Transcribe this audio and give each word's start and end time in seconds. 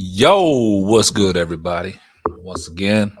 Yo, 0.00 0.78
what's 0.84 1.10
good, 1.10 1.36
everybody? 1.36 1.98
Once 2.28 2.68
again, 2.68 3.18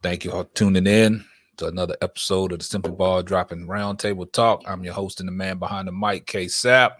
thank 0.00 0.24
you 0.24 0.30
for 0.30 0.44
tuning 0.54 0.86
in 0.86 1.24
to 1.56 1.66
another 1.66 1.96
episode 2.02 2.52
of 2.52 2.60
the 2.60 2.64
Simply 2.64 2.92
Ball 2.92 3.20
Dropping 3.24 3.66
Roundtable 3.66 4.32
Talk. 4.32 4.62
I'm 4.64 4.84
your 4.84 4.94
host 4.94 5.18
and 5.18 5.26
the 5.26 5.32
man 5.32 5.58
behind 5.58 5.88
the 5.88 5.92
mic, 5.92 6.26
K 6.26 6.46
Sap. 6.46 6.96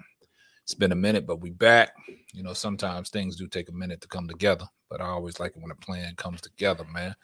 It's 0.65 0.75
been 0.75 0.91
a 0.91 0.97
minute, 0.97 1.29
but 1.29 1.41
we 1.41 1.51
back. 1.51 1.93
You 2.35 2.43
know, 2.43 2.53
sometimes 2.53 3.09
things 3.09 3.37
do 3.37 3.47
take 3.47 3.69
a 3.69 3.73
minute 3.73 4.01
to 4.01 4.09
come 4.09 4.27
together, 4.27 4.65
but 4.89 5.01
I 5.01 5.05
always 5.05 5.39
like 5.39 5.53
it 5.53 5.63
when 5.63 5.71
a 5.71 5.77
plan 5.77 6.17
comes 6.17 6.41
together, 6.41 6.83
man. 6.93 7.15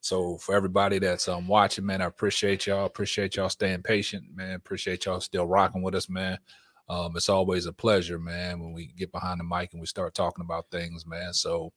So 0.00 0.36
for 0.38 0.56
everybody 0.56 0.98
that's 0.98 1.28
um 1.28 1.46
watching, 1.46 1.86
man, 1.86 2.02
I 2.02 2.06
appreciate 2.06 2.66
y'all. 2.66 2.86
Appreciate 2.86 3.36
y'all 3.36 3.50
staying 3.50 3.82
patient, 3.82 4.24
man. 4.34 4.56
Appreciate 4.56 5.04
y'all 5.04 5.20
still 5.20 5.46
rocking 5.46 5.82
with 5.82 5.94
us, 5.94 6.08
man. 6.08 6.40
Um, 6.88 7.16
it's 7.16 7.28
always 7.28 7.66
a 7.66 7.72
pleasure, 7.72 8.18
man, 8.18 8.60
when 8.60 8.72
we 8.72 8.92
get 8.96 9.12
behind 9.12 9.40
the 9.40 9.44
mic 9.44 9.72
and 9.72 9.80
we 9.80 9.86
start 9.86 10.14
talking 10.14 10.44
about 10.44 10.70
things, 10.70 11.06
man. 11.06 11.32
So, 11.32 11.72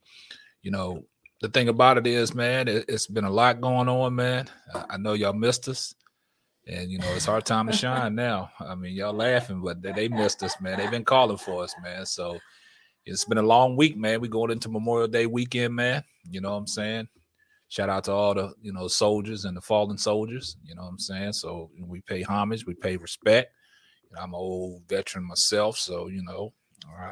you 0.62 0.72
know, 0.72 1.06
the 1.42 1.50
thing 1.50 1.70
about 1.70 1.98
it 1.98 2.08
is, 2.08 2.34
man, 2.34 2.68
it, 2.68 2.90
has 2.90 3.08
been 3.08 3.24
a 3.24 3.30
lot 3.30 3.62
going 3.62 3.88
on, 3.88 4.16
man. 4.16 4.50
I, 4.90 4.98
know 4.98 5.14
y'all 5.14 5.34
missed 5.34 5.68
us, 5.68 5.94
and 6.68 6.90
you 6.90 6.98
know 6.98 7.12
it's 7.14 7.28
our 7.28 7.42
time 7.42 7.68
to 7.68 7.74
shine 7.74 8.16
now. 8.16 8.50
I 8.60 8.76
mean, 8.76 8.96
y'all 8.96 9.14
laughing, 9.14 9.62
but 9.62 9.82
they, 9.82 9.92
they 9.92 10.08
missed 10.08 10.42
us, 10.44 10.60
man. 10.60 10.80
They've 10.80 10.92
been 10.92 11.06
calling 11.06 11.38
for 11.38 11.64
us, 11.64 11.76
man. 11.84 12.06
So 12.06 12.40
it's 13.06 13.26
been 13.26 13.38
a 13.38 13.44
long 13.44 13.76
week, 13.76 13.98
man. 13.98 14.22
We 14.22 14.28
going 14.28 14.52
into 14.52 14.70
Memorial 14.70 15.08
Day 15.08 15.28
weekend, 15.28 15.76
man. 15.76 16.04
You 16.30 16.42
know 16.42 16.52
what 16.52 16.58
I'm 16.58 16.68
saying? 16.68 17.08
Shout 17.68 17.90
out 17.90 18.06
to 18.06 18.12
all 18.12 18.34
the 18.34 18.54
you 18.62 18.74
know 18.74 18.88
soldiers 18.88 19.46
and 19.46 19.56
the 19.56 19.62
fallen 19.62 19.98
soldiers. 19.98 20.58
You 20.64 20.76
know 20.76 20.84
what 20.84 20.90
I'm 20.90 21.00
saying? 21.00 21.34
So 21.34 21.70
we 21.80 22.02
pay 22.02 22.22
homage, 22.22 22.66
we 22.66 22.74
pay 22.74 22.98
respect 22.98 23.52
I'm 24.18 24.34
an 24.34 24.40
old 24.40 24.84
veteran 24.88 25.26
myself, 25.26 25.78
so 25.78 26.08
you 26.08 26.24
know, 26.24 26.54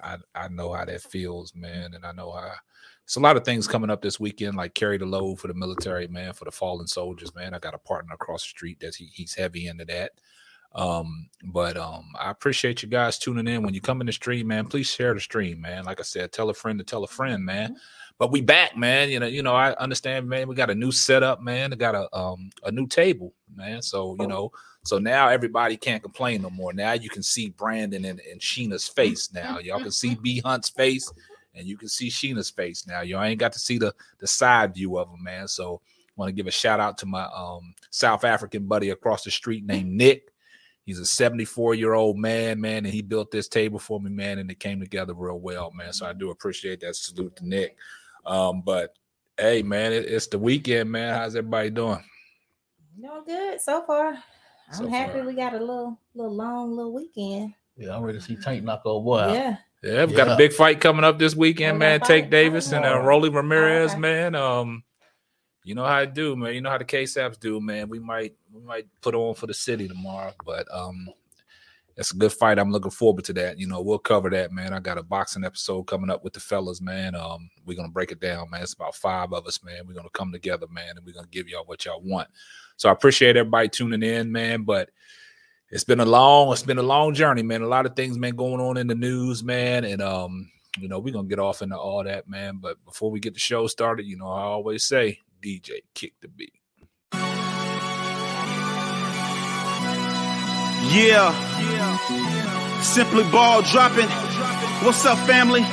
I 0.04 0.18
I 0.36 0.48
know 0.50 0.74
how 0.74 0.86
that 0.86 1.02
feels, 1.02 1.54
man, 1.56 1.94
and 1.94 2.06
I 2.06 2.12
know 2.12 2.32
how. 2.32 2.52
It's 3.06 3.18
a 3.18 3.20
lot 3.20 3.36
of 3.36 3.44
things 3.44 3.68
coming 3.68 3.90
up 3.90 4.02
this 4.02 4.18
weekend, 4.18 4.56
like 4.56 4.76
carry 4.76 4.98
the 4.98 5.06
load 5.06 5.38
for 5.38 5.50
the 5.50 5.54
military, 5.54 6.08
man, 6.08 6.32
for 6.32 6.46
the 6.46 6.52
fallen 6.52 6.88
soldiers, 6.88 7.36
man. 7.36 7.54
I 7.54 7.60
got 7.60 7.74
a 7.74 7.80
partner 7.80 8.14
across 8.14 8.44
the 8.44 8.48
street 8.48 8.80
that 8.80 8.96
he, 8.96 9.10
he's 9.14 9.36
heavy 9.36 9.68
into 9.68 9.84
that. 9.86 10.14
Um, 10.76 11.30
but 11.44 11.78
um, 11.78 12.06
I 12.20 12.32
appreciate 12.32 12.82
you 12.82 12.90
guys 12.90 13.20
tuning 13.20 13.48
in. 13.48 13.62
When 13.62 13.74
you 13.74 13.82
come 13.82 14.02
in 14.02 14.08
the 14.08 14.14
stream, 14.14 14.48
man, 14.48 14.66
please 14.68 14.88
share 14.88 15.14
the 15.14 15.20
stream, 15.20 15.62
man. 15.62 15.84
Like 15.84 16.00
I 16.00 16.04
said, 16.04 16.32
tell 16.32 16.50
a 16.50 16.54
friend 16.54 16.80
to 16.80 16.86
tell 16.86 17.04
a 17.04 17.08
friend, 17.08 17.44
man. 17.44 17.72
Mm-hmm. 17.72 17.78
But 18.18 18.32
we 18.32 18.42
back, 18.42 18.78
man. 18.78 19.10
You 19.10 19.20
know, 19.20 19.26
you 19.26 19.44
know, 19.44 19.54
I 19.54 19.74
understand, 19.76 20.28
man. 20.28 20.48
We 20.48 20.56
got 20.56 20.70
a 20.70 20.76
new 20.76 20.92
setup, 20.92 21.42
man. 21.42 21.72
We 21.72 21.78
got 21.78 21.96
a 21.96 22.16
um 22.16 22.50
a 22.64 22.72
new 22.72 22.88
table, 22.88 23.34
man. 23.56 23.82
So 23.82 24.16
you 24.20 24.28
know, 24.28 24.52
so 24.84 24.98
now 24.98 25.30
everybody 25.30 25.78
can't 25.78 26.04
complain 26.04 26.42
no 26.42 26.50
more. 26.50 26.74
Now 26.74 26.94
you 26.94 27.10
can 27.10 27.24
see 27.24 27.50
Brandon 27.50 28.04
and, 28.06 28.20
and 28.30 28.42
Sheena's 28.42 28.88
face. 28.88 29.32
Now 29.34 29.60
y'all 29.60 29.80
can 29.80 29.92
see 29.92 30.16
B 30.16 30.42
Hunt's 30.44 30.70
face, 30.70 31.12
and 31.56 31.66
you 31.66 31.78
can 31.78 31.88
see 31.88 32.10
Sheena's 32.10 32.50
face. 32.50 32.86
Now 32.86 33.02
y'all 33.02 33.24
ain't 33.24 33.40
got 33.40 33.54
to 33.54 33.60
see 33.60 33.78
the 33.78 33.94
the 34.20 34.28
side 34.28 34.74
view 34.74 34.98
of 34.98 35.10
them, 35.10 35.24
man. 35.24 35.48
So 35.48 35.82
want 36.16 36.30
to 36.30 36.34
give 36.34 36.48
a 36.48 36.52
shout 36.52 36.80
out 36.80 36.98
to 37.00 37.06
my 37.06 37.24
um 37.36 37.74
South 37.90 38.24
African 38.24 38.68
buddy 38.68 38.90
across 38.90 39.24
the 39.24 39.32
street 39.32 39.66
named 39.66 39.92
Nick. 39.92 40.30
He's 40.86 41.00
a 41.00 41.06
74 41.06 41.76
year 41.76 41.94
old 41.94 42.18
man, 42.18 42.60
man, 42.60 42.86
and 42.86 42.94
he 42.94 43.02
built 43.02 43.32
this 43.32 43.48
table 43.48 43.80
for 43.80 44.02
me, 44.02 44.10
man, 44.10 44.40
and 44.40 44.52
it 44.52 44.60
came 44.60 44.82
together 44.82 45.14
real 45.14 45.40
well, 45.40 45.72
man. 45.72 45.94
So 45.94 46.06
I 46.06 46.12
do 46.12 46.30
appreciate 46.32 46.82
that. 46.82 46.98
Salute 46.98 47.38
to 47.38 47.48
Nick. 47.48 47.78
Um, 48.26 48.62
but 48.62 48.94
hey, 49.38 49.64
man, 49.64 49.94
it, 49.94 50.06
it's 50.06 50.28
the 50.28 50.40
weekend, 50.40 50.92
man. 50.92 51.16
How's 51.16 51.38
everybody 51.38 51.70
doing? 51.70 52.04
No 52.98 53.24
good 53.24 53.62
so 53.62 53.84
far. 53.86 54.22
I'm 54.74 54.86
so 54.86 54.88
happy 54.88 55.20
far. 55.20 55.24
we 55.24 55.34
got 55.34 55.54
a 55.54 55.60
little, 55.60 56.00
little 56.16 56.36
long 56.36 56.76
little 56.76 56.94
weekend. 56.94 57.54
Yeah, 57.78 57.96
I'm 57.96 58.04
ready 58.04 58.20
to 58.20 58.24
see 58.24 58.36
Tank 58.36 58.64
knock 58.64 58.82
old 58.86 59.06
boy 59.06 59.20
out. 59.20 59.34
Yeah. 59.34 59.58
Yeah, 59.84 60.06
we 60.06 60.14
yeah. 60.14 60.18
got 60.18 60.28
a 60.30 60.38
big 60.38 60.54
fight 60.54 60.80
coming 60.80 61.04
up 61.04 61.20
this 61.20 61.36
weekend, 61.36 61.78
man. 61.78 62.00
Tank 62.00 62.32
Davis 62.32 62.72
and 62.72 62.86
uh, 62.86 63.00
Rolly 63.00 63.30
Ramirez, 63.30 63.92
okay. 63.92 64.00
man. 64.00 64.34
Um, 64.34 64.84
you 65.66 65.76
know 65.76 65.84
how 65.84 65.98
I 65.98 66.06
do, 66.06 66.38
man. 66.38 66.54
You 66.54 66.62
know 66.62 66.70
how 66.70 66.78
the 66.78 66.86
K-Saps 66.86 67.38
do, 67.38 67.60
man. 67.60 67.90
We 67.90 68.00
might 68.00 68.34
we 68.54 68.62
might 68.62 68.88
put 69.02 69.14
on 69.14 69.36
for 69.36 69.46
the 69.46 69.54
city 69.54 69.90
tomorrow, 69.90 70.34
but 70.46 70.66
um, 70.74 71.10
it's 71.98 72.12
a 72.12 72.18
good 72.18 72.32
fight. 72.32 72.60
I'm 72.60 72.72
looking 72.72 72.92
forward 72.92 73.26
to 73.26 73.34
that. 73.34 73.60
You 73.60 73.68
know, 73.68 73.82
we'll 73.82 74.00
cover 74.00 74.30
that, 74.30 74.54
man. 74.54 74.74
I 74.74 74.80
got 74.80 74.98
a 74.98 75.04
boxing 75.04 75.44
episode 75.44 75.84
coming 75.84 76.10
up 76.10 76.24
with 76.24 76.34
the 76.34 76.40
fellas, 76.40 76.82
man. 76.82 77.14
Um, 77.14 77.50
we're 77.66 77.78
gonna 77.78 77.90
break 77.90 78.12
it 78.12 78.22
down, 78.22 78.50
man. 78.50 78.62
It's 78.62 78.74
about 78.74 78.96
five 78.96 79.34
of 79.34 79.46
us, 79.46 79.64
man. 79.64 79.86
We're 79.86 79.96
gonna 79.96 80.10
come 80.10 80.32
together, 80.32 80.68
man, 80.72 80.96
and 80.96 81.06
we're 81.06 81.14
gonna 81.14 81.28
give 81.28 81.48
y'all 81.50 81.66
what 81.66 81.86
y'all 81.86 82.02
want. 82.02 82.30
So 82.78 82.90
I 82.90 82.92
appreciate 82.92 83.38
everybody 83.38 83.70
tuning 83.70 84.04
in, 84.04 84.32
man. 84.32 84.64
But 84.64 84.90
it's 85.70 85.84
been 85.84 86.00
a 86.00 86.06
long, 86.06 86.52
it's 86.54 86.64
been 86.64 86.78
a 86.78 86.84
long 86.84 87.14
journey, 87.14 87.44
man. 87.44 87.62
A 87.62 87.68
lot 87.68 87.86
of 87.86 87.96
things, 87.96 88.18
man, 88.18 88.36
going 88.36 88.62
on 88.62 88.78
in 88.78 88.88
the 88.88 88.96
news, 88.96 89.44
man, 89.44 89.86
and 89.86 90.02
um, 90.02 90.52
you 90.78 90.88
know, 90.88 91.00
we're 91.00 91.14
gonna 91.14 91.28
get 91.28 91.40
off 91.40 91.62
into 91.62 91.78
all 91.78 92.04
that, 92.04 92.28
man. 92.28 92.58
But 92.62 92.84
before 92.86 93.12
we 93.12 93.20
get 93.20 93.34
the 93.34 93.40
show 93.40 93.68
started, 93.68 94.06
you 94.06 94.18
know, 94.18 94.28
I 94.28 94.42
always 94.42 94.84
say, 94.84 95.20
DJ, 95.42 95.82
kick 95.94 96.14
the 96.22 96.28
beat. 96.28 96.54
Yeah. 100.92 101.34
Simply 102.82 103.24
ball 103.32 103.62
dropping. 103.64 104.10
What's 104.86 105.06
up, 105.06 105.18
family? 105.26 105.64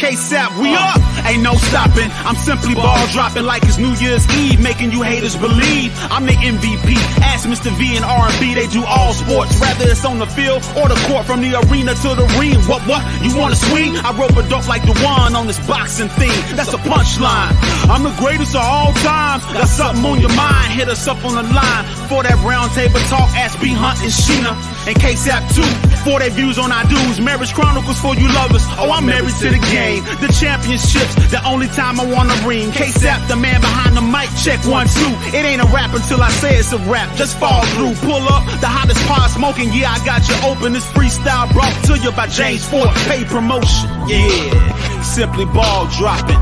K-Sap, 0.00 0.56
we 0.56 0.72
up. 0.72 0.96
Ain't 1.28 1.42
no 1.42 1.52
stopping. 1.68 2.08
I'm 2.24 2.34
simply 2.34 2.74
ball 2.74 3.06
dropping 3.12 3.44
like 3.44 3.62
it's 3.64 3.76
New 3.76 3.92
Year's 4.00 4.24
Eve, 4.32 4.58
making 4.58 4.92
you 4.92 5.02
haters 5.02 5.36
believe 5.36 5.92
I'm 6.08 6.24
the 6.24 6.32
MVP. 6.32 6.96
Ask 7.20 7.46
Mr. 7.46 7.68
V 7.76 7.96
and 8.00 8.04
R&B, 8.04 8.54
they 8.54 8.66
do 8.68 8.82
all 8.82 9.12
sports, 9.12 9.60
whether 9.60 9.84
it's 9.84 10.02
on 10.06 10.18
the 10.18 10.26
field 10.26 10.64
or 10.80 10.88
the 10.88 10.96
court, 11.04 11.26
from 11.26 11.42
the 11.44 11.52
arena 11.68 11.92
to 11.92 12.10
the 12.16 12.24
ring. 12.40 12.56
What, 12.64 12.80
what? 12.88 13.04
You 13.20 13.36
wanna 13.36 13.56
swing? 13.56 13.92
I 14.00 14.16
rope 14.16 14.32
a 14.40 14.48
dope 14.48 14.66
like 14.68 14.88
the 14.88 14.96
one 15.04 15.36
on 15.36 15.46
this 15.46 15.60
boxing 15.68 16.08
thing. 16.16 16.32
That's 16.56 16.72
a 16.72 16.80
punchline. 16.80 17.52
I'm 17.92 18.02
the 18.02 18.16
greatest 18.16 18.56
of 18.56 18.64
all 18.64 18.94
time. 19.04 19.44
Got 19.52 19.68
something 19.68 20.04
on 20.04 20.20
your 20.20 20.32
mind? 20.32 20.72
Hit 20.72 20.88
us 20.88 21.06
up 21.06 21.22
on 21.28 21.36
the 21.36 21.44
line 21.44 21.84
for 22.08 22.24
that 22.24 22.40
round 22.40 22.72
table 22.72 23.00
talk. 23.12 23.28
Ask 23.36 23.60
B 23.60 23.68
Hunt 23.68 24.00
and 24.00 24.08
Sheena 24.08 24.56
and 24.86 24.98
K-Sap 24.98 25.42
too 25.52 25.66
for 26.04 26.18
their 26.18 26.30
views 26.30 26.58
on 26.58 26.72
our 26.72 26.84
dudes. 26.88 27.20
Marriage 27.20 27.52
Chronicles 27.52 28.00
for 28.00 28.14
you 28.14 28.28
lovers. 28.32 28.64
Oh, 28.80 28.90
I'm 28.92 29.06
married 29.06 29.34
to 29.44 29.48
the 29.50 29.60
game. 29.72 30.04
The 30.20 30.32
championships, 30.32 31.14
the 31.30 31.40
only 31.44 31.68
time 31.68 32.00
I 32.00 32.06
wanna 32.06 32.34
ring. 32.46 32.72
K-Sap, 32.72 33.28
the 33.28 33.36
man 33.36 33.60
behind 33.60 33.96
the 33.96 34.00
mic, 34.00 34.28
check 34.40 34.60
one, 34.64 34.88
two. 34.88 35.12
It 35.36 35.44
ain't 35.44 35.62
a 35.62 35.68
rap 35.68 35.92
until 35.94 36.22
I 36.22 36.30
say 36.30 36.56
it's 36.56 36.72
a 36.72 36.78
rap. 36.90 37.14
Just 37.16 37.36
fall 37.38 37.64
through, 37.76 37.94
pull 38.06 38.24
up, 38.28 38.44
the 38.60 38.68
hottest 38.68 39.00
pot 39.06 39.30
smoking. 39.30 39.72
Yeah, 39.72 39.92
I 39.92 40.04
got 40.04 40.26
you 40.28 40.36
open. 40.48 40.72
This 40.72 40.86
freestyle 40.92 41.52
brought 41.52 41.74
to 41.86 41.98
you 41.98 42.12
by 42.12 42.26
James 42.28 42.64
Ford. 42.64 42.88
Pay 43.08 43.24
promotion, 43.24 43.88
yeah. 44.08 45.02
Simply 45.02 45.44
ball 45.46 45.86
dropping. 45.98 46.40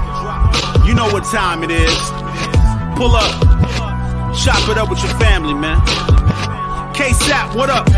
You 0.86 0.94
know 0.94 1.08
what 1.10 1.24
time 1.24 1.62
it 1.62 1.70
is. 1.70 1.98
Pull 2.96 3.14
up, 3.14 3.30
chop 4.34 4.68
it 4.70 4.78
up 4.78 4.90
with 4.90 5.02
your 5.02 5.14
family, 5.18 5.54
man. 5.54 5.78
K-Sap, 6.98 7.54
what 7.54 7.70
up? 7.70 7.88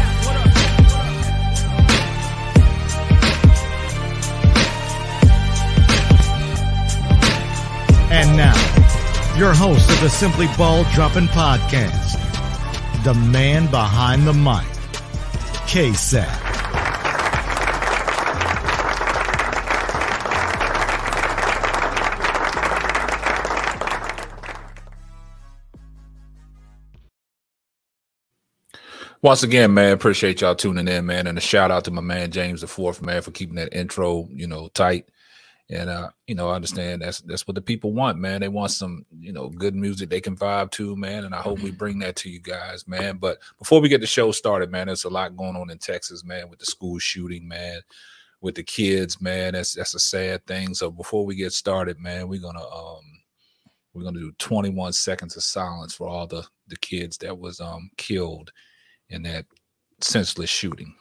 And 8.11 8.37
now, 8.37 8.53
your 9.38 9.55
host 9.55 9.88
of 9.88 10.00
the 10.03 10.11
Simply 10.11 10.49
Ball 10.59 10.84
Dropping 10.93 11.28
Podcast, 11.28 12.19
the 13.03 13.15
man 13.15 13.71
behind 13.71 14.27
the 14.27 14.34
mic, 14.34 14.66
K-Sap. 15.67 16.50
Once 29.22 29.42
again, 29.42 29.75
man, 29.75 29.92
appreciate 29.92 30.41
y'all 30.41 30.54
tuning 30.54 30.88
in, 30.88 31.04
man, 31.04 31.26
and 31.26 31.36
a 31.36 31.41
shout 31.42 31.70
out 31.70 31.84
to 31.84 31.91
my 31.91 32.00
man 32.00 32.31
James 32.31 32.62
the 32.62 32.66
Fourth, 32.66 33.03
man, 33.03 33.20
for 33.20 33.32
keeping 33.32 33.56
that 33.56 33.75
intro, 33.76 34.26
you 34.31 34.47
know, 34.47 34.69
tight. 34.69 35.10
And 35.69 35.91
uh, 35.91 36.08
you 36.26 36.34
know, 36.34 36.48
I 36.48 36.55
understand 36.55 37.02
that's 37.02 37.20
that's 37.20 37.46
what 37.46 37.55
the 37.55 37.61
people 37.61 37.93
want, 37.93 38.19
man. 38.19 38.40
They 38.40 38.49
want 38.49 38.70
some, 38.70 39.05
you 39.20 39.32
know, 39.32 39.50
good 39.50 39.75
music 39.75 40.08
they 40.08 40.22
can 40.22 40.37
vibe 40.37 40.70
to, 40.72 40.96
man. 40.96 41.25
And 41.25 41.34
I 41.34 41.43
hope 41.43 41.58
we 41.58 41.69
mm-hmm. 41.69 41.76
bring 41.76 41.99
that 41.99 42.17
to 42.17 42.31
you 42.31 42.40
guys, 42.40 42.88
man. 42.88 43.19
But 43.19 43.38
before 43.58 43.82
we 43.82 43.90
get 43.90 44.00
the 44.00 44.06
show 44.06 44.32
started, 44.32 44.72
man, 44.72 44.87
there's 44.87 45.05
a 45.05 45.11
lot 45.11 45.37
going 45.37 45.55
on 45.55 45.70
in 45.70 45.78
Texas, 45.78 46.25
man, 46.25 46.49
with 46.49 46.58
the 46.58 46.64
school 46.64 46.99
shooting, 46.99 47.46
man, 47.46 47.82
with 48.40 48.55
the 48.55 48.62
kids, 48.62 49.20
man. 49.20 49.52
That's 49.52 49.75
that's 49.75 49.94
a 49.94 50.00
sad 50.00 50.46
thing. 50.46 50.73
So 50.73 50.90
before 50.90 51.26
we 51.26 51.34
get 51.37 51.52
started, 51.52 52.00
man, 52.00 52.26
we're 52.26 52.40
gonna 52.40 52.66
um 52.66 53.05
we're 53.93 54.05
gonna 54.05 54.19
do 54.19 54.32
21 54.38 54.94
seconds 54.94 55.37
of 55.37 55.43
silence 55.43 55.94
for 55.94 56.08
all 56.08 56.26
the 56.26 56.44
the 56.69 56.76
kids 56.76 57.19
that 57.19 57.38
was 57.38 57.61
um 57.61 57.90
killed 57.99 58.50
in 59.11 59.23
that 59.23 59.47
senseless 60.01 60.51
shooting. 60.51 60.95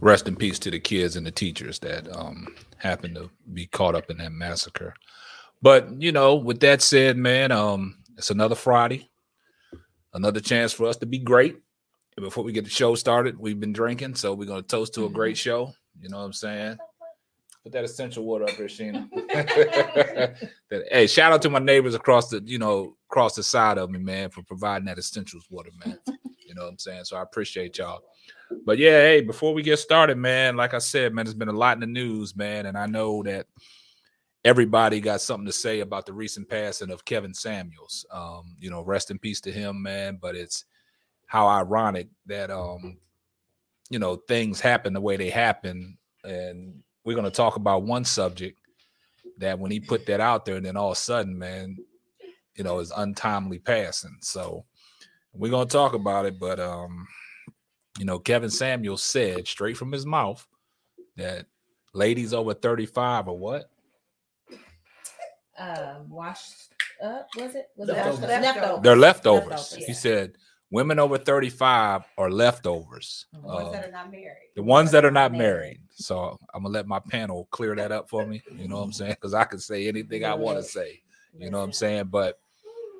Rest 0.00 0.28
in 0.28 0.36
peace 0.36 0.58
to 0.60 0.70
the 0.70 0.80
kids 0.80 1.16
and 1.16 1.26
the 1.26 1.30
teachers 1.30 1.78
that 1.80 2.08
um, 2.14 2.54
happened 2.76 3.14
to 3.16 3.30
be 3.52 3.66
caught 3.66 3.94
up 3.94 4.10
in 4.10 4.18
that 4.18 4.32
massacre. 4.32 4.94
But 5.62 6.00
you 6.00 6.12
know, 6.12 6.34
with 6.34 6.60
that 6.60 6.82
said, 6.82 7.16
man, 7.16 7.52
um, 7.52 7.98
it's 8.16 8.30
another 8.30 8.54
Friday, 8.54 9.10
another 10.14 10.40
chance 10.40 10.72
for 10.72 10.86
us 10.86 10.96
to 10.98 11.06
be 11.06 11.18
great. 11.18 11.56
And 12.16 12.24
before 12.24 12.44
we 12.44 12.52
get 12.52 12.64
the 12.64 12.70
show 12.70 12.94
started, 12.94 13.38
we've 13.38 13.60
been 13.60 13.72
drinking, 13.72 14.14
so 14.14 14.34
we're 14.34 14.46
gonna 14.46 14.62
toast 14.62 14.94
to 14.94 15.06
a 15.06 15.10
great 15.10 15.36
mm-hmm. 15.36 15.50
show. 15.50 15.72
You 16.00 16.08
know 16.08 16.18
what 16.18 16.24
I'm 16.24 16.32
saying? 16.32 16.78
Put 17.62 17.72
that 17.72 17.84
essential 17.84 18.24
water 18.24 18.44
up 18.44 18.50
here, 18.50 18.66
Sheena. 18.66 19.10
that, 20.70 20.84
hey, 20.92 21.06
shout 21.08 21.32
out 21.32 21.42
to 21.42 21.50
my 21.50 21.58
neighbors 21.58 21.96
across 21.96 22.28
the, 22.28 22.40
you 22.44 22.58
know, 22.58 22.96
across 23.10 23.34
the 23.34 23.42
side 23.42 23.76
of 23.76 23.90
me, 23.90 23.98
man, 23.98 24.30
for 24.30 24.42
providing 24.42 24.86
that 24.86 24.98
essentials 24.98 25.46
water, 25.50 25.70
man. 25.84 25.98
Know 26.56 26.64
what 26.64 26.70
I'm 26.70 26.78
saying? 26.78 27.04
So 27.04 27.16
I 27.16 27.22
appreciate 27.22 27.78
y'all. 27.78 28.00
But 28.64 28.78
yeah, 28.78 29.00
hey, 29.00 29.20
before 29.20 29.54
we 29.54 29.62
get 29.62 29.78
started, 29.78 30.18
man, 30.18 30.56
like 30.56 30.74
I 30.74 30.78
said, 30.78 31.14
man, 31.14 31.24
there's 31.24 31.34
been 31.34 31.48
a 31.48 31.52
lot 31.52 31.76
in 31.76 31.80
the 31.80 31.86
news, 31.86 32.36
man, 32.36 32.66
and 32.66 32.76
I 32.76 32.86
know 32.86 33.22
that 33.24 33.46
everybody 34.44 35.00
got 35.00 35.20
something 35.20 35.46
to 35.46 35.52
say 35.52 35.80
about 35.80 36.06
the 36.06 36.12
recent 36.12 36.48
passing 36.48 36.90
of 36.90 37.04
Kevin 37.04 37.34
Samuels. 37.34 38.06
Um, 38.12 38.56
you 38.60 38.70
know, 38.70 38.82
rest 38.82 39.10
in 39.10 39.18
peace 39.18 39.40
to 39.42 39.52
him, 39.52 39.82
man. 39.82 40.18
But 40.20 40.36
it's 40.36 40.64
how 41.26 41.48
ironic 41.48 42.08
that 42.26 42.50
um, 42.50 42.98
you 43.90 43.98
know, 43.98 44.16
things 44.28 44.60
happen 44.60 44.92
the 44.92 45.00
way 45.00 45.16
they 45.16 45.30
happen. 45.30 45.98
And 46.24 46.82
we're 47.04 47.16
gonna 47.16 47.30
talk 47.30 47.56
about 47.56 47.82
one 47.82 48.04
subject 48.04 48.58
that 49.38 49.58
when 49.58 49.70
he 49.70 49.80
put 49.80 50.06
that 50.06 50.20
out 50.20 50.44
there, 50.44 50.56
and 50.56 50.66
then 50.66 50.76
all 50.76 50.92
of 50.92 50.96
a 50.96 51.00
sudden, 51.00 51.38
man, 51.38 51.76
you 52.54 52.64
know, 52.64 52.78
is 52.78 52.92
untimely 52.96 53.58
passing. 53.58 54.16
So 54.20 54.64
we're 55.38 55.50
gonna 55.50 55.66
talk 55.66 55.94
about 55.94 56.26
it, 56.26 56.38
but 56.38 56.60
um 56.60 57.06
you 57.98 58.04
know, 58.04 58.18
Kevin 58.18 58.50
Samuel 58.50 58.98
said 58.98 59.48
straight 59.48 59.76
from 59.76 59.90
his 59.92 60.04
mouth 60.04 60.46
that 61.16 61.46
ladies 61.94 62.34
over 62.34 62.52
35 62.54 63.28
or 63.28 63.38
what? 63.38 63.70
Uh, 65.58 66.00
washed 66.08 66.74
up, 67.02 67.28
was 67.36 67.54
it? 67.54 67.68
Was 67.76 67.88
leftovers. 67.88 68.18
it 68.18 68.42
leftovers? 68.42 68.82
They're 68.82 68.96
leftovers. 68.96 69.48
leftovers. 69.48 69.86
He 69.86 69.94
said 69.94 70.32
women 70.70 70.98
over 70.98 71.16
35 71.16 72.04
are 72.18 72.30
leftovers. 72.30 73.26
The 73.32 73.40
ones 73.40 73.68
uh, 73.68 73.72
that 73.72 73.88
are 73.88 73.90
not 73.90 74.10
married. 74.10 74.50
The 74.54 74.62
ones 74.62 74.90
that 74.90 75.04
are 75.06 75.10
not 75.10 75.32
married. 75.32 75.80
So 75.90 76.38
I'm 76.52 76.62
gonna 76.62 76.74
let 76.74 76.86
my 76.86 76.98
panel 76.98 77.48
clear 77.50 77.74
that 77.74 77.92
up 77.92 78.10
for 78.10 78.26
me. 78.26 78.42
You 78.58 78.68
know 78.68 78.76
what 78.76 78.84
I'm 78.84 78.92
saying? 78.92 79.12
Because 79.12 79.32
I 79.32 79.44
can 79.44 79.58
say 79.58 79.88
anything 79.88 80.24
I 80.24 80.34
want 80.34 80.58
to 80.58 80.62
say. 80.62 81.00
You 81.38 81.50
know 81.50 81.58
what 81.58 81.64
I'm 81.64 81.72
saying? 81.72 82.08
But 82.10 82.38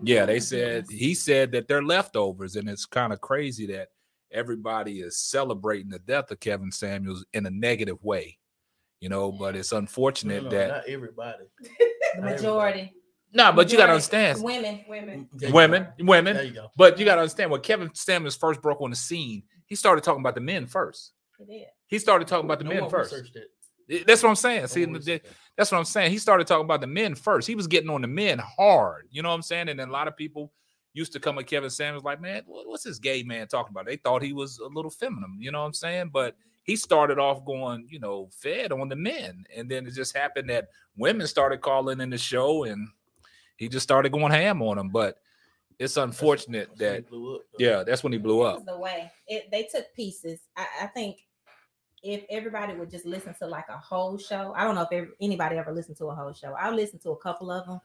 yeah, 0.02 0.26
they 0.26 0.40
said 0.40 0.86
he 0.90 1.14
said 1.14 1.52
that 1.52 1.68
they're 1.68 1.82
leftovers, 1.82 2.56
and 2.56 2.68
it's 2.68 2.86
kind 2.86 3.12
of 3.12 3.20
crazy 3.20 3.66
that 3.68 3.88
everybody 4.30 5.00
is 5.00 5.18
celebrating 5.18 5.90
the 5.90 5.98
death 5.98 6.30
of 6.30 6.40
Kevin 6.40 6.72
Samuels 6.72 7.24
in 7.32 7.46
a 7.46 7.50
negative 7.50 8.02
way, 8.04 8.38
you 9.00 9.08
know. 9.08 9.32
But 9.32 9.56
it's 9.56 9.72
unfortunate 9.72 10.44
no, 10.44 10.50
no, 10.50 10.56
that 10.56 10.68
not 10.68 10.88
everybody, 10.88 11.44
the 12.16 12.22
majority. 12.22 12.92
No, 13.32 13.52
but 13.52 13.70
you 13.70 13.76
gotta 13.76 13.92
understand 13.92 14.42
women, 14.42 14.84
women, 14.88 15.28
women, 15.50 15.88
women. 15.98 16.36
There 16.36 16.44
you 16.44 16.52
go. 16.52 16.70
But 16.76 16.98
you 16.98 17.04
gotta 17.04 17.20
understand 17.20 17.50
when 17.50 17.60
Kevin 17.60 17.90
Samuels 17.94 18.36
first 18.36 18.62
broke 18.62 18.80
on 18.80 18.90
the 18.90 18.96
scene, 18.96 19.42
he 19.66 19.74
started 19.74 20.04
talking 20.04 20.20
about 20.20 20.34
the 20.34 20.40
men 20.40 20.66
first. 20.66 21.12
He 21.38 21.44
did. 21.44 21.66
He 21.88 21.98
started 21.98 22.28
talking 22.28 22.46
about 22.46 22.58
the 22.58 22.64
no 22.64 22.70
men 22.70 22.90
first. 22.90 23.14
That's 24.06 24.22
what 24.22 24.30
I'm 24.30 24.36
saying. 24.36 24.66
See, 24.66 24.84
that's 25.56 25.70
what 25.70 25.78
I'm 25.78 25.84
saying. 25.84 26.10
He 26.10 26.18
started 26.18 26.46
talking 26.46 26.64
about 26.64 26.80
the 26.80 26.86
men 26.86 27.14
first. 27.14 27.46
He 27.46 27.54
was 27.54 27.66
getting 27.66 27.90
on 27.90 28.02
the 28.02 28.08
men 28.08 28.38
hard. 28.38 29.06
You 29.10 29.22
know 29.22 29.28
what 29.28 29.36
I'm 29.36 29.42
saying? 29.42 29.68
And 29.68 29.78
then 29.78 29.88
a 29.88 29.92
lot 29.92 30.08
of 30.08 30.16
people 30.16 30.52
used 30.92 31.12
to 31.12 31.20
come 31.20 31.38
at 31.38 31.46
Kevin 31.46 31.70
Samuels 31.70 32.04
like, 32.04 32.20
man, 32.20 32.42
what's 32.46 32.84
this 32.84 32.98
gay 32.98 33.22
man 33.22 33.46
talking 33.46 33.70
about? 33.70 33.86
They 33.86 33.96
thought 33.96 34.22
he 34.22 34.32
was 34.32 34.58
a 34.58 34.66
little 34.66 34.90
feminine, 34.90 35.36
you 35.38 35.52
know 35.52 35.60
what 35.60 35.66
I'm 35.66 35.74
saying? 35.74 36.10
But 36.12 36.36
he 36.64 36.74
started 36.74 37.18
off 37.18 37.44
going, 37.44 37.86
you 37.88 38.00
know, 38.00 38.28
fed 38.32 38.72
on 38.72 38.88
the 38.88 38.96
men. 38.96 39.44
And 39.54 39.70
then 39.70 39.86
it 39.86 39.92
just 39.92 40.16
happened 40.16 40.50
that 40.50 40.68
women 40.96 41.26
started 41.26 41.60
calling 41.60 42.00
in 42.00 42.10
the 42.10 42.18
show 42.18 42.64
and 42.64 42.88
he 43.56 43.68
just 43.68 43.84
started 43.84 44.10
going 44.10 44.32
ham 44.32 44.62
on 44.62 44.78
them. 44.78 44.88
But 44.88 45.18
it's 45.78 45.96
unfortunate 45.96 46.70
that's, 46.76 47.02
that's 47.02 47.10
that, 47.10 47.34
up, 47.34 47.40
yeah, 47.58 47.84
that's 47.84 48.02
when 48.02 48.12
he 48.12 48.18
blew 48.18 48.40
up. 48.40 48.64
The 48.64 48.78
way 48.78 49.12
it, 49.28 49.50
they 49.52 49.64
took 49.64 49.92
pieces. 49.94 50.40
I, 50.56 50.66
I, 50.82 50.86
think 50.86 51.25
if 52.06 52.24
everybody 52.30 52.74
would 52.74 52.90
just 52.90 53.04
listen 53.04 53.34
to 53.40 53.46
like 53.46 53.68
a 53.68 53.76
whole 53.76 54.16
show, 54.16 54.52
I 54.56 54.62
don't 54.62 54.76
know 54.76 54.82
if 54.82 54.92
every, 54.92 55.10
anybody 55.20 55.56
ever 55.56 55.72
listened 55.72 55.96
to 55.98 56.06
a 56.06 56.14
whole 56.14 56.32
show. 56.32 56.54
I 56.58 56.70
listened 56.70 57.02
to 57.02 57.10
a 57.10 57.16
couple 57.16 57.50
of 57.50 57.66
them. 57.66 57.80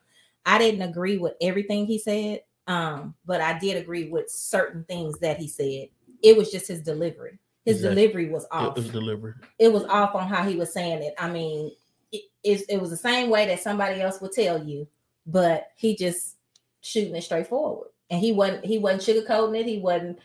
I 0.45 0.59
didn't 0.59 0.83
agree 0.83 1.17
with 1.17 1.33
everything 1.41 1.87
he 1.87 1.97
said, 1.97 2.41
um, 2.67 3.15
but 3.25 3.41
I 3.41 3.57
did 3.57 3.77
agree 3.77 4.09
with 4.09 4.29
certain 4.29 4.83
things 4.83 5.17
that 5.19 5.37
he 5.37 5.47
said. 5.47 5.89
It 6.21 6.37
was 6.37 6.51
just 6.51 6.67
his 6.67 6.81
delivery. 6.81 7.39
His 7.65 7.77
exactly. 7.77 7.95
delivery 7.95 8.29
was 8.29 8.45
off. 8.51 8.77
It 8.77 8.83
was 8.83 8.89
delivered. 8.89 9.43
It 9.57 9.73
was 9.73 9.85
off 9.85 10.13
on 10.13 10.27
how 10.27 10.43
he 10.43 10.55
was 10.55 10.71
saying 10.71 11.01
it. 11.01 11.15
I 11.17 11.29
mean, 11.29 11.71
it, 12.11 12.23
it, 12.43 12.61
it 12.69 12.81
was 12.81 12.91
the 12.91 12.97
same 12.97 13.29
way 13.29 13.47
that 13.47 13.61
somebody 13.61 14.01
else 14.01 14.21
would 14.21 14.33
tell 14.33 14.63
you, 14.63 14.87
but 15.25 15.69
he 15.75 15.95
just 15.95 16.37
shooting 16.81 17.15
it 17.15 17.23
straight 17.23 17.47
forward. 17.47 17.89
And 18.11 18.19
he 18.19 18.33
wasn't 18.33 18.65
he 18.65 18.77
wasn't 18.77 19.03
sugarcoating 19.03 19.59
it. 19.59 19.65
He 19.65 19.79
wasn't 19.79 20.19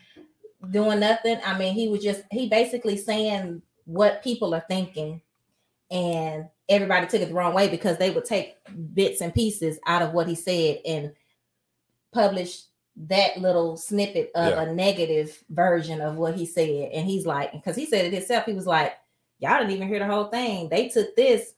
doing 0.71 1.01
nothing. 1.01 1.39
I 1.45 1.57
mean, 1.59 1.75
he 1.75 1.89
was 1.89 2.03
just 2.03 2.23
he 2.31 2.49
basically 2.49 2.97
saying 2.97 3.63
what 3.87 4.23
people 4.23 4.55
are 4.55 4.65
thinking, 4.69 5.23
and 5.91 6.47
everybody 6.69 7.07
took 7.07 7.23
it 7.23 7.29
the 7.29 7.35
wrong 7.35 7.55
way 7.55 7.69
because 7.69 7.97
they 7.97 8.11
would 8.11 8.25
take 8.25 8.57
bits 8.95 9.21
and 9.21 9.33
pieces 9.33 9.79
out 9.87 10.03
of 10.03 10.13
what 10.13 10.29
he 10.29 10.35
said 10.35 10.81
and 10.85 11.13
publish 12.13 12.63
that 12.97 13.39
little 13.39 13.77
snippet 13.77 14.31
of 14.35 14.51
yeah. 14.51 14.63
a 14.63 14.73
negative 14.73 15.43
version 15.51 16.01
of 16.01 16.17
what 16.17 16.35
he 16.35 16.47
said. 16.47 16.91
And 16.93 17.07
he's 17.07 17.27
like, 17.27 17.53
because 17.53 17.77
he 17.77 17.87
said 17.87 18.05
it 18.05 18.13
himself, 18.13 18.45
he 18.45 18.53
was 18.53 18.67
like, 18.67 18.95
Y'all 19.39 19.59
didn't 19.59 19.73
even 19.73 19.89
hear 19.89 19.99
the 19.99 20.07
whole 20.07 20.29
thing. 20.29 20.67
They 20.71 20.89
took 20.89 21.15
this, 21.15 21.53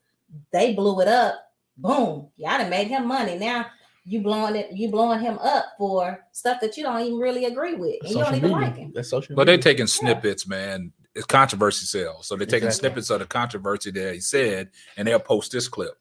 they 0.51 0.75
blew 0.75 1.01
it 1.01 1.07
up, 1.07 1.37
boom, 1.77 2.29
y'all 2.37 2.59
done 2.59 2.71
made 2.71 2.89
him 2.89 3.07
money. 3.07 3.39
Now 3.39 3.67
you 4.05 4.21
blowing 4.21 4.57
it, 4.57 4.73
you 4.73 4.91
blowing 4.91 5.21
him 5.21 5.39
up 5.39 5.67
for 5.79 6.25
stuff 6.33 6.61
that 6.61 6.77
you 6.77 6.83
don't 6.83 7.01
even 7.01 7.19
really 7.19 7.45
agree 7.45 7.75
with, 7.75 7.97
and 8.03 8.11
you 8.11 8.17
don't 8.17 8.35
even 8.35 8.51
media. 8.51 8.67
like 8.67 8.77
him. 8.77 8.93
That's 8.93 9.11
social. 9.11 9.37
But 9.37 9.45
they're 9.45 9.59
taking 9.59 9.87
snippets, 9.87 10.45
yeah. 10.45 10.57
man. 10.57 10.93
It's 11.19 11.27
controversy 11.27 11.85
sells, 11.85 12.27
so 12.29 12.37
they're 12.37 12.47
taking 12.47 12.69
exactly. 12.69 12.89
snippets 12.89 13.11
of 13.11 13.19
the 13.19 13.27
controversy 13.27 13.91
that 13.91 14.15
he 14.15 14.21
said, 14.21 14.71
and 14.97 15.07
they'll 15.07 15.19
post 15.19 15.53
this 15.53 15.69
clip, 15.69 15.99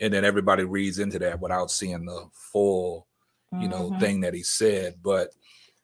and 0.00 0.12
then 0.12 0.24
everybody 0.24 0.64
reads 0.64 0.98
into 0.98 1.18
that 1.18 1.40
without 1.40 1.70
seeing 1.70 2.04
the 2.04 2.28
full 2.32 3.08
you 3.52 3.68
know, 3.68 3.90
mm-hmm. 3.90 3.98
thing 3.98 4.20
that 4.20 4.34
he 4.34 4.42
said. 4.42 4.96
But 5.02 5.30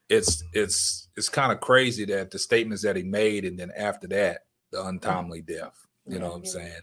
it's 0.09 0.45
it's 0.53 1.09
it's 1.17 1.29
kind 1.29 1.53
of 1.53 1.61
crazy 1.61 2.05
that 2.07 2.31
the 2.31 2.39
statements 2.39 2.83
that 2.83 2.97
he 2.97 3.03
made, 3.03 3.45
and 3.45 3.59
then 3.59 3.73
after 3.77 4.07
that, 4.09 4.41
the 4.71 4.85
untimely 4.85 5.43
death. 5.43 5.75
You 6.07 6.19
know 6.19 6.29
what 6.29 6.37
I'm 6.37 6.45
saying? 6.45 6.81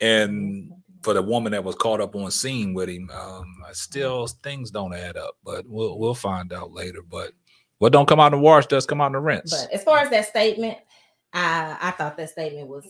And 0.00 0.72
for 1.02 1.14
the 1.14 1.22
woman 1.22 1.52
that 1.52 1.62
was 1.62 1.76
caught 1.76 2.00
up 2.00 2.16
on 2.16 2.30
scene 2.30 2.74
with 2.74 2.88
him, 2.88 3.08
um, 3.14 3.46
still 3.72 4.26
things 4.26 4.70
don't 4.70 4.94
add 4.94 5.16
up. 5.16 5.36
But 5.44 5.66
we'll 5.68 5.98
we'll 5.98 6.14
find 6.14 6.52
out 6.52 6.72
later. 6.72 7.02
But 7.08 7.32
what 7.78 7.92
don't 7.92 8.08
come 8.08 8.20
out 8.20 8.32
in 8.32 8.40
the 8.40 8.44
wash 8.44 8.66
does 8.66 8.86
come 8.86 9.00
out 9.00 9.06
in 9.06 9.12
the 9.12 9.20
rinse. 9.20 9.50
But 9.50 9.72
as 9.72 9.84
far 9.84 9.98
as 9.98 10.10
that 10.10 10.28
statement, 10.28 10.78
I 11.32 11.76
I 11.80 11.90
thought 11.92 12.16
that 12.16 12.30
statement 12.30 12.68
was 12.68 12.86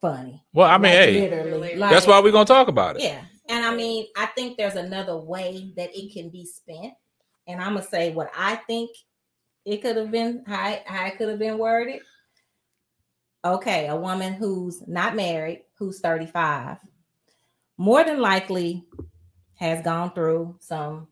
funny. 0.00 0.42
Well, 0.52 0.68
I 0.68 0.78
mean, 0.78 0.92
like, 0.92 1.32
hey, 1.32 1.76
like, 1.76 1.90
that's 1.90 2.06
why 2.06 2.20
we're 2.20 2.32
gonna 2.32 2.44
talk 2.44 2.68
about 2.68 2.96
it. 2.96 3.02
Yeah, 3.02 3.22
and 3.48 3.64
I 3.64 3.74
mean, 3.74 4.06
I 4.16 4.26
think 4.26 4.56
there's 4.56 4.76
another 4.76 5.16
way 5.16 5.72
that 5.76 5.90
it 5.96 6.12
can 6.12 6.28
be 6.28 6.44
spent. 6.44 6.94
And 7.46 7.60
I'm 7.60 7.74
gonna 7.74 7.86
say 7.86 8.12
what 8.12 8.30
I 8.36 8.56
think 8.56 8.90
it 9.64 9.82
could 9.82 9.96
have 9.96 10.10
been, 10.10 10.44
how, 10.46 10.78
how 10.86 11.06
it 11.06 11.16
could 11.18 11.28
have 11.28 11.38
been 11.38 11.58
worded. 11.58 12.00
Okay, 13.44 13.86
a 13.86 13.96
woman 13.96 14.34
who's 14.34 14.86
not 14.86 15.14
married, 15.14 15.64
who's 15.78 16.00
35, 16.00 16.78
more 17.76 18.04
than 18.04 18.20
likely 18.20 18.84
has 19.54 19.82
gone 19.82 20.12
through 20.12 20.56
some 20.60 21.08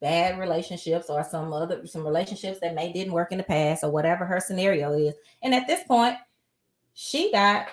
bad 0.00 0.38
relationships 0.38 1.10
or 1.10 1.24
some 1.24 1.52
other 1.52 1.86
some 1.86 2.04
relationships 2.04 2.60
that 2.60 2.74
may 2.74 2.92
didn't 2.92 3.12
work 3.12 3.32
in 3.32 3.38
the 3.38 3.44
past 3.44 3.82
or 3.82 3.90
whatever 3.90 4.24
her 4.24 4.40
scenario 4.40 4.92
is. 4.92 5.14
And 5.42 5.54
at 5.54 5.66
this 5.66 5.84
point, 5.84 6.16
she 6.94 7.32
got 7.32 7.68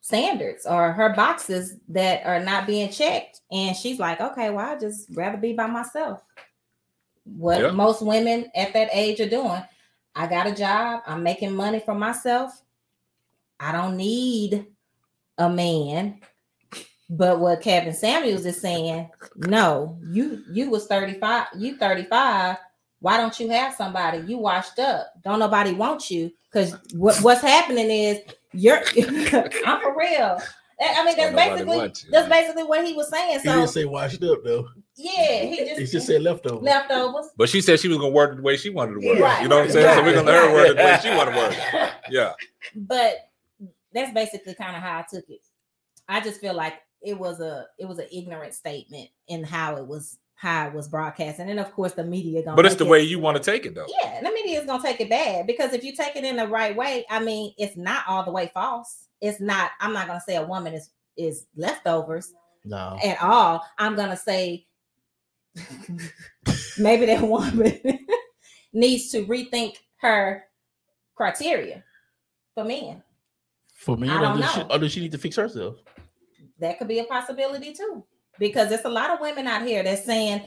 standards 0.00 0.66
or 0.66 0.92
her 0.92 1.14
boxes 1.14 1.76
that 1.88 2.26
are 2.26 2.40
not 2.40 2.66
being 2.66 2.90
checked. 2.90 3.40
And 3.50 3.76
she's 3.76 3.98
like, 3.98 4.20
okay, 4.20 4.50
well, 4.50 4.74
I 4.74 4.78
just 4.78 5.06
rather 5.14 5.38
be 5.38 5.52
by 5.52 5.66
myself. 5.66 6.22
What 7.24 7.74
most 7.74 8.02
women 8.02 8.50
at 8.54 8.72
that 8.72 8.90
age 8.92 9.20
are 9.20 9.28
doing. 9.28 9.62
I 10.14 10.26
got 10.26 10.46
a 10.46 10.54
job, 10.54 11.02
I'm 11.06 11.22
making 11.22 11.54
money 11.54 11.80
for 11.80 11.94
myself. 11.94 12.62
I 13.58 13.72
don't 13.72 13.96
need 13.96 14.66
a 15.38 15.48
man. 15.48 16.20
But 17.10 17.40
what 17.40 17.60
Kevin 17.60 17.92
Samuels 17.92 18.46
is 18.46 18.60
saying, 18.60 19.10
no, 19.36 19.98
you 20.06 20.42
you 20.50 20.70
was 20.70 20.86
35, 20.86 21.48
you 21.58 21.76
35. 21.76 22.56
Why 23.00 23.16
don't 23.16 23.38
you 23.38 23.50
have 23.50 23.74
somebody? 23.74 24.18
You 24.18 24.38
washed 24.38 24.78
up. 24.78 25.12
Don't 25.24 25.40
nobody 25.40 25.72
want 25.72 26.10
you. 26.10 26.30
Because 26.50 26.76
what, 26.94 27.16
what's 27.18 27.40
happening 27.40 27.90
is 27.90 28.20
you're 28.52 28.78
I'm 29.66 29.80
for 29.80 29.96
real. 29.98 30.40
I 30.80 31.04
mean, 31.04 31.16
that's 31.16 31.34
basically 31.34 31.92
that's 32.10 32.28
basically 32.28 32.64
what 32.64 32.86
he 32.86 32.94
was 32.94 33.08
saying. 33.10 33.40
So 33.40 33.50
he 33.50 33.56
didn't 33.56 33.70
say 33.70 33.84
washed 33.84 34.22
up 34.24 34.38
though. 34.44 34.68
Yeah, 34.96 35.44
he 35.44 35.56
just 35.58 35.80
he 35.80 35.86
just 35.86 36.06
said 36.06 36.22
leftovers. 36.22 36.62
Leftovers. 36.62 37.30
But 37.36 37.48
she 37.48 37.60
said 37.60 37.80
she 37.80 37.88
was 37.88 37.98
gonna 37.98 38.10
work 38.10 38.36
the 38.36 38.42
way 38.42 38.56
she 38.56 38.70
wanted 38.70 39.00
to 39.00 39.06
work. 39.06 39.18
Right, 39.18 39.42
you 39.42 39.48
know 39.48 39.56
what 39.56 39.66
I'm 39.66 39.70
saying? 39.70 39.86
Right, 39.86 39.96
so 39.96 40.02
we're 40.02 40.14
gonna 40.14 40.26
let 40.26 40.44
her 40.44 40.52
work 40.52 40.76
the 40.76 40.82
way 40.82 40.98
she 41.02 41.10
wanted 41.10 41.32
to 41.32 41.36
work. 41.38 41.90
Yeah. 42.10 42.32
But 42.74 43.30
that's 43.94 44.12
basically 44.12 44.54
kind 44.54 44.76
of 44.76 44.82
how 44.82 44.98
I 44.98 45.04
took 45.08 45.24
it. 45.28 45.40
I 46.08 46.20
just 46.20 46.40
feel 46.40 46.54
like 46.54 46.74
it 47.04 47.18
was 47.18 47.40
a 47.40 47.66
it 47.78 47.86
was 47.86 47.98
an 47.98 48.06
ignorant 48.12 48.54
statement 48.54 49.08
in 49.28 49.42
how 49.44 49.76
it 49.76 49.86
was 49.86 50.18
how 50.34 50.66
it 50.66 50.74
was 50.74 50.88
broadcast, 50.88 51.38
and 51.38 51.48
then 51.48 51.58
of 51.58 51.72
course 51.72 51.92
the 51.92 52.02
media. 52.04 52.42
Gonna 52.42 52.56
But 52.56 52.66
it's 52.66 52.74
the 52.76 52.84
it- 52.84 52.90
way 52.90 53.02
you 53.02 53.18
want 53.20 53.36
to 53.36 53.42
take 53.42 53.64
it 53.66 53.74
though. 53.74 53.86
Yeah, 54.02 54.20
the 54.22 54.30
media 54.30 54.60
is 54.60 54.66
gonna 54.66 54.82
take 54.82 55.00
it 55.00 55.08
bad 55.10 55.46
because 55.46 55.72
if 55.72 55.84
you 55.84 55.94
take 55.94 56.16
it 56.16 56.24
in 56.24 56.36
the 56.36 56.46
right 56.48 56.74
way, 56.76 57.04
I 57.10 57.20
mean, 57.20 57.52
it's 57.58 57.76
not 57.76 58.04
all 58.08 58.24
the 58.24 58.32
way 58.32 58.50
false. 58.52 59.08
It's 59.20 59.40
not. 59.40 59.70
I'm 59.80 59.92
not 59.92 60.06
gonna 60.06 60.22
say 60.26 60.36
a 60.36 60.42
woman 60.46 60.74
is 60.74 60.90
is 61.16 61.46
leftovers 61.56 62.32
No. 62.64 62.98
at 63.04 63.20
all. 63.22 63.64
I'm 63.78 63.94
gonna 63.94 64.16
say 64.16 64.66
maybe 66.78 67.06
that 67.06 67.22
woman 67.22 67.78
needs 68.72 69.10
to 69.10 69.24
rethink 69.26 69.76
her 69.98 70.44
criteria 71.14 71.84
for 72.54 72.64
men. 72.64 73.02
For 73.74 73.96
men, 73.96 74.10
I 74.10 74.16
or 74.18 74.20
don't 74.22 74.40
does, 74.40 74.52
she, 74.52 74.60
know. 74.60 74.66
or 74.70 74.78
does 74.78 74.92
she 74.92 75.00
need 75.00 75.12
to 75.12 75.18
fix 75.18 75.36
herself? 75.36 75.76
That 76.62 76.78
could 76.78 76.88
be 76.88 77.00
a 77.00 77.04
possibility 77.04 77.72
too, 77.74 78.04
because 78.38 78.70
there's 78.70 78.84
a 78.86 78.88
lot 78.88 79.10
of 79.10 79.20
women 79.20 79.46
out 79.46 79.66
here 79.66 79.82
that's 79.82 80.04
saying, 80.06 80.42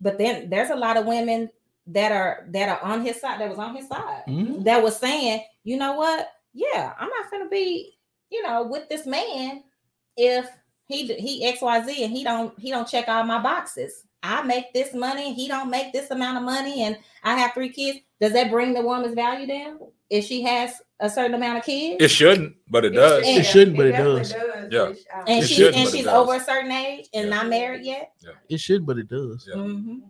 but 0.00 0.18
then 0.18 0.50
there's 0.50 0.70
a 0.70 0.76
lot 0.76 0.96
of 0.98 1.06
women 1.06 1.48
that 1.86 2.12
are 2.12 2.46
that 2.50 2.68
are 2.68 2.82
on 2.82 3.04
his 3.04 3.20
side 3.20 3.40
that 3.40 3.48
was 3.48 3.58
on 3.58 3.74
his 3.74 3.88
side 3.88 4.24
Mhm. 4.28 4.64
that 4.64 4.82
was 4.82 4.96
saying, 4.96 5.44
you 5.64 5.76
know 5.76 5.94
what? 5.94 6.28
Yeah, 6.52 6.92
I'm 6.98 7.08
not 7.08 7.30
gonna 7.30 7.48
be, 7.48 7.96
you 8.30 8.42
know, 8.42 8.64
with 8.64 8.88
this 8.88 9.06
man 9.06 9.62
if 10.16 10.48
he 10.86 11.06
he 11.14 11.44
X 11.44 11.62
Y 11.62 11.86
Z 11.86 12.04
and 12.04 12.12
he 12.12 12.24
don't 12.24 12.58
he 12.58 12.70
don't 12.70 12.88
check 12.88 13.08
all 13.08 13.24
my 13.24 13.40
boxes. 13.40 14.04
I 14.22 14.42
make 14.42 14.74
this 14.74 14.92
money, 14.92 15.32
he 15.32 15.48
don't 15.48 15.70
make 15.70 15.92
this 15.92 16.10
amount 16.10 16.36
of 16.36 16.42
money, 16.42 16.82
and 16.82 16.98
I 17.22 17.36
have 17.38 17.54
three 17.54 17.70
kids. 17.70 18.00
Does 18.20 18.32
that 18.34 18.50
bring 18.50 18.74
the 18.74 18.82
woman's 18.82 19.14
value 19.14 19.46
down 19.46 19.78
if 20.10 20.24
she 20.24 20.42
has 20.42 20.82
a 21.00 21.08
certain 21.08 21.34
amount 21.34 21.58
of 21.58 21.64
kids? 21.64 22.02
It 22.02 22.08
shouldn't, 22.08 22.56
but 22.68 22.84
it 22.84 22.90
does. 22.90 23.24
should. 23.24 23.36
It 23.38 23.44
shouldn't, 23.44 23.76
but 23.76 23.86
it 23.86 23.92
definitely 23.92 24.22
does. 24.22 24.34
Yeah. 24.70 24.80
um, 25.18 25.24
and 25.26 25.44
It 25.44 25.48
she 25.48 25.66
and 25.66 25.88
she's 25.88 26.06
over 26.06 26.34
a 26.34 26.40
certain 26.40 26.70
age 26.70 27.08
and 27.14 27.28
Yeah. 27.28 27.34
not 27.36 27.48
married 27.48 27.84
yet. 27.84 28.12
It 28.48 28.58
should, 28.60 28.84
but 28.86 28.98
it 28.98 29.08
does. 29.08 29.48
Yeah. 29.48 29.60
Mhm. 29.60 30.02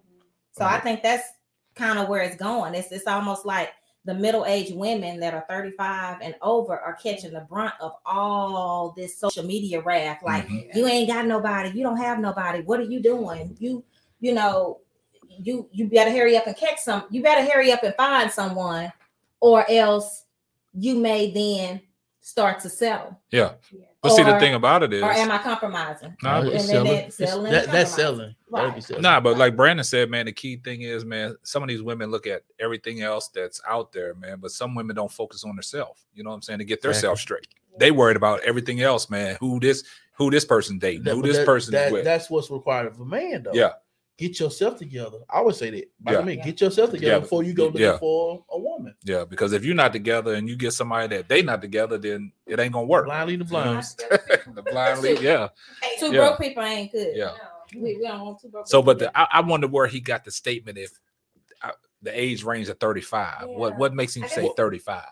So 0.52 0.64
I 0.64 0.80
think 0.80 1.02
that's 1.02 1.28
kind 1.74 1.98
of 1.98 2.08
where 2.08 2.22
it's 2.22 2.36
going. 2.36 2.74
It's 2.74 2.90
it's 2.92 3.06
almost 3.06 3.46
like 3.46 3.70
the 4.06 4.14
middle-aged 4.14 4.74
women 4.74 5.20
that 5.20 5.34
are 5.34 5.44
35 5.48 6.18
and 6.22 6.34
over 6.40 6.76
are 6.78 6.94
catching 6.94 7.32
the 7.34 7.40
brunt 7.50 7.74
of 7.80 7.92
all 8.06 8.92
this 8.96 9.18
social 9.18 9.44
media 9.44 9.80
wrath. 9.82 10.20
Like 10.22 10.48
Mhm. 10.48 10.74
you 10.74 10.86
ain't 10.86 11.08
got 11.08 11.26
nobody, 11.26 11.70
you 11.70 11.82
don't 11.82 11.98
have 11.98 12.18
nobody. 12.18 12.62
What 12.62 12.80
are 12.80 12.84
you 12.84 13.00
doing? 13.00 13.56
You 13.60 13.84
you 14.20 14.34
know, 14.34 14.80
you 15.38 15.68
you 15.72 15.86
better 15.88 16.10
hurry 16.10 16.36
up 16.36 16.46
and 16.46 16.56
catch 16.56 16.78
some. 16.80 17.04
You 17.10 17.22
better 17.22 17.48
hurry 17.50 17.72
up 17.72 17.82
and 17.82 17.94
find 17.94 18.30
someone, 18.30 18.92
or 19.40 19.64
else 19.70 20.24
you 20.72 20.96
may 20.96 21.30
then 21.32 21.80
start 22.20 22.60
to 22.60 22.68
settle. 22.68 23.18
Yeah. 23.30 23.54
But 24.02 24.10
see, 24.12 24.22
the 24.22 24.38
thing 24.38 24.54
about 24.54 24.82
it 24.82 24.92
is, 24.94 25.02
Or 25.02 25.10
am 25.10 25.30
I 25.30 25.38
compromising? 25.38 26.16
Nah, 26.22 26.42
but- 26.42 26.52
it's 26.54 26.68
And 26.70 26.86
then 26.86 27.10
selling. 27.10 27.10
selling 27.10 27.52
that- 27.52 27.66
that's 27.70 27.94
selling. 27.94 28.34
That'd 28.50 28.72
Right. 28.74 28.82
selling. 28.84 29.02
Nah, 29.02 29.20
but 29.20 29.36
like 29.36 29.56
Brandon 29.56 29.84
said, 29.84 30.08
man, 30.10 30.26
the 30.26 30.32
key 30.32 30.56
thing 30.56 30.82
is, 30.82 31.04
man, 31.04 31.36
some 31.42 31.62
of 31.62 31.68
these 31.68 31.82
women 31.82 32.10
look 32.10 32.26
at 32.26 32.42
everything 32.58 33.02
else 33.02 33.28
that's 33.28 33.60
out 33.68 33.92
there, 33.92 34.14
man, 34.14 34.38
but 34.40 34.52
some 34.52 34.74
women 34.74 34.96
don't 34.96 35.12
focus 35.12 35.44
on 35.44 35.54
themselves. 35.56 36.06
You 36.14 36.22
know 36.24 36.30
what 36.30 36.36
I'm 36.36 36.42
saying? 36.42 36.60
To 36.60 36.64
get 36.64 36.78
Exactly. 36.78 36.92
themselves 36.92 37.20
straight. 37.20 37.48
They 37.78 37.90
worried 37.90 38.16
about 38.16 38.40
everything 38.42 38.80
else, 38.80 39.10
man. 39.10 39.36
Who 39.40 39.60
this 39.60 39.82
who 40.16 40.30
this 40.30 40.44
person 40.44 40.78
dating, 40.78 41.04
That- 41.04 41.14
who 41.14 41.22
this 41.22 41.38
that- 41.38 41.46
person 41.46 41.72
that- 41.72 41.86
is 41.86 41.92
with. 41.92 42.04
That's 42.04 42.28
what's 42.28 42.50
required 42.50 42.88
of 42.88 43.00
a 43.00 43.04
man, 43.06 43.42
though. 43.42 43.52
Yeah. 43.54 43.72
Get 44.20 44.38
yourself 44.38 44.76
together. 44.76 45.16
I 45.30 45.38
always 45.38 45.56
say 45.56 45.70
that. 45.70 45.90
By 45.98 46.12
Yeah. 46.12 46.18
the 46.20 46.26
way, 46.26 46.36
Yeah. 46.36 46.44
get 46.44 46.60
yourself 46.60 46.90
together 46.90 47.14
Yeah. 47.14 47.18
before 47.20 47.42
you 47.42 47.54
go 47.54 47.64
looking 47.68 47.80
Yeah. 47.80 47.96
for 47.96 48.44
a 48.50 48.58
woman. 48.58 48.94
Yeah, 49.02 49.24
because 49.24 49.54
if 49.54 49.64
you're 49.64 49.74
not 49.74 49.94
together 49.94 50.34
and 50.34 50.46
you 50.46 50.56
get 50.56 50.72
somebody 50.72 51.16
that 51.16 51.26
they 51.26 51.40
not 51.40 51.62
together, 51.62 51.96
then 51.96 52.30
it 52.46 52.60
ain't 52.60 52.74
gonna 52.74 52.86
work. 52.86 53.06
Blind 53.06 53.30
lead 53.30 53.40
the 53.40 53.44
You 53.46 53.50
know 53.52 53.58
what 53.58 53.66
I'm 53.66 53.82
blind. 54.44 54.56
the 54.56 54.62
blind 54.62 55.00
lead, 55.00 55.20
yeah, 55.22 55.48
Two 55.98 56.12
Yeah. 56.12 56.26
broke 56.26 56.38
people 56.38 56.62
ain't 56.62 56.92
good. 56.92 57.16
yeah. 57.16 57.34
We, 57.74 57.96
we 57.96 58.02
don't 58.02 58.20
want 58.20 58.40
two 58.42 58.50
broke 58.50 58.68
So, 58.68 58.82
but 58.82 58.98
the, 58.98 59.10
I, 59.18 59.38
I 59.38 59.40
wonder 59.40 59.68
where 59.68 59.86
he 59.86 60.00
got 60.00 60.24
the 60.26 60.30
statement 60.30 60.76
if 60.76 60.90
uh, 61.62 61.72
the 62.02 62.10
age 62.18 62.44
range 62.44 62.68
of 62.68 62.78
35. 62.78 63.48
What 63.48 63.72
Yeah. 63.72 63.78
what 63.78 63.94
makes 63.94 64.14
him 64.14 64.24
I 64.24 64.26
say 64.26 64.50
35? 64.54 65.02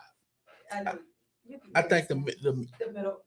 I, 0.71 0.83
know. 0.83 0.99
You 1.47 1.57
can 1.57 1.71
I 1.73 1.81
think 1.81 2.07
the 2.09 2.13
the, 2.43 2.67
the 2.79 2.91
middle 2.93 3.23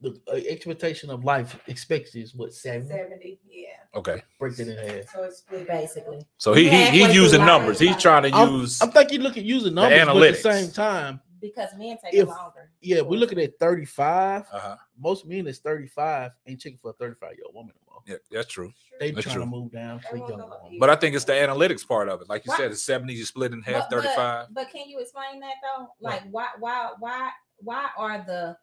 the 0.00 0.20
uh, 0.28 0.36
expectation 0.48 1.10
of 1.10 1.24
life 1.24 1.58
expectancy 1.66 2.22
is 2.22 2.34
what 2.34 2.52
seven. 2.54 2.86
seventy, 2.88 3.38
yeah. 3.48 3.66
Okay, 3.94 4.22
Break 4.38 4.58
it 4.58 4.68
in 4.68 4.76
half. 4.76 5.08
So 5.12 5.24
it's 5.24 5.38
split 5.38 5.66
basically. 5.66 6.20
so 6.38 6.52
he, 6.54 6.66
Yeah, 6.66 6.90
he 6.90 7.04
he's 7.04 7.14
using 7.14 7.44
numbers. 7.44 7.78
He's 7.78 7.96
trying 7.96 8.22
to 8.30 8.30
I'm, 8.36 8.52
use 8.60 8.80
I'm 8.80 8.90
thinking 8.92 9.20
looking 9.20 9.42
at 9.42 9.46
using 9.46 9.74
numbers, 9.74 10.04
but 10.06 10.22
at 10.22 10.34
the 10.34 10.40
same 10.40 10.70
time, 10.70 11.20
Because 11.40 11.70
men 11.76 11.96
take 12.02 12.14
If- 12.14 12.28
longer. 12.28 12.70
yeah, 12.80 13.00
we're 13.00 13.18
looking 13.18 13.40
at 13.40 13.58
35. 13.58 14.42
uh-huh. 14.52 14.76
Most 14.98 15.26
men 15.26 15.46
is 15.48 15.58
35 15.58 16.30
ain't 16.46 16.60
checking 16.60 16.78
for 16.78 16.90
a 16.90 16.94
35 16.94 17.30
year 17.32 17.40
old 17.46 17.54
woman 17.56 17.74
anymore. 17.76 18.02
Yeah, 18.06 18.16
that's 18.30 18.46
true. 18.52 18.72
They 19.00 19.10
That's 19.10 19.24
trying 19.24 19.36
true. 19.36 19.44
to 19.44 19.50
move 19.50 19.72
down 19.72 20.00
to 20.00 20.06
a 20.08 20.12
They 20.12 20.18
won't 20.20 20.30
younger 20.30 20.46
go 20.46 20.52
up 20.52 20.62
woman. 20.64 20.78
But 20.78 20.90
I 20.90 20.96
think 20.96 21.16
it's 21.16 21.24
the 21.24 21.32
analytics 21.32 21.86
part 21.86 22.08
of 22.08 22.20
it. 22.22 22.28
Like 22.28 22.46
you 22.46 22.50
Why- 22.50 22.56
said, 22.58 22.70
it's 22.70 22.82
70, 22.82 23.12
you 23.14 23.24
split 23.24 23.52
in 23.52 23.60
half, 23.62 23.88
But- 23.90 23.96
but- 23.96 24.02
35. 24.04 24.46
But, 24.52 24.70
can 24.70 24.88
you 24.88 25.00
explain 25.00 25.40
that 25.40 25.54
though? 25.62 25.88
Like 26.00 26.22
why 26.30 26.46
why 26.60 26.90
why 27.00 27.30
why 27.58 27.88
are 27.98 28.18
the 28.26 28.56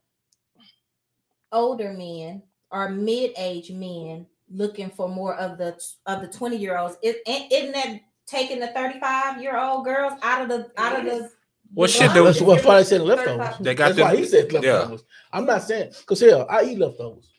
older 1.51 1.93
men 1.93 2.41
or 2.71 2.89
mid-aged 2.89 3.73
men 3.73 4.25
looking 4.49 4.89
for 4.89 5.07
more 5.09 5.35
of 5.35 5.57
the 5.57 5.77
of 6.05 6.21
the 6.21 6.27
20 6.27 6.55
year 6.57 6.77
olds? 6.77 6.97
Is, 7.01 7.15
isn't 7.27 7.71
that 7.73 7.99
taking 8.25 8.59
the 8.59 8.67
35 8.67 9.41
year 9.41 9.57
old 9.57 9.85
girls 9.85 10.13
out 10.23 10.41
of 10.43 10.49
the 10.49 10.71
out 10.77 10.99
of 10.99 11.05
the 11.05 11.31
What 11.73 11.87
the 11.87 11.93
shit 11.93 11.99
blind? 12.11 12.13
do- 12.15 12.23
That's 12.25 12.41
what 12.41 12.65
why 12.65 12.77
they 12.77 12.83
said 12.83 13.01
leftovers. 13.01 13.55
They 13.59 13.75
got 13.75 13.95
That's 13.95 13.99
why 14.11 14.15
he 14.15 14.25
said 14.25 14.51
yeah. 14.63 14.95
I'm 15.31 15.45
not 15.45 15.63
saying 15.63 15.91
because 15.99 16.19
hell, 16.21 16.45
I 16.49 16.63
eat 16.63 16.77
leftovers, 16.77 17.29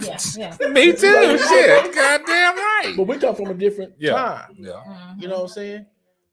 Yeah, 0.00 0.18
yeah. 0.36 0.68
Me 0.68 0.92
too. 0.92 1.38
Shit. 1.38 1.94
Goddamn 1.94 2.56
right. 2.56 2.94
but 2.96 3.04
we 3.06 3.18
come 3.18 3.34
from 3.34 3.46
a 3.48 3.54
different 3.54 3.94
Yeah. 3.98 4.12
time. 4.12 4.56
Yeah. 4.58 4.72
Mhm. 4.86 5.22
You 5.22 5.28
know 5.28 5.36
what 5.36 5.42
I'm 5.44 5.48
saying? 5.48 5.86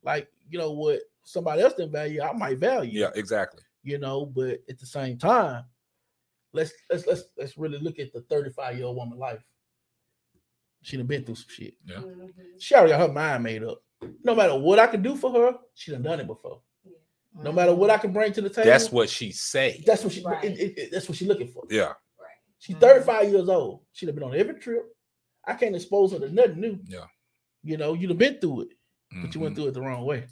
Like 0.03 0.27
you 0.49 0.57
know 0.59 0.71
what 0.71 0.99
somebody 1.23 1.61
else 1.61 1.73
didn't 1.73 1.91
value, 1.91 2.21
I 2.21 2.33
might 2.33 2.57
value. 2.57 2.99
Yeah, 3.01 3.11
exactly. 3.15 3.61
You 3.83 3.97
know, 3.99 4.25
but 4.25 4.59
at 4.67 4.79
the 4.79 4.85
same 4.85 5.17
time, 5.17 5.63
let's 6.53 6.71
let's 6.89 7.05
let's 7.07 7.23
let's 7.37 7.57
really 7.57 7.79
look 7.79 7.99
at 7.99 8.11
the 8.13 8.21
35 8.21 8.77
year 8.77 8.85
old 8.85 8.97
woman 8.97 9.17
life. 9.19 9.43
She 10.81 10.97
done 10.97 11.07
been 11.07 11.23
through 11.25 11.35
some 11.35 11.49
shit. 11.49 11.73
Yeah. 11.85 11.97
Mhm. 11.97 12.29
She 12.57 12.73
already 12.75 12.91
got 12.91 13.01
her 13.07 13.13
mind 13.13 13.43
made 13.43 13.63
up. 13.63 13.81
No 14.23 14.33
matter 14.33 14.57
what 14.57 14.79
I 14.79 14.87
can 14.87 15.01
do 15.01 15.15
for 15.15 15.31
her, 15.31 15.57
she 15.73 15.91
done 15.91 16.03
done 16.03 16.21
it 16.21 16.27
before. 16.27 16.61
No 17.35 17.51
matter 17.51 17.75
what 17.75 17.89
I 17.89 17.97
can 17.97 18.11
bring 18.11 18.33
to 18.33 18.41
the 18.41 18.49
table, 18.49 18.67
That's 18.69 18.91
what 18.91 19.09
she 19.09 19.31
say. 19.31 19.83
that's 19.85 20.03
what 20.03 20.13
she 20.13 20.23
Right. 20.23 20.43
it- 20.43 20.59
it- 20.59 20.77
it- 20.77 20.91
that's 20.91 21.07
what 21.07 21.17
she's 21.17 21.27
looking 21.27 21.49
for. 21.51 21.63
Yeah. 21.69 21.93
Right. 22.17 22.35
She's 22.57 22.75
Mhm. 22.75 22.79
35 22.81 23.29
years 23.29 23.49
old. 23.49 23.85
She'd 23.91 24.07
have 24.07 24.15
been 24.15 24.23
on 24.23 24.35
every 24.35 24.59
trip. 24.59 24.83
I 25.45 25.53
can't 25.53 25.75
expose 25.75 26.11
her 26.13 26.19
to 26.19 26.29
nothing 26.29 26.59
new. 26.59 26.79
Yeah. 26.85 27.05
You 27.63 27.77
know, 27.77 27.93
you'd 27.93 28.09
have 28.09 28.17
been 28.17 28.39
through 28.39 28.61
it, 28.61 28.69
but 29.21 29.33
you 29.35 29.41
went 29.41 29.53
Mhm. 29.53 29.57
through 29.57 29.67
it 29.67 29.71
the 29.73 29.81
wrong 29.81 30.05
way. 30.05 30.27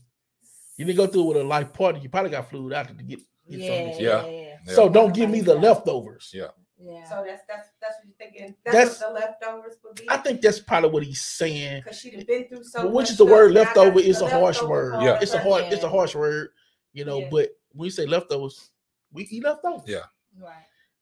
You 0.77 0.85
didn't 0.85 0.97
go 0.97 1.07
through 1.07 1.23
it 1.23 1.27
with 1.27 1.37
a 1.37 1.43
life 1.43 1.71
partner. 1.73 2.01
You 2.01 2.09
probably 2.09 2.31
got 2.31 2.49
flued 2.49 2.71
out 2.73 2.87
to 2.87 2.93
get, 2.93 3.19
get 3.49 3.59
some 3.59 3.89
of 3.95 3.99
Yeah. 4.01 4.25
Yeah. 4.27 4.46
Yeah, 4.67 4.71
Yeah. 4.71 4.75
So 4.75 4.89
don't 4.89 5.13
give 5.13 5.29
me 5.29 5.41
the 5.41 5.55
leftovers. 5.55 6.31
Yeah. 6.33 6.47
yeah. 6.77 7.03
So 7.09 7.23
that's 7.25 7.43
that's 7.47 7.69
that's 7.81 7.95
what 7.97 8.05
you're 8.05 8.15
thinking. 8.17 8.55
That's- 8.65 8.99
That's, 8.99 9.01
what 9.01 9.13
the 9.13 9.19
leftovers 9.19 9.77
would 9.83 9.95
be. 9.95 10.09
I 10.09 10.17
think 10.17 10.41
that's 10.41 10.59
probably 10.59 10.89
what 10.89 11.03
he's 11.03 11.21
saying. 11.21 11.81
because 11.83 11.99
she'd 11.99 12.13
have 12.15 12.27
been 12.27 12.47
through 12.47 12.63
so. 12.63 12.83
But 12.83 12.91
which 12.91 13.03
much 13.05 13.11
is 13.11 13.17
the 13.17 13.25
word 13.25 13.53
now 13.53 13.61
I 13.61 13.63
leftover 13.63 13.99
is 13.99 14.21
a 14.21 14.29
harsh 14.29 14.61
word. 14.61 15.01
Yeah. 15.01 15.19
It's 15.21 15.33
a 15.33 15.39
hard, 15.39 15.65
it's 15.65 15.83
a 15.83 15.89
harsh 15.89 16.15
word, 16.15 16.49
you 16.93 17.05
know. 17.05 17.19
Yeah. 17.19 17.29
But 17.31 17.49
when 17.73 17.85
you 17.85 17.91
say 17.91 18.05
leftovers, 18.05 18.69
we 19.11 19.23
eat 19.23 19.43
leftovers. 19.43 19.87
Yeah. 19.87 20.03
Right. 20.39 20.53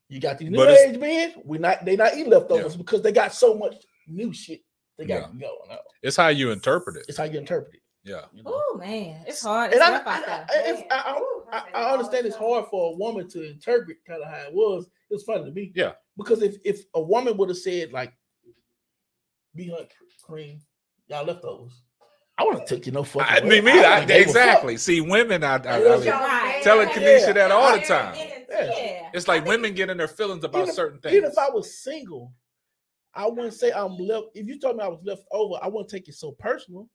You 0.07 0.19
got 0.19 0.37
these 0.37 0.49
new 0.51 0.61
it's- 0.61 0.79
age 0.79 0.99
men, 0.99 1.33
we 1.43 1.57
not 1.57 1.83
they 1.83 1.95
not 1.95 2.13
eating 2.15 2.31
leftovers 2.31 2.75
because 2.75 3.01
they 3.01 3.11
got 3.11 3.33
so 3.33 3.55
much 3.55 3.75
new 4.07 4.31
shit 4.33 4.61
they 4.97 5.05
got 5.05 5.37
going 5.37 5.51
on. 5.71 5.77
It's 6.03 6.15
how 6.15 6.27
you 6.29 6.51
interpret 6.51 6.97
it. 6.97 7.05
It's 7.09 7.17
how 7.17 7.23
you 7.25 7.39
interpret 7.39 7.73
it. 7.73 7.81
Yeah. 8.05 8.21
You 8.33 8.43
know? 8.43 8.51
Oh 8.53 8.77
man, 8.79 9.23
it's 9.27 9.41
hard. 9.41 9.73
And 9.73 9.81
It's 9.81 9.89
I, 9.89 9.91
rough 9.91 10.03
I. 10.05 10.11
I, 10.11 10.45
if- 10.69 10.85
I, 10.91 10.95
I- 10.95 11.21
I, 11.51 11.59
say 11.59 11.71
I 11.73 11.83
all 11.83 11.93
understand 11.93 12.25
it's 12.25 12.35
hard 12.35 12.65
for 12.71 12.93
a 12.93 12.97
woman 12.97 13.27
to 13.29 13.47
interpret 13.49 13.97
kind 14.07 14.21
of 14.21 14.29
how 14.29 14.47
it 14.47 14.53
was. 14.53 14.85
It 15.09 15.13
was 15.13 15.23
funny 15.23 15.45
to 15.45 15.51
me. 15.51 15.71
Yeah. 15.75 15.91
Because 16.17 16.41
if 16.41 16.55
if 16.63 16.81
a 16.95 17.01
woman 17.01 17.35
would 17.37 17.49
have 17.49 17.57
said 17.57 17.91
like, 17.93 18.13
"B 19.55 19.69
Hunt 19.69 19.89
cream, 20.23 20.59
y'all 21.07 21.25
leftovers," 21.25 21.83
I 22.37 22.43
would 22.43 22.59
have 22.59 22.67
took 22.67 22.85
you 22.85 22.91
no 22.91 23.03
fucking. 23.03 23.45
I, 23.45 23.47
me, 23.47 23.61
me, 23.61 23.71
wouldn't 23.73 23.85
I, 23.85 23.99
have 23.99 24.07
gave 24.07 24.21
a 24.21 24.25
fuck. 24.25 24.35
exactly. 24.35 24.77
See, 24.77 25.01
women, 25.01 25.43
I, 25.43 25.55
I, 25.57 25.77
I, 25.77 25.97
Yeah. 25.97 26.19
Right. 26.19 26.61
telling 26.63 26.89
Yeah. 26.89 26.95
Kanisha 26.95 27.33
that 27.35 27.51
all 27.51 27.73
the 27.77 27.81
time. 27.85 28.15
Yeah. 28.49 29.09
It's 29.13 29.27
like 29.27 29.45
women 29.45 29.73
get 29.73 29.89
in 29.89 29.97
their 29.97 30.07
feelings 30.07 30.43
about 30.43 30.63
Even- 30.63 30.73
certain 30.75 30.99
things. 30.99 31.15
Even 31.15 31.29
if 31.31 31.37
I 31.37 31.49
was 31.49 31.81
single, 31.81 32.33
I 33.13 33.27
wouldn't 33.27 33.53
say 33.53 33.71
I'm 33.71 33.95
left. 33.97 34.27
If 34.33 34.47
you 34.47 34.59
told 34.59 34.77
me 34.77 34.83
I 34.83 34.87
was 34.87 35.01
left 35.03 35.23
over, 35.31 35.55
I 35.61 35.67
wouldn't 35.67 35.89
take 35.89 36.07
it 36.09 36.15
so 36.15 36.31
personal. 36.33 36.89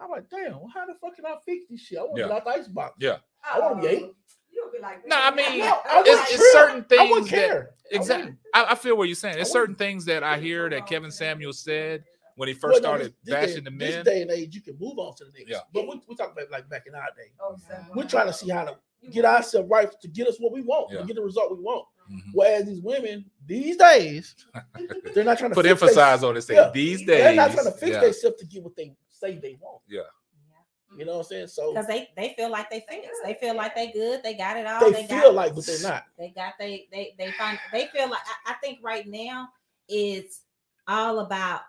I'm 0.00 0.10
like, 0.10 0.28
damn, 0.30 0.52
well, 0.52 0.70
how 0.72 0.86
the 0.86 0.94
fuck 0.94 1.16
can 1.16 1.26
I 1.26 1.34
fix 1.44 1.64
this 1.68 1.80
shit? 1.80 1.98
I 1.98 2.02
want 2.02 2.16
to 2.16 2.20
Yeah. 2.22 2.28
get 2.28 2.36
out 2.36 2.44
the 2.44 2.50
icebox. 2.50 2.94
Yeah. 3.00 3.16
I 3.44 3.58
wanna 3.60 3.80
be 3.80 3.86
eight. 3.88 4.12
You'll 4.50 4.70
be 4.72 4.78
like, 4.80 5.06
No, 5.06 5.16
I 5.18 5.30
mean, 5.34 5.58
No, 5.60 5.66
I 5.84 6.02
it's, 6.06 6.32
it's 6.32 6.36
trip. 6.38 6.52
certain 6.52 6.86
I 6.98 7.10
wouldn't 7.10 7.28
things 7.28 7.30
that 7.30 7.48
care. 7.48 7.70
I 7.92 7.96
exactly. 7.96 8.34
I, 8.54 8.66
I 8.70 8.74
feel 8.74 8.96
what 8.96 9.04
you're 9.08 9.14
saying. 9.14 9.36
There's 9.36 9.50
I 9.50 9.52
certain 9.52 9.74
things 9.74 10.04
that 10.06 10.22
I 10.24 10.38
hear 10.38 10.68
that 10.70 10.86
Kevin 10.86 11.10
Samuel 11.10 11.52
said 11.52 12.04
when 12.36 12.48
he 12.48 12.54
first 12.54 12.74
no, 12.82 12.88
started 12.88 13.06
this- 13.08 13.14
this 13.24 13.34
bashing 13.34 13.54
day, 13.56 13.60
the 13.62 13.70
men. 13.70 13.90
This 13.90 14.04
day 14.04 14.22
and 14.22 14.30
age, 14.30 14.54
you 14.54 14.60
can 14.62 14.76
move 14.78 14.98
on 14.98 15.14
to 15.16 15.24
the 15.24 15.30
next. 15.36 15.50
Yeah. 15.50 15.58
But 15.72 15.88
we, 15.88 16.00
we 16.08 16.14
talk 16.16 16.32
about 16.32 16.50
like 16.50 16.68
back 16.68 16.84
in 16.86 16.94
our 16.94 17.08
day. 17.16 17.30
Oh, 17.40 17.56
so- 17.68 17.74
We're 17.94 18.04
trying 18.08 18.26
to 18.26 18.32
see 18.32 18.48
how 18.50 18.64
to 18.64 18.76
get 19.12 19.24
ourselves 19.24 19.68
right 19.70 19.88
to 20.00 20.08
get 20.08 20.26
us 20.26 20.36
what 20.38 20.52
we 20.52 20.60
want, 20.62 20.92
Yeah. 20.92 21.00
to 21.00 21.06
get 21.06 21.16
the 21.16 21.22
result 21.22 21.50
we 21.56 21.62
want. 21.62 21.86
Mhm. 22.10 22.20
Whereas 22.32 22.64
these 22.66 22.80
women 22.80 23.24
these 23.46 23.76
days, 23.76 24.34
they're 25.14 25.24
not 25.24 25.38
trying 25.38 25.50
to 25.50 25.54
Put 25.54 25.66
fix 25.66 25.70
emphasis 25.82 25.96
they- 26.20 26.26
on 26.26 26.36
it. 26.36 26.40
Say 26.42 26.54
Yeah. 26.54 26.70
these 26.72 26.98
days. 27.00 27.06
They're 27.06 27.34
not 27.34 27.52
trying 27.52 27.66
to 27.66 27.72
fix 27.72 27.92
yeah. 27.92 28.00
themselves 28.00 28.36
to 28.38 28.46
get 28.46 28.62
what 28.64 28.74
they 28.76 28.94
say 29.18 29.38
they 29.38 29.58
want. 29.60 29.82
Yeah. 29.88 30.00
Yeah. 30.00 30.98
You 30.98 31.04
know 31.04 31.12
what 31.12 31.18
I'm 31.18 31.24
saying? 31.24 31.46
So 31.48 31.72
because 31.72 31.86
they 31.86 32.08
they 32.16 32.34
feel 32.36 32.50
like 32.50 32.70
they 32.70 32.84
fix. 32.88 33.06
They 33.24 33.34
feel 33.34 33.56
like 33.56 33.74
they 33.74 33.90
good. 33.92 34.22
They 34.22 34.34
got 34.34 34.56
it 34.56 34.66
all. 34.66 34.80
they, 34.80 35.02
They, 35.02 35.06
feel 35.06 35.20
got, 35.20 35.34
like, 35.34 35.54
but 35.54 35.66
they're 35.66 35.82
not. 35.82 36.04
They 36.18 36.30
got 36.30 36.54
they 36.58 36.88
they 36.90 37.14
they 37.18 37.32
find 37.32 37.58
they 37.72 37.86
feel 37.86 38.08
like 38.08 38.20
I, 38.46 38.52
I 38.52 38.54
think 38.62 38.78
right 38.82 39.06
now 39.06 39.48
it's 39.88 40.42
all 40.86 41.20
about 41.20 41.60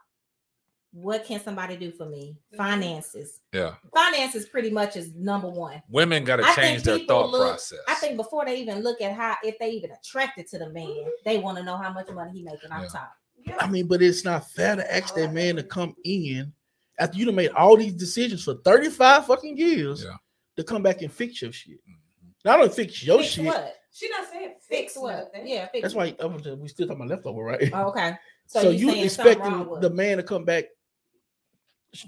what 0.92 1.24
can 1.24 1.40
somebody 1.40 1.78
do 1.78 1.92
for 1.92 2.06
me? 2.06 2.36
Mm-hmm. 2.48 2.58
Finances. 2.58 3.42
Yeah. 3.54 3.76
Finances 3.94 4.48
pretty 4.48 4.72
much 4.72 4.96
is 4.96 5.14
number 5.14 5.48
one. 5.48 5.82
Women 5.90 6.24
got 6.24 6.38
to 6.38 6.54
change 6.56 6.84
their 6.84 7.00
thought 7.00 7.30
look- 7.30 7.48
process. 7.48 7.80
I 7.88 7.96
think 7.96 8.18
before 8.18 8.46
they 8.46 8.60
even 8.60 8.82
look 8.82 9.02
at 9.02 9.14
how 9.14 9.36
if 9.44 9.60
they 9.60 9.70
even 9.72 9.92
attracted 9.92 10.48
to 10.48 10.60
the 10.60 10.70
man, 10.70 10.88
mm-hmm. 10.88 11.10
they 11.26 11.38
want 11.38 11.58
to 11.58 11.64
know 11.64 11.78
how 11.78 11.94
much 11.94 12.10
money 12.10 12.32
he 12.32 12.44
making 12.44 12.72
on 12.72 12.84
Yeah. 12.84 12.88
top. 12.88 13.12
Yeah. 13.46 13.58
I 13.60 13.68
mean, 13.68 13.88
but 13.88 14.02
it's 14.02 14.26
not 14.26 14.50
fair 14.52 14.76
to 14.76 14.96
ask 14.96 15.16
that 15.16 15.30
oh, 15.30 15.32
man 15.32 15.56
to 15.56 15.64
come 15.64 15.96
in 16.04 16.52
after 17.00 17.18
you 17.18 17.26
done 17.26 17.36
made 17.36 17.52
all 17.52 17.76
these 17.78 17.94
decisions 17.94 18.44
for 18.44 18.56
35 18.64 19.26
fucking 19.26 19.58
years 19.58 20.04
Yeah. 20.04 20.16
to 20.58 20.64
come 20.64 20.84
back 20.84 21.02
and 21.02 21.12
fix 21.12 21.42
your 21.42 21.52
shit. 21.52 21.80
Mhm. 21.88 22.34
Not 22.46 22.60
only 22.60 22.72
fix 22.74 23.04
your 23.04 23.20
fix 23.20 23.32
shit. 23.32 23.46
what? 23.46 23.76
She 23.92 24.08
not 24.10 24.30
saying 24.30 24.50
Fix 24.62 24.66
fix 24.94 24.98
what? 24.98 25.16
nothing. 25.34 25.48
Yeah, 25.48 25.68
fix 25.68 25.82
That's 25.82 25.96
why 25.96 26.16
we 26.56 26.68
still 26.68 26.88
talking 26.88 27.02
about 27.02 27.08
leftover, 27.16 27.44
right? 27.44 27.70
Oh, 27.74 27.90
okay. 27.90 28.14
So, 28.46 28.62
So, 28.64 28.70
you 28.72 28.90
expecting 29.04 29.80
the 29.80 29.92
man 29.92 30.18
to 30.18 30.24
come 30.24 30.44
back, 30.44 30.66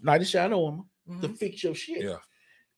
night 0.01 0.21
and 0.21 0.27
shine 0.27 0.51
on 0.53 0.73
him, 1.07 1.21
to 1.21 1.27
Mhm. 1.29 1.37
fix 1.37 1.63
your 1.63 1.75
shit 1.75 2.01
Yeah. 2.03 2.17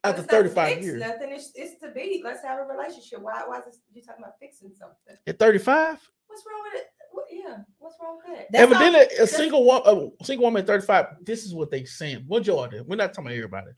After 0.03 0.21
it's 0.21 0.29
35 0.29 0.83
years. 0.83 0.99
Nothing. 0.99 1.31
It's, 1.31 1.51
it's 1.55 1.79
to 1.79 1.91
be. 1.91 2.21
Let's 2.25 2.43
have 2.43 2.59
a 2.59 2.63
relationship. 2.63 3.21
Why? 3.21 3.41
Why 3.47 3.59
is 3.59 3.65
this, 3.65 3.79
you 3.93 4.01
talking 4.01 4.21
about 4.21 4.37
fixing 4.37 4.73
something? 4.77 5.15
At 5.25 5.39
35, 5.39 6.09
What's 6.27 6.43
wrong 6.45 6.61
with 6.73 6.81
it? 6.81 6.87
What, 7.13 7.25
yeah. 7.31 7.57
What's 7.79 7.95
wrong 8.01 8.17
with 8.25 8.35
that? 8.37 8.47
That's 8.51 8.71
all- 8.73 8.81
evidently, 8.81 9.17
a 9.17 9.27
single 9.27 9.63
one, 9.63 9.81
a 9.85 10.25
single 10.25 10.45
woman 10.45 10.61
at 10.61 10.67
35. 10.67 11.05
This 11.23 11.45
is 11.45 11.53
what 11.53 11.71
they 11.71 11.85
saying. 11.85 12.25
Majority. 12.27 12.81
We're 12.81 12.95
not 12.95 13.13
talking 13.13 13.27
about 13.27 13.35
everybody. 13.37 13.71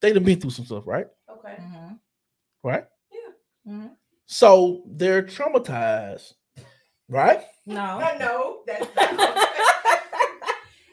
They 0.00 0.12
done 0.12 0.22
been 0.24 0.40
through 0.40 0.50
some 0.50 0.64
stuff, 0.64 0.84
right? 0.86 1.06
Okay. 1.30 1.56
Mhm. 1.60 1.98
Right. 2.62 2.84
Mhm. 3.66 3.90
So 4.26 4.82
they're 4.86 5.22
traumatized, 5.22 6.34
right? 7.08 7.42
No. 7.66 7.80
I 7.80 8.16
know 8.18 8.62
that's 8.66 8.86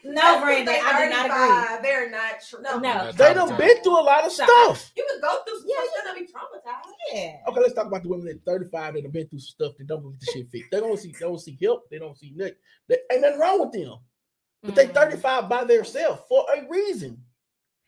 no, 0.05 0.39
Brandon, 0.41 0.75
I 0.83 1.03
do 1.03 1.09
not 1.09 1.25
agree. 1.25 1.81
They're 1.89 2.09
not. 2.11 2.41
Tr- 2.47 2.61
no. 2.61 2.79
No. 2.79 3.11
They 3.11 3.33
done 3.33 3.57
been 3.57 3.81
through 3.83 3.99
a 3.99 4.03
lot 4.03 4.25
of 4.25 4.31
stuff. 4.31 4.91
You 4.95 5.05
can 5.09 5.19
go 5.21 5.39
through. 5.43 5.61
Yeah, 5.67 5.75
Yeah, 5.77 5.89
you're 5.95 6.13
gonna 6.13 6.19
be 6.19 6.25
traumatized. 6.27 6.91
Yeah. 7.13 7.37
Okay, 7.47 7.59
let's 7.61 7.73
talk 7.73 7.87
about 7.87 8.03
the 8.03 8.09
women 8.09 8.27
at 8.27 8.43
35 8.45 8.93
that 8.93 9.03
have 9.03 9.11
been 9.11 9.27
through 9.27 9.39
some 9.39 9.47
stuff 9.67 9.73
that 9.77 9.87
don't 9.87 10.03
get 10.11 10.19
the 10.19 10.25
shit 10.31 10.49
fixed. 10.49 10.69
They 10.71 10.79
don't 10.79 10.97
see, 10.99 11.11
they 11.11 11.25
don't 11.25 11.39
see 11.39 11.57
help. 11.61 11.89
They 11.89 11.99
don't 11.99 12.17
see 12.17 12.33
nothing. 12.35 12.55
There 12.87 12.97
ain't 13.11 13.21
nothing 13.21 13.39
wrong 13.39 13.59
with 13.61 13.71
them. 13.73 13.97
But 14.63 14.75
they 14.75 14.87
Mhm. 14.87 14.93
35 14.93 15.49
by 15.49 15.63
themselves 15.65 16.21
for 16.29 16.45
a 16.55 16.67
reason. 16.69 17.23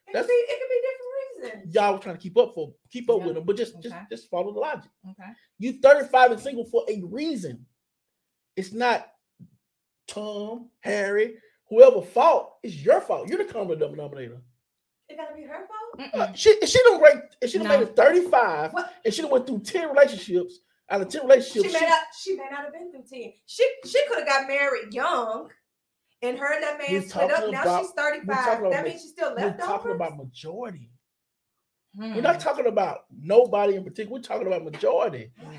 It 0.08 0.14
That's- 0.14 0.26
could 0.26 0.28
be. 0.28 0.34
It 0.34 0.60
could 0.60 0.70
be 0.70 0.82
different 0.82 1.54
reasons. 1.64 1.76
Y'all 1.76 1.94
were 1.94 2.00
trying 2.00 2.16
to 2.16 2.22
keep 2.22 2.38
up 2.38 2.54
for 2.54 2.74
keep 2.92 3.10
up 3.10 3.20
Yeah. 3.20 3.26
with 3.26 3.36
them, 3.36 3.46
but 3.46 3.58
just 3.58 3.80
just 3.82 3.96
just 4.10 4.30
follow 4.30 4.54
the 4.54 4.60
logic. 4.60 4.92
Okay. 5.10 5.30
You 5.60 5.80
35 5.82 6.32
and 6.32 6.42
single 6.42 6.66
for 6.66 6.84
a 6.90 7.02
reason. 7.04 7.66
It's 8.56 8.72
not 8.74 9.12
Tom, 10.08 10.70
Harry, 10.80 11.38
whoever 11.70 12.02
fault. 12.02 12.58
It's 12.64 12.76
your 12.76 13.02
fault. 13.02 13.28
You're 13.30 13.40
the 13.46 13.52
common 13.52 13.80
denominator. 13.80 14.42
It 15.10 15.18
gotta 15.18 15.36
be 15.36 15.44
her 15.44 15.66
fault. 15.68 16.10
Uh, 16.14 16.34
she 16.34 16.60
she 16.66 16.80
don't 16.84 17.00
break 17.00 17.16
if 17.42 17.50
she 17.52 17.58
done 17.58 17.68
No. 17.68 17.80
made 17.80 17.88
it 17.88 17.96
35 17.96 18.74
What? 18.74 18.94
and 19.06 19.14
she 19.14 19.22
done 19.22 19.32
went 19.32 19.48
through 19.48 19.60
10 19.62 19.90
relationships 19.90 20.60
out 20.90 21.02
of 21.02 21.10
10 21.10 21.22
relationships. 21.24 21.68
She 21.68 21.74
may 21.74 21.80
she- 21.80 21.86
not. 21.86 22.02
She 22.20 22.36
may 22.36 22.44
not 22.52 22.64
have 22.66 22.74
been 22.74 22.92
through 22.92 23.04
ten. 23.10 23.34
She 23.46 23.70
she 23.86 24.06
could 24.08 24.20
have 24.20 24.28
got 24.28 24.48
married 24.48 24.94
young, 24.94 25.50
and 26.22 26.38
her 26.38 26.54
and 26.54 26.64
that 26.64 26.78
man 26.78 27.08
split 27.08 27.32
up. 27.32 27.38
talking 27.38 27.52
Now 27.52 27.80
she's 27.82 27.92
thirty 27.92 28.20
we're 28.26 28.34
talking 28.36 28.46
five. 28.52 28.60
about 28.60 28.72
That 28.72 28.84
means 28.86 29.02
she's 29.02 29.12
still 29.12 29.30
we're 29.36 29.46
left 29.48 29.60
talking 29.60 29.92
about 29.92 30.18
majority. 30.18 30.92
We're 31.96 32.14
Hmm. 32.14 32.20
not 32.22 32.40
talking 32.40 32.68
about 32.68 33.06
nobody 33.12 33.76
in 33.76 33.84
particular. 33.84 34.18
We're 34.20 34.24
talking 34.24 34.46
about 34.48 34.64
majority. 34.64 35.32
Nah. 35.42 35.50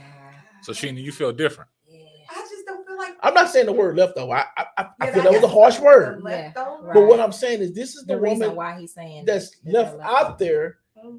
So 0.63 0.73
Sheena, 0.73 1.03
you 1.03 1.11
feel 1.13 1.33
different. 1.33 1.69
Yeah. 1.87 2.05
I 2.31 2.41
just 2.49 2.65
don't 2.67 2.87
feel 2.87 2.88
like. 2.99 3.17
I'm 3.23 3.35
not 3.35 3.49
saying 3.51 3.67
the 3.67 3.73
word 3.73 3.97
leftover. 3.97 4.33
I 4.35 4.45
I, 4.57 4.67
I, 4.77 4.87
I 5.01 5.11
feel 5.11 5.23
that 5.23 5.33
was 5.33 5.43
a 5.43 5.49
harsh 5.49 5.79
word. 5.79 6.23
leftover. 6.23 6.87
Yeah, 6.89 6.93
But 6.95 7.03
what 7.07 7.21
I'm 7.21 7.33
saying 7.33 7.61
is 7.61 7.73
this 7.73 7.95
is 7.97 8.05
the, 8.05 8.15
The 8.15 8.21
reason 8.21 8.41
woman 8.41 8.57
why 8.57 8.79
he's 8.81 8.95
saying 8.95 9.25
that's 9.25 9.51
that 9.51 9.57
they're 9.65 9.83
left 9.85 10.01
out 10.01 10.39
there 10.39 10.79
Mhm. 11.03 11.19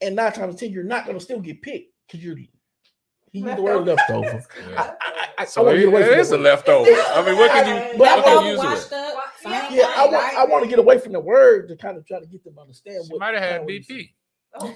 and 0.00 0.16
nine 0.16 0.32
times 0.32 0.56
ten 0.56 0.70
you're 0.70 0.84
not 0.84 1.06
gonna 1.06 1.20
still 1.20 1.40
get 1.40 1.60
picked 1.62 1.92
because 2.06 2.24
you're 2.24 2.36
he 2.36 3.38
used 3.40 3.56
the 3.56 3.62
word 3.62 3.86
leftover. 3.86 4.44
Yeah. 4.70 4.74
I, 4.76 4.82
I, 4.82 4.94
I, 5.00 5.28
I 5.38 5.44
So 5.46 5.62
want 5.62 5.74
to 5.74 5.78
it, 5.78 5.84
get 5.86 5.88
away 5.88 6.02
it 6.02 6.18
is 6.18 6.28
that 6.30 6.36
a 6.38 6.42
leftover. 6.42 6.90
I 6.90 7.24
mean, 7.24 7.38
what 7.38 7.50
can 7.50 7.66
you, 7.92 7.98
But 7.98 8.08
I 8.08 8.16
what 8.16 8.24
can 8.26 8.34
want- 8.36 8.46
you 8.46 8.52
use 8.52 8.86
it 8.86 8.92
up. 8.92 9.14
Yeah, 9.44 9.70
Yeah, 9.72 9.92
I 9.96 10.02
want 10.02 10.12
right? 10.12 10.34
I 10.36 10.44
want 10.44 10.64
to 10.64 10.68
get 10.70 10.78
away 10.78 10.98
from 10.98 11.12
the 11.12 11.20
word 11.20 11.68
to 11.68 11.76
kind 11.76 11.96
of 11.96 12.06
try 12.06 12.20
to 12.20 12.26
get 12.26 12.44
them 12.44 12.54
to 12.56 12.60
understand 12.60 13.04
She 13.06 13.10
what 13.12 13.20
might 13.20 13.32
have 13.34 13.42
had 13.42 13.50
kinda 13.60 13.64
what 13.64 13.72
he's 13.72 13.86
saying. 13.86 14.00
BP. 14.00 14.10
Oh. 14.54 14.74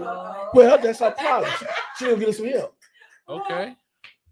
Oh, 0.00 0.50
Well, 0.54 0.78
that's 0.78 1.02
our 1.02 1.10
problem. 1.10 1.50
She, 1.58 1.66
she 1.98 2.04
don't 2.04 2.20
get 2.20 2.28
us 2.28 2.36
some 2.36 2.46
help. 2.46 2.76
Okay. 3.28 3.74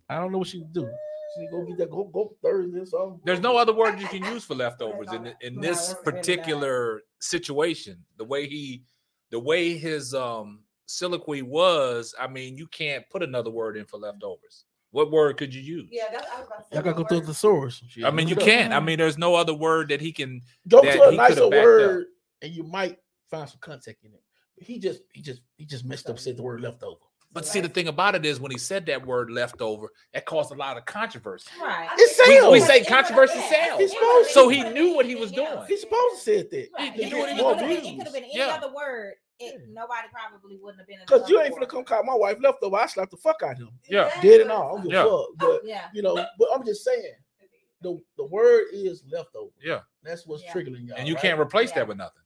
I 0.08 0.14
don't 0.20 0.30
know 0.30 0.38
what 0.38 0.46
she 0.46 0.58
would 0.58 0.72
do. 0.72 0.88
She 1.34 1.48
go 1.50 1.64
get 1.64 1.78
that 1.78 1.90
go 1.90 2.04
go 2.04 2.36
Thursday 2.42 2.78
or 2.78 2.86
something. 2.86 3.20
There's 3.24 3.40
no 3.40 3.56
other 3.56 3.72
word 3.72 4.00
you 4.00 4.06
can 4.06 4.22
use 4.24 4.44
for 4.44 4.54
leftovers 4.54 5.12
in 5.12 5.34
in 5.40 5.60
this 5.60 5.88
that's 5.88 6.02
particular 6.02 7.02
situation. 7.18 7.98
The 8.18 8.24
way 8.24 8.46
he, 8.46 8.84
the 9.30 9.40
way 9.40 9.76
his 9.76 10.14
um 10.14 10.60
soliloquy 10.86 11.42
was. 11.42 12.14
I 12.20 12.26
mean, 12.26 12.56
you 12.56 12.66
can't 12.66 13.04
put 13.10 13.22
another 13.22 13.50
word 13.50 13.76
in 13.76 13.84
for 13.86 13.98
leftovers. 13.98 14.64
What 14.90 15.10
word 15.10 15.36
could 15.38 15.52
you 15.52 15.60
use? 15.60 15.88
Yeah, 15.90 16.04
that's 16.12 16.26
I 16.30 16.38
was 16.38 16.46
about 16.46 16.58
to 16.58 16.64
say. 16.64 16.68
Y'all 16.74 16.82
gotta 16.82 17.02
go 17.02 17.04
through 17.04 17.26
the 17.26 17.34
source. 17.34 17.82
I 18.04 18.10
mean, 18.10 18.28
you 18.28 18.36
look 18.36 18.46
it 18.46 18.50
up. 18.50 18.58
can't. 18.60 18.72
I 18.72 18.80
mean, 18.80 18.98
there's 18.98 19.18
no 19.18 19.34
other 19.34 19.54
word 19.54 19.88
that 19.88 20.00
he 20.00 20.12
can. 20.12 20.40
go 20.68 20.82
that 20.82 20.92
to 20.92 21.02
a 21.02 21.10
he 21.10 21.16
nicer 21.16 21.34
coulda 21.40 21.58
up. 21.58 21.64
word 21.64 22.06
and 22.42 22.52
you 22.52 22.62
might 22.62 22.98
find 23.30 23.48
some 23.48 23.58
context 23.60 24.04
in 24.04 24.12
it. 24.12 24.22
He 24.56 24.78
just 24.78 25.00
he 25.12 25.20
just 25.20 25.40
he 25.56 25.64
just 25.64 25.84
messed 25.84 26.08
up 26.08 26.18
said 26.18 26.36
the 26.36 26.42
word 26.42 26.60
leftover. 26.60 27.00
But 27.34 27.44
see, 27.46 27.60
the 27.60 27.68
thing 27.68 27.88
about 27.88 28.14
it 28.14 28.24
is, 28.24 28.38
when 28.40 28.52
he 28.52 28.58
said 28.58 28.86
that 28.86 29.04
word 29.04 29.28
leftover, 29.28 29.90
that 30.12 30.24
caused 30.24 30.52
a 30.52 30.54
lot 30.54 30.76
of 30.78 30.84
controversy. 30.84 31.50
Right. 31.60 31.88
It's 31.98 32.18
We, 32.28 32.48
we 32.48 32.60
say 32.60 32.84
controversy 32.84 33.34
Yeah. 33.38 33.48
sells. 33.50 33.80
He's 33.80 33.92
supposed 33.92 34.30
So 34.30 34.48
he 34.48 34.62
knew 34.70 34.94
what 34.94 35.04
he 35.04 35.16
was 35.16 35.32
doing. 35.32 35.48
He's 35.66 35.80
supposed 35.80 36.14
to 36.16 36.20
say 36.20 36.42
that. 36.42 36.68
Right. 36.78 36.92
He 36.92 37.02
It 37.02 37.12
knew 37.12 37.18
what 37.18 37.28
could 37.28 37.36
he 37.36 37.42
was 37.42 37.56
have 37.56 37.58
doing. 37.68 37.74
been, 37.82 37.84
it 37.86 37.96
could 37.98 38.04
have 38.06 38.12
been 38.14 38.24
any 38.24 38.36
Yeah. 38.38 38.46
other 38.62 38.72
word. 38.72 39.14
It, 39.40 39.68
nobody 39.68 40.06
probably 40.12 40.58
wouldn't 40.58 40.78
have 40.78 40.86
been. 40.86 41.00
in 41.00 41.06
Because 41.06 41.28
you 41.28 41.40
ain't 41.40 41.52
gonna 41.52 41.66
come 41.66 41.84
call 41.84 42.04
my 42.04 42.14
wife 42.14 42.38
leftover. 42.40 42.76
I 42.76 42.86
slapped 42.86 43.10
the 43.10 43.16
fuck 43.16 43.42
out 43.42 43.52
of 43.52 43.58
him. 43.58 43.70
Yeah. 43.88 44.08
Dead 44.22 44.40
and 44.42 44.50
all. 44.52 44.62
I 44.62 44.70
don't 44.76 44.82
give 44.84 44.92
Yeah. 44.92 45.04
fuck. 45.04 45.26
But 45.36 45.60
Yeah. 45.64 45.88
you 45.92 46.02
know, 46.02 46.14
but 46.38 46.48
I'm 46.54 46.64
just 46.64 46.84
saying 46.84 47.14
the, 47.80 48.00
the 48.16 48.24
word 48.26 48.66
is 48.72 49.02
leftover. 49.10 49.50
Yeah. 49.60 49.80
That's 50.04 50.24
what's 50.26 50.44
Yeah. 50.44 50.52
triggering 50.52 50.86
y'all. 50.86 50.96
And 50.96 51.08
you 51.08 51.14
right? 51.14 51.22
can't 51.22 51.40
replace 51.40 51.70
Yeah. 51.70 51.80
that 51.80 51.88
with 51.88 51.96
nothing. 51.96 52.22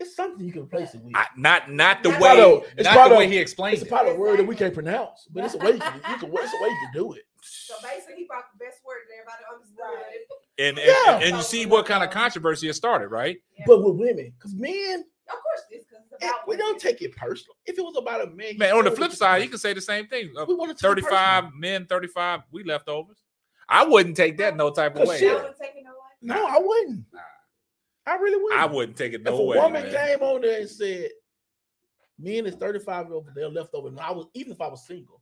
It's 0.00 0.16
something 0.16 0.44
you 0.46 0.52
can 0.52 0.62
replace 0.62 0.94
it 0.94 1.02
with. 1.02 1.14
I, 1.14 1.26
not 1.36 1.70
not 1.70 2.02
the 2.02 2.08
It's 2.10 2.20
way 2.20 2.28
part 2.28 2.38
of- 2.40 2.64
it's 2.78 2.84
not 2.84 2.94
part 2.96 3.10
the 3.10 3.18
of- 3.20 3.30
he 3.30 3.36
explains. 3.36 3.74
it's 3.74 3.82
a 3.82 3.86
it. 3.86 3.90
part 3.96 4.08
of 4.08 4.16
a 4.16 4.18
word 4.18 4.38
that 4.38 4.46
we 4.46 4.56
can't 4.56 4.72
pronounce, 4.72 5.28
but 5.30 5.44
it's 5.44 5.54
a 5.54 5.58
way 5.58 5.72
you 5.72 5.78
can, 5.78 5.94
you 5.94 6.00
can 6.00 6.14
it's 6.14 6.24
a 6.24 6.26
way 6.62 6.68
you 6.70 6.78
can 6.82 6.90
do 6.94 7.12
it. 7.12 7.22
So 7.42 7.74
basically, 7.82 8.14
he 8.16 8.24
brought 8.26 8.44
the 8.58 8.64
best 8.64 8.78
word 8.84 9.00
that 9.08 9.14
everybody 9.20 9.44
understood. 9.54 9.84
Right. 9.84 10.18
And, 10.58 10.78
and, 10.78 10.86
Yeah. 11.22 11.28
and, 11.28 11.36
you 11.36 11.42
see 11.42 11.66
what 11.66 11.84
kind 11.86 12.02
of 12.02 12.10
controversy 12.10 12.68
it 12.68 12.74
started, 12.74 13.08
right? 13.08 13.38
Yeah. 13.58 13.64
But 13.66 13.82
with 13.82 13.96
women, 13.96 14.32
because 14.38 14.54
men, 14.54 15.04
of 15.28 15.32
course, 15.34 15.62
this 15.70 15.84
because 15.84 16.04
it's 16.12 16.22
eh, 16.24 16.28
about 16.28 16.48
we 16.48 16.56
don't 16.56 16.80
take 16.80 17.02
it 17.02 17.14
personal. 17.16 17.54
If 17.66 17.78
it 17.78 17.82
was 17.82 17.96
about 17.96 18.22
a 18.22 18.30
man, 18.30 18.56
Man, 18.58 18.74
on 18.74 18.84
the 18.84 18.90
flip 18.90 19.12
side, 19.12 19.42
you 19.42 19.48
can 19.48 19.58
say 19.58 19.72
the 19.74 19.80
same 19.80 20.06
thing. 20.06 20.32
We 20.48 20.54
want 20.54 20.70
to 20.76 20.82
take 20.82 20.90
it 20.98 21.02
35 21.04 21.54
men, 21.54 21.86
35, 21.86 22.40
we 22.50 22.64
leftovers. 22.64 23.18
I 23.68 23.84
wouldn't 23.84 24.16
take 24.16 24.36
that 24.38 24.56
no 24.56 24.70
type 24.70 24.96
of 24.96 25.06
way. 25.08 25.18
shit. 25.18 25.30
I 25.30 25.34
man. 25.34 25.42
wouldn't 25.42 25.58
take 25.60 25.70
it 25.76 25.84
no 25.84 26.34
No, 26.34 26.46
I 26.46 26.58
wouldn't. 26.58 27.04
Nah. 27.12 27.20
I 28.06 28.14
really 28.16 28.42
wouldn't. 28.42 28.60
I 28.60 28.66
wouldn't 28.66 28.96
take 28.96 29.12
it 29.12 29.20
If 29.20 29.22
no 29.24 29.38
a 29.38 29.44
way. 29.44 29.56
woman 29.58 29.82
man. 29.84 29.92
came 29.94 30.20
on 30.22 30.40
there 30.40 30.60
and 30.60 30.68
said, 30.68 31.10
"Men 32.18 32.46
is 32.46 32.54
35 32.56 33.06
year 33.06 33.14
old, 33.14 33.28
they're 33.34 33.48
left 33.48 33.74
over," 33.74 33.88
and 33.88 34.00
I 34.00 34.10
was 34.10 34.26
even 34.34 34.52
if 34.52 34.60
I 34.60 34.68
was 34.68 34.86
single, 34.86 35.20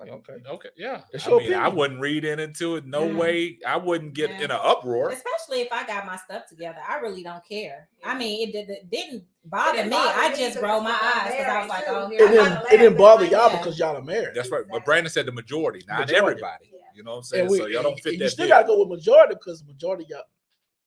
I'm 0.00 0.08
like, 0.08 0.10
okay, 0.28 0.34
Okay, 0.48 0.68
yeah. 0.76 1.02
I 1.14 1.28
your 1.28 1.40
mean, 1.40 1.54
I 1.54 1.68
wouldn't 1.68 2.00
read 2.00 2.24
into 2.24 2.76
it. 2.76 2.86
No 2.86 3.06
Yeah. 3.06 3.16
way. 3.18 3.58
I 3.66 3.76
wouldn't 3.76 4.14
get 4.14 4.30
Yeah. 4.30 4.36
in 4.44 4.50
an 4.50 4.60
uproar. 4.62 5.10
Especially 5.10 5.60
if 5.62 5.72
I 5.72 5.84
got 5.86 6.06
my 6.06 6.16
stuff 6.16 6.46
together, 6.46 6.78
I 6.88 6.98
really 7.00 7.22
don't 7.22 7.44
care. 7.44 7.88
I 8.04 8.16
mean, 8.16 8.48
it, 8.48 8.52
did, 8.52 8.70
it 8.70 8.88
didn't 8.90 9.24
bother 9.44 9.76
didn't 9.78 9.90
me. 9.90 9.96
bother 9.96 10.18
I 10.18 10.34
just 10.34 10.58
rolled 10.60 10.84
my 10.84 10.90
eyes 10.92 11.32
because 11.32 11.46
I 11.46 11.60
was 11.60 11.68
like, 11.68 11.84
"Oh, 11.88 12.08
here 12.08 12.22
it 12.22 12.28
I 12.28 12.32
didn't 12.32 12.72
it 12.72 12.76
didn't 12.78 12.96
bother 12.98 13.24
y'all 13.26 13.50
dad. 13.50 13.58
because 13.58 13.78
y'all 13.78 13.96
are 13.96 14.02
married. 14.02 14.34
That's 14.34 14.48
right. 14.50 14.64
But 14.70 14.84
Brandon 14.86 15.10
said 15.12 15.26
the 15.26 15.32
majority, 15.32 15.84
not 15.86 16.00
Majority. 16.00 16.16
everybody. 16.16 16.70
Yeah. 16.72 16.78
You 16.94 17.02
know 17.04 17.10
what 17.12 17.16
I'm 17.18 17.22
saying? 17.24 17.48
We, 17.50 17.58
so 17.58 17.66
y'all 17.66 17.82
don't 17.82 18.00
fit 18.00 18.14
and 18.14 18.22
you 18.22 18.28
still 18.30 18.46
bill. 18.46 18.56
gotta 18.56 18.66
go 18.68 18.78
with 18.80 18.88
majority 18.88 19.34
because 19.34 19.62
majority 19.64 20.06
y'all. 20.08 20.22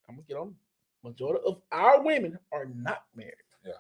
I'm 0.10 0.16
gonna 0.16 0.26
get 0.28 0.38
on. 0.38 0.56
Majority 1.04 1.44
of 1.46 1.62
our 1.72 2.02
women 2.02 2.40
are 2.52 2.66
not 2.66 3.04
married. 3.16 3.34
Yeah. 3.66 3.74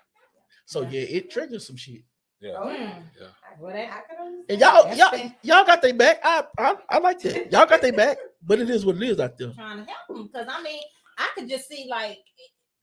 So 0.65 0.81
Yeah. 0.81 0.89
yeah, 0.89 1.17
it 1.17 1.29
triggers 1.31 1.65
some 1.65 1.75
shit. 1.77 2.01
Yeah. 2.39 2.55
Oh, 2.57 2.69
Hmm. 2.69 3.01
Yeah. 3.19 3.27
Well, 3.59 3.73
that- 3.73 3.89
I 3.91 4.01
could 4.01 4.19
understand. 4.19 4.45
And 4.49 4.59
y'all, 4.59 4.83
That's 4.83 4.97
y'all, 4.97 5.09
fair. 5.11 5.35
y'all 5.43 5.65
got 5.65 5.81
their 5.81 5.93
back. 5.93 6.19
I, 6.23 6.43
I, 6.57 6.75
I 6.89 6.97
like 6.99 7.19
that. 7.21 7.51
Y'all 7.51 7.65
got 7.65 7.81
their 7.81 7.93
back, 7.93 8.17
but 8.41 8.59
it 8.59 8.69
is 8.69 8.85
what 8.85 8.97
it 8.97 9.03
is 9.03 9.19
out 9.19 9.37
there. 9.37 9.51
trying 9.53 9.85
to 9.85 9.89
help 9.91 10.07
them 10.09 10.23
because 10.27 10.47
I 10.49 10.61
mean, 10.61 10.81
I 11.17 11.29
could 11.35 11.47
just 11.47 11.69
see 11.69 11.87
like 11.89 12.19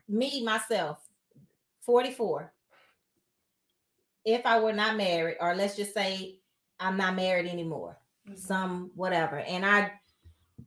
me 0.09 0.43
myself, 0.43 0.99
44. 1.83 2.53
if 4.25 4.45
I 4.47 4.61
were 4.61 4.73
not 4.73 4.97
married, 4.97 5.37
or 5.41 5.55
let's 5.55 5.77
just 5.77 5.93
say 5.95 6.39
I'm 6.79 6.97
not 6.97 7.15
married 7.17 7.47
anymore, 7.47 7.99
Mhm. 8.29 8.39
some 8.39 8.91
whatever, 8.95 9.39
and 9.41 9.65
I 9.67 9.93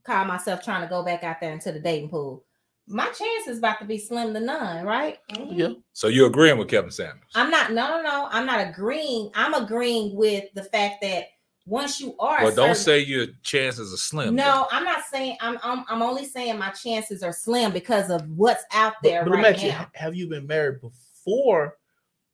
call 0.04 0.26
myself 0.26 0.64
trying 0.64 0.82
to 0.82 0.88
go 0.88 1.04
back 1.04 1.24
out 1.24 1.40
there 1.40 1.52
into 1.54 1.72
the 1.72 1.80
dating 1.80 2.10
pool, 2.10 2.44
my 2.88 3.08
chances 3.10 3.58
about 3.60 3.80
to 3.80 3.86
be 3.86 3.98
slim 3.98 4.34
to 4.34 4.39
none, 4.39 4.86
right? 4.86 5.17
Mhm. 5.32 5.58
Yeah. 5.58 5.69
So 5.93 6.08
you're 6.08 6.28
agreeing 6.28 6.58
with 6.58 6.67
Kevin 6.67 6.91
Samuels? 6.91 7.32
I'm 7.36 7.50
not. 7.50 7.72
No, 7.72 7.88
no, 7.89 8.02
no. 8.02 8.28
I'm 8.32 8.46
not 8.46 8.67
agreeing. 8.67 9.32
I'm 9.36 9.54
agreeing 9.54 10.15
with 10.15 10.46
the 10.54 10.63
fact 10.63 11.02
that 11.02 11.28
once 11.65 12.02
you 12.02 12.13
are, 12.19 12.41
a 12.41 12.43
Well, 12.43 12.56
don't 12.56 12.76
certain- 12.76 12.84
say 12.84 13.00
your 13.00 13.28
chances 13.41 13.93
are 13.93 13.98
slim. 13.98 14.36
No, 14.36 14.67
I'm 14.69 14.84
not 14.84 15.06
saying. 15.06 15.38
I'm. 15.39 15.58
I'm. 15.63 15.86
I'm 15.88 16.02
only 16.02 16.26
saying 16.26 16.58
my 16.58 16.72
chances 16.72 17.24
are 17.24 17.32
slim 17.32 17.72
because 17.72 18.10
of 18.10 18.28
what's 18.32 18.65
out 18.74 18.96
there 19.02 19.24
but 19.24 19.32
let 19.32 19.38
me 19.38 19.43
right 19.46 19.54
ask 19.56 19.63
you, 19.63 19.69
now. 19.72 19.89
have 19.93 20.13
you 20.15 20.28
been 20.28 20.46
married 20.46 20.82
before 20.82 21.78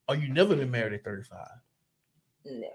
or 0.08 0.16
you 0.16 0.28
never 0.32 0.56
been 0.56 0.70
married 0.70 0.94
at 0.94 1.04
35? 1.04 1.46
No. 2.44 2.68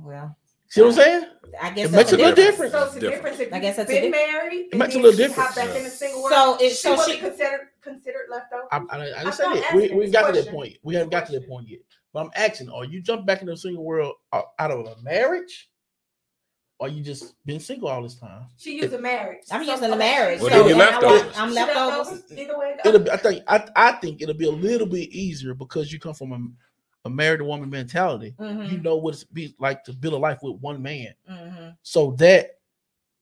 Well, 0.00 0.36
See 0.70 0.80
what 0.82 0.88
I'm 0.88 0.94
saying? 0.94 1.24
I 1.60 1.70
guess 1.70 1.88
It 1.88 1.96
makes 1.96 2.12
a 2.12 2.16
little 2.16 2.34
difference. 2.34 2.70
difference. 2.70 2.72
So 2.72 2.82
it's 2.84 2.96
a 2.96 3.00
Different. 3.00 3.22
difference 3.24 3.40
if 3.40 3.52
I 3.52 3.58
guess 3.58 3.76
that's 3.76 3.90
a 3.90 3.92
been 3.92 4.02
diff- 4.02 4.12
married. 4.12 4.68
It 4.72 4.76
makes 4.76 4.94
a 4.94 4.98
and 4.98 5.02
little 5.04 5.16
difference. 5.18 5.48
Hop 5.48 5.54
back 5.56 5.76
in 5.76 5.82
the 5.82 5.90
single 5.90 6.22
world. 6.22 6.32
So 6.32 6.64
it- 6.64 6.68
she 6.70 6.74
so 6.76 6.94
wasn't 6.94 7.16
she- 7.16 7.20
considered 7.20 7.60
considered 7.82 8.26
left 8.30 8.52
over. 8.52 8.68
I, 8.70 8.76
I, 8.76 8.78
I 8.78 9.18
I'm 9.18 9.24
didn't 9.24 9.32
say 9.34 9.42
that. 9.44 9.74
We, 9.74 9.82
asking 9.84 9.96
we 9.98 10.04
this 10.04 10.12
got 10.12 10.26
to 10.28 10.32
that 10.32 10.32
question. 10.42 10.52
point. 10.54 10.76
We 10.84 10.94
haven't 10.94 11.10
got 11.10 11.26
to 11.26 11.32
that 11.32 11.48
point 11.48 11.68
yet. 11.68 11.80
But 12.12 12.20
I'm 12.26 12.30
asking, 12.36 12.68
are 12.70 12.84
you 12.84 13.00
jump 13.02 13.26
back 13.26 13.40
into 13.40 13.52
the 13.52 13.56
single 13.58 13.84
world 13.84 14.14
out 14.32 14.46
out 14.60 14.70
of 14.70 14.86
a 14.86 15.02
marriage? 15.02 15.68
Or 16.78 16.88
you 16.88 17.02
just 17.02 17.34
been 17.44 17.60
single 17.60 17.88
all 17.88 18.02
this 18.02 18.14
time? 18.14 18.46
She 18.56 18.76
used 18.80 18.94
a 18.94 18.98
marriage. 18.98 19.42
I'm 19.50 19.64
So- 19.66 19.72
using 19.72 19.88
the 19.90 19.96
okay, 19.96 19.98
marriage. 19.98 20.40
Well, 20.40 20.50
then 20.50 20.66
you 20.68 20.72
and 20.74 20.82
I 20.82 20.86
leftovers. 20.92 21.22
want- 21.24 21.40
I'm 21.40 21.48
she 21.48 21.54
leftovers. 21.56 22.32
Either 22.32 22.58
way 22.58 22.66
it 22.78 22.84
goes. 22.84 22.94
It'll 22.94 23.04
be, 23.04 23.10
I 23.10 23.16
think 23.16 23.44
I, 23.48 23.68
I 23.76 23.92
think 23.92 24.22
it'll 24.22 24.34
be 24.34 24.46
a 24.46 24.50
little 24.52 24.86
bit 24.86 25.08
easier 25.10 25.52
because 25.54 25.92
you 25.92 25.98
come 25.98 26.14
from 26.14 26.56
a, 27.04 27.08
a 27.08 27.10
married 27.10 27.42
woman 27.42 27.70
mentality. 27.70 28.34
Mhm, 28.38 28.70
You 28.70 28.78
know 28.78 28.96
what 28.96 29.14
it's 29.14 29.24
be 29.24 29.54
like 29.58 29.84
to 29.84 29.92
build 29.92 30.14
a 30.14 30.18
life 30.18 30.38
with 30.42 30.60
one 30.60 30.82
man. 30.82 31.14
mhm. 31.30 31.76
So 31.82 32.12
that 32.18 32.56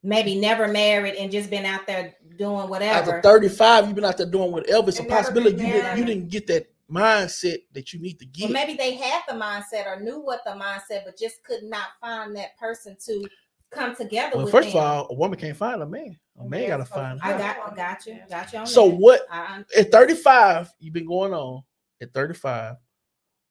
Maybe 0.04 0.36
never 0.38 0.68
married 0.68 1.16
and 1.16 1.30
just 1.30 1.50
been 1.50 1.64
out 1.66 1.84
there 1.88 2.14
doing 2.36 2.68
whatever. 2.68 3.16
after 3.16 3.20
35, 3.22 3.86
you've 3.86 3.96
been 3.96 4.04
out 4.04 4.16
there 4.16 4.26
doing 4.30 4.52
whatever. 4.52 4.88
It's 4.88 4.98
a 4.98 5.02
And 5.02 5.08
never 5.10 5.22
possibility 5.22 5.56
been 5.56 5.66
you 5.66 5.72
didn't, 5.72 5.98
you 5.98 6.04
didn't 6.04 6.28
get 6.28 6.46
that 6.46 6.70
mindset 6.88 7.58
that 7.72 7.92
you 7.92 7.98
need 7.98 8.18
to 8.20 8.24
Or 8.24 8.28
get. 8.32 8.50
maybe 8.52 8.74
they 8.74 8.94
had 8.94 9.22
the 9.26 9.34
mindset 9.34 9.86
or 9.86 9.98
knew 10.00 10.20
what 10.20 10.44
the 10.44 10.52
mindset, 10.52 11.04
but 11.04 11.18
just 11.18 11.42
could 11.42 11.64
not 11.64 11.88
find 12.00 12.34
that 12.36 12.56
person 12.56 12.96
to 13.06 13.28
come 13.70 13.96
together 13.96 14.36
Well, 14.36 14.44
with. 14.44 14.52
first 14.52 14.68
of 14.68 14.76
all, 14.76 15.08
a 15.10 15.14
woman 15.14 15.36
can't 15.38 15.56
find 15.56 15.82
a 15.82 15.86
man. 15.86 16.16
A 16.40 16.44
man 16.44 16.62
Yeah, 16.62 16.68
gotta 16.68 16.86
so- 16.86 16.94
find. 16.94 17.20
I 17.20 17.32
her. 17.32 17.38
got, 17.38 17.72
I 17.72 17.74
got 17.74 18.06
you, 18.06 18.18
got 18.30 18.52
you. 18.52 18.58
On 18.60 18.66
So 18.68 18.88
that. 18.90 18.94
what? 18.96 19.26
I, 19.30 19.64
At 19.76 19.90
35, 19.90 20.72
you've 20.78 20.94
been 20.94 21.06
going 21.08 21.34
on. 21.34 21.64
At 22.00 22.14
35, 22.14 22.76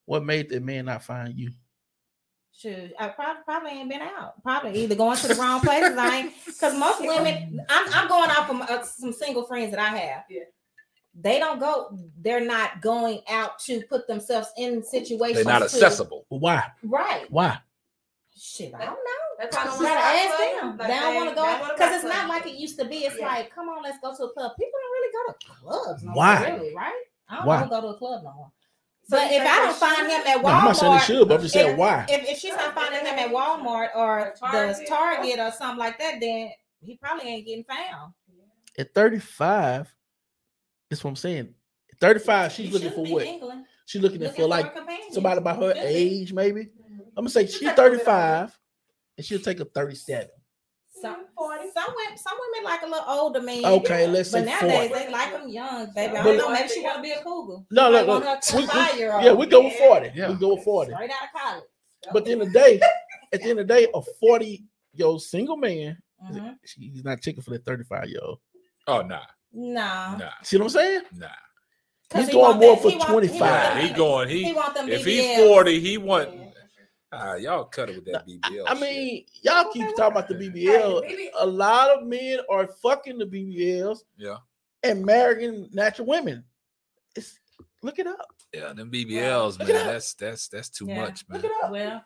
what 0.08 0.24
made 0.26 0.50
that 0.50 0.64
man 0.64 0.86
not 0.86 1.04
find 1.04 1.38
you? 1.38 1.52
Shoot, 2.58 2.92
I 3.00 3.10
probably 3.10 3.44
probably 3.44 3.70
ain't 3.72 3.90
been 3.90 4.02
out. 4.02 4.42
Probably 4.42 4.74
either 4.84 4.96
going 4.96 5.16
to 5.18 5.28
the 5.28 5.36
wrong 5.36 5.62
places. 5.62 5.96
I 5.96 6.18
ain't 6.18 6.34
because 6.46 6.76
most 6.76 7.00
women. 7.02 7.60
I'm 7.70 7.94
I'm 7.94 8.08
going 8.08 8.32
off 8.32 8.48
from 8.48 8.64
uh, 8.64 8.82
some 8.82 9.14
single 9.14 9.46
friends 9.46 9.70
that 9.72 9.80
I 9.80 9.96
have. 9.96 10.24
Yeah. 10.28 10.44
They 11.14 11.38
don't 11.38 11.60
go. 11.60 11.96
They're 12.20 12.44
not 12.46 12.82
going 12.82 13.22
out 13.30 13.60
to 13.66 13.82
put 13.84 14.08
themselves 14.08 14.48
in 14.58 14.82
situations. 14.84 15.44
They're 15.46 15.54
not 15.54 15.62
accessible. 15.62 16.26
Well, 16.32 16.40
why? 16.40 16.64
Right. 16.84 17.26
Why? 17.30 17.60
Shit, 18.36 18.74
I 18.74 18.86
don't 18.86 18.90
know. 18.90 19.24
That's 19.40 19.56
why 19.56 19.62
I 19.62 19.66
You 19.66 19.70
don't 19.72 19.82
gotta 19.82 19.84
wanna 19.84 20.00
ask 20.00 20.38
them. 20.38 20.60
clubbing. 20.78 20.88
they 20.88 21.00
don't 21.00 21.16
want 21.16 21.30
to 21.30 21.36
they- 21.36 21.42
they 21.42 21.48
go 21.54 21.60
wanna 21.62 21.74
because 21.74 21.96
it's 21.96 22.04
not 22.06 22.28
like 22.30 22.46
it 22.48 22.56
used 22.56 22.80
to 22.80 22.86
be. 22.86 22.98
It's 22.98 23.20
Yeah. 23.20 23.26
like, 23.28 23.52
come 23.54 23.70
on, 23.70 23.84
let's 23.84 24.00
go 24.00 24.16
to 24.16 24.24
a 24.24 24.34
club. 24.34 24.52
People 24.58 24.72
don't 24.82 24.92
really 24.94 25.12
go 25.14 25.32
to 25.34 25.62
clubs. 25.62 26.04
No 26.04 26.10
more, 26.12 26.18
Why? 26.18 26.50
Really, 26.50 26.74
right? 26.76 27.04
I 27.30 27.36
don't 27.38 27.46
want 27.46 27.64
to 27.66 27.70
go 27.70 27.82
to 27.82 27.88
a 27.90 27.98
club 27.98 28.24
no 28.24 28.34
more. 28.34 28.52
So 29.10 29.16
but 29.18 29.32
if 29.32 29.42
I 29.42 29.46
don't 29.66 29.76
find 29.76 30.12
him 30.12 30.20
should? 30.20 30.28
at 30.28 30.42
No, 30.42 30.50
I'm 30.50 30.66
not 30.66 30.76
saying 30.76 30.92
they 30.92 30.98
Walmart, 30.98 31.02
should, 31.06 31.28
but 31.30 31.36
I'm 31.36 31.42
just 31.42 31.54
saying 31.54 31.72
if- 31.72 31.78
why. 31.78 32.06
if, 32.10 32.30
if 32.30 32.38
she's 32.40 32.54
not 32.56 32.76
finding 32.76 33.00
him 33.06 33.18
at 33.20 33.30
Walmart 33.30 33.96
or 33.96 34.34
the 34.34 34.40
Target. 34.48 34.88
Target 34.88 35.40
or 35.40 35.52
something 35.52 35.78
like 35.80 35.98
that, 36.00 36.20
then 36.20 36.50
he 36.82 36.98
probably 36.98 37.30
ain't 37.30 37.46
getting 37.46 37.64
found. 37.64 38.14
At 38.78 38.94
35, 38.94 39.94
that's 40.90 41.04
what 41.04 41.10
I'm 41.12 41.16
saying. 41.16 41.54
At 41.94 42.00
35, 42.02 42.52
she's 42.52 42.68
He 42.68 42.72
looking 42.74 42.92
for 42.92 43.06
what? 43.12 43.24
mingling, 43.24 43.66
She's 43.86 44.02
looking 44.02 44.20
looking 44.20 44.36
for 44.44 44.48
like 44.50 44.76
companion. 44.76 45.14
somebody 45.14 45.38
about 45.38 45.62
her 45.64 45.74
age, 45.78 46.34
maybe. 46.34 46.66
Mhm. 46.66 47.00
I'm 47.16 47.24
gonna 47.24 47.30
say 47.30 47.46
She'll 47.48 47.60
she's 47.60 47.70
take 47.70 47.78
a 47.78 47.82
little 47.82 47.98
bit 47.98 48.06
35 48.06 48.60
and 49.18 49.26
she'll 49.26 49.40
take 49.40 49.60
a 49.62 49.66
37. 49.66 50.28
Some, 51.02 51.26
Forty. 51.38 51.70
some 51.74 51.94
women, 51.96 52.18
some 52.18 52.34
women 52.40 52.64
like 52.64 52.82
a 52.82 52.86
little 52.88 53.06
older 53.08 53.42
man. 53.42 53.64
Okay, 53.66 54.08
let's 54.08 54.32
but 54.32 54.40
say 54.44 54.46
nowadays 54.46 54.90
40. 54.90 55.04
they 55.06 55.12
like 55.12 55.32
them 55.32 55.50
young, 55.50 55.92
baby. 55.94 56.18
I 56.18 56.24
don't 56.24 56.38
know. 56.38 56.50
Maybe 56.52 56.70
she 56.70 56.82
want 56.82 56.96
to 56.98 57.02
be 57.04 57.12
a 57.12 57.22
cougar. 57.22 57.64
No, 57.72 57.92
no, 57.92 57.92
Might 57.92 58.08
want 58.08 58.26
no. 58.26 58.32
her 58.32 58.40
We- 58.56 58.62
we- 58.62 58.68
five-year-old. 58.68 59.24
yeah, 59.24 59.34
we 59.34 59.46
go 59.46 59.64
with 59.64 59.74
Yeah. 59.74 59.88
40. 59.88 60.12
Yeah. 60.16 60.30
We 60.30 60.36
go 60.36 60.56
with 60.56 60.64
40. 60.64 60.92
straight 60.94 61.12
out 61.12 61.18
of 61.34 61.42
college. 61.42 61.64
But 62.12 62.18
at 62.20 62.26
the 62.26 62.32
end 62.32 62.42
of 62.42 62.54
the 62.54 62.60
day, 62.60 62.82
at 63.34 63.42
the 63.42 63.50
end 63.50 63.60
of 63.60 63.68
the 63.68 63.74
day, 63.74 63.88
a 63.94 64.02
40 64.20 64.64
year 64.94 65.08
old 65.08 65.22
single 65.22 65.58
man, 65.58 65.98
Mhm. 66.24 66.56
he's 66.78 67.04
not 67.04 67.22
checking 67.22 67.42
for 67.44 67.52
that 67.52 67.66
35 67.66 68.06
year 68.10 68.20
old. 68.24 68.40
Oh 68.88 69.02
nah, 69.02 69.22
Nah. 69.52 70.16
nah, 70.18 70.32
See 70.44 70.58
what 70.58 70.64
I'm 70.64 70.70
saying? 70.70 71.02
Nah. 71.14 71.28
He's 72.16 72.28
he 72.28 72.32
going 72.34 72.58
more 72.58 72.76
that- 72.76 72.82
for 72.82 72.90
he 72.90 72.96
want- 72.98 73.10
25. 73.10 73.40
Want 73.42 73.82
he 73.82 73.88
them- 73.90 73.98
going. 73.98 74.30
He 74.30 74.44
He 74.46 74.54
want 74.54 74.74
them 74.76 74.90
if 74.90 75.02
BBLs. 75.04 75.06
he's 75.36 75.38
forty, 75.48 75.80
he 75.82 75.98
want. 75.98 76.34
Yeah. 76.34 76.44
Ah, 77.20 77.36
y'all 77.36 77.66
cut 77.66 77.90
it 77.90 77.96
with 77.96 78.06
that 78.06 78.28
BBL. 78.28 78.66
I 78.68 78.74
shit. 78.74 78.82
mean, 78.82 79.26
y'all 79.42 79.72
keep 79.72 79.88
talking 79.96 80.12
about 80.18 80.28
the 80.28 80.36
Hey, 80.36 80.50
BBL. 80.50 81.02
maybe- 81.02 81.32
A 81.40 81.46
lot 81.46 81.90
of 81.90 82.06
men 82.06 82.40
are 82.50 82.68
fucking 82.68 83.18
the 83.18 83.26
BBLs 83.26 84.04
yeah, 84.18 84.38
and 84.84 85.06
marrying 85.06 85.70
natural 85.74 86.08
women. 86.08 86.44
It's 87.16 87.40
look 87.82 87.98
it 88.00 88.08
up. 88.08 88.28
yeah, 88.54 88.74
them 88.74 88.92
BBLs, 88.92 89.58
Look 89.60 89.68
man. 89.70 89.86
That's 89.88 90.14
that's 90.14 90.48
that's 90.48 90.70
too 90.70 90.86
Yeah. 90.86 91.02
much, 91.02 91.28
man. 91.28 91.42
Look 91.42 91.52
it 91.52 91.64
up. 91.64 91.72
Well, 91.72 92.04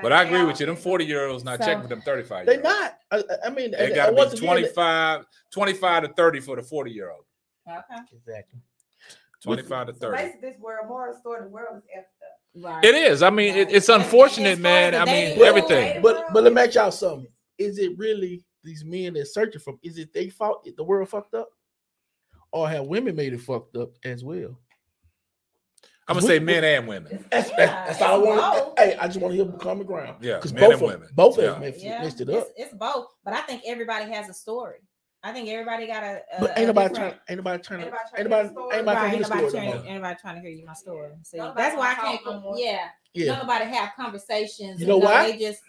But 0.00 0.12
I 0.12 0.22
to 0.24 0.30
agree 0.30 0.44
with 0.44 0.60
you. 0.60 0.66
Them 0.66 0.76
40 0.76 1.04
year 1.04 1.26
olds 1.26 1.44
not 1.44 1.58
So- 1.58 1.66
checking 1.66 1.80
with 1.80 1.90
them 1.90 2.02
35 2.02 2.46
They 2.46 2.52
year 2.54 2.62
olds. 2.64 2.78
not. 2.78 2.98
I, 3.10 3.24
I 3.46 3.50
mean, 3.50 3.72
They 3.72 3.92
got 3.94 4.06
to 4.06 4.12
be 4.12 4.16
once 4.18 4.32
again, 4.32 4.44
25, 4.44 5.24
25 5.50 6.02
to 6.04 6.08
30 6.14 6.40
for 6.40 6.56
the 6.56 6.62
40 6.62 6.90
year 6.92 7.10
old. 7.10 7.24
okay, 7.68 7.82
Exactly. 8.12 8.60
25 9.42 9.88
to 9.88 9.92
So 9.94 9.98
30. 9.98 10.16
basically, 10.22 10.50
this 10.50 10.58
world, 10.60 10.88
moral 10.88 11.14
story, 11.18 11.42
the 11.42 11.48
world 11.48 11.76
is 11.78 11.82
effed 11.96 11.98
up. 12.24 12.40
Right. 12.56 12.84
It 12.84 12.94
is. 12.94 13.22
I 13.22 13.30
mean, 13.30 13.54
it, 13.56 13.70
it's 13.70 13.88
As- 13.88 13.96
as 13.96 14.02
unfortunate, 14.02 14.54
far 14.56 14.62
man. 14.62 14.94
I 14.94 15.04
mean, 15.04 15.14
dating 15.14 15.36
pool, 15.38 15.44
everything. 15.46 16.02
But 16.02 16.26
but 16.32 16.44
let 16.44 16.52
me 16.52 16.62
ask 16.62 16.74
y'all 16.74 16.90
something. 16.90 17.26
Is 17.58 17.78
it 17.78 17.96
really 17.98 18.44
these 18.64 18.84
men 18.84 19.14
that 19.14 19.26
searching 19.26 19.60
for? 19.60 19.74
Is 19.82 19.98
it 19.98 20.12
they 20.12 20.28
fault? 20.28 20.66
The 20.76 20.84
world 20.84 21.08
fucked 21.08 21.34
up, 21.34 21.48
or 22.52 22.68
have 22.68 22.86
women 22.86 23.14
made 23.16 23.32
it 23.32 23.40
fucked 23.40 23.76
up 23.76 23.90
as 24.04 24.24
well? 24.24 24.58
I'm 26.08 26.14
going 26.14 26.22
to 26.22 26.26
say 26.26 26.38
men 26.40 26.64
and 26.64 26.88
women. 26.88 27.24
That's, 27.30 27.48
Yeah, 27.50 27.56
that's, 27.56 27.98
that's 28.00 28.02
all 28.02 28.28
I 28.28 28.36
want. 28.58 28.78
Hey, 28.78 28.96
I 29.00 29.06
just 29.06 29.20
want 29.20 29.36
to 29.36 29.44
hear 29.44 29.52
common 29.58 29.86
ground. 29.86 30.16
Yeah, 30.20 30.34
because 30.36 30.52
both 30.52 30.62
and 30.64 30.72
of 30.74 30.80
women. 30.82 31.08
both 31.14 31.38
of 31.38 31.44
Yeah. 31.44 31.50
them 31.52 31.60
mixed, 31.60 31.80
Yeah, 31.82 32.02
mixed 32.02 32.20
it 32.20 32.28
it's, 32.28 32.38
up. 32.38 32.48
it's 32.56 32.74
both, 32.74 33.06
but 33.24 33.34
I 33.34 33.40
think 33.42 33.62
everybody 33.64 34.10
has 34.12 34.28
a 34.28 34.34
story. 34.34 34.78
I 35.24 35.32
think 35.32 35.48
everybody 35.48 35.86
got 35.86 36.02
a. 36.02 36.22
a 36.36 36.40
But 36.40 36.58
ain't 36.58 36.66
nobody 36.66 36.94
trying. 36.94 37.14
Ain't 37.28 37.36
nobody 37.38 37.62
trying 37.62 37.80
to. 37.80 37.84
Anybody 37.86 38.08
Ain't 38.12 38.12
trying 38.14 38.24
to 38.24 38.24
nobody. 38.24 38.48
hear 38.48 38.48
the 38.48 38.50
story? 38.50 38.74
Ain't 38.74 38.84
nobody 38.84 38.96
trying 38.98 39.10
to 39.10 39.10
hear 39.10 39.20
nobody 39.22 39.42
the 39.44 39.50
story. 39.50 39.50
trying, 39.52 39.70
no 39.70 39.82
more. 39.82 39.90
anybody 39.92 40.18
trying 40.20 40.34
to 40.34 40.40
hear 40.40 40.50
you 40.50 40.66
my 40.66 40.72
story. 40.72 41.10
See, 41.22 41.36
Nobody 41.38 41.56
that's 41.62 41.76
why 41.76 41.84
I 41.84 41.88
wanna 41.94 42.08
can't. 42.08 42.24
talk 42.24 42.42
no 42.44 42.56
yeah, 42.58 42.88
Yeah, 43.14 43.38
nobody 43.38 43.64
have 43.66 43.90
conversations. 43.96 44.80
You 44.80 44.86
know 44.86 44.98
why? 44.98 45.30
They 45.30 45.38
just 45.38 45.62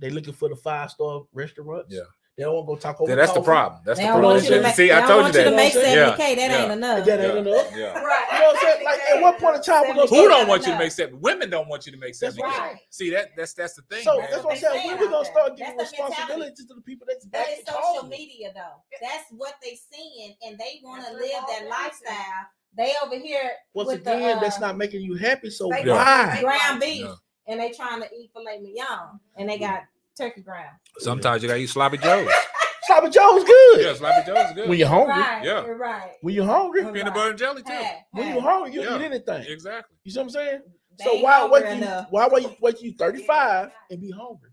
they 0.00 0.10
looking 0.10 0.32
for 0.32 0.48
the 0.48 0.56
five 0.56 0.90
star 0.90 1.22
restaurants. 1.32 1.94
Yeah. 1.94 2.00
They 2.40 2.44
don't 2.46 2.54
want 2.54 2.66
to 2.66 2.72
go 2.72 2.80
talk 2.80 3.00
over. 3.02 3.10
Yeah, 3.10 3.16
that's 3.16 3.32
the 3.32 3.42
problem. 3.42 3.82
That's 3.84 3.98
they 4.00 4.06
the 4.06 4.08
don't 4.08 4.20
problem. 4.24 4.32
want 4.32 4.48
you 4.48 4.54
to 4.56 4.62
make. 4.62 4.74
See, 4.74 4.88
they 4.88 4.92
I 4.92 5.00
don't 5.00 5.08
told 5.08 5.18
you 5.18 5.22
want 5.24 5.34
you 5.34 5.44
to 5.44 5.50
that. 5.50 5.56
make 5.56 5.74
Yeah. 5.74 5.82
seventy 5.84 6.16
k. 6.16 6.34
That 6.36 6.50
Yeah. 6.50 6.62
ain't 6.62 6.72
enough. 6.72 7.04
That 7.04 7.20
ain't 7.20 7.34
Yeah. 7.34 7.52
enough. 7.52 7.76
Yeah. 7.76 7.84
Right. 8.00 8.26
You 8.32 8.38
know 8.40 8.46
what 8.46 8.56
I'm 8.56 8.62
saying? 8.64 8.84
Like 8.84 9.00
at 9.12 9.20
what 9.20 9.38
point 9.38 9.56
in 9.56 9.62
time 9.62 9.82
we 9.82 9.92
gonna 9.92 10.06
Who 10.08 10.28
don't 10.28 10.48
want 10.48 10.64
you 10.66 10.72
to 10.72 10.78
make 10.78 10.92
seven? 10.92 11.20
Women 11.20 11.50
don't 11.50 11.68
want 11.68 11.84
you 11.84 11.92
to 11.92 11.98
make 11.98 12.18
That's 12.18 12.38
right. 12.40 12.78
See 12.88 13.10
that 13.10 13.36
that's 13.36 13.52
that's 13.52 13.74
the 13.74 13.82
thing. 13.82 14.04
So 14.04 14.16
man. 14.20 14.28
that's 14.30 14.42
what 14.42 14.52
I'm 14.54 14.58
saying. 14.58 14.72
saying 14.72 14.88
When 14.88 14.98
we 15.00 15.04
out 15.04 15.12
gonna 15.12 15.24
start 15.26 15.56
giving 15.58 15.76
That's 15.76 15.90
the 15.92 15.96
mentality. 15.98 16.16
responsibility 16.16 16.64
to 16.64 16.74
the 16.74 16.80
people 16.80 17.06
that's 17.10 17.24
That 17.26 17.32
back 17.32 17.48
is 17.52 17.58
at 17.60 17.66
social 17.74 18.00
home? 18.00 18.08
media, 18.08 18.52
though. 18.54 18.80
That's 19.02 19.24
what 19.36 19.54
they 19.62 19.76
seeing, 19.92 20.34
and 20.42 20.56
they 20.58 20.80
want 20.82 21.04
to 21.04 21.12
live 21.12 21.44
what 21.44 21.48
that 21.60 21.68
lifestyle. 21.68 22.48
They 22.74 22.94
over 23.04 23.18
here 23.18 23.50
Once 23.74 23.88
with 23.88 24.04
the, 24.04 24.16
again, 24.16 24.38
that's 24.40 24.56
uh, 24.56 24.60
not 24.60 24.78
making 24.78 25.02
you 25.02 25.14
happy. 25.14 25.50
So 25.50 25.68
why? 25.68 26.38
ground 26.40 26.80
beef, 26.80 27.00
Yeah. 27.00 27.14
and 27.48 27.60
they 27.60 27.72
trying 27.72 28.00
to 28.00 28.08
eat 28.16 28.30
filet 28.32 28.60
mignon, 28.60 29.20
and 29.36 29.48
they 29.50 29.58
got 29.58 29.82
turkey 30.16 30.42
ground. 30.42 30.76
Sometimes 30.98 31.42
you 31.42 31.48
gotta 31.48 31.60
eat 31.60 31.68
sloppy 31.68 31.98
joes. 31.98 32.30
Sloppy 32.84 33.10
Joe's 33.10 33.44
good. 33.44 33.82
Yeah, 33.84 33.94
sloppy 33.94 34.26
joes 34.26 34.46
good. 34.54 34.68
When 34.68 34.76
you're 34.76 34.88
hungry, 34.88 35.12
Right, 35.14 35.44
Yeah. 35.44 35.64
you're 35.64 35.76
right. 35.76 36.10
when 36.22 36.34
you're 36.34 36.44
hungry, 36.46 36.82
Right. 36.82 36.94
Peanut 36.94 37.14
butter 37.14 37.30
and 37.30 37.38
jelly 37.38 37.62
too. 37.62 37.72
Hey, 37.72 38.00
when 38.10 38.26
hey, 38.26 38.32
you're 38.32 38.42
hungry, 38.42 38.72
you 38.72 38.82
Yeah. 38.82 38.96
eat 38.96 39.02
anything. 39.02 39.44
Exactly. 39.46 39.96
You 40.02 40.10
see 40.10 40.18
what 40.18 40.24
I'm 40.24 40.30
saying? 40.30 40.62
they 40.98 41.04
So 41.04 41.12
ain't 41.12 41.22
why 41.22 41.32
hungry 41.38 41.60
wait 41.62 41.70
you 41.76 41.82
enough. 41.84 42.06
why 42.10 42.26
wait 42.28 42.56
wait 42.60 42.80
you 42.80 42.94
35 42.98 43.70
and 43.90 44.00
be 44.00 44.10
hungry? 44.10 44.50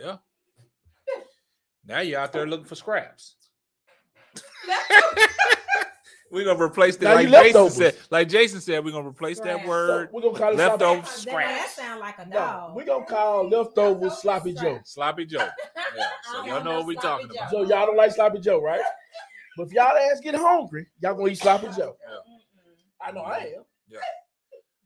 Yeah. 0.00 0.18
Now 1.84 2.00
you're 2.00 2.20
out 2.20 2.32
there 2.32 2.46
looking 2.46 2.66
for 2.66 2.76
scraps. 2.76 3.34
we're 6.30 6.44
gonna 6.44 6.62
replace 6.62 6.96
that. 6.96 7.04
Now 7.04 7.14
Like 7.16 7.28
Jason 7.28 7.70
said, 7.70 7.96
like 8.10 8.28
Jason 8.28 8.60
said, 8.60 8.84
we're 8.84 8.92
gonna 8.92 9.08
replace 9.08 9.38
that 9.40 9.44
Scraps. 9.60 9.62
So 9.64 9.68
word 9.68 10.08
we're 10.12 10.20
gonna 10.22 10.38
call 10.38 10.52
it 10.52 10.56
leftover 10.56 11.06
sloppy. 11.06 11.44
That, 11.44 11.48
that 11.58 11.70
sound 11.70 12.00
like 12.00 12.18
a 12.18 12.26
No, 12.26 12.36
dog. 12.36 12.76
we're 12.76 12.84
gonna 12.84 13.04
call 13.06 13.48
leftovers 13.48 14.18
sloppy 14.18 14.52
Joe. 14.54 14.80
Sloppy 14.84 15.26
Joe. 15.26 15.48
Yeah. 15.96 16.06
So 16.32 16.44
y'all 16.44 16.62
know 16.62 16.74
what 16.78 16.86
we 16.86 16.94
sloppy 16.94 17.24
talking 17.24 17.28
Joe. 17.28 17.34
about. 17.40 17.50
So 17.50 17.58
y'all 17.62 17.86
don't 17.86 17.96
like 17.96 18.12
sloppy 18.12 18.38
Joe, 18.40 18.60
right? 18.62 18.80
But 19.56 19.66
if 19.66 19.72
y'all 19.72 19.96
ass 19.96 20.20
get 20.20 20.36
hungry, 20.36 20.86
y'all 21.00 21.14
gonna 21.16 21.32
eat 21.32 21.38
sloppy 21.38 21.66
Joe. 21.76 21.96
Mm-mm. 22.08 22.38
I 23.04 23.10
know 23.10 23.22
I 23.22 23.38
am. 23.56 23.64
Yeah. 23.88 23.98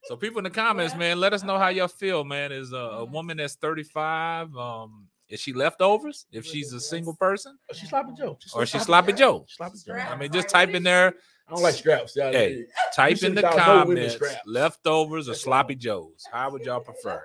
So 0.05 0.17
people 0.17 0.39
in 0.39 0.45
the 0.45 0.51
comments, 0.51 0.97
man, 0.97 1.21
let 1.21 1.35
us 1.35 1.43
know 1.45 1.59
how 1.59 1.69
y'all 1.69 1.89
feel, 1.89 2.25
man. 2.25 2.51
Is 2.53 2.73
a, 2.73 2.77
a 2.77 3.05
woman 3.05 3.37
that's 3.37 3.55
35, 3.57 4.57
um, 4.57 5.07
is 5.29 5.41
she 5.41 5.53
leftovers 5.53 6.27
if 6.33 6.45
she's 6.47 6.73
a 6.73 6.81
single 6.81 7.15
person? 7.15 7.59
She's 7.75 7.89
sloppy 7.91 8.13
Joe. 8.19 8.37
She's 8.41 8.53
Or 8.55 8.65
she 8.67 8.79
sloppy 8.79 9.13
Joe? 9.13 9.45
Sloppy 9.49 9.79
Joe. 9.87 9.95
I 9.95 10.17
mean, 10.17 10.33
just 10.33 10.49
type 10.49 10.71
in 10.71 10.83
there, 10.83 11.15
I 11.49 11.53
don't 11.53 11.63
like 11.63 11.75
scraps. 11.75 12.15
Yeah, 12.17 12.31
Hey, 12.33 12.65
type 12.95 13.23
in 13.23 13.35
the 13.35 13.43
should've 13.43 13.57
no 13.57 13.63
comments, 13.65 14.17
leftovers 14.47 15.29
or 15.29 15.35
sloppy 15.35 15.75
joes. 15.75 16.25
How 16.33 16.51
would 16.51 16.65
y'all 16.65 16.81
prefer 16.81 17.17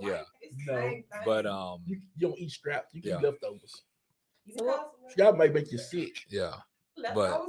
it, 0.00 0.04
man? 0.04 0.10
Yeah. 0.10 0.22
No, 0.66 1.02
But 1.24 1.46
um, 1.46 1.80
you, 1.86 2.00
you 2.16 2.28
don't 2.28 2.38
eat 2.38 2.50
scraps. 2.50 2.94
You 2.94 3.00
Yeah. 3.04 3.18
eat 3.18 3.22
leftovers. 3.24 3.82
So 4.56 4.84
Scrap 5.10 5.36
might 5.36 5.52
make 5.54 5.70
you 5.72 5.78
sick. 5.78 6.14
yeah. 6.28 6.52
but 7.14 7.42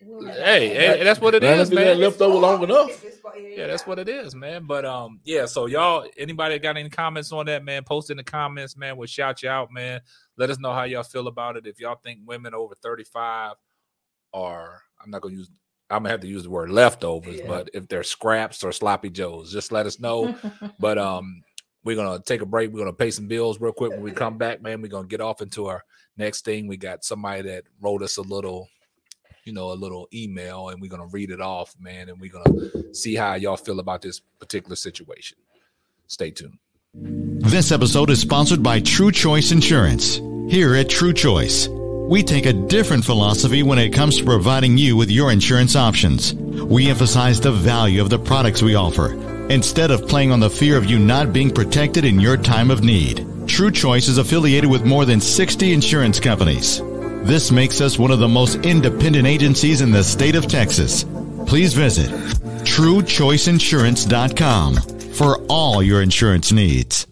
Hey, 0.00 0.68
hey, 0.74 1.04
that's 1.04 1.20
what 1.20 1.32
it 1.36 1.44
is, 1.44 1.48
Man, 1.48 1.60
is, 1.60 1.70
if 1.70 1.74
man. 1.76 2.00
leftover 2.00 2.36
long 2.36 2.62
enough. 2.64 3.04
Yeah, 3.36 3.68
that's 3.68 3.86
what 3.86 4.00
it 4.00 4.08
is, 4.08 4.34
man. 4.34 4.64
But 4.66 4.84
um, 4.84 5.20
yeah. 5.22 5.46
So 5.46 5.66
y'all, 5.66 6.08
anybody 6.18 6.58
got 6.58 6.76
any 6.76 6.88
comments 6.90 7.30
on 7.30 7.46
that, 7.46 7.64
man? 7.64 7.84
Post 7.84 8.10
in 8.10 8.16
the 8.16 8.24
comments, 8.24 8.76
man. 8.76 8.96
We'll 8.96 9.06
shout 9.06 9.44
you 9.44 9.48
out, 9.48 9.70
man. 9.72 10.00
Let 10.36 10.50
us 10.50 10.58
know 10.58 10.72
how 10.72 10.82
y'all 10.84 11.04
feel 11.04 11.28
about 11.28 11.56
it. 11.56 11.68
If 11.68 11.78
y'all 11.78 12.00
think 12.02 12.18
women 12.26 12.52
over 12.52 12.74
thirty 12.74 13.04
five 13.04 13.54
are, 14.34 14.82
I'm 15.02 15.10
not 15.10 15.22
gonna 15.22 15.34
use. 15.34 15.50
I'm 15.90 15.98
gonna 16.04 16.10
have 16.10 16.20
to 16.20 16.26
use 16.28 16.44
the 16.44 16.50
word 16.50 16.70
leftovers, 16.70 17.40
Yeah. 17.40 17.48
but 17.48 17.68
if 17.74 17.86
they're 17.86 18.02
scraps 18.02 18.64
or 18.64 18.72
sloppy 18.72 19.10
joes, 19.10 19.52
just 19.52 19.72
let 19.72 19.84
us 19.86 20.00
know. 20.00 20.34
but 20.78 20.96
um, 20.96 21.42
we're 21.84 21.96
gonna 21.96 22.22
take 22.24 22.40
a 22.40 22.46
break. 22.46 22.72
We're 22.72 22.78
gonna 22.80 22.92
pay 22.94 23.10
some 23.10 23.26
bills 23.28 23.60
real 23.60 23.72
quick. 23.72 23.90
When 23.92 24.00
we 24.02 24.12
come 24.12 24.38
back, 24.38 24.62
man, 24.62 24.80
we're 24.80 24.88
gonna 24.88 25.06
get 25.08 25.20
off 25.20 25.42
into 25.42 25.66
our 25.66 25.84
next 26.16 26.44
thing. 26.44 26.66
We 26.66 26.76
got 26.78 27.04
somebody 27.04 27.42
that 27.42 27.64
wrote 27.80 28.02
us 28.02 28.16
a 28.16 28.22
little, 28.22 28.68
you 29.44 29.52
know, 29.52 29.70
a 29.72 29.74
little 29.74 30.08
email, 30.14 30.70
and 30.70 30.80
we're 30.80 30.88
gonna 30.90 31.06
read 31.08 31.30
it 31.30 31.40
off, 31.42 31.74
man, 31.78 32.08
and 32.08 32.18
we're 32.20 32.32
gonna 32.32 32.94
see 32.94 33.14
how 33.14 33.34
y'all 33.34 33.56
feel 33.58 33.80
about 33.80 34.00
this 34.02 34.20
particular 34.40 34.76
situation. 34.76 35.36
Stay 36.06 36.30
tuned. 36.30 36.58
This 36.94 37.72
episode 37.72 38.08
is 38.10 38.20
sponsored 38.20 38.62
by 38.62 38.80
True 38.80 39.10
Choice 39.10 39.50
Insurance. 39.52 40.20
Here 40.48 40.74
at 40.74 40.88
True 40.90 41.12
Choice, 41.12 41.68
we 42.12 42.22
take 42.22 42.44
a 42.44 42.52
different 42.52 43.02
philosophy 43.02 43.62
when 43.62 43.78
it 43.78 43.94
comes 43.94 44.18
to 44.18 44.24
providing 44.24 44.76
you 44.76 44.94
with 44.94 45.10
your 45.10 45.32
insurance 45.32 45.74
options. 45.74 46.34
We 46.34 46.90
emphasize 46.90 47.40
the 47.40 47.52
value 47.52 48.02
of 48.02 48.10
the 48.10 48.18
products 48.18 48.62
we 48.62 48.74
offer 48.74 49.14
instead 49.50 49.90
of 49.90 50.06
playing 50.06 50.30
on 50.30 50.38
the 50.38 50.50
fear 50.50 50.76
of 50.76 50.84
you 50.84 50.98
not 50.98 51.32
being 51.32 51.50
protected 51.50 52.04
in 52.04 52.20
your 52.20 52.36
time 52.36 52.70
of 52.70 52.84
need. 52.84 53.26
True 53.46 53.70
Choice 53.70 54.08
is 54.08 54.18
affiliated 54.18 54.68
with 54.68 54.84
more 54.84 55.06
than 55.06 55.22
60 55.22 55.72
insurance 55.72 56.20
companies. 56.20 56.82
This 57.24 57.50
makes 57.50 57.80
us 57.80 57.98
one 57.98 58.10
of 58.10 58.18
the 58.18 58.28
most 58.28 58.56
independent 58.56 59.26
agencies 59.26 59.80
in 59.80 59.90
the 59.90 60.04
state 60.04 60.34
of 60.34 60.46
Texas. 60.46 61.06
Please 61.46 61.72
visit 61.72 62.10
truechoiceinsurance.com 62.10 64.74
for 65.14 65.38
all 65.48 65.82
your 65.82 66.02
insurance 66.02 66.52
needs. 66.52 67.06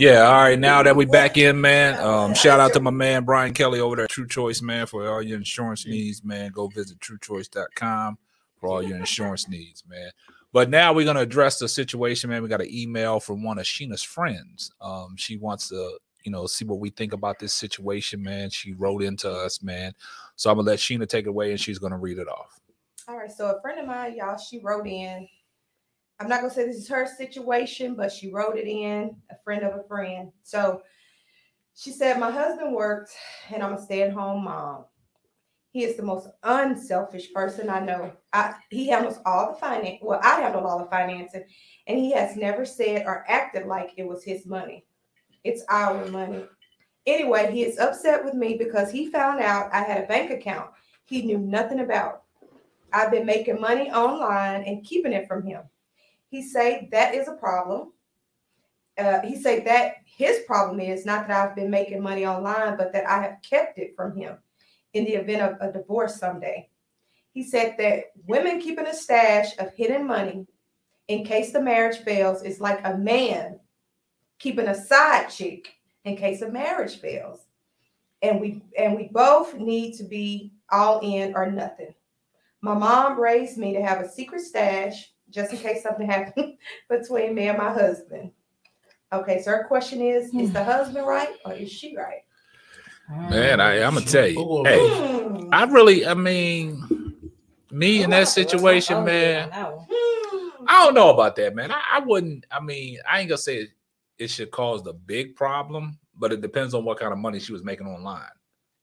Yeah, 0.00 0.22
all 0.22 0.32
right. 0.32 0.58
Now 0.58 0.82
that 0.82 0.96
we 0.96 1.04
back 1.04 1.36
in, 1.36 1.60
man. 1.60 2.00
Um, 2.00 2.32
shout 2.32 2.58
out 2.58 2.72
to 2.72 2.80
my 2.80 2.90
man 2.90 3.24
Brian 3.24 3.52
Kelly 3.52 3.80
over 3.80 3.96
there 3.96 4.06
True 4.06 4.26
Choice, 4.26 4.62
man, 4.62 4.86
for 4.86 5.06
all 5.06 5.20
your 5.20 5.36
insurance 5.36 5.86
needs, 5.86 6.24
man. 6.24 6.52
Go 6.52 6.68
visit 6.68 6.98
truechoice.com 7.00 8.16
for 8.56 8.70
all 8.70 8.82
your 8.82 8.96
insurance 8.96 9.46
needs, 9.46 9.84
man. 9.86 10.10
But 10.54 10.70
now 10.70 10.94
we're 10.94 11.04
gonna 11.04 11.20
address 11.20 11.58
the 11.58 11.68
situation, 11.68 12.30
man. 12.30 12.42
We 12.42 12.48
got 12.48 12.62
an 12.62 12.74
email 12.74 13.20
from 13.20 13.42
one 13.42 13.58
of 13.58 13.66
Sheena's 13.66 14.02
friends. 14.02 14.72
Um, 14.80 15.16
she 15.18 15.36
wants 15.36 15.68
to, 15.68 15.98
you 16.24 16.32
know, 16.32 16.46
see 16.46 16.64
what 16.64 16.80
we 16.80 16.88
think 16.88 17.12
about 17.12 17.38
this 17.38 17.52
situation, 17.52 18.22
man. 18.22 18.48
She 18.48 18.72
wrote 18.72 19.02
into 19.02 19.30
us, 19.30 19.62
man. 19.62 19.92
So 20.34 20.48
I'm 20.48 20.56
gonna 20.56 20.66
let 20.66 20.78
Sheena 20.78 21.06
take 21.06 21.26
it 21.26 21.28
away 21.28 21.50
and 21.50 21.60
she's 21.60 21.78
gonna 21.78 21.98
read 21.98 22.16
it 22.16 22.26
off. 22.26 22.58
All 23.06 23.18
right, 23.18 23.30
so 23.30 23.54
a 23.54 23.60
friend 23.60 23.78
of 23.78 23.86
mine, 23.86 24.16
y'all, 24.16 24.38
she 24.38 24.60
wrote 24.60 24.86
in. 24.86 25.28
I'm 26.20 26.28
not 26.28 26.42
gonna 26.42 26.52
say 26.52 26.66
this 26.66 26.76
is 26.76 26.88
her 26.88 27.06
situation, 27.06 27.94
but 27.94 28.12
she 28.12 28.30
wrote 28.30 28.56
it 28.56 28.68
in, 28.68 29.16
a 29.30 29.36
friend 29.42 29.64
of 29.64 29.74
a 29.74 29.88
friend. 29.88 30.30
So 30.42 30.82
she 31.74 31.90
said, 31.90 32.20
My 32.20 32.30
husband 32.30 32.74
works 32.74 33.14
and 33.50 33.62
I'm 33.62 33.72
a 33.72 33.80
stay-at-home 33.80 34.44
mom. 34.44 34.84
He 35.72 35.84
is 35.84 35.96
the 35.96 36.02
most 36.02 36.28
unselfish 36.42 37.32
person 37.32 37.70
I 37.70 37.80
know. 37.80 38.12
I, 38.32 38.54
he 38.70 38.88
handles 38.88 39.18
all 39.24 39.52
the 39.52 39.58
finance. 39.58 40.00
Well, 40.02 40.20
I 40.22 40.40
handle 40.40 40.66
all 40.66 40.80
the 40.80 40.90
financing, 40.90 41.44
and 41.86 41.98
he 41.98 42.12
has 42.12 42.36
never 42.36 42.66
said 42.66 43.06
or 43.06 43.24
acted 43.28 43.66
like 43.66 43.92
it 43.96 44.06
was 44.06 44.24
his 44.24 44.46
money. 44.46 44.84
It's 45.44 45.62
our 45.68 46.04
money. 46.06 46.44
Anyway, 47.06 47.52
he 47.52 47.62
is 47.62 47.78
upset 47.78 48.24
with 48.24 48.34
me 48.34 48.56
because 48.58 48.90
he 48.90 49.06
found 49.06 49.40
out 49.40 49.72
I 49.72 49.82
had 49.82 50.04
a 50.04 50.08
bank 50.08 50.32
account 50.32 50.70
he 51.10 51.22
knew 51.22 51.38
nothing 51.38 51.80
about. 51.80 52.22
I've 52.92 53.10
been 53.10 53.26
making 53.26 53.60
money 53.60 53.90
online 53.90 54.62
and 54.62 54.84
keeping 54.84 55.12
it 55.12 55.26
from 55.26 55.44
him. 55.44 55.62
He 56.30 56.42
say 56.42 56.88
that 56.92 57.14
is 57.14 57.28
a 57.28 57.34
problem. 57.34 57.92
Uh, 58.96 59.20
he 59.22 59.40
say 59.40 59.60
that 59.60 59.96
his 60.04 60.40
problem 60.46 60.80
is 60.80 61.04
not 61.04 61.26
that 61.26 61.50
I've 61.50 61.56
been 61.56 61.70
making 61.70 62.02
money 62.02 62.24
online, 62.24 62.76
but 62.76 62.92
that 62.92 63.08
I 63.08 63.22
have 63.22 63.38
kept 63.42 63.78
it 63.78 63.94
from 63.96 64.16
him 64.16 64.36
in 64.94 65.04
the 65.04 65.14
event 65.14 65.42
of 65.42 65.56
a 65.60 65.72
divorce 65.72 66.16
someday. 66.16 66.68
He 67.32 67.42
said 67.42 67.76
that 67.78 68.12
women 68.26 68.60
keeping 68.60 68.86
a 68.86 68.94
stash 68.94 69.56
of 69.58 69.72
hidden 69.74 70.06
money 70.06 70.46
in 71.08 71.24
case 71.24 71.52
the 71.52 71.60
marriage 71.60 71.98
fails 71.98 72.42
is 72.42 72.60
like 72.60 72.80
a 72.84 72.96
man 72.96 73.58
keeping 74.38 74.68
a 74.68 74.74
side 74.74 75.28
chick 75.28 75.74
in 76.04 76.16
case 76.16 76.42
a 76.42 76.50
marriage 76.50 76.96
fails. 76.96 77.46
And 78.22 78.40
we 78.40 78.62
and 78.78 78.94
we 78.94 79.08
both 79.10 79.54
need 79.54 79.96
to 79.96 80.04
be 80.04 80.52
all 80.70 81.00
in 81.00 81.34
or 81.34 81.50
nothing. 81.50 81.94
My 82.60 82.74
mom 82.74 83.18
raised 83.18 83.56
me 83.56 83.72
to 83.72 83.82
have 83.82 84.00
a 84.00 84.08
secret 84.08 84.42
stash 84.42 85.10
just 85.30 85.52
in 85.52 85.58
case 85.58 85.82
something 85.82 86.06
happened 86.06 86.54
between 86.90 87.34
me 87.34 87.48
and 87.48 87.58
my 87.58 87.72
husband. 87.72 88.30
Okay, 89.12 89.42
so 89.42 89.50
her 89.50 89.64
question 89.64 90.00
is: 90.00 90.32
Is 90.34 90.52
the 90.52 90.62
husband 90.62 91.06
right 91.06 91.30
or 91.44 91.52
is 91.54 91.70
she 91.70 91.96
right? 91.96 92.22
Man, 93.08 93.60
I, 93.60 93.82
I'm 93.82 93.94
gonna 93.94 94.06
tell 94.06 94.26
you, 94.28 94.62
hey, 94.64 94.78
Hmm. 94.88 95.48
I 95.52 95.64
really, 95.64 96.06
I 96.06 96.14
mean, 96.14 97.12
me 97.72 98.02
in 98.04 98.10
that 98.10 98.28
situation, 98.28 98.98
Oh, 98.98 99.04
man. 99.04 99.48
yeah, 99.48 99.62
no. 99.62 99.86
Hmm. 99.90 100.64
I 100.68 100.84
don't 100.84 100.94
know 100.94 101.10
about 101.10 101.34
that, 101.36 101.54
man. 101.56 101.72
I, 101.72 101.80
I 101.94 101.98
wouldn't. 102.00 102.46
I 102.52 102.60
mean, 102.60 102.98
I 103.10 103.18
ain't 103.20 103.28
gonna 103.28 103.38
say 103.38 103.56
it, 103.62 103.70
it 104.18 104.30
should 104.30 104.52
cause 104.52 104.84
the 104.84 104.92
big 104.92 105.34
problem, 105.34 105.98
but 106.16 106.32
it 106.32 106.40
depends 106.40 106.72
on 106.72 106.84
what 106.84 107.00
kind 107.00 107.12
of 107.12 107.18
money 107.18 107.40
she 107.40 107.52
was 107.52 107.64
making 107.64 107.88
online. 107.88 108.22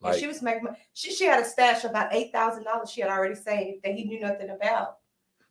And 0.01 0.12
Like, 0.12 0.19
she 0.19 0.27
was 0.27 0.41
making 0.41 0.65
mon- 0.65 0.75
she 0.93 1.13
she 1.13 1.23
had 1.23 1.41
a 1.41 1.45
stash 1.45 1.86
of 1.86 1.91
about 1.91 2.13
eight 2.13 2.33
thousand 2.33 2.65
dollars 2.65 2.91
she 2.91 2.99
had 3.01 3.10
already 3.10 3.36
saved 3.36 3.83
that 3.86 3.93
he 3.93 4.03
knew 4.03 4.19
nothing 4.19 4.49
about. 4.49 4.97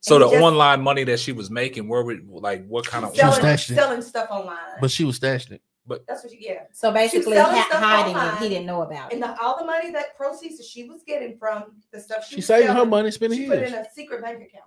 So 0.01 0.15
and 0.15 0.23
the 0.25 0.29
just- 0.31 0.43
online 0.43 0.81
money 0.81 1.03
that 1.05 1.19
she 1.19 1.31
was 1.31 1.49
making, 1.49 1.87
where 1.87 2.03
would 2.03 2.27
like 2.27 2.65
what 2.67 2.85
kind 2.85 3.03
of? 3.05 3.15
She 3.15 3.25
was 3.25 3.35
selling, 3.35 3.55
stashing 3.55 3.75
selling 3.75 4.01
stuff 4.01 4.29
online. 4.29 4.57
But 4.81 4.91
she 4.91 5.03
was 5.05 5.19
stashing 5.19 5.51
it. 5.53 5.61
But 5.85 6.05
that's 6.05 6.21
what 6.23 6.33
you 6.33 6.39
get. 6.41 6.69
So 6.73 6.91
basically, 6.91 7.35
selling 7.35 7.55
ha- 7.55 7.67
hiding 7.79 8.17
it. 8.17 8.43
He 8.43 8.49
didn't 8.49 8.65
know 8.67 8.81
about 8.81 9.13
And 9.13 9.23
it. 9.23 9.25
the, 9.25 9.41
all 9.41 9.57
the 9.57 9.63
money 9.65 9.89
that 9.91 10.17
proceeds 10.17 10.57
that 10.57 10.65
she 10.65 10.83
was 10.83 11.01
getting 11.07 11.37
from 11.37 11.63
the 11.93 11.99
stuff 12.01 12.25
she, 12.25 12.31
She 12.31 12.35
was 12.37 12.45
saving 12.45 12.75
her 12.75 12.85
money, 12.85 13.09
spending 13.11 13.39
She 13.39 13.47
put 13.47 13.59
it 13.59 13.69
in 13.69 13.73
a 13.73 13.85
secret 13.95 14.21
bank 14.21 14.37
account. 14.43 14.65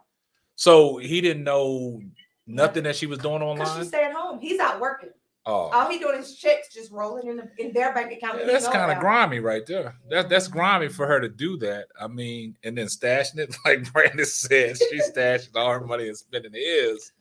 So 0.57 0.97
he 0.97 1.21
didn't 1.21 1.45
know 1.45 2.01
nothing 2.47 2.85
that 2.85 2.97
she 2.97 3.05
was 3.07 3.19
doing 3.19 3.39
Because 3.41 3.69
she 3.69 3.73
online. 3.73 3.87
stay 3.87 4.05
at 4.05 4.13
home. 4.15 4.41
He's 4.41 4.59
out 4.61 4.81
working. 4.81 5.11
Oh, 5.47 5.71
All 5.73 5.89
he 5.91 5.99
doing 5.99 6.19
is 6.19 6.37
checks 6.37 6.73
just 6.73 6.93
rolling 6.93 7.29
in, 7.29 7.37
the, 7.37 7.51
in 7.57 7.73
their 7.73 7.95
bank 7.95 8.13
account. 8.13 8.41
Yeah, 8.41 8.47
that's 8.47 8.69
kind 8.69 8.93
of 8.93 8.99
grimy 8.99 9.41
right 9.41 9.65
there. 9.67 9.95
That 10.11 10.29
that's 10.29 10.49
mm-hmm. 10.49 10.59
grimy 10.59 10.89
for 10.89 11.07
her 11.07 11.19
to 11.19 11.31
do 11.31 11.57
that. 11.59 11.87
I 11.99 12.09
mean, 12.09 12.57
and 12.63 12.77
then 12.77 12.87
stashing 12.87 13.39
it 13.39 13.57
like 13.65 13.91
Brandon 13.91 14.27
said, 14.27 14.77
she 14.77 15.01
stashing 15.17 15.57
all 15.57 15.73
her 15.73 15.81
money 15.81 16.09
and 16.09 16.17
spending 16.17 16.53
his. 16.53 17.13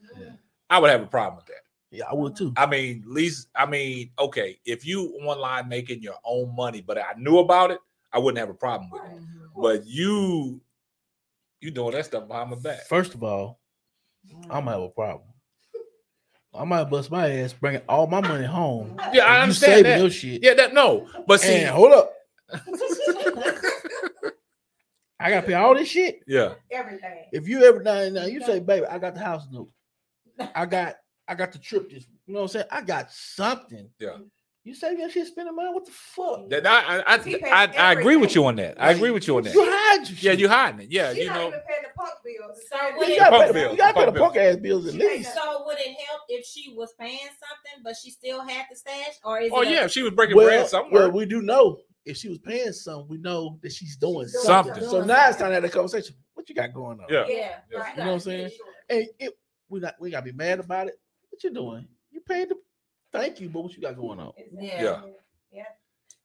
I 0.68 0.78
would 0.78 0.90
have 0.90 1.02
a 1.02 1.06
problem 1.06 1.36
with 1.36 1.46
that. 1.46 1.62
Yeah, 1.90 2.04
I 2.10 2.14
would 2.14 2.36
too. 2.36 2.52
I 2.56 2.66
mean, 2.66 3.02
least 3.06 3.48
I 3.54 3.64
mean, 3.64 4.10
okay, 4.18 4.58
if 4.66 4.86
you 4.86 5.14
online 5.24 5.68
making 5.68 6.02
your 6.02 6.16
own 6.24 6.54
money, 6.54 6.82
but 6.82 6.98
I 6.98 7.14
knew 7.16 7.38
about 7.38 7.70
it, 7.70 7.78
I 8.12 8.18
wouldn't 8.18 8.38
have 8.38 8.50
a 8.50 8.54
problem 8.54 8.90
with 8.90 9.02
it. 9.02 9.22
But 9.56 9.86
you, 9.86 10.60
you 11.60 11.70
doing 11.70 11.92
that 11.92 12.04
stuff 12.04 12.28
behind 12.28 12.50
my 12.50 12.56
back. 12.58 12.86
First 12.86 13.14
of 13.14 13.24
all, 13.24 13.60
I'm 14.44 14.64
gonna 14.64 14.72
have 14.72 14.82
a 14.82 14.88
problem. 14.90 15.29
I 16.52 16.64
might 16.64 16.84
bust 16.84 17.10
my 17.10 17.30
ass 17.30 17.52
bringing 17.52 17.82
all 17.88 18.06
my 18.08 18.20
money 18.20 18.44
home. 18.46 18.96
Yeah, 19.12 19.24
I 19.24 19.36
You 19.36 19.42
understand 19.42 19.72
saving 19.72 19.84
that. 19.92 19.98
your 20.00 20.10
shit. 20.10 20.42
Yeah, 20.42 20.54
that 20.54 20.74
no, 20.74 21.06
but 21.26 21.40
see, 21.40 21.60
And 21.62 21.68
hold 21.70 21.92
up, 21.92 22.12
I 25.18 25.30
gotta 25.30 25.46
pay 25.46 25.54
all 25.54 25.74
this 25.74 25.88
shit. 25.88 26.20
yeah, 26.26 26.54
Everything. 26.70 27.26
If 27.32 27.46
you 27.46 27.62
ever 27.64 27.82
now, 27.82 28.08
now 28.08 28.24
you 28.24 28.42
say, 28.42 28.58
baby, 28.58 28.86
I 28.86 28.98
got 28.98 29.14
the 29.14 29.20
house 29.20 29.46
note. 29.52 29.70
I 30.54 30.66
got 30.66 30.96
I 31.28 31.34
got 31.34 31.52
the 31.52 31.58
trip 31.58 31.90
this 31.90 32.06
you 32.26 32.34
know 32.34 32.40
what 32.40 32.44
I'm 32.44 32.48
saying? 32.48 32.66
I 32.70 32.80
got 32.82 33.12
something. 33.12 33.88
Yeah. 33.98 34.16
You 34.62 34.74
say 34.74 34.94
your 34.94 35.08
shit 35.08 35.26
spending 35.26 35.56
money? 35.56 35.70
What 35.72 35.86
the 35.86 35.90
fuck? 35.92 36.50
that 36.50 36.66
I 36.66 36.98
I, 36.98 37.14
I, 37.16 37.50
I, 37.50 37.76
I 37.78 37.92
agree 37.92 38.16
with 38.16 38.34
you 38.34 38.44
on 38.44 38.56
that. 38.56 38.80
I 38.80 38.90
agree 38.90 39.10
with 39.10 39.26
you 39.26 39.38
on 39.38 39.44
that. 39.44 39.54
You 39.54 39.64
hide 39.66 39.96
your 40.06 40.18
Yeah, 40.20 40.30
shit. 40.32 40.38
you 40.40 40.48
hiding 40.50 40.80
it. 40.82 40.90
Yeah, 40.90 41.10
She's 41.14 41.20
you 41.24 41.26
not 41.30 41.34
know. 41.36 41.48
even 41.48 41.60
paying 41.66 41.82
the 41.82 41.88
punk 41.96 42.10
bills. 42.22 42.60
So 42.70 42.88
You 42.88 42.98
would 42.98 43.08
it, 43.08 43.18
gotta 43.18 43.30
Punk 43.30 43.42
pay 43.42 43.48
the- 43.48 43.54
bills, 43.54 43.72
you 43.72 43.78
gotta 43.78 43.94
pay 43.94 44.04
punk 44.04 44.14
the 44.14 44.20
punk 44.20 44.36
ass 44.36 44.56
bills 44.56 44.86
at 44.86 44.92
She 44.94 45.02
ain't 45.02 45.10
least. 45.12 45.34
so 45.34 45.62
would 45.64 45.78
it 45.78 45.96
help 46.06 46.20
if 46.28 46.44
she 46.44 46.74
was 46.76 46.92
paying 47.00 47.18
something, 47.18 47.82
but 47.82 47.96
she 47.96 48.10
still 48.10 48.40
had 48.42 48.66
the 48.70 48.76
stash, 48.76 49.14
or 49.24 49.40
is 49.40 49.50
Oh 49.54 49.62
it 49.62 49.68
a- 49.68 49.70
yeah, 49.70 49.84
if 49.86 49.92
she 49.92 50.02
was 50.02 50.12
breaking 50.12 50.36
Well, 50.36 50.46
bread 50.46 50.68
somewhere. 50.68 51.04
well, 51.04 51.10
we 51.12 51.24
do 51.24 51.40
know 51.40 51.78
if 52.04 52.18
she 52.18 52.28
was 52.28 52.38
paying 52.38 52.72
something, 52.72 53.08
we 53.08 53.16
know 53.16 53.58
that 53.62 53.72
she's 53.72 53.96
doing 53.96 54.26
She's 54.26 54.32
doing 54.34 54.44
something. 54.44 54.74
something. 54.74 54.90
So 54.90 55.04
now 55.04 55.26
it's 55.28 55.38
time 55.38 55.48
to 55.48 55.54
have 55.54 55.64
a 55.64 55.70
conversation. 55.70 56.14
what 56.34 56.48
you 56.50 56.54
got 56.54 56.74
going 56.74 57.00
on? 57.00 57.06
Yeah. 57.08 57.24
Yeah, 57.28 57.54
Yeah. 57.72 57.78
right. 57.78 57.96
You 57.96 58.02
know 58.02 58.08
what 58.08 58.14
I'm 58.14 58.20
saying? 58.20 58.50
And 58.90 59.06
it, 59.18 59.38
we 59.70 59.80
not 59.80 59.94
we 60.00 60.10
gotta 60.10 60.24
be 60.24 60.32
mad 60.32 60.60
about 60.60 60.88
it. 60.88 61.00
What 61.30 61.42
you 61.44 61.50
doing? 61.50 61.88
You 62.10 62.20
paid 62.20 62.50
the 62.50 62.56
thank 63.12 63.40
you, 63.40 63.48
but 63.48 63.62
what 63.62 63.74
you 63.74 63.82
got 63.82 63.96
going 63.96 64.20
on? 64.20 64.32
Yeah. 64.52 64.82
Yeah. 64.82 65.00
Yeah. 65.52 65.58
You 65.58 65.64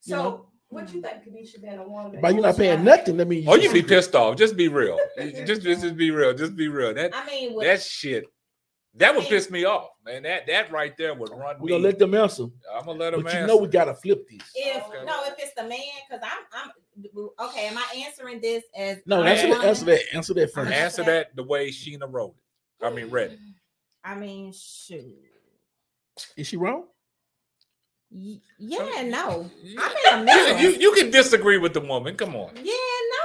So 0.01 0.15
know? 0.23 0.45
what 0.69 0.93
you 0.93 1.01
think, 1.01 1.23
Kanisha, 1.23 1.61
being 1.61 1.77
a 1.77 1.87
woman? 1.87 2.19
By 2.21 2.29
you're 2.31 2.41
not 2.41 2.57
paying 2.57 2.83
nothing, 2.83 3.17
that 3.17 3.27
means 3.27 3.47
Oh, 3.47 3.55
you 3.55 3.71
be 3.71 3.81
pissed 3.83 4.15
off. 4.15 4.35
Just 4.37 4.55
be 4.55 4.67
real. 4.67 4.99
just, 5.17 5.61
just, 5.63 5.81
just 5.81 5.95
be 5.97 6.11
real. 6.11 6.33
Just 6.33 6.55
be 6.55 6.67
real. 6.67 6.93
That 6.93 7.15
I 7.15 7.25
mean, 7.25 7.55
with, 7.55 7.65
that 7.65 7.81
shit. 7.81 8.25
That 8.97 9.13
would 9.13 9.25
piss 9.25 9.49
me 9.51 9.65
off, 9.65 9.89
man. 10.05 10.23
That 10.23 10.47
that 10.47 10.71
right 10.71 10.95
there 10.97 11.13
would 11.13 11.29
run 11.29 11.57
We're 11.59 11.67
gonna 11.67 11.83
let 11.83 11.99
them 11.99 12.13
answer. 12.13 12.43
I'm 12.73 12.85
gonna 12.85 12.97
let 12.97 13.13
him 13.13 13.23
But 13.23 13.33
you 13.33 13.39
answer. 13.39 13.47
know 13.47 13.57
we 13.57 13.67
gotta 13.67 13.93
flip 13.93 14.25
these. 14.29 14.39
if 14.55 14.83
Okay. 14.87 15.03
no, 15.05 15.21
if 15.25 15.33
it's 15.37 15.53
the 15.53 15.63
man, 15.63 15.79
because 16.09 16.25
I'm 16.25 16.45
I'm 16.53 17.45
okay. 17.49 17.67
Am 17.67 17.77
I 17.77 18.05
answering 18.05 18.39
this 18.39 18.63
as 18.73 18.99
No, 19.05 19.21
answer 19.21 19.47
a 19.47 19.49
that, 19.49 19.65
answer 19.65 19.85
that, 19.85 19.99
answer 20.13 20.33
that 20.35 20.53
first. 20.53 20.71
Answer 20.71 21.01
answer 21.01 21.03
that 21.03 21.35
the 21.35 21.43
way 21.43 21.71
Sheena 21.71 22.09
wrote 22.09 22.35
it. 22.81 22.85
I 22.85 22.89
mean, 22.89 23.09
read 23.09 23.31
it. 23.31 23.39
I 24.01 24.15
mean, 24.15 24.53
shoot. 24.53 25.13
Is 26.37 26.47
she 26.47 26.57
wrong? 26.57 26.85
Y- 28.11 28.39
Yeah, 28.59 28.87
and 28.97 29.11
no. 29.11 29.49
You, 29.63 29.79
I'm 29.81 29.91
in 29.91 30.19
the 30.19 30.25
middle. 30.33 30.57
you, 30.61 30.69
you 30.79 30.91
can 30.93 31.11
disagree 31.11 31.57
with 31.57 31.73
the 31.73 31.81
woman. 31.81 32.15
Come 32.15 32.35
on. 32.35 32.51
Yeah, 32.63 32.73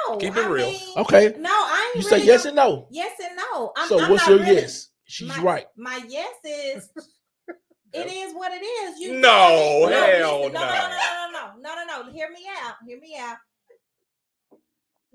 no. 0.08 0.16
Keep 0.16 0.36
it 0.36 0.44
I 0.44 0.48
real. 0.48 0.66
mean, 0.70 0.80
Okay. 0.98 1.34
No, 1.38 1.50
I 1.50 1.92
ain't 1.94 2.02
You 2.04 2.08
say 2.08 2.24
yes 2.24 2.44
and 2.46 2.56
no. 2.56 2.88
Yes 2.90 3.12
and 3.22 3.36
no. 3.36 3.72
I'm, 3.76 3.88
so 3.88 4.00
I'm 4.00 4.10
what's 4.10 4.26
not 4.26 4.30
your 4.36 4.40
really- 4.46 4.60
yes? 4.62 4.88
She's 5.04 5.28
my, 5.28 5.40
right. 5.42 5.66
My 5.76 6.00
yes 6.08 6.34
is 6.44 6.88
it 7.92 8.06
is 8.06 8.32
what 8.34 8.52
it 8.52 8.64
is. 8.64 8.98
You 9.00 9.14
No, 9.14 9.82
listen, 9.86 10.02
hell 10.20 10.38
listen, 10.38 10.52
no, 10.54 10.60
no, 10.60 10.66
no. 10.66 10.72
no, 10.72 10.88
no, 11.32 11.52
no, 11.62 11.74
no, 11.74 11.84
no, 11.84 12.02
no. 12.06 12.12
Hear 12.12 12.30
me 12.30 12.46
out. 12.64 12.74
Hear 12.86 12.98
me 13.00 13.16
out. 13.18 13.36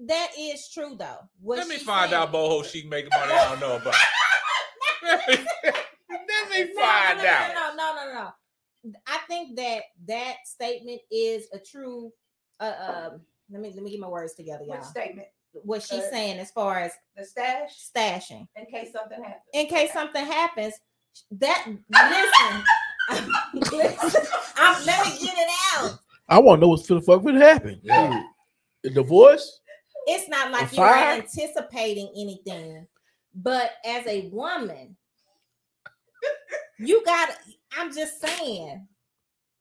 That 0.07 0.31
is 0.37 0.69
true 0.69 0.95
though. 0.99 1.19
What 1.41 1.57
Let 1.59 1.67
me 1.69 1.77
find 1.77 2.09
said. 2.11 2.17
out 2.17 2.33
boho 2.33 2.63
she 2.65 2.81
can 2.81 2.89
make 2.89 3.07
money 3.11 3.31
I 3.31 3.49
don't 3.49 3.59
know 3.61 3.75
about. 3.77 3.95
let 6.09 6.19
me, 6.21 6.25
let 6.49 6.67
me 6.67 6.73
No, 6.75 6.81
find 6.81 7.17
no, 7.19 7.25
out. 7.25 7.53
No, 7.55 7.75
no, 7.75 7.95
no, 7.95 8.13
no, 8.13 8.13
no. 8.13 8.29
I 9.07 9.17
think 9.27 9.55
that 9.57 9.83
that 10.07 10.35
statement 10.45 11.01
is 11.11 11.47
a 11.53 11.59
true. 11.59 12.11
Uh, 12.59 13.09
um, 13.13 13.21
let 13.49 13.61
me 13.61 13.71
let 13.73 13.83
me 13.83 13.91
get 13.91 13.99
my 13.99 14.07
words 14.07 14.33
together, 14.35 14.63
y'all. 14.65 14.83
statement? 14.83 15.27
What 15.63 15.81
she's 15.83 16.03
Uh, 16.03 16.09
saying 16.11 16.39
as 16.39 16.51
far 16.51 16.79
as 16.79 16.91
The 17.15 17.23
stash 17.25 17.89
stashing, 17.95 18.47
in 18.55 18.65
case 18.65 18.91
something 18.91 19.17
happens. 19.23 19.41
in 19.53 19.67
case 19.67 19.93
something 19.93 20.25
happens. 20.25 20.73
That 21.31 21.65
listen, 21.89 23.29
listen 23.71 24.21
I'm, 24.57 24.85
let 24.85 25.05
me 25.05 25.17
get 25.19 25.35
it 25.37 25.49
out. 25.77 25.99
I 26.27 26.39
want 26.39 26.59
to 26.59 26.61
know 26.61 26.69
what's 26.69 26.85
the 26.87 26.99
fuck 27.01 27.23
would 27.23 27.35
happen. 27.35 27.79
Yeah. 27.83 28.23
The 28.83 28.89
divorce? 28.89 29.61
It's 30.07 30.27
not 30.29 30.51
like 30.51 30.75
you're 30.75 30.85
anticipating 30.93 32.09
anything, 32.15 32.85
but 33.33 33.71
as 33.85 34.05
a 34.07 34.27
woman, 34.29 34.95
you 36.79 37.03
got. 37.05 37.29
I'm 37.77 37.93
just 37.93 38.21
saying. 38.21 38.87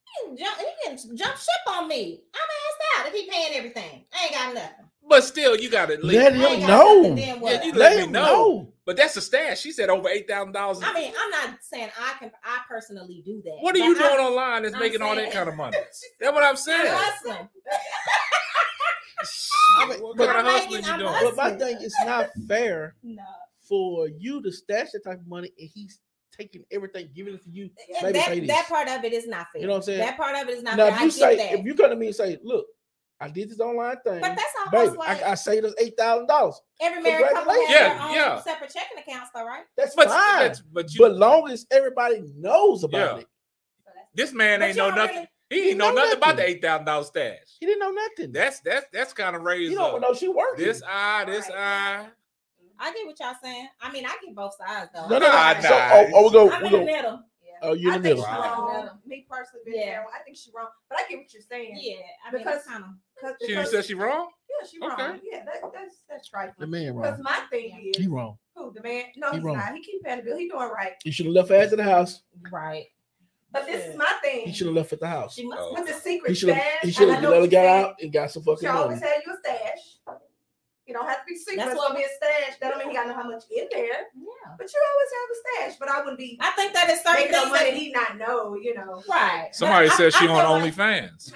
He 0.04 0.28
can, 0.28 0.36
jump, 0.36 0.58
he 0.58 0.66
can 0.84 0.96
jump 1.16 1.36
ship 1.36 1.48
on 1.68 1.88
me. 1.88 2.20
I'm 2.34 2.40
asked 2.40 3.00
out 3.00 3.06
if 3.08 3.14
he 3.20 3.28
paying 3.30 3.54
everything. 3.56 4.04
I 4.14 4.24
ain't 4.26 4.32
got 4.34 4.54
nothing. 4.54 4.86
But 5.08 5.24
still, 5.24 5.56
you 5.56 5.68
got 5.70 5.86
to 5.86 5.94
Let 5.94 6.04
leave. 6.04 6.20
I 6.20 6.30
him 6.54 6.66
know. 6.66 7.00
nothing, 7.00 7.14
then 7.16 7.40
what? 7.40 7.52
Yeah, 7.54 7.62
you 7.64 7.72
Let 7.72 7.78
let 7.78 7.96
me 7.98 8.04
him 8.04 8.12
know. 8.12 8.24
know. 8.24 8.72
But 8.86 8.96
that's 8.96 9.16
a 9.16 9.20
stash. 9.20 9.60
She 9.60 9.72
said 9.72 9.88
over 9.90 10.08
eight 10.08 10.28
thousand 10.28 10.52
dollars. 10.52 10.80
I 10.84 10.92
mean, 10.94 11.12
I'm 11.18 11.30
not 11.30 11.58
saying 11.62 11.90
I 12.00 12.14
can. 12.18 12.30
I 12.44 12.58
personally 12.68 13.22
do 13.26 13.42
that. 13.44 13.56
What 13.60 13.74
are 13.76 13.80
but 13.80 13.84
you 13.86 13.96
I- 13.96 13.98
doing 13.98 14.26
online 14.26 14.62
that's 14.62 14.74
I'm 14.74 14.80
making 14.80 15.02
all 15.02 15.16
that 15.16 15.32
kind 15.32 15.48
of 15.48 15.56
money? 15.56 15.76
That's 16.20 16.32
what 16.32 16.44
I'm 16.44 16.50
I'm 16.50 16.56
saying. 16.56 16.86
hustling. 16.88 17.48
I 19.80 19.88
mean, 19.88 19.98
what 20.00 20.16
but- 20.16 20.26
kind 20.26 20.38
I'm 20.38 20.44
hustling 20.44 20.82
making- 20.82 20.86
you 20.86 20.92
I'm 21.06 21.20
doing? 21.22 21.34
But 21.34 21.36
my 21.36 21.50
thing 21.58 21.76
is 21.82 21.94
not 22.06 22.28
fair 22.46 22.94
No. 23.02 23.22
for 23.68 24.08
you 24.08 24.40
to 24.42 24.52
stash 24.52 24.92
that 24.92 25.02
type 25.04 25.18
of 25.20 25.26
money 25.26 25.50
and 25.58 25.68
he's 25.74 25.98
taking 26.36 26.64
everything, 26.70 27.08
giving 27.14 27.34
it 27.34 27.42
to 27.44 27.50
you. 27.50 27.70
And 28.02 28.12
Baby, 28.12 28.46
that, 28.46 28.54
that 28.54 28.68
part 28.68 28.88
of 28.88 29.04
it 29.04 29.12
is 29.12 29.26
not 29.26 29.46
fair. 29.52 29.60
You 29.62 29.66
know 29.68 29.74
what 29.74 29.78
I'm 29.78 29.82
saying? 29.84 29.98
That 30.00 30.16
part 30.16 30.36
of 30.36 30.48
it 30.48 30.56
is 30.56 30.62
not 30.62 30.76
now, 30.76 30.84
fair. 30.86 30.94
if 30.94 31.00
I 31.00 31.04
you 31.04 31.10
get 31.10 31.14
say, 31.18 31.36
that. 31.36 31.52
if 31.60 31.64
you 31.66 31.74
come 31.74 31.90
to 31.90 31.96
me 31.96 32.06
and 32.06 32.16
say, 32.16 32.38
look, 32.42 32.66
I 33.20 33.28
did 33.28 33.48
this 33.48 33.60
online 33.60 33.96
thing, 34.04 34.20
but 34.20 34.34
that's 34.36 34.42
how 34.56 34.70
baby, 34.70 34.96
hustling. 34.96 35.24
I, 35.24 35.30
I 35.30 35.34
saved 35.34 35.64
us 35.64 35.74
eight 35.78 35.96
thousand 35.96 36.26
dollars. 36.26 36.60
Every 36.80 37.00
married 37.02 37.28
couple 37.32 37.52
has 37.52 37.70
Yeah, 37.70 37.88
their 37.94 38.02
own 38.02 38.14
yeah. 38.14 38.40
separate 38.42 38.72
checking 38.74 38.98
accounts, 38.98 39.30
though, 39.34 39.46
right? 39.46 39.62
That's 39.76 39.94
But, 39.94 40.08
fine. 40.08 40.48
but, 40.48 40.60
but 40.72 40.94
you, 40.94 41.00
But 41.00 41.14
long 41.16 41.48
as 41.50 41.64
everybody 41.70 42.22
knows 42.36 42.82
about 42.84 43.16
Yeah. 43.16 43.20
it, 43.22 43.26
this 44.14 44.32
man 44.32 44.60
But 44.60 44.66
ain't 44.66 44.76
know 44.76 44.90
nothing. 44.90 45.16
really- 45.16 45.28
he 45.50 45.62
he 45.62 45.68
ain't 45.70 45.78
know 45.78 45.90
know 45.90 46.02
nothing 46.02 46.16
about 46.18 46.36
the 46.36 46.48
eight 46.48 46.60
thousand 46.62 46.86
dollar 46.86 47.04
stash. 47.04 47.38
he 47.60 47.66
didn't 47.66 47.78
know 47.80 47.90
nothing. 47.92 48.32
That's 48.32 48.60
that's 48.60 48.86
that's 48.92 49.12
kind 49.12 49.36
of 49.36 49.42
raised 49.42 49.70
you 49.70 49.78
don't 49.78 49.94
up. 49.96 50.00
know 50.00 50.14
she 50.14 50.26
working. 50.28 50.64
This 50.64 50.82
eye, 50.86 51.24
this 51.26 51.48
Right. 51.48 51.58
eye. 51.58 52.06
I 52.78 52.92
get 52.92 53.06
what 53.06 53.18
y'all 53.20 53.34
saying. 53.42 53.68
I 53.80 53.92
mean, 53.92 54.04
I 54.06 54.16
get 54.24 54.34
both 54.34 54.54
sides 54.56 54.90
though. 54.94 55.08
no, 55.08 55.18
no, 55.18 55.26
no. 55.28 55.60
So, 55.60 55.68
oh, 55.70 56.10
oh, 56.14 56.24
we 56.24 56.30
go, 56.32 56.50
I'm 56.50 56.60
we 56.62 56.66
in 56.68 56.72
the 56.72 56.78
go. 56.78 56.84
middle. 56.84 57.22
Yeah. 57.42 57.50
Oh, 57.62 57.72
you 57.74 57.88
in 57.88 57.94
I 57.94 57.98
the 57.98 58.02
think 58.02 58.16
middle. 58.18 58.24
she 58.24 58.30
Wow. 58.40 58.90
Me 59.06 59.26
personally, 59.30 59.64
Yeah. 59.66 59.84
yeah. 59.86 60.02
I 60.14 60.22
think 60.24 60.36
she's 60.36 60.52
wrong. 60.54 60.68
But 60.88 60.98
I 60.98 61.02
get 61.08 61.18
what 61.18 61.32
you're 61.32 61.42
saying. 61.42 61.78
Yeah, 61.80 61.96
I 62.26 62.32
mean, 62.32 62.42
Because- 62.42 62.54
that's 62.64 62.66
kind 62.66 62.84
of. 62.84 62.90
Cause, 63.20 63.34
She 63.40 63.46
because- 63.48 63.70
said 63.70 63.84
she 63.84 63.94
wrong. 63.94 64.28
yeah, 64.50 64.66
she 64.68 64.78
wrong. 64.80 64.92
Okay. 65.00 65.20
Yeah, 65.30 65.44
that, 65.44 65.60
that's 65.72 65.96
that's 66.08 66.28
The 66.28 66.30
trifling. 66.30 66.70
man 66.70 66.96
Because 66.96 67.20
my 67.20 67.40
thing 67.50 67.90
is, 67.94 67.96
He 68.02 68.08
wrong. 68.08 68.38
who 68.56 68.72
the 68.74 68.82
man? 68.82 69.04
No, 69.16 69.30
He 69.30 69.36
he's 69.36 69.44
wrong. 69.44 69.56
not. 69.56 69.74
He 69.74 69.82
keep 69.82 70.02
paying 70.02 70.18
the 70.18 70.24
bill. 70.24 70.36
He 70.36 70.48
doing 70.48 70.68
right. 70.68 70.92
You 71.04 71.12
should 71.12 71.26
have 71.26 71.34
left 71.34 71.48
her 71.50 71.54
ass 71.56 71.70
at 71.72 71.76
the 71.78 71.84
house. 71.84 72.22
Right. 72.50 72.86
But 73.52 73.66
this 73.66 73.84
Yeah. 73.84 73.90
is 73.92 73.96
my 73.96 74.12
thing. 74.20 74.46
He 74.46 74.52
should 74.52 74.66
have 74.66 74.74
left 74.74 74.92
at 74.92 74.98
the 74.98 75.06
house. 75.06 75.34
She 75.36 75.46
must. 75.46 75.60
Oh. 75.62 75.74
With 75.74 75.86
the 75.86 75.92
secret 75.94 76.30
He 76.30 76.34
should 76.34 76.48
have. 76.48 76.60
stash, 76.60 76.82
He 76.82 76.90
should 76.90 77.08
have 77.08 77.22
know 77.22 77.30
let 77.30 77.36
her 77.36 77.40
what 77.42 77.50
get 77.50 77.66
out 77.66 77.94
and 78.02 78.12
got 78.12 78.30
some 78.32 78.42
She 78.42 78.50
fucking 78.50 78.68
always 78.68 79.00
money. 79.00 79.12
had 79.12 79.22
you 79.24 79.32
a 79.32 79.36
stash. 79.38 80.18
You 80.86 80.92
don't 80.92 81.06
have 81.06 81.20
to 81.20 81.24
be 81.26 81.36
secret. 81.36 81.56
That's 81.58 81.70
It's 81.70 81.78
what- 81.78 81.88
gonna 81.92 81.98
be 82.00 82.04
a 82.04 82.08
stash. 82.08 82.58
That 83.08 83.16
don't 83.16 83.16
mean 83.16 83.16
he 83.16 83.16
got 83.16 83.16
to 83.16 83.16
know 83.16 83.22
how 83.22 83.28
much 83.30 83.44
in 83.50 83.68
there. 83.72 83.84
Yeah. 84.14 84.54
But 84.58 84.72
you 84.72 84.80
always 84.90 85.10
have 85.14 85.28
a 85.30 85.70
stash. 85.70 85.78
But 85.78 85.88
I 85.90 85.98
wouldn't 86.00 86.18
be 86.18 86.38
I 86.40 86.50
think 86.52 86.72
that 86.74 86.90
is 86.90 86.98
certain 87.00 87.14
making 87.14 87.32
things 87.34 87.50
money 87.50 87.64
that 87.70 87.74
he 87.74 87.92
not 87.92 88.18
know. 88.18 88.54
You 88.56 88.74
know. 88.74 89.02
Right. 89.08 89.46
But 89.50 89.54
Somebody 89.56 89.88
I- 89.88 89.94
said 89.96 90.12
she 90.14 90.26
I 90.28 90.30
on 90.30 90.40
feel 90.40 90.74
like- 90.74 90.74
OnlyFans. 90.74 91.32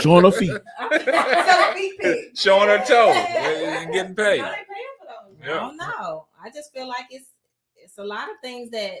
Showing 0.02 0.24
her 0.24 0.30
feet. 0.30 0.50
So 0.50 1.72
feet 1.74 1.98
pic. 2.00 2.18
Showing 2.36 2.68
her 2.68 2.78
toes 2.78 3.16
and 3.16 3.92
getting 3.92 4.14
paid. 4.14 4.40
No, 4.42 4.44
they 4.44 4.56
paying 4.56 4.96
for 5.00 5.06
those. 5.06 5.42
I 5.42 5.46
don't 5.46 5.76
know. 5.76 6.26
I 6.42 6.50
just 6.50 6.72
feel 6.74 6.86
like 6.86 7.06
it's 7.10 7.28
it's 7.76 7.96
a 7.98 8.04
lot 8.04 8.24
of 8.28 8.36
things 8.42 8.70
that 8.72 8.92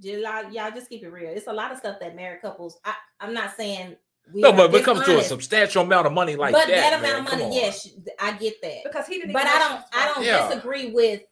y'all, 0.00 0.50
y'all 0.52 0.70
just 0.70 0.88
keep 0.88 1.02
it 1.02 1.08
real. 1.10 1.30
It's 1.30 1.46
a 1.46 1.52
lot 1.52 1.72
of 1.72 1.78
stuff 1.78 1.98
that 2.00 2.16
married 2.16 2.40
couples. 2.40 2.78
I, 2.84 2.94
I'm 3.20 3.34
not 3.34 3.56
saying 3.56 3.96
we 4.32 4.40
No, 4.42 4.52
but 4.52 4.70
when 4.72 4.80
it 4.80 4.84
comes 4.84 5.04
to 5.04 5.18
a 5.18 5.22
substantial 5.22 5.82
amount 5.82 6.06
of 6.06 6.12
money 6.12 6.36
like 6.36 6.52
but 6.52 6.66
that, 6.68 6.90
that, 6.90 7.02
man, 7.02 7.14
amount 7.16 7.32
of 7.32 7.38
money, 7.40 7.54
yes, 7.56 7.88
I 8.20 8.32
get 8.32 8.60
that. 8.62 8.78
Because 8.84 9.06
he 9.06 9.18
didn't. 9.20 9.32
But 9.32 9.46
I 9.46 9.58
don't 9.58 9.82
I 9.92 10.06
don't 10.14 10.24
Yeah. 10.24 10.48
disagree 10.48 10.90
with 10.92 11.22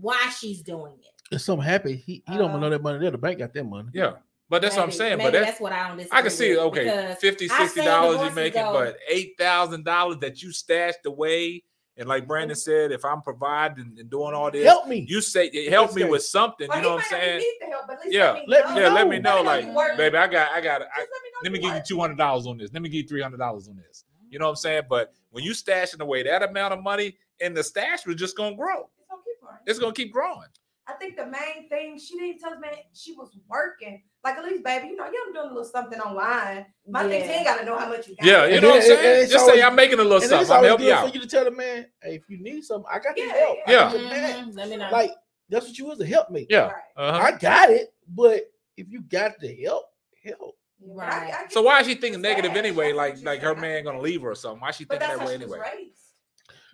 why 0.00 0.30
she's 0.38 0.62
doing 0.62 0.94
it. 1.00 1.34
If 1.34 1.40
something 1.42 1.66
happened, 1.66 1.96
he, 2.04 2.22
he 2.28 2.36
don't 2.36 2.52
Uh, 2.52 2.58
know 2.58 2.70
that 2.70 2.82
money 2.82 2.98
there. 3.00 3.10
The 3.10 3.18
bank 3.18 3.38
got 3.40 3.52
that 3.54 3.64
money. 3.64 3.88
Yeah, 3.92 4.12
but 4.48 4.62
that's 4.62 4.76
what 4.76 4.84
I'm 4.84 4.92
saying. 4.92 5.18
maybe 5.18 5.26
But 5.28 5.32
that's 5.32 5.46
that's 5.46 5.60
what 5.60 5.72
I 5.72 5.88
don't 5.88 6.06
I 6.12 6.22
can 6.22 6.30
see 6.30 6.56
okay, 6.56 6.84
because 6.84 7.16
50 7.18 7.50
I've 7.50 7.58
60 7.62 7.80
seen 7.80 7.84
dollars 7.84 8.06
you 8.06 8.12
divorces 8.28 8.36
making, 8.36 8.62
go- 8.62 8.72
but 8.72 8.96
eight 9.08 9.32
thousand 9.38 9.84
dollars 9.84 10.18
that 10.20 10.40
you 10.42 10.52
stashed 10.52 11.04
away. 11.04 11.64
And 11.98 12.08
like 12.08 12.26
Brandon 12.28 12.54
Mm-hmm. 12.54 12.58
said, 12.60 12.92
if 12.92 13.04
I'm 13.04 13.22
providing 13.22 13.96
and 13.98 14.10
doing 14.10 14.34
all 14.34 14.50
this, 14.50 14.64
Help 14.64 14.86
me. 14.86 15.06
you 15.08 15.20
say 15.22 15.46
it 15.46 15.70
help 15.70 15.94
me 15.94 16.02
Okay. 16.02 16.10
with 16.10 16.22
something. 16.24 16.68
Well, 16.68 16.76
You 16.78 16.82
know 16.84 16.94
what 16.96 17.04
I'm 17.04 17.10
saying? 17.10 17.38
need 17.38 17.54
the 17.60 17.66
help, 17.66 17.86
but 17.86 17.98
at 17.98 18.04
least 18.04 18.14
Yeah. 18.14 18.38
let 18.46 18.68
me 18.68 18.74
know. 18.74 18.80
Yeah, 18.80 18.88
let 18.92 19.08
me 19.08 19.18
know. 19.18 19.42
Let 19.42 19.64
me 19.64 19.72
Like, 19.72 19.90
know 19.90 19.96
baby, 19.96 20.16
I 20.18 20.26
got, 20.26 20.52
I 20.52 20.60
got, 20.60 20.82
I, 20.82 20.84
let 20.84 20.98
me 20.98 21.06
let 21.42 21.52
me 21.52 21.58
give 21.58 21.74
you 21.74 21.82
two 21.86 21.98
hundred 22.00 22.18
dollars 22.18 22.46
on 22.46 22.58
this. 22.58 22.70
Let 22.72 22.82
me 22.82 22.88
give 22.90 23.02
you 23.02 23.08
three 23.08 23.22
hundred 23.22 23.38
dollars 23.38 23.68
on 23.68 23.76
this. 23.76 24.04
You 24.28 24.38
know 24.38 24.46
what 24.46 24.50
I'm 24.50 24.56
saying? 24.56 24.82
But 24.90 25.12
when 25.30 25.42
you 25.44 25.52
stashing 25.52 26.00
away 26.00 26.22
that 26.24 26.42
amount 26.42 26.74
of 26.74 26.82
money, 26.82 27.16
and 27.40 27.56
the 27.56 27.62
stash 27.62 28.04
was 28.06 28.16
just 28.16 28.36
gonna 28.36 28.56
grow. 28.56 28.88
It's 28.98 29.08
gonna 29.08 29.22
keep 29.24 29.40
growing. 29.40 29.58
It's 29.66 29.78
gonna 29.78 29.92
keep 29.92 30.12
growing. 30.12 30.48
I 30.88 30.92
think 30.94 31.16
the 31.16 31.26
main 31.26 31.68
thing 31.68 31.98
she 31.98 32.16
didn't 32.18 32.40
tell 32.40 32.52
us, 32.52 32.58
man, 32.60 32.72
she 32.92 33.12
was 33.12 33.36
working. 33.48 34.02
Like 34.26 34.38
at 34.38 34.44
least, 34.44 34.64
baby, 34.64 34.88
you 34.88 34.96
know, 34.96 35.04
you're 35.04 35.32
doing 35.32 35.46
a 35.50 35.54
little 35.54 35.64
something 35.64 36.00
online. 36.00 36.66
My 36.88 37.02
thing, 37.08 37.20
Yeah. 37.20 37.26
he 37.28 37.32
ain't 37.34 37.44
gotta 37.46 37.64
know 37.64 37.78
how 37.78 37.88
much 37.88 38.08
you 38.08 38.16
got. 38.16 38.26
Yeah, 38.26 38.44
you 38.46 38.54
And 38.54 38.62
know 38.62 38.70
what 38.70 38.82
I'm 38.82 38.88
then- 38.88 38.90
and- 38.90 38.98
saying? 39.00 39.12
and 39.14 39.22
it's 39.22 39.32
Just 39.32 39.44
say 39.44 39.50
always- 39.52 39.64
I'm 39.64 39.74
making 39.76 39.94
a 40.00 40.02
little 40.02 40.14
And 40.14 40.22
then 40.22 40.28
something. 40.44 40.56
I'm 40.56 40.64
helping 40.64 40.86
you 40.86 40.92
out. 40.94 41.08
for 41.08 41.14
you 41.14 41.20
to 41.20 41.26
tell 41.28 41.44
the 41.44 41.50
man, 41.52 41.86
hey, 42.02 42.16
if 42.16 42.22
you 42.28 42.38
need 42.42 42.64
something, 42.64 42.90
I 42.92 42.98
got 42.98 43.14
the 43.14 43.20
Yeah, 43.22 43.32
help. 43.36 43.58
I 43.68 43.70
yeah. 43.70 43.76
got 43.92 44.00
your 44.00 44.10
back. 44.10 44.36
Mhm, 44.36 44.56
Let 44.56 44.68
me 44.68 44.76
know. 44.78 44.88
Like 44.90 45.10
that's 45.48 45.66
what 45.68 45.78
you 45.78 45.84
was 45.86 45.98
to 45.98 46.06
help 46.06 46.30
me. 46.30 46.46
Yeah. 46.50 46.66
Right. 46.66 46.74
Uh-huh. 46.96 47.18
I 47.22 47.30
got 47.38 47.70
it, 47.70 47.94
but 48.08 48.50
if 48.76 48.88
you 48.90 49.00
got 49.02 49.38
the 49.38 49.54
help, 49.62 49.84
help. 50.24 50.58
Yeah, 50.80 50.94
but 50.96 51.04
I- 51.04 51.06
I 51.06 51.30
Right. 51.42 51.52
So 51.52 51.62
why 51.62 51.78
is 51.80 51.86
she 51.86 51.94
thinking 51.94 52.20
negative 52.20 52.50
bad. 52.52 52.58
anyway? 52.66 52.92
Like 52.92 53.22
like 53.22 53.40
her 53.42 53.54
man 53.54 53.84
gonna 53.84 54.00
leave 54.00 54.22
her 54.22 54.32
or 54.32 54.34
something? 54.34 54.60
Why 54.60 54.72
she 54.72 54.84
But 54.86 54.98
thinking 54.98 55.18
that 55.18 55.24
way 55.28 55.34
anyway? 55.34 55.58
raised. 55.60 55.92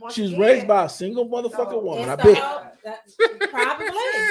Once 0.00 0.14
She 0.14 0.22
was 0.22 0.30
again, 0.32 0.40
raised 0.42 0.66
by 0.66 0.86
a 0.86 0.88
single 0.88 1.28
motherfucking 1.28 1.70
So, 1.70 1.78
woman. 1.78 2.09
I 2.09 2.16
bet. 2.16 2.42
all- 2.42 2.66
probably, 3.50 3.88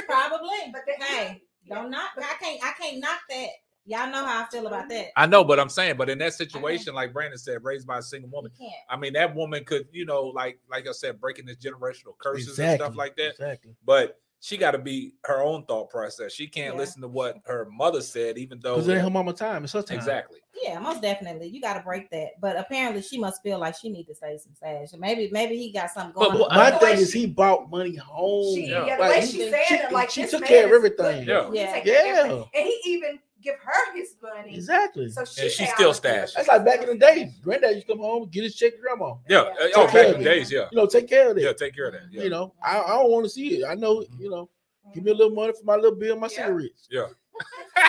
probably. 0.07 0.57
But 0.74 0.82
that- 0.88 1.03
Hey, 1.03 1.43
don't 1.68 1.91
knock. 1.91 2.12
I 2.18 2.36
can't. 2.39 2.64
I 2.64 2.72
can't 2.80 2.99
knock 2.99 3.20
that. 3.30 3.49
Y'all 3.86 4.12
know 4.12 4.24
how 4.24 4.43
I 4.43 4.45
feel 4.45 4.68
about 4.68 4.88
that. 4.89 5.07
I 5.16 5.26
know, 5.26 5.43
but 5.43 5.59
I'm 5.59 5.70
saying, 5.70 5.97
but 5.97 6.07
in 6.07 6.20
that 6.20 6.34
situation, 6.34 6.93
like 6.93 7.14
Brandon 7.14 7.39
said, 7.39 7.64
raised 7.64 7.88
by 7.88 7.97
a 7.97 8.01
single 8.01 8.30
woman. 8.30 8.51
I 8.88 8.95
mean, 8.95 9.14
that 9.14 9.34
woman 9.34 9.64
could, 9.66 9.88
you 9.91 10.05
know, 10.05 10.22
like 10.22 10.59
like 10.70 10.88
I 10.88 10.91
said, 10.91 11.20
breaking 11.20 11.47
this 11.47 11.57
generational 11.57 12.16
curses 12.18 12.59
and 12.59 12.80
stuff 12.80 12.95
like 12.95 13.16
that. 13.18 13.32
Exactly. 13.32 13.72
But 13.84 14.20
she 14.43 14.57
got 14.57 14.71
to 14.71 14.79
be 14.79 15.13
her 15.25 15.41
own 15.43 15.63
thought 15.65 15.89
process. 15.91 16.33
She 16.33 16.47
can't 16.47 16.73
Yeah. 16.73 16.79
listen 16.79 16.99
to 17.03 17.07
what 17.07 17.37
her 17.45 17.65
mother 17.71 18.01
said, 18.01 18.39
even 18.39 18.59
though 18.59 18.75
Because 18.75 18.87
it 18.87 18.93
ain't 18.93 19.01
her 19.03 19.09
mama 19.11 19.33
time. 19.33 19.63
It's 19.63 19.73
her 19.73 19.83
time. 19.83 19.97
exactly. 19.97 20.39
Yeah, 20.63 20.79
most 20.79 21.01
definitely. 21.01 21.47
You 21.47 21.61
got 21.61 21.75
to 21.75 21.81
break 21.81 22.09
that. 22.09 22.39
But 22.41 22.57
apparently, 22.57 23.03
she 23.03 23.19
must 23.19 23.41
feel 23.43 23.59
like 23.59 23.75
she 23.77 23.89
need 23.89 24.05
to 24.05 24.15
say 24.15 24.37
some 24.37 24.53
sash. 24.55 24.89
Maybe, 24.97 25.29
maybe 25.31 25.55
he 25.57 25.71
got 25.71 25.91
something 25.91 26.13
But 26.15 26.29
going. 26.29 26.39
what- 26.39 26.51
on. 26.51 26.57
My 26.57 26.71
thing 26.71 26.95
way 26.95 27.01
is 27.01 27.13
he 27.13 27.27
brought 27.27 27.69
money 27.69 27.95
home. 27.95 28.55
She, 28.55 28.65
Yeah. 28.67 28.85
yeah, 28.85 28.95
the 28.97 29.01
Like, 29.01 29.09
way 29.11 29.21
he- 29.21 29.27
she 29.31 29.49
said 29.51 29.63
she- 29.67 29.73
it, 29.75 29.91
like 29.91 30.09
she 30.09 30.25
took 30.25 30.43
care 30.43 30.65
of 30.65 30.71
everything. 30.73 31.25
good. 31.25 31.27
Yeah. 31.27 31.49
Yeah. 31.53 31.73
take 31.73 31.83
care 31.85 32.25
of 32.25 32.49
Yeah. 32.53 32.59
and 32.61 32.67
he 32.67 32.81
even 32.85 33.19
give 33.41 33.55
her 33.63 33.95
his 33.95 34.15
money. 34.21 34.55
Exactly. 34.55 35.09
So 35.09 35.25
she 35.25 35.41
And 35.41 35.51
she 35.51 35.65
still 35.65 35.67
all 35.67 35.75
the 35.77 35.83
bills. 35.83 35.97
stashed. 35.97 36.35
That's 36.35 36.47
like 36.47 36.65
back 36.65 36.81
in 36.81 36.87
the 36.87 36.97
day. 36.97 37.31
Granddad 37.43 37.75
used 37.75 37.87
to 37.87 37.93
come 37.93 38.01
home, 38.01 38.29
get 38.29 38.43
his 38.43 38.55
check 38.55 38.75
to 38.75 38.81
grandma. 38.81 39.15
Yeah. 39.29 39.49
Yeah. 39.59 39.67
Oh, 39.75 39.85
back 39.87 40.07
in 40.15 40.19
the 40.19 40.23
days, 40.23 40.51
yeah. 40.51 40.67
You 40.71 40.77
know, 40.77 40.85
take 40.85 41.07
care 41.07 41.31
of 41.31 41.37
it. 41.37 41.43
Yeah, 41.43 41.53
take 41.53 41.75
care 41.75 41.87
of 41.87 41.93
that. 41.93 42.03
Yeah. 42.11 42.23
You 42.23 42.29
know, 42.29 42.53
I, 42.63 42.79
I 42.81 42.87
don't 42.97 43.11
want 43.11 43.25
to 43.25 43.29
see 43.29 43.61
it. 43.61 43.65
I 43.67 43.75
know, 43.75 44.01
you 44.01 44.07
mm-hmm. 44.07 44.29
know, 44.29 44.49
give 44.93 45.03
me 45.03 45.11
a 45.11 45.15
little 45.15 45.35
money 45.35 45.53
for 45.53 45.65
my 45.65 45.75
little 45.75 45.95
bill, 45.95 46.15
my 46.17 46.27
Yeah. 46.27 46.45
cigarettes. 46.45 46.87
Yeah. 46.89 47.07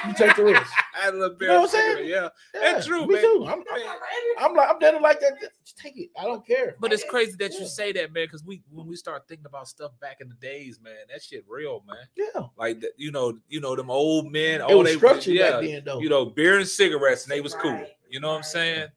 You 0.08 0.14
take 0.14 0.34
the 0.36 0.44
risk. 0.44 0.62
I 1.00 1.04
had 1.04 1.14
a 1.14 1.16
little 1.18 1.36
bit 1.36 1.48
know 1.48 1.60
what 1.62 1.68
of 1.70 1.74
I'm 1.74 1.80
saying? 1.80 1.96
cigarette, 1.96 2.08
yeah. 2.54 2.60
Yeah, 2.60 2.72
That's 2.72 2.86
true, 2.86 3.06
Me 3.06 3.14
man. 3.14 3.22
too. 3.22 3.46
I'm, 3.48 3.58
Man, 3.58 3.96
I'm 4.38 4.54
like, 4.54 4.68
I'm 4.70 4.78
dead 4.78 5.00
like 5.00 5.20
that. 5.20 5.34
Just 5.64 5.78
take 5.78 5.96
it. 5.96 6.10
I 6.18 6.24
don't 6.24 6.44
care. 6.46 6.74
But 6.80 6.92
it's 6.92 7.04
crazy 7.04 7.32
that 7.38 7.52
you 7.52 7.66
say 7.66 7.92
that, 7.92 8.12
man, 8.12 8.26
because 8.26 8.44
we 8.44 8.62
when 8.70 8.86
we 8.86 8.96
start 8.96 9.28
thinking 9.28 9.46
about 9.46 9.68
stuff 9.68 9.92
back 10.00 10.18
in 10.20 10.28
the 10.28 10.34
days, 10.34 10.80
man, 10.82 10.94
that 11.12 11.22
shit 11.22 11.44
real, 11.48 11.82
man. 11.86 11.96
Yeah. 12.16 12.42
Like 12.56 12.80
that, 12.80 12.90
you 12.96 13.10
know, 13.12 13.38
you 13.48 13.60
know, 13.60 13.76
them 13.76 13.90
old 13.90 14.30
men, 14.32 14.56
It 14.60 14.62
all 14.62 14.78
was 14.78 14.88
they 14.88 14.96
structured 14.96 15.34
yeah, 15.34 15.52
back 15.52 15.62
then, 15.62 15.82
though. 15.84 16.00
you 16.00 16.08
know, 16.08 16.24
beer 16.26 16.58
and 16.58 16.66
cigarettes, 16.68 17.24
and 17.24 17.32
they 17.32 17.40
was 17.40 17.54
cool. 17.54 17.80
You 18.10 18.20
know 18.20 18.30
what 18.30 18.36
I'm 18.38 18.42
saying? 18.42 18.88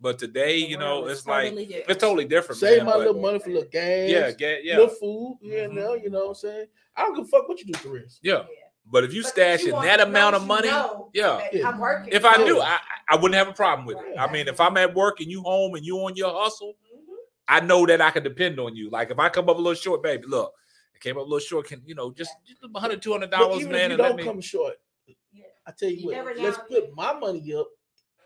But 0.00 0.18
today, 0.18 0.58
you 0.58 0.76
know, 0.76 1.06
is 1.06 1.18
it's 1.18 1.26
like 1.26 1.54
different. 1.56 1.84
it's 1.88 2.00
totally 2.00 2.24
different. 2.26 2.60
Save 2.60 2.78
man, 2.78 2.86
my 2.86 2.92
but- 2.92 2.98
little 2.98 3.20
money 3.20 3.38
for 3.38 3.50
little 3.50 3.68
gas. 3.70 4.10
yeah, 4.10 4.30
get, 4.32 4.64
yeah, 4.64 4.76
Little 4.78 4.94
food 4.94 5.38
Yeah, 5.42 5.62
and 5.62 5.72
Mhm. 5.72 5.76
there. 5.76 5.96
You 5.96 6.10
know 6.10 6.20
what 6.20 6.28
I'm 6.28 6.34
saying? 6.34 6.66
I 6.96 7.02
don't 7.02 7.16
give 7.16 7.24
a 7.24 7.28
fuck 7.28 7.48
what 7.48 7.58
you 7.60 7.66
do 7.72 7.78
for 7.78 7.88
rest. 7.90 8.20
yeah. 8.22 8.44
But 8.86 9.04
if 9.04 9.14
you 9.14 9.22
But 9.22 9.30
stash 9.30 9.62
you 9.62 9.74
in 9.74 9.82
that 9.82 10.00
amount 10.00 10.36
of 10.36 10.46
money, 10.46 10.68
know 10.68 11.10
yeah. 11.14 11.40
I'm 11.64 11.78
working. 11.78 12.12
If 12.12 12.24
I 12.24 12.38
Yeah. 12.38 12.44
knew, 12.44 12.60
I, 12.60 12.78
I 13.08 13.16
wouldn't 13.16 13.34
have 13.34 13.48
a 13.48 13.52
problem 13.52 13.86
with 13.86 13.96
it. 13.98 14.16
I 14.18 14.30
mean, 14.30 14.46
if 14.46 14.60
I'm 14.60 14.76
at 14.76 14.94
work 14.94 15.20
and 15.20 15.30
you 15.30 15.42
home 15.42 15.74
and 15.74 15.84
you 15.84 15.96
on 16.00 16.16
your 16.16 16.32
hustle, 16.32 16.74
Mhm. 16.94 17.14
I 17.48 17.60
know 17.60 17.86
that 17.86 18.00
I 18.00 18.10
can 18.10 18.22
depend 18.22 18.60
on 18.60 18.76
you. 18.76 18.90
Like 18.90 19.10
if 19.10 19.18
I 19.18 19.28
come 19.30 19.48
up 19.48 19.56
a 19.56 19.60
little 19.60 19.74
short, 19.74 20.02
baby, 20.02 20.24
look, 20.26 20.52
I 20.94 20.98
came 20.98 21.16
up 21.16 21.22
a 21.22 21.24
little 21.24 21.38
short. 21.38 21.66
Can 21.66 21.82
you 21.86 21.94
know 21.94 22.12
just, 22.12 22.32
just 22.46 22.62
100 22.62 23.00
200 23.02 23.30
dollars, 23.30 23.66
man, 23.66 23.90
if 23.92 23.98
you 23.98 24.04
and 24.04 24.08
don't 24.10 24.16
me. 24.16 24.24
come 24.24 24.40
short, 24.40 24.74
Yeah. 25.06 25.44
I 25.66 25.72
tell 25.72 25.88
you 25.88 26.10
You 26.12 26.22
what, 26.24 26.36
let's 26.36 26.58
know. 26.58 26.64
put 26.68 26.94
my 26.94 27.14
money 27.14 27.54
up 27.54 27.68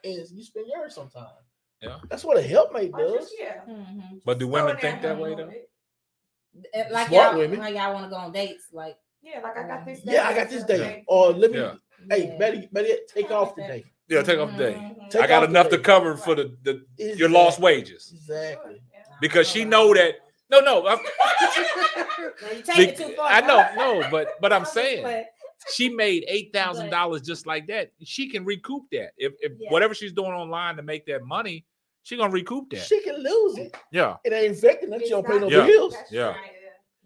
and 0.05 0.29
you 0.31 0.43
spend 0.45 0.67
yours 0.69 0.95
sometime. 0.95 1.27
Yeah. 1.81 1.99
That's 2.09 2.25
what 2.25 2.37
a 2.37 2.43
helpmate 2.43 2.93
does. 2.93 3.13
just, 3.31 3.35
yeah. 3.39 3.61
Mhm. 3.69 4.23
But 4.25 4.39
do 4.39 4.49
women 4.49 4.77
it 4.77 4.81
think 4.81 5.03
that 5.03 5.17
way 5.19 5.31
though? 5.37 5.47
little. 5.47 6.91
Like 6.91 7.09
Smart 7.09 7.33
y'all, 7.33 7.39
women. 7.39 7.61
like 7.61 7.75
y'all 7.77 7.93
want 7.95 8.07
to 8.07 8.11
go 8.11 8.17
on 8.17 8.33
dates, 8.33 8.65
like 8.73 8.97
Yeah, 9.23 9.41
like 9.41 9.57
I 9.57 9.67
got 9.67 9.85
this. 9.87 10.01
Day 10.01 10.13
Yeah, 10.13 10.29
I 10.29 10.35
got 10.35 10.49
this 10.49 10.65
this 10.65 10.79
day. 10.79 11.05
Or 11.07 11.33
let 11.33 11.51
me, 11.53 11.59
Yeah. 11.59 11.75
hey, 12.11 12.29
yeah. 12.29 12.37
better, 12.39 12.63
better 12.73 12.89
take 13.13 13.31
off 13.31 13.49
like 13.49 13.57
that. 13.57 13.63
today. 13.75 13.93
Yeah, 14.09 14.23
take 14.23 14.39
off 14.39 14.51
the 14.53 14.57
day. 14.57 14.75
Mhm. 14.75 15.11
Take 15.11 15.23
I 15.23 15.27
got 15.27 15.43
off 15.43 15.49
enough 15.51 15.67
to 15.67 15.71
today. 15.73 15.83
cover 15.83 16.17
for 16.17 16.35
the, 16.35 16.57
the 16.63 16.85
your 17.17 17.29
lost 17.29 17.61
wages 17.61 18.11
Exactly. 18.15 18.81
Because 19.21 19.49
she 19.49 19.65
know 19.65 19.93
that. 19.95 20.15
No, 20.51 20.61
no, 20.61 20.87
I'm, 20.87 20.99
Now, 22.43 22.51
you 22.53 22.63
take 22.63 22.89
it 22.91 22.97
too 22.97 23.13
far. 23.17 23.31
I 23.31 23.41
know, 23.41 23.67
no, 23.77 24.09
but 24.11 24.29
but 24.41 24.53
I'm 24.53 24.65
saying 24.79 25.25
she 25.75 25.89
made 25.89 26.25
eight 26.29 26.53
thousand 26.55 26.89
dollars 26.91 27.23
just 27.23 27.47
like 27.47 27.67
that. 27.67 27.91
She 28.05 28.29
can 28.31 28.45
recoup 28.45 28.85
that 28.93 29.11
if 29.19 29.35
if 29.41 29.53
Yeah. 29.59 29.71
whatever 29.71 29.95
she's 29.95 30.13
doing 30.13 30.33
online 30.33 30.77
to 30.77 30.83
make 30.83 31.05
that 31.07 31.25
money, 31.25 31.67
she 32.03 32.17
gonna 32.17 32.33
recoup 32.33 32.71
that. 32.71 32.87
She 32.87 33.03
can 33.03 33.23
lose 33.23 33.59
it. 33.59 33.77
Yeah, 33.93 34.17
It 34.25 34.33
ain't 34.33 34.53
affecting 34.57 34.91
that. 34.91 35.01
She 35.01 35.05
It's 35.05 35.11
don't 35.11 35.27
pay 35.27 35.39
no 35.39 35.51
Yeah. 35.51 35.67
bills. 35.67 35.95
That's 35.95 36.13
Yeah. 36.13 36.35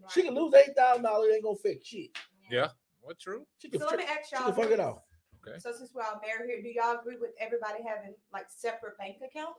Right. 0.02 0.12
She 0.12 0.22
can 0.22 0.34
lose 0.34 0.52
eight 0.54 0.74
thousand 0.76 1.02
dollars. 1.04 1.28
It 1.30 1.34
ain't 1.36 1.44
gonna 1.44 1.56
fix 1.56 1.86
shit. 1.86 2.10
yeah. 2.50 2.68
What 3.00 3.18
true? 3.18 3.46
She 3.58 3.68
can, 3.68 3.80
So 3.80 3.86
let 3.86 3.98
me 3.98 4.04
ask 4.04 4.30
y'all. 4.30 4.44
can 4.44 4.54
fuck 4.54 4.66
it 4.66 4.76
this. 4.76 4.80
off. 4.80 4.98
Okay. 5.46 5.58
So 5.58 5.72
since 5.72 5.90
we're 5.92 6.02
all 6.02 6.20
married 6.24 6.48
here, 6.48 6.62
do 6.62 6.68
y'all 6.68 6.98
agree 7.00 7.16
with 7.20 7.30
everybody 7.40 7.82
having 7.86 8.14
like 8.32 8.46
separate 8.48 8.96
bank 8.98 9.16
accounts? 9.24 9.58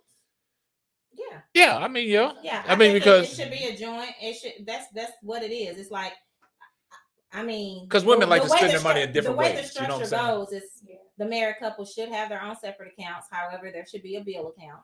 Yeah, 1.16 1.41
Yeah, 1.54 1.78
I 1.78 1.88
mean, 1.89 2.10
yeah. 2.10 2.32
yeah. 2.41 2.64
I 2.68 2.76
mean, 2.76 2.94
because- 2.94 3.32
it 3.38 3.44
should 3.44 3.52
be 3.52 3.66
a 3.66 3.76
joint. 3.78 4.12
It 4.22 4.34
should. 4.36 4.66
That's 4.66 4.88
that's 4.96 5.12
what 5.22 5.44
it 5.44 5.54
is. 5.54 5.78
It's 5.78 5.91
like, 5.91 6.14
I 7.32 7.44
mean, 7.44 7.86
because 7.86 8.06
women 8.06 8.22
the- 8.22 8.28
like 8.28 8.44
the 8.44 8.48
to 8.50 8.56
spend 8.58 8.70
the 8.70 8.78
their 8.78 8.84
money 8.84 9.02
in 9.02 9.12
different 9.12 9.38
the 9.38 9.41
way 9.44 9.56
ways, 9.56 9.74
The 9.74 9.82
you 9.82 9.88
know 9.88 9.96
what 9.96 10.04
I'm 10.04 10.08
saying? 10.10 10.26
goes 10.28 10.52
is 10.54 10.84
Yeah. 10.88 10.96
the 11.18 11.26
married 11.26 11.58
couple 11.60 11.86
should 11.86 12.10
have 12.10 12.30
their 12.30 12.41
own 12.41 12.56
separate 12.56 12.94
accounts. 12.98 13.28
However, 13.30 13.70
there 13.72 13.86
should 13.86 14.02
be 14.04 14.16
a 14.16 14.24
bill 14.24 14.48
account 14.58 14.82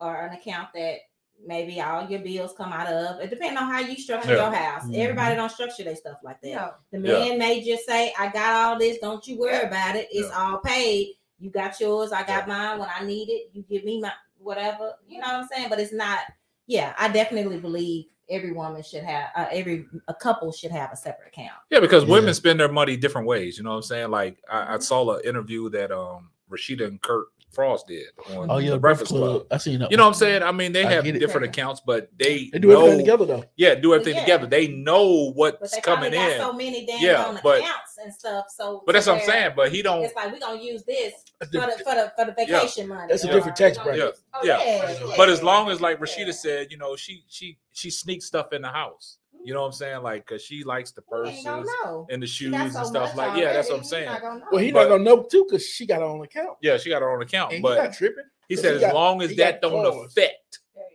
or 0.00 0.26
an 0.26 0.32
account 0.34 0.68
that 0.74 0.98
maybe 1.44 1.80
all 1.80 2.06
your 2.08 2.20
bills 2.20 2.52
come 2.56 2.72
out 2.72 2.86
of. 2.86 3.20
It 3.20 3.30
depends 3.30 3.60
on 3.60 3.68
how 3.68 3.80
you 3.80 3.96
structure 3.96 4.30
Yeah. 4.34 4.50
your 4.50 4.52
house. 4.56 4.84
Mhm. 4.84 4.96
Everybody 4.96 5.34
don't 5.34 5.50
structure 5.50 5.84
their 5.84 5.96
stuff 5.96 6.18
like 6.22 6.40
that. 6.42 6.54
No. 6.54 6.74
The 7.00 7.08
Yeah. 7.08 7.18
man 7.28 7.38
may 7.38 7.62
just 7.64 7.84
say, 7.86 8.12
"I 8.18 8.28
got 8.28 8.54
all 8.54 8.78
this. 8.78 8.98
Don't 8.98 9.26
you 9.26 9.38
worry 9.38 9.52
Yeah. 9.54 9.66
about 9.66 9.96
it. 9.96 10.08
It's 10.12 10.30
all 10.30 10.58
paid. 10.58 11.16
You 11.40 11.50
got 11.50 11.78
yours. 11.80 12.12
I 12.12 12.22
got 12.22 12.46
mine. 12.46 12.78
When 12.78 12.88
I 12.94 13.04
need 13.04 13.28
it, 13.28 13.50
you 13.52 13.62
give 13.68 13.84
me 13.84 14.00
my 14.00 14.12
whatever. 14.38 14.94
You 15.08 15.18
know 15.20 15.26
what 15.26 15.36
I'm 15.36 15.48
saying? 15.48 15.68
But 15.68 15.80
it's 15.80 15.92
not. 15.92 16.20
Yeah, 16.66 16.94
I 16.98 17.08
definitely 17.08 17.58
believe 17.58 18.06
every 18.30 18.52
woman 18.52 18.82
should 18.82 19.02
have. 19.02 19.30
Uh, 19.36 19.46
every 19.50 19.86
a 20.08 20.14
couple 20.14 20.52
should 20.52 20.70
have 20.70 20.92
a 20.92 20.96
separate 20.96 21.28
account. 21.28 21.58
Yeah, 21.70 21.80
because 21.80 22.04
Yeah. 22.04 22.10
women 22.12 22.34
spend 22.34 22.60
their 22.60 22.70
money 22.70 22.96
different 22.96 23.26
ways. 23.26 23.58
You 23.58 23.64
know 23.64 23.70
what 23.70 23.76
I'm 23.76 23.82
saying? 23.82 24.10
Like 24.10 24.36
I, 24.48 24.74
I 24.74 24.78
saw 24.78 25.16
an 25.16 25.24
interview 25.24 25.68
that 25.70 25.90
um 25.90 26.30
Rasheeda 26.50 26.86
and 26.86 27.02
Kirk 27.02 27.28
Frost 27.52 27.86
did 27.86 28.06
on 28.36 28.50
Oh 28.50 28.58
yeah, 28.58 28.70
the 28.70 28.76
the 28.76 28.80
Breakfast 28.80 29.10
Club. 29.10 29.46
I 29.50 29.58
seen 29.58 29.80
that. 29.80 29.90
You 29.90 29.96
know 29.96 30.04
what 30.04 30.08
I'm 30.08 30.14
saying? 30.14 30.42
I 30.42 30.52
mean, 30.52 30.72
they 30.72 30.84
I 30.84 30.90
have 30.92 31.04
get 31.04 31.16
it. 31.16 31.18
different 31.18 31.46
accounts, 31.46 31.80
but 31.84 32.10
they 32.18 32.48
They 32.52 32.58
do 32.58 32.68
know, 32.68 32.78
everything 32.80 32.98
together 33.00 33.24
though. 33.26 33.44
Yeah, 33.56 33.74
do 33.74 33.92
everything 33.94 34.14
Yeah. 34.14 34.20
together. 34.22 34.46
They 34.46 34.68
know 34.68 35.28
But 35.32 35.36
what's 35.60 35.74
they 35.74 35.80
coming 35.80 36.12
got 36.12 36.30
in. 36.32 36.38
so 36.40 36.52
many 36.52 36.86
damn 36.86 37.00
Yeah, 37.02 37.24
on 37.26 37.40
but- 37.42 37.58
accounts 37.60 37.98
and 38.02 38.12
stuff. 38.12 38.46
So, 38.48 38.82
but 38.86 38.92
that's 38.92 39.06
what 39.06 39.18
I'm 39.20 39.24
saying. 39.26 39.52
But 39.54 39.70
he 39.72 39.82
don't. 39.82 40.02
It's 40.02 40.14
like 40.14 40.32
we're 40.32 40.38
gonna 40.38 40.60
use 40.60 40.82
this 40.84 41.12
for 41.40 41.46
the 41.46 41.60
for 41.84 41.94
the 41.94 42.12
for 42.16 42.24
the 42.26 42.32
vacation 42.36 42.88
money. 42.88 43.06
That's 43.08 43.24
a 43.24 43.28
or 43.28 43.32
different 43.34 43.58
we 43.58 43.64
tax 43.66 43.78
bracket. 43.78 43.96
use- 43.96 44.22
Oh, 44.34 44.40
Yeah. 44.44 44.58
Yeah, 44.64 45.14
But 45.16 45.28
as 45.28 45.42
long 45.42 45.70
as 45.70 45.80
like 45.80 45.98
Yeah. 45.98 46.04
Rasheeda 46.06 46.32
said, 46.34 46.70
you 46.70 46.78
know, 46.78 46.96
she 46.96 47.24
she 47.28 47.58
she 47.72 47.90
sneaks 47.90 48.26
stuff 48.26 48.52
in 48.52 48.62
the 48.62 48.68
house. 48.68 49.18
You 49.44 49.54
know 49.54 49.60
what 49.62 49.66
I'm 49.66 49.72
saying? 49.72 50.02
Like, 50.02 50.26
cause 50.26 50.42
she 50.42 50.62
likes 50.64 50.92
the 50.92 51.02
We 51.10 51.16
purses 51.18 51.34
ain't 51.36 51.44
gonna 51.46 51.66
know. 51.84 52.06
and 52.10 52.22
the 52.22 52.26
shoes 52.26 52.52
got 52.52 52.60
and 52.62 52.72
so 52.72 52.84
stuff 52.84 53.16
much 53.16 53.28
like. 53.32 53.40
Yeah, 53.42 53.52
that's 53.52 53.68
what 53.70 53.78
I'm 53.78 53.84
saying. 53.84 54.04
he 54.08 54.12
not 54.12 54.20
gonna 54.22 54.38
know. 54.40 54.46
Well, 54.52 54.62
he 54.62 54.72
But- 54.72 54.82
not 54.82 54.88
gonna 54.88 55.04
know 55.04 55.22
too 55.24 55.44
because 55.48 55.66
she 55.66 55.86
got 55.86 55.98
her 56.00 56.04
own 56.06 56.22
account. 56.24 56.58
Yeah, 56.62 56.76
she 56.78 56.90
got 56.90 57.02
her 57.02 57.10
own 57.10 57.22
account, 57.22 57.50
And 57.52 57.56
he 57.58 57.62
but 57.62 57.76
not 57.82 57.92
tripping. 57.94 58.24
he 58.48 58.54
'cause 58.54 58.62
said 58.62 58.70
he 58.70 58.76
as 58.76 58.80
got- 58.82 58.94
long 58.94 59.20
as 59.22 59.34
that 59.36 59.60
don't 59.62 59.82
cars. 59.84 60.06
affect 60.12 60.58
you. 60.74 60.92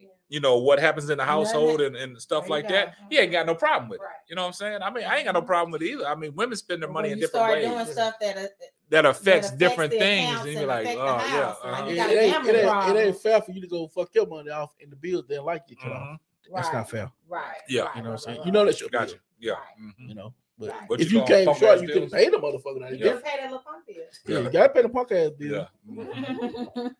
Yeah. 0.00 0.08
you 0.28 0.40
know 0.40 0.58
what 0.58 0.78
happens 0.78 1.08
in 1.08 1.16
the 1.18 1.24
household 1.24 1.80
and, 1.80 1.96
and 1.96 2.20
stuff 2.20 2.48
like 2.48 2.68
go. 2.68 2.74
that, 2.74 2.94
he 3.10 3.18
ain't 3.18 3.32
got 3.32 3.46
no 3.46 3.54
problem 3.54 3.88
with 3.88 4.00
it. 4.00 4.06
You 4.28 4.36
know 4.36 4.42
what 4.42 4.48
I'm 4.48 4.52
saying? 4.54 4.82
I 4.82 4.90
mean, 4.90 5.04
I 5.04 5.16
ain't 5.16 5.24
got 5.24 5.34
no 5.34 5.42
problem 5.42 5.70
with 5.72 5.82
it 5.82 5.86
either. 5.92 6.06
I 6.06 6.14
mean, 6.14 6.34
women 6.34 6.56
spend 6.56 6.82
their 6.82 6.90
money 6.90 7.08
when 7.10 7.12
in 7.14 7.18
you 7.20 7.26
different 7.26 7.46
start 7.46 7.58
ways 7.58 7.68
doing 7.68 7.86
stuff 7.86 8.14
that 8.20 8.36
uh, 8.36 8.46
that 8.90 9.06
affects 9.06 9.48
affects 9.48 9.50
different 9.52 9.92
things, 9.92 10.40
and 10.40 10.52
you're 10.52 10.66
like, 10.66 10.86
oh 10.88 10.94
yeah, 10.94 11.54
uh-huh. 11.62 11.86
you 11.86 11.92
It, 11.92 11.96
got 11.96 12.10
it 12.10 12.16
a 12.16 12.20
ain't, 12.20 12.46
it, 12.46 12.54
ain't, 12.56 12.96
it 12.96 13.00
ain't 13.06 13.18
fair 13.20 13.40
for 13.40 13.50
you 13.52 13.60
to 13.60 13.66
go 13.66 13.88
fuck 13.88 14.10
your 14.14 14.26
money 14.26 14.50
off 14.50 14.74
in 14.80 14.90
the 14.90 14.96
bills 14.96 15.24
then 15.28 15.42
like 15.44 15.62
you 15.68 15.76
cut 15.76 15.90
off. 15.92 16.18
Mhm. 16.50 16.54
That's 16.54 16.72
not 16.72 16.90
fair. 16.90 17.10
right, 17.28 17.44
Yeah. 17.68 17.82
right, 17.82 17.96
You 17.96 18.02
know 18.02 18.08
what 18.10 18.12
I'm 18.14 18.18
saying? 18.18 18.40
You 18.46 18.52
know 18.52 18.60
right. 18.60 18.64
that's 18.66 18.80
your 18.80 18.90
Gotcha. 18.90 19.12
bill, 19.14 19.20
Yeah. 19.38 19.52
Right. 19.52 19.60
mhm. 19.80 20.08
You 20.08 20.14
know, 20.14 20.34
but 20.58 20.70
Right. 20.70 20.88
What 20.88 21.00
if 21.00 21.12
you 21.12 21.18
you 21.18 21.24
call 21.24 21.28
came 21.28 21.44
short, 21.46 21.62
ass 21.62 21.80
you 21.82 21.88
could 21.88 21.94
bills? 22.10 22.12
have 22.12 22.32
the 22.32 22.38
motherfucker. 22.38 22.80
That 22.80 22.92
You 22.92 22.98
Yeah. 22.98 23.12
gotta 23.12 23.20
pay 23.24 23.36
that 23.36 23.42
little 23.44 23.58
pump 23.58 23.86
bill. 23.86 23.96
Yeah, 23.96 24.38
Yeah. 24.38 24.44
you 24.44 24.50
gotta 24.50 24.68
pay 24.72 24.82
the 24.82 24.88
punk 24.88 25.12
ass 25.12 25.30
bill. 25.38 25.66
Yeah. 25.86 26.04
Mhm. 26.04 26.94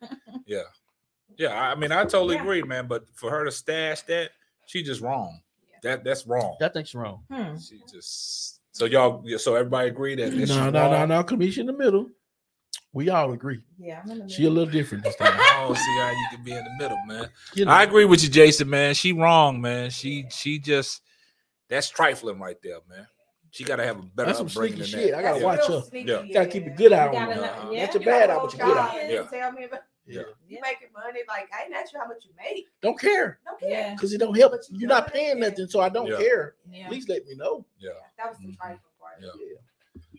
Yeah. 0.45 0.61
Yeah. 1.37 1.49
I 1.49 1.71
I 1.71 1.75
mean, 1.75 1.91
I 1.91 2.03
totally 2.03 2.35
Yeah. 2.35 2.41
agree, 2.41 2.61
man. 2.63 2.87
But 2.87 3.05
for 3.13 3.29
her 3.31 3.45
to 3.45 3.51
stash 3.51 4.01
that, 4.03 4.31
she 4.65 4.83
just 4.83 5.01
wrong. 5.01 5.41
Yeah. 5.69 5.77
That 5.83 6.03
that's 6.03 6.27
wrong. 6.27 6.55
That 6.59 6.73
thing's 6.73 6.93
wrong. 6.95 7.23
Hmm. 7.31 7.57
She 7.57 7.81
just 7.91 8.59
so 8.71 8.85
y'all 8.85 9.23
so 9.39 9.55
everybody 9.55 9.87
agree 9.89 10.15
that 10.15 10.33
No, 10.33 10.45
that 10.45 10.49
no, 10.49 10.69
no, 10.69 10.91
wrong? 10.91 11.09
no. 11.09 11.23
Kanisha 11.23 11.59
in 11.59 11.65
the 11.67 11.73
middle. 11.73 12.09
We 12.97 13.09
all 13.11 13.31
agree. 13.31 13.61
Yeah, 13.77 14.01
I'm 14.03 14.09
in 14.09 14.19
the 14.25 14.27
She 14.29 14.45
a 14.45 14.49
little 14.49 14.71
different 14.71 15.03
this 15.03 15.15
time. 15.21 15.33
I 15.39 15.65
don't 15.67 15.77
see 15.77 15.97
how 15.99 16.09
you 16.09 16.27
can 16.31 16.43
be 16.43 16.51
in 16.51 16.63
the 16.63 16.71
middle, 16.79 16.97
man. 17.05 17.29
You 17.53 17.65
know, 17.65 17.71
I 17.71 17.83
agree 17.83 18.05
with 18.05 18.23
you, 18.23 18.29
Jason, 18.29 18.67
man. 18.71 18.95
She 18.95 19.13
wrong, 19.13 19.61
man. 19.61 19.91
She 19.91 20.25
she 20.31 20.57
just 20.57 21.03
that's 21.69 21.89
trifling 21.89 22.39
right 22.39 22.57
there, 22.63 22.79
man. 22.89 23.05
She 23.51 23.63
gotta 23.63 23.85
have 23.85 23.99
a 23.99 24.01
better 24.01 24.27
That's 24.27 24.39
some 24.39 24.47
upbringing 24.47 24.77
sneaky 24.83 24.91
than 24.91 25.01
shit. 25.03 25.11
that. 25.11 25.19
I 25.19 25.21
gotta 25.21 25.39
That's 25.45 25.69
watch 25.69 25.83
her. 25.83 25.87
sneaky, 25.89 26.09
Yeah. 26.09 26.21
You 26.23 26.33
gotta 26.33 26.49
keep 26.49 26.65
a 26.65 26.69
good 26.71 26.91
eye 26.91 27.07
on 27.07 27.13
her. 27.15 27.35
know- 27.35 27.43
Uh-huh. 27.43 27.69
yeah. 27.71 27.85
Not 27.85 27.93
your 27.93 28.03
bad 28.03 28.19
gotta 28.29 28.31
eye, 28.33 28.35
hold 28.39 28.49
but 28.51 28.57
your 28.57 28.67
good 28.67 28.75
y'all 28.75 28.83
eye. 28.89 28.99
in 29.01 29.11
Yeah. 29.11 29.23
Tell 29.39 29.51
me 29.51 29.63
about 29.65 29.79
Yeah. 30.07 30.21
you 30.47 30.59
making 30.61 30.87
money. 30.93 31.19
Like 31.27 31.49
I 31.53 31.65
ain't 31.65 31.73
ask 31.75 31.93
you 31.93 31.99
how 31.99 32.07
much 32.07 32.23
you 32.25 32.31
make. 32.43 32.65
Don't 32.81 32.99
care 32.99 33.39
Don't 33.45 33.59
care. 33.59 33.69
Yeah, 33.69 33.93
because 33.93 34.11
it 34.11 34.17
don't 34.17 34.35
help. 34.35 34.53
But 34.53 34.61
you 34.71 34.79
You're 34.79 34.89
not 34.89 35.13
paying 35.13 35.39
that- 35.39 35.51
nothing, 35.51 35.67
so 35.67 35.81
I 35.81 35.89
don't 35.89 36.07
Yeah. 36.07 36.17
care. 36.17 36.55
yeah. 36.71 36.85
At 36.85 36.91
least 36.91 37.09
let 37.09 37.25
me 37.27 37.35
know. 37.35 37.63
Yeah. 37.79 37.91
That 38.17 38.29
was 38.29 38.39
the 38.39 38.47
Mhm. 38.47 38.57
trifling 38.57 38.79
part. 38.99 39.17
Yeah. 39.21 39.29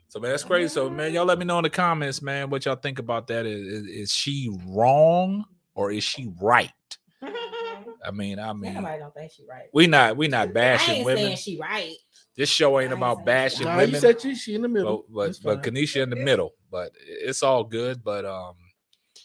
Yeah. 0.08 0.12
So 0.12 0.20
man, 0.20 0.30
that's 0.30 0.44
crazy. 0.44 0.68
So 0.68 0.88
man, 0.90 1.12
y'all 1.12 1.24
let 1.26 1.38
me 1.38 1.44
know 1.44 1.58
in 1.58 1.64
the 1.64 1.70
comments, 1.70 2.22
man, 2.22 2.50
what 2.50 2.64
y'all 2.64 2.76
think 2.76 2.98
about 2.98 3.26
that. 3.28 3.46
Is 3.46 3.66
is, 3.66 3.86
is 3.86 4.12
she 4.12 4.50
wrong 4.66 5.44
or 5.74 5.90
is 5.90 6.04
she 6.04 6.30
right? 6.40 6.72
I 7.22 8.10
mean, 8.12 8.38
I 8.38 8.52
mean, 8.52 8.74
Nobody 8.74 8.98
don't 9.00 9.14
think 9.14 9.32
she 9.32 9.44
right. 9.48 9.68
we 9.72 9.86
not 9.86 10.16
we 10.16 10.28
not 10.28 10.48
I 10.48 10.52
bashing 10.52 10.94
ain't 10.96 11.06
women. 11.06 11.24
saying 11.24 11.36
she 11.36 11.58
right. 11.58 11.94
This 12.36 12.48
show 12.48 12.76
I 12.76 12.82
ain't 12.82 12.92
ain't 12.92 12.98
about 12.98 13.16
saying 13.16 13.24
she 13.24 13.26
bashing 13.26 13.66
Nah, 13.66 13.76
women. 13.76 13.94
you 13.94 14.00
said 14.00 14.20
she, 14.20 14.34
she 14.34 14.54
in 14.54 14.62
the 14.62 14.68
middle. 14.68 15.04
but 15.10 15.38
but, 15.42 15.62
but. 15.62 15.62
Kanisha 15.62 16.02
in 16.02 16.10
the 16.10 16.16
middle. 16.16 16.54
But 16.70 16.92
it's 17.06 17.42
all 17.42 17.64
good. 17.64 18.02
But 18.04 18.24
um, 18.24 18.54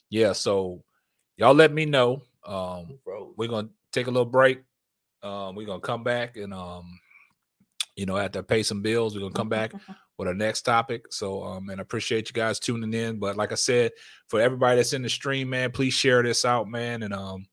yeah. 0.09 0.33
So 0.33 0.83
y'all 1.37 1.53
let 1.53 1.71
me 1.71 1.85
know. 1.85 2.21
Um, 2.45 2.99
we're 3.37 3.47
gonna 3.47 3.69
take 3.91 4.07
a 4.07 4.11
little 4.11 4.25
break. 4.25 4.63
Um, 5.21 5.55
we're 5.55 5.67
gonna 5.67 5.79
come 5.79 6.03
back 6.03 6.35
and 6.35 6.53
um, 6.53 6.99
you 7.95 8.05
know, 8.05 8.17
after 8.17 8.39
I 8.39 8.41
pay 8.41 8.63
some 8.63 8.81
bills, 8.81 9.13
we're 9.15 9.21
gonna 9.21 9.33
come 9.33 9.49
back 9.49 9.71
with 10.17 10.27
our 10.27 10.33
next 10.33 10.61
topic. 10.61 11.05
So, 11.11 11.43
um, 11.43 11.69
and 11.69 11.79
I 11.79 11.81
appreciate 11.81 12.29
you 12.29 12.33
guys 12.33 12.59
tuning 12.59 12.93
in. 12.93 13.19
But 13.19 13.35
like 13.35 13.51
I 13.51 13.55
said, 13.55 13.91
for 14.27 14.39
everybody 14.39 14.77
that's 14.77 14.93
in 14.93 15.01
the 15.01 15.09
stream, 15.09 15.49
man, 15.49 15.71
please 15.71 15.93
share 15.93 16.23
this 16.23 16.45
out, 16.45 16.67
man. 16.67 17.03
And 17.03 17.13
um, 17.13 17.45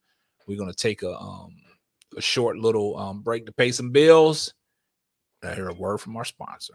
we're 0.47 0.59
gonna 0.59 0.75
take 0.75 1.03
a 1.03 1.17
um 1.17 1.57
a 2.17 2.21
short 2.21 2.57
little 2.57 2.97
um 2.99 3.23
break 3.23 3.47
to 3.47 3.53
pay 3.53 3.73
some 3.73 3.91
bills. 3.91 4.53
I 5.43 5.55
hear 5.55 5.69
a 5.69 5.75
word 5.75 5.99
from 5.99 6.17
our 6.17 6.25
sponsor. 6.25 6.75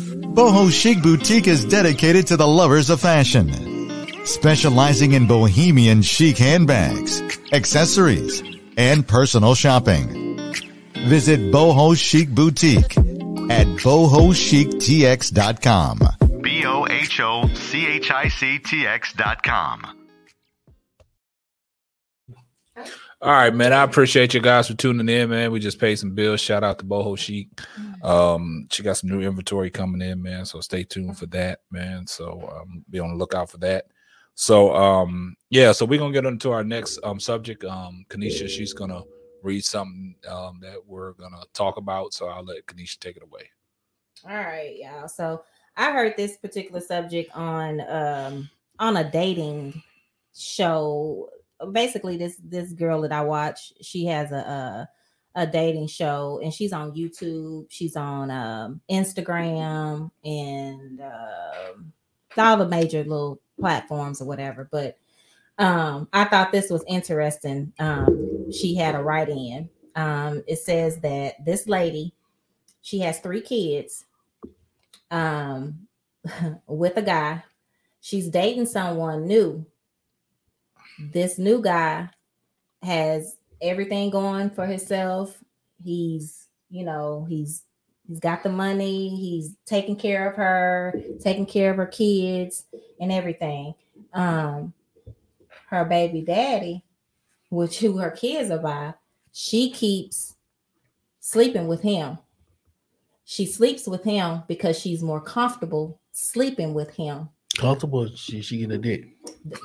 Boho 0.00 0.72
Chic 0.72 1.00
Boutique 1.02 1.46
is 1.46 1.64
dedicated 1.64 2.26
to 2.28 2.36
the 2.36 2.48
lovers 2.48 2.90
of 2.90 3.00
fashion, 3.00 4.26
specializing 4.26 5.12
in 5.12 5.28
bohemian 5.28 6.02
chic 6.02 6.36
handbags, 6.36 7.22
accessories, 7.52 8.42
and 8.76 9.06
personal 9.06 9.54
shopping. 9.54 10.33
Visit 11.04 11.52
Boho 11.52 11.96
Chic 11.96 12.28
Boutique 12.30 12.96
at 13.50 13.66
bohochictx.com. 13.66 16.00
B 16.40 16.64
O 16.64 16.86
H 16.88 17.20
O 17.20 17.46
C 17.54 17.86
H 17.86 18.10
I 18.10 18.28
C 18.28 18.58
T 18.58 18.86
X.com. 18.86 19.86
All 23.20 23.30
right, 23.30 23.54
man. 23.54 23.74
I 23.74 23.82
appreciate 23.82 24.32
you 24.32 24.40
guys 24.40 24.68
for 24.68 24.74
tuning 24.74 25.06
in, 25.08 25.28
man. 25.28 25.52
We 25.52 25.60
just 25.60 25.78
paid 25.78 25.96
some 25.96 26.14
bills. 26.14 26.40
Shout 26.40 26.64
out 26.64 26.78
to 26.78 26.86
Boho 26.86 27.18
Chic. 27.18 27.48
Um, 28.02 28.66
she 28.70 28.82
got 28.82 28.96
some 28.96 29.10
new 29.10 29.20
inventory 29.20 29.70
coming 29.70 30.00
in, 30.00 30.22
man. 30.22 30.46
So 30.46 30.60
stay 30.60 30.84
tuned 30.84 31.18
for 31.18 31.26
that, 31.26 31.60
man. 31.70 32.06
So 32.06 32.62
um, 32.62 32.82
be 32.88 33.00
on 33.00 33.10
the 33.10 33.16
lookout 33.16 33.50
for 33.50 33.58
that. 33.58 33.84
So 34.34 34.74
um, 34.74 35.36
yeah, 35.50 35.72
so 35.72 35.84
we're 35.84 35.98
gonna 35.98 36.12
get 36.12 36.24
into 36.24 36.50
our 36.50 36.64
next 36.64 36.98
um 37.04 37.20
subject. 37.20 37.62
Um, 37.62 38.06
Kanisha, 38.08 38.48
she's 38.48 38.72
gonna 38.72 39.02
read 39.44 39.64
something 39.64 40.16
um 40.28 40.58
that 40.62 40.84
we're 40.86 41.12
gonna 41.12 41.42
talk 41.52 41.76
about. 41.76 42.12
So 42.14 42.26
I'll 42.26 42.44
let 42.44 42.66
Kanisha 42.66 42.98
take 42.98 43.16
it 43.16 43.22
away. 43.22 43.50
All 44.24 44.36
right, 44.36 44.76
y'all. 44.76 45.08
So 45.08 45.44
I 45.76 45.92
heard 45.92 46.16
this 46.16 46.36
particular 46.36 46.80
subject 46.80 47.30
on 47.36 47.80
um 47.88 48.50
on 48.78 48.96
a 48.96 49.10
dating 49.10 49.82
show. 50.34 51.30
Basically, 51.72 52.16
this 52.16 52.40
this 52.42 52.72
girl 52.72 53.02
that 53.02 53.12
I 53.12 53.22
watch, 53.22 53.72
she 53.80 54.06
has 54.06 54.32
a 54.32 54.88
a, 55.34 55.42
a 55.42 55.46
dating 55.46 55.88
show, 55.88 56.40
and 56.42 56.52
she's 56.52 56.72
on 56.72 56.92
YouTube. 56.92 57.66
She's 57.68 57.96
on 57.96 58.30
um, 58.30 58.80
Instagram 58.90 60.10
and 60.24 61.00
um, 61.00 61.92
all 62.36 62.56
the 62.56 62.68
major 62.68 63.02
little 63.04 63.40
platforms 63.58 64.20
or 64.20 64.26
whatever. 64.26 64.68
But 64.70 64.98
um, 65.58 66.08
I 66.12 66.24
thought 66.24 66.52
this 66.52 66.70
was 66.70 66.84
interesting. 66.86 67.72
Um, 67.78 68.50
she 68.50 68.74
had 68.74 68.94
a 68.94 69.02
write 69.02 69.28
in. 69.28 69.68
Um, 69.94 70.42
it 70.46 70.58
says 70.58 70.98
that 71.00 71.44
this 71.44 71.68
lady, 71.68 72.14
she 72.82 72.98
has 73.00 73.20
three 73.20 73.40
kids 73.40 74.04
um, 75.10 75.86
with 76.66 76.96
a 76.96 77.02
guy. 77.02 77.42
She's 78.00 78.28
dating 78.28 78.66
someone 78.66 79.26
new. 79.26 79.64
This 80.98 81.38
new 81.38 81.62
guy 81.62 82.10
has 82.82 83.36
everything 83.62 84.10
going 84.10 84.50
for 84.50 84.66
himself. 84.66 85.42
He's, 85.82 86.48
you 86.70 86.84
know, 86.84 87.26
he's 87.28 87.62
he's 88.06 88.20
got 88.20 88.42
the 88.42 88.50
money, 88.50 89.08
he's 89.08 89.56
taking 89.64 89.96
care 89.96 90.28
of 90.28 90.36
her, 90.36 91.00
taking 91.22 91.46
care 91.46 91.70
of 91.70 91.78
her 91.78 91.86
kids 91.86 92.66
and 93.00 93.10
everything. 93.10 93.74
Um 94.12 94.74
her 95.74 95.84
baby 95.84 96.22
daddy, 96.22 96.84
which 97.50 97.78
who 97.78 97.98
her 97.98 98.10
kids 98.10 98.50
are 98.50 98.58
by, 98.58 98.94
she 99.32 99.70
keeps 99.70 100.36
sleeping 101.20 101.66
with 101.66 101.82
him. 101.82 102.18
She 103.24 103.46
sleeps 103.46 103.86
with 103.86 104.04
him 104.04 104.42
because 104.48 104.78
she's 104.78 105.02
more 105.02 105.20
comfortable 105.20 106.00
sleeping 106.12 106.74
with 106.74 106.90
him. 106.90 107.28
Comfortable, 107.58 108.08
she 108.14 108.42
she 108.42 108.58
get 108.58 108.70
a 108.72 108.78
dick. 108.78 109.08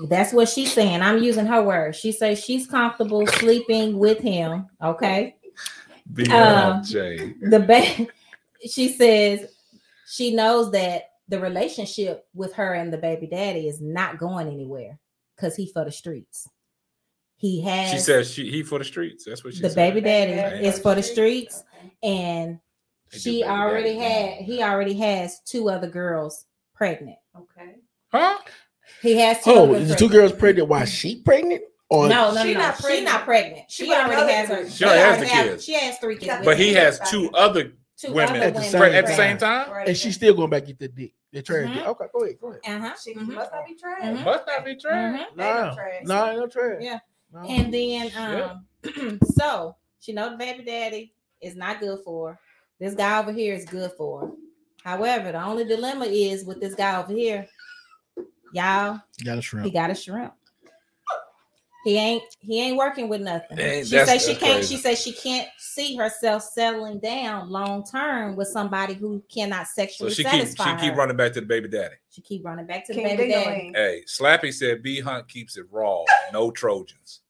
That's 0.07 0.33
what 0.33 0.49
she's 0.49 0.71
saying. 0.71 1.01
I'm 1.01 1.23
using 1.23 1.45
her 1.45 1.61
words. 1.61 1.97
She 1.97 2.11
says 2.11 2.43
she's 2.43 2.67
comfortable 2.67 3.25
sleeping 3.27 3.97
with 3.97 4.19
him. 4.19 4.67
Okay. 4.81 5.35
Um, 6.31 6.83
Jay. 6.83 7.33
The 7.41 7.59
ba- 7.67 8.07
she 8.67 8.89
says 8.89 9.45
she 10.07 10.33
knows 10.33 10.71
that 10.71 11.11
the 11.27 11.39
relationship 11.39 12.27
with 12.33 12.53
her 12.53 12.73
and 12.73 12.91
the 12.91 12.97
baby 12.97 13.27
daddy 13.27 13.67
is 13.67 13.81
not 13.81 14.17
going 14.17 14.47
anywhere 14.47 14.99
because 15.39 15.55
he 15.55 15.67
for 15.71 15.85
the 15.85 15.91
streets. 15.91 16.47
He 17.37 17.61
has 17.61 17.91
She 17.91 17.99
says 17.99 18.29
she 18.31 18.49
he 18.51 18.63
for 18.63 18.79
the 18.79 18.85
streets. 18.85 19.25
That's 19.25 19.43
what 19.43 19.53
she 19.53 19.61
the 19.61 19.69
said. 19.69 19.75
baby 19.93 20.01
daddy 20.01 20.65
is 20.65 20.77
for 20.79 20.93
the 20.95 21.03
streets, 21.03 21.63
and 22.03 22.59
she 23.11 23.43
already 23.43 23.95
daddy. 23.95 23.99
had 24.35 24.43
he 24.45 24.61
already 24.61 24.93
has 24.95 25.39
two 25.45 25.69
other 25.69 25.87
girls 25.87 26.45
pregnant. 26.75 27.17
Okay. 27.37 27.75
Huh? 28.11 28.37
He 29.01 29.15
has 29.17 29.41
two. 29.43 29.51
Oh, 29.51 29.63
other 29.69 29.75
is 29.77 29.89
the 29.89 29.95
two 29.95 30.09
girls 30.09 30.33
pregnant 30.33 30.67
while 30.67 30.85
she 30.85 31.21
pregnant? 31.21 31.61
Or 31.91 32.07
No, 32.07 32.33
no, 32.33 32.43
She 32.43 32.53
no, 32.53 32.59
not 32.59 32.75
she's 32.75 32.85
pregnant. 32.85 33.05
not 33.13 33.25
pregnant. 33.25 33.71
She, 33.71 33.85
She 33.85 33.93
already 33.93 34.31
has 34.31 34.49
her. 34.49 34.63
two. 34.63 34.69
She 34.69 34.83
already 34.85 34.99
has 35.01 35.19
the 35.19 35.27
have- 35.27 35.45
kids. 35.47 35.63
She 35.65 35.73
has 35.73 35.97
three 35.97 36.17
kids. 36.17 36.27
But 36.39 36.45
But 36.45 36.59
he 36.59 36.73
has 36.73 36.99
two 37.09 37.31
other 37.33 37.71
two 37.99 38.13
women 38.13 38.37
other 38.37 38.45
At 38.45 38.53
the 38.55 38.61
same 38.61 38.81
at 38.81 39.05
the 39.05 39.13
same 39.13 39.37
time. 39.37 39.71
Right. 39.71 39.87
and 39.87 39.97
she's 39.97 40.15
still 40.15 40.33
going 40.33 40.49
back 40.49 40.65
get 40.65 40.79
the 40.79 40.87
dick. 40.87 41.13
The 41.31 41.41
trash 41.41 41.67
Mhm. 41.67 41.73
dick. 41.75 41.85
Okay, 41.87 42.05
go 42.13 42.23
ahead, 42.23 42.35
go 42.39 42.47
ahead. 42.47 42.61
Uh-huh. 42.65 42.95
She 43.03 43.13
mhm. 43.13 43.27
must 43.35 43.51
not 43.51 43.65
be 43.67 43.75
trash. 43.75 44.01
Mhm. 44.03 44.23
Must 44.25 44.47
not 44.47 44.65
be 44.65 44.75
true. 44.75 44.91
Mhm. 44.91 45.15
Ain't 45.19 45.37
No, 45.37 45.67
no 45.69 45.75
trash. 45.75 46.01
no, 46.05 46.25
ain't 46.29 46.39
no 46.39 46.47
trash. 46.47 46.77
Yeah. 46.81 46.99
No. 47.31 47.39
And 47.41 47.73
then 47.73 48.09
Yeah. 48.13 48.51
um 48.85 49.19
so 49.37 49.75
she 49.99 50.13
know 50.13 50.29
the 50.31 50.37
baby 50.37 50.63
daddy 50.63 51.13
is 51.41 51.55
not 51.55 51.79
good 51.79 51.99
for 52.03 52.31
her. 52.31 52.39
This 52.79 52.95
guy 52.95 53.19
over 53.19 53.31
here 53.33 53.53
is 53.53 53.65
good 53.65 53.91
for 53.97 54.21
her. 54.21 54.31
However, 54.83 55.31
the 55.33 55.43
only 55.43 55.65
dilemma 55.65 56.05
is 56.05 56.45
with 56.45 56.59
this 56.61 56.73
guy 56.73 56.97
over 57.01 57.11
here, 57.13 57.45
y'all, 58.53 59.01
got 59.23 59.37
a 59.37 59.41
shrimp. 59.41 59.65
he 59.65 59.71
got 59.71 59.91
a 59.91 59.95
shrimp. 59.95 60.33
He 61.85 61.95
ain't 61.97 62.23
he 62.39 62.61
ain't 62.61 62.75
working 62.77 63.07
with 63.07 63.21
nothing. 63.21 63.57
Ain't- 63.57 63.87
she 63.87 63.95
that's- 63.95 64.09
says 64.23 64.25
she 64.25 64.35
can't 64.39 64.55
crazy. 64.57 64.75
she 64.75 64.81
says 64.81 64.99
she 65.01 65.13
can't 65.13 65.47
see 65.57 65.95
herself 65.95 66.43
settling 66.43 66.99
down 66.99 67.49
long 67.49 67.85
term 67.85 68.35
with 68.35 68.49
somebody 68.49 68.93
who 68.93 69.23
cannot 69.33 69.65
So 69.67 69.73
sexually 69.75 70.11
she 70.13 70.23
keep 70.23 70.31
satisfy 70.31 70.75
she 70.77 70.89
keep 70.89 70.97
running 70.97 71.15
back 71.15 71.31
to 71.33 71.39
the 71.39 71.45
baby 71.45 71.69
daddy. 71.69 71.95
She 72.11 72.21
keep 72.21 72.43
running 72.43 72.65
back 72.65 72.85
to 72.87 72.93
the 72.93 72.99
King 73.01 73.17
baby 73.17 73.31
daddy. 73.31 73.71
Hey, 73.73 74.03
Slappy 74.07 74.53
said 74.53 74.83
B 74.83 74.99
Hunt 74.99 75.27
keeps 75.29 75.55
it 75.57 75.65
raw, 75.71 76.03
no 76.33 76.51
Trojans. 76.51 77.21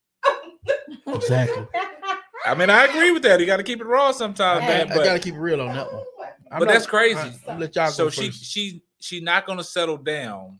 Exactly. 1.07 1.67
I 2.45 2.55
mean, 2.55 2.69
I 2.69 2.85
agree 2.85 3.11
with 3.11 3.23
that. 3.23 3.39
You 3.39 3.45
got 3.45 3.57
to 3.57 3.63
keep 3.63 3.81
it 3.81 3.85
raw 3.85 4.11
sometimes, 4.11 4.61
Hey. 4.63 4.85
man. 4.85 4.91
I 4.91 5.03
gotta 5.03 5.19
keep 5.19 5.35
it 5.35 5.39
real 5.39 5.61
on 5.61 5.75
that 5.75 5.91
one. 5.91 6.03
I'm 6.51 6.59
but 6.59 6.65
not- 6.65 6.73
that's 6.73 6.87
crazy. 6.87 7.19
I- 7.19 7.33
I'll 7.49 7.57
let 7.59 7.75
y'all 7.75 7.89
so 7.91 8.05
go 8.05 8.09
she 8.09 8.27
first. 8.27 8.45
she 8.45 8.83
she 8.99 9.19
not 9.19 9.45
gonna 9.45 9.63
settle 9.63 9.97
down, 9.97 10.57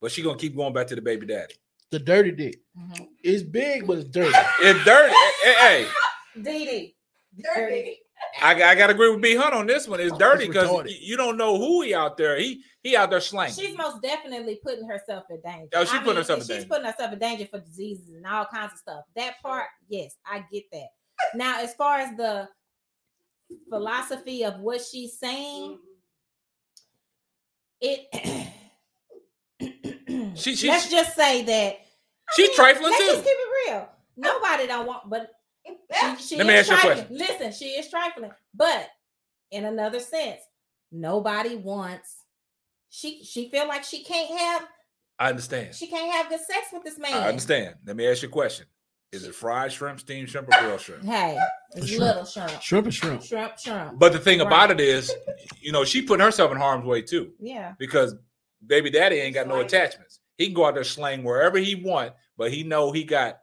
but 0.00 0.10
she 0.12 0.20
gonna 0.22 0.36
keep 0.38 0.54
going 0.54 0.72
back 0.74 0.86
to 0.88 0.94
the 0.94 1.00
baby 1.02 1.26
daddy. 1.26 1.54
The 1.90 1.98
dirty 1.98 2.30
dick. 2.32 2.60
Mhm. 2.78 3.08
It's 3.22 3.42
big, 3.42 3.86
but 3.86 3.98
it's 3.98 4.08
dirty. 4.08 4.36
It's 4.60 4.84
dirty. 4.84 5.14
hey, 5.42 5.54
hey, 5.54 5.86
Dee 6.42 6.64
Dee. 6.64 6.96
Dirty. 7.42 8.00
I, 8.40 8.54
I 8.62 8.74
gotta 8.74 8.94
agree 8.94 9.10
with 9.10 9.20
B 9.22 9.34
Hunt 9.36 9.54
on 9.54 9.66
this 9.66 9.86
one. 9.86 10.00
It's 10.00 10.16
dirty 10.18 10.46
because 10.46 10.68
retarded. 10.68 10.96
you 11.00 11.16
don't 11.16 11.36
know 11.36 11.56
who 11.58 11.82
he 11.82 11.94
out 11.94 12.16
there. 12.16 12.38
He 12.38 12.62
he 12.82 12.96
out 12.96 13.10
there 13.10 13.20
slanging. 13.20 13.54
She's 13.64 13.76
most 13.76 14.02
definitely 14.02 14.58
putting 14.62 14.88
herself 14.88 15.24
in 15.30 15.40
danger. 15.40 15.68
Oh, 15.74 15.84
she 15.84 15.90
I 15.96 15.98
putting 15.98 16.06
mean, 16.06 16.16
herself 16.16 16.38
in 16.40 16.46
she's 16.46 16.48
danger. 16.48 16.68
putting 16.68 16.86
herself 16.86 17.12
in 17.12 17.18
danger 17.18 17.46
for 17.46 17.60
diseases 17.60 18.14
and 18.14 18.26
all 18.26 18.44
kinds 18.46 18.72
of 18.72 18.78
stuff. 18.78 19.04
That 19.16 19.34
part, 19.42 19.66
yes, 19.88 20.16
I 20.26 20.44
get 20.52 20.64
that. 20.72 20.88
Now, 21.34 21.60
as 21.62 21.74
far 21.74 21.98
as 21.98 22.16
the 22.16 22.48
philosophy 23.68 24.44
of 24.44 24.58
what 24.60 24.80
she's 24.80 25.18
saying, 25.18 25.78
it 27.80 28.50
She- 30.34 30.56
she- 30.56 30.68
let's 30.68 30.90
just 30.90 31.14
say 31.14 31.42
that 31.42 31.78
She's 32.34 32.50
trifling 32.54 32.86
too. 32.92 32.98
let's 32.98 33.04
just 33.12 33.24
keep 33.24 33.36
it 33.36 33.70
real. 33.70 33.88
Nobody 34.16 34.66
don't 34.66 34.86
want, 34.86 35.08
but 35.10 35.30
she, 35.66 36.16
she 36.16 36.36
Let 36.36 36.46
me 36.46 36.54
is 36.54 36.70
ask 36.70 36.84
you 36.84 36.90
a 36.90 36.94
trifling. 36.94 37.18
Listen, 37.18 37.52
she 37.52 37.66
is 37.70 37.88
trifling, 37.90 38.30
but 38.54 38.88
in 39.50 39.64
another 39.64 40.00
sense, 40.00 40.40
nobody 40.92 41.56
wants. 41.56 42.16
She 42.90 43.24
she 43.24 43.48
feel 43.50 43.66
like 43.68 43.82
she 43.84 44.04
can't 44.04 44.38
have 44.38 44.68
I 45.18 45.28
understand. 45.30 45.74
she 45.74 45.86
can't 45.88 46.12
have 46.12 46.28
good 46.28 46.40
sex 46.40 46.68
with 46.72 46.84
this 46.84 46.98
man. 46.98 47.12
I 47.14 47.28
understand. 47.28 47.74
Let 47.84 47.96
me 47.96 48.06
ask 48.08 48.22
you 48.22 48.28
a 48.28 48.32
question. 48.32 48.66
Is 49.12 49.24
it 49.24 49.34
fried 49.34 49.72
shrimp, 49.72 50.00
steamed 50.00 50.28
shrimp, 50.28 50.48
or 50.48 50.60
grilled 50.60 50.80
shrimp? 50.80 51.04
Hey, 51.04 51.38
it's 51.76 51.86
Shrimp. 51.86 52.00
little 52.02 52.24
shrimp, 52.24 52.60
Shrimp 52.60 52.86
is 52.88 52.94
shrimp. 52.96 53.22
shrimp, 53.22 53.56
shrimp. 53.58 53.96
But 53.98 54.12
the 54.12 54.18
thing 54.18 54.40
about 54.40 54.72
it 54.72 54.80
is, 54.80 55.12
you 55.60 55.70
know, 55.70 55.84
she 55.84 56.02
putting 56.02 56.24
herself 56.24 56.50
in 56.50 56.56
harm's 56.58 56.84
way 56.84 57.00
too 57.02 57.32
Yeah, 57.38 57.74
because 57.78 58.16
baby 58.66 58.90
daddy 58.90 59.16
ain't 59.16 59.34
got 59.34 59.46
no 59.46 59.60
attachments. 59.60 60.18
He 60.36 60.46
can 60.46 60.54
go 60.54 60.66
out 60.66 60.74
there 60.74 60.84
slang 60.84 61.22
wherever 61.22 61.58
he 61.58 61.74
want, 61.74 62.12
but 62.36 62.52
he 62.52 62.62
know 62.62 62.92
he 62.92 63.04
got. 63.04 63.38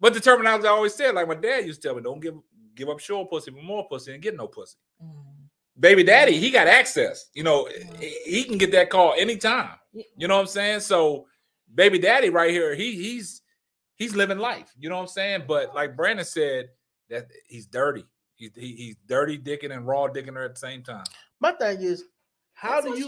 But 0.00 0.14
the 0.14 0.20
terminology 0.20 0.66
I 0.68 0.70
always 0.70 0.94
said, 0.94 1.14
like 1.14 1.26
my 1.28 1.34
dad 1.34 1.66
used 1.66 1.82
to 1.82 1.88
tell 1.88 1.96
me, 1.96 2.02
don't 2.02 2.20
give 2.20 2.34
give 2.74 2.88
up 2.88 3.00
short 3.00 3.28
pussy 3.30 3.50
for 3.50 3.60
more 3.62 3.88
pussy 3.88 4.12
and 4.14 4.22
get 4.22 4.36
no 4.36 4.46
pussy. 4.46 4.76
Mm. 5.02 5.24
Baby 5.80 6.04
daddy, 6.04 6.36
he 6.38 6.50
got 6.50 6.68
access. 6.68 7.28
You 7.34 7.42
know, 7.42 7.64
Mhm. 7.64 8.00
he- 8.00 8.22
he 8.36 8.44
can 8.44 8.56
get 8.58 8.70
that 8.72 8.90
call 8.90 9.14
anytime. 9.14 9.76
You 9.92 10.28
know 10.28 10.34
what 10.36 10.42
I'm 10.42 10.46
saying? 10.46 10.80
So, 10.80 11.26
baby 11.74 11.98
daddy 11.98 12.30
right 12.30 12.50
here, 12.50 12.74
he 12.74 12.94
he's 12.94 13.42
he's 13.96 14.14
living 14.14 14.38
life. 14.38 14.72
You 14.78 14.88
know 14.88 14.96
what 14.96 15.02
I'm 15.02 15.08
saying? 15.08 15.44
But 15.48 15.74
like 15.74 15.96
Brandon 15.96 16.24
said, 16.24 16.70
that 17.08 17.26
he's 17.46 17.66
dirty. 17.66 18.04
He, 18.36 18.50
he, 18.54 18.72
he's 18.76 18.96
dirty 19.06 19.38
dicking 19.38 19.72
and 19.74 19.86
raw 19.86 20.06
dicking 20.06 20.34
her 20.34 20.44
at 20.44 20.54
the 20.54 20.60
same 20.60 20.84
time. 20.84 21.04
My 21.40 21.50
thing 21.52 21.80
is, 21.80 22.04
how 22.52 22.80
That's 22.80 22.84
do 22.84 22.90
what 22.90 22.98
you? 23.00 23.06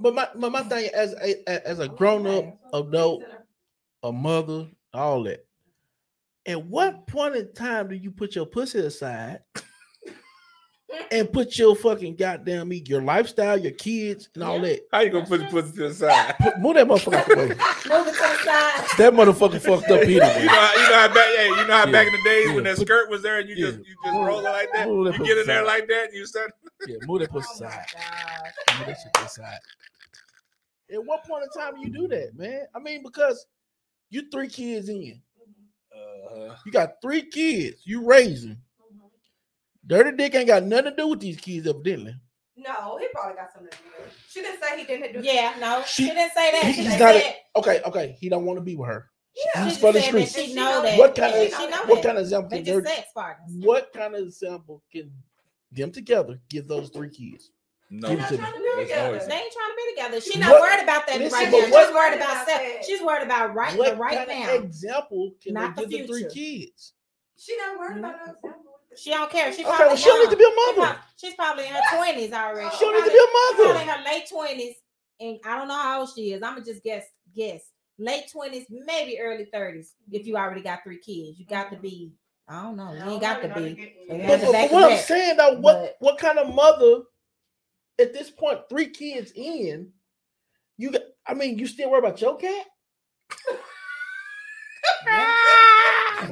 But 0.00 0.14
my, 0.14 0.28
my 0.34 0.48
my 0.48 0.62
thing 0.64 0.90
as 0.94 1.14
a- 1.14 1.68
as 1.68 1.78
a 1.78 1.88
grown 1.88 2.26
up 2.26 2.58
adult, 2.72 3.22
a 4.02 4.12
mother, 4.12 4.68
all 4.92 5.22
that. 5.24 5.46
At 6.46 6.64
what 6.66 7.06
point 7.06 7.36
in 7.36 7.52
time 7.54 7.88
do 7.88 7.94
you 7.94 8.10
put 8.10 8.34
your 8.34 8.46
pussy 8.46 8.80
aside 8.80 9.40
and 11.10 11.32
put 11.32 11.56
your 11.58 11.74
fucking 11.76 12.16
goddamn 12.16 12.68
me, 12.68 12.82
your 12.86 13.02
lifestyle, 13.02 13.58
your 13.58 13.72
kids, 13.72 14.28
and 14.34 14.42
all 14.42 14.60
that? 14.60 14.80
How 14.92 15.00
you 15.00 15.10
gonna 15.10 15.26
put 15.26 15.40
the 15.40 15.46
pussy 15.46 15.72
to 15.76 15.88
the 15.88 15.94
side? 15.94 16.34
Put, 16.40 16.58
move 16.60 16.74
that 16.74 16.86
motherfucker 16.86 17.14
out 17.14 17.26
the 17.26 17.36
way. 17.36 17.48
Move 17.48 18.06
it 18.08 18.14
to 18.14 18.20
the 18.20 18.38
side. 18.44 18.86
That 18.98 19.12
motherfucker 19.12 19.60
fucked 19.60 19.90
up 19.90 20.06
you 20.08 20.20
know, 20.20 20.26
how- 20.26 20.40
you 20.40 20.46
know 20.46 20.98
how 20.98 21.08
back, 21.08 21.36
hey, 21.36 21.48
you 21.48 21.56
know 21.66 21.76
how 21.76 21.86
Yeah. 21.86 21.92
back 21.92 22.06
in 22.06 22.12
the 22.12 22.22
days 22.24 22.52
when 22.52 22.64
that 22.64 22.78
skirt 22.78 23.10
was 23.10 23.22
there 23.22 23.38
and 23.40 23.48
you 23.48 23.56
Yeah. 23.56 23.66
just 23.66 23.78
you 23.78 23.94
just 24.04 24.14
roll 24.16 24.38
it 24.40 24.42
like 24.44 24.72
that. 24.72 24.88
Move 24.88 25.06
You 25.06 25.12
pussy 25.12 25.24
get 25.24 25.38
in 25.38 25.46
there 25.46 25.62
aside. 25.62 25.66
like 25.78 25.88
that, 25.88 26.04
and 26.08 26.14
you 26.14 26.26
start. 26.26 26.52
Yeah, 26.86 26.96
move 27.06 27.20
that 27.20 27.30
pussy 27.30 27.48
Oh 27.56 27.60
my 27.60 27.66
aside. 27.68 27.86
Move 28.78 28.86
that 28.86 28.96
shit 29.02 29.14
to 29.14 29.22
the 29.22 29.28
side. 29.28 29.58
At 30.92 31.04
what 31.04 31.24
point 31.24 31.44
in 31.44 31.60
time 31.60 31.74
do 31.76 31.80
you 31.80 31.92
do 31.92 32.08
that, 32.08 32.36
man? 32.36 32.66
I 32.74 32.78
mean, 32.78 33.02
because 33.02 33.46
you 34.10 34.28
three 34.30 34.48
kids 34.48 34.88
in, 34.88 35.20
Uh, 35.96 36.56
you 36.66 36.72
got 36.72 37.00
three 37.00 37.22
kids, 37.22 37.82
you 37.84 38.04
raising. 38.04 38.58
Dirty 39.86 40.16
Dick 40.16 40.34
ain't 40.34 40.46
got 40.46 40.62
nothing 40.64 40.92
to 40.92 40.96
do 40.96 41.08
with 41.08 41.20
these 41.20 41.36
kids, 41.36 41.66
evidently. 41.66 42.14
No, 42.56 42.96
he 42.98 43.06
probably 43.12 43.34
got 43.36 43.52
something 43.52 43.70
to 43.70 43.76
do 43.78 43.84
with 43.98 44.06
it. 44.06 44.12
She 44.30 44.40
didn't 44.40 44.62
say 44.62 44.78
he 44.78 44.84
didn't 44.86 45.12
do 45.22 45.26
Yeah, 45.28 45.54
no, 45.60 45.82
she, 45.86 46.04
She- 46.04 46.08
didn't 46.10 46.32
say 46.32 46.52
that. 46.52 46.62
She 46.62 46.72
He's 46.72 46.86
just 46.86 46.98
not 47.00 47.14
a- 47.16 47.36
Okay, 47.56 47.80
okay, 47.84 48.16
he 48.20 48.28
don't 48.28 48.44
want 48.44 48.58
to 48.58 48.64
be 48.64 48.76
with 48.76 48.88
her. 48.88 49.10
Yeah. 49.54 49.64
He's 49.64 49.74
she 49.74 49.80
for 49.80 49.92
the 49.92 50.00
said 50.00 50.08
streets. 50.08 50.34
she 50.34 50.54
know 50.54 50.80
that. 50.82 50.96
What 50.98 51.14
kind 51.16 51.34
of 51.34 51.48
she 51.48 51.54
what 51.54 51.70
that. 51.70 52.02
kind 52.04 52.18
of 52.18 52.22
example 52.22 52.50
They 52.50 52.56
can 52.58 52.64
just 52.66 52.78
Dirty, 52.84 52.88
sex 52.96 53.08
partners. 53.14 53.50
what 53.58 53.92
kind 53.92 54.14
of 54.14 54.22
example 54.22 54.82
can 54.92 55.10
them 55.72 55.90
together 55.90 56.40
give 56.48 56.68
those 56.68 56.88
three 56.90 57.10
kids? 57.10 57.50
no, 57.90 58.08
Give 58.10 58.18
They're 58.18 58.18
it 58.18 58.20
not 58.20 58.28
to 58.28 58.34
me. 58.34 58.38
trying 58.38 58.52
to 58.52 58.58
be 58.58 58.82
together. 58.84 59.14
example. 59.16 59.28
They 59.28 59.42
ain't 59.42 59.52
trying 59.52 59.70
to 59.70 59.76
be 59.76 59.94
together. 59.96 60.20
She 60.20 60.38
What- 60.38 60.46
not 60.48 60.60
worried 60.60 60.82
about 60.84 61.06
that 61.08 61.18
listen, 61.18 61.38
right 61.38 61.50
now. 61.50 61.58
what- 61.58 61.86
She's 61.86 61.94
worried 61.94 62.14
about 62.14 62.32
about 62.32 62.46
sex. 62.46 62.86
She's 62.86 63.02
worried 63.02 63.22
about 63.24 63.54
right 63.54 63.76
what 63.76 63.90
the 63.90 63.96
right 63.96 64.16
kind 64.28 64.40
now. 64.40 64.54
of 64.54 64.64
example 64.64 65.32
can 65.42 65.54
Not 65.54 65.76
they 65.76 65.82
the 65.84 65.88
give 65.88 66.06
the 66.06 66.12
three 66.12 66.28
kids? 66.32 66.92
She 67.36 67.56
not 67.56 67.76
worried 67.78 67.98
about 67.98 68.14
no 68.24 68.32
example. 68.32 68.73
She 68.96 69.10
don't 69.10 69.30
care. 69.30 69.52
She 69.52 69.62
Okay, 69.62 69.70
probably 69.70 69.86
well, 69.86 69.96
she 69.96 70.04
don't 70.06 70.24
need 70.24 70.30
to 70.30 70.36
be 70.36 70.44
a 70.44 70.46
young. 70.46 70.74
She 70.74 70.80
mother. 70.80 70.98
She's 71.16 71.34
probably 71.34 71.66
in 71.66 71.72
her 71.72 71.80
twenties 71.96 72.32
already. 72.32 72.76
She 72.76 72.84
don't 72.84 72.94
need 72.94 73.10
to 73.10 73.10
probably- 73.10 73.12
be 73.12 73.18
a 73.18 73.32
mother. 73.32 73.64
probably 73.74 73.82
in 73.82 73.88
her 73.88 74.04
late 74.04 74.28
twenties, 74.28 74.74
and 75.20 75.38
I 75.44 75.58
don't 75.58 75.68
know 75.68 75.74
how 75.78 76.00
old 76.00 76.10
she 76.14 76.32
is. 76.32 76.42
I'm 76.42 76.54
gonna 76.54 76.64
just 76.64 76.82
guess. 76.82 77.04
Guess 77.34 77.62
late 77.98 78.30
twenties, 78.30 78.66
maybe 78.70 79.18
early 79.20 79.46
thirties. 79.46 79.94
If 80.12 80.26
you 80.26 80.36
already 80.36 80.60
got 80.62 80.84
three 80.84 80.98
kids, 80.98 81.38
you 81.38 81.46
got 81.46 81.70
to 81.72 81.76
be. 81.76 82.12
I 82.46 82.62
don't 82.62 82.76
know. 82.76 82.92
You 82.92 83.10
ain't 83.12 83.20
got 83.20 83.40
to 83.42 83.48
be. 83.48 83.92
But, 84.08 84.18
Yeah, 84.18 84.36
the 84.36 84.46
but 84.46 84.52
what 84.52 84.82
of 84.84 84.90
I'm 84.90 84.90
that. 84.90 85.04
saying 85.06 85.36
though, 85.36 85.54
what 85.58 85.62
But- 85.78 85.96
what 85.98 86.18
kind 86.18 86.38
of 86.38 86.54
mother 86.54 87.02
at 87.98 88.12
this 88.12 88.30
point, 88.30 88.60
three 88.68 88.88
kids 88.88 89.32
in, 89.34 89.92
you 90.76 90.90
got 90.92 91.02
I 91.26 91.34
mean, 91.34 91.58
you 91.58 91.66
still 91.66 91.90
worry 91.90 92.00
about 92.00 92.20
your 92.20 92.36
cat? 92.36 92.66
Yeah. 95.06 95.33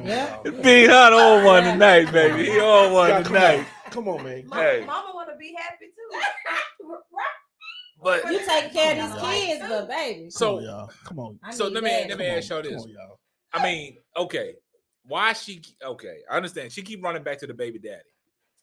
Big 0.01 0.89
Hunt 0.89 1.13
on 1.13 1.43
one 1.43 1.63
tonight, 1.63 2.11
baby. 2.11 2.45
He 2.45 2.59
on 2.59 2.59
God, 2.59 2.93
one 2.93 3.11
come, 3.11 3.23
tonight. 3.23 3.59
on. 3.59 3.65
come 3.91 4.07
on, 4.07 4.23
man. 4.23 4.47
Mama, 4.47 4.61
Hey. 4.61 4.83
mama 4.85 5.11
want 5.13 5.29
to 5.29 5.35
be 5.37 5.55
happy 5.57 5.85
too. 5.87 6.95
But 8.01 8.25
You 8.31 8.39
take 8.45 8.73
care 8.73 9.01
of 9.01 9.13
these 9.13 9.21
kids, 9.21 9.63
but 9.67 9.87
baby. 9.87 10.21
Come 10.23 10.29
So- 10.31 10.57
on, 10.57 10.63
y'all. 10.63 10.91
Come 11.05 11.19
on. 11.19 11.39
So 11.51 11.65
need 11.65 11.73
let 11.75 11.83
me 11.83 11.89
that. 11.89 12.09
let 12.09 12.17
me 12.19 12.25
Come 12.27 12.37
ask 12.37 12.49
y'all 12.49 12.61
this. 12.61 12.71
come 12.71 12.81
on, 12.81 12.89
y'all. 12.89 13.19
I 13.53 13.63
mean, 13.63 13.97
okay, 14.17 14.55
why 15.05 15.31
she? 15.33 15.61
Okay, 15.81 16.17
I 16.29 16.35
understand. 16.37 16.71
She 16.73 16.81
keep 16.81 17.03
running 17.03 17.23
back 17.23 17.37
to 17.39 17.47
the 17.47 17.53
baby 17.53 17.79
daddy. 17.79 18.01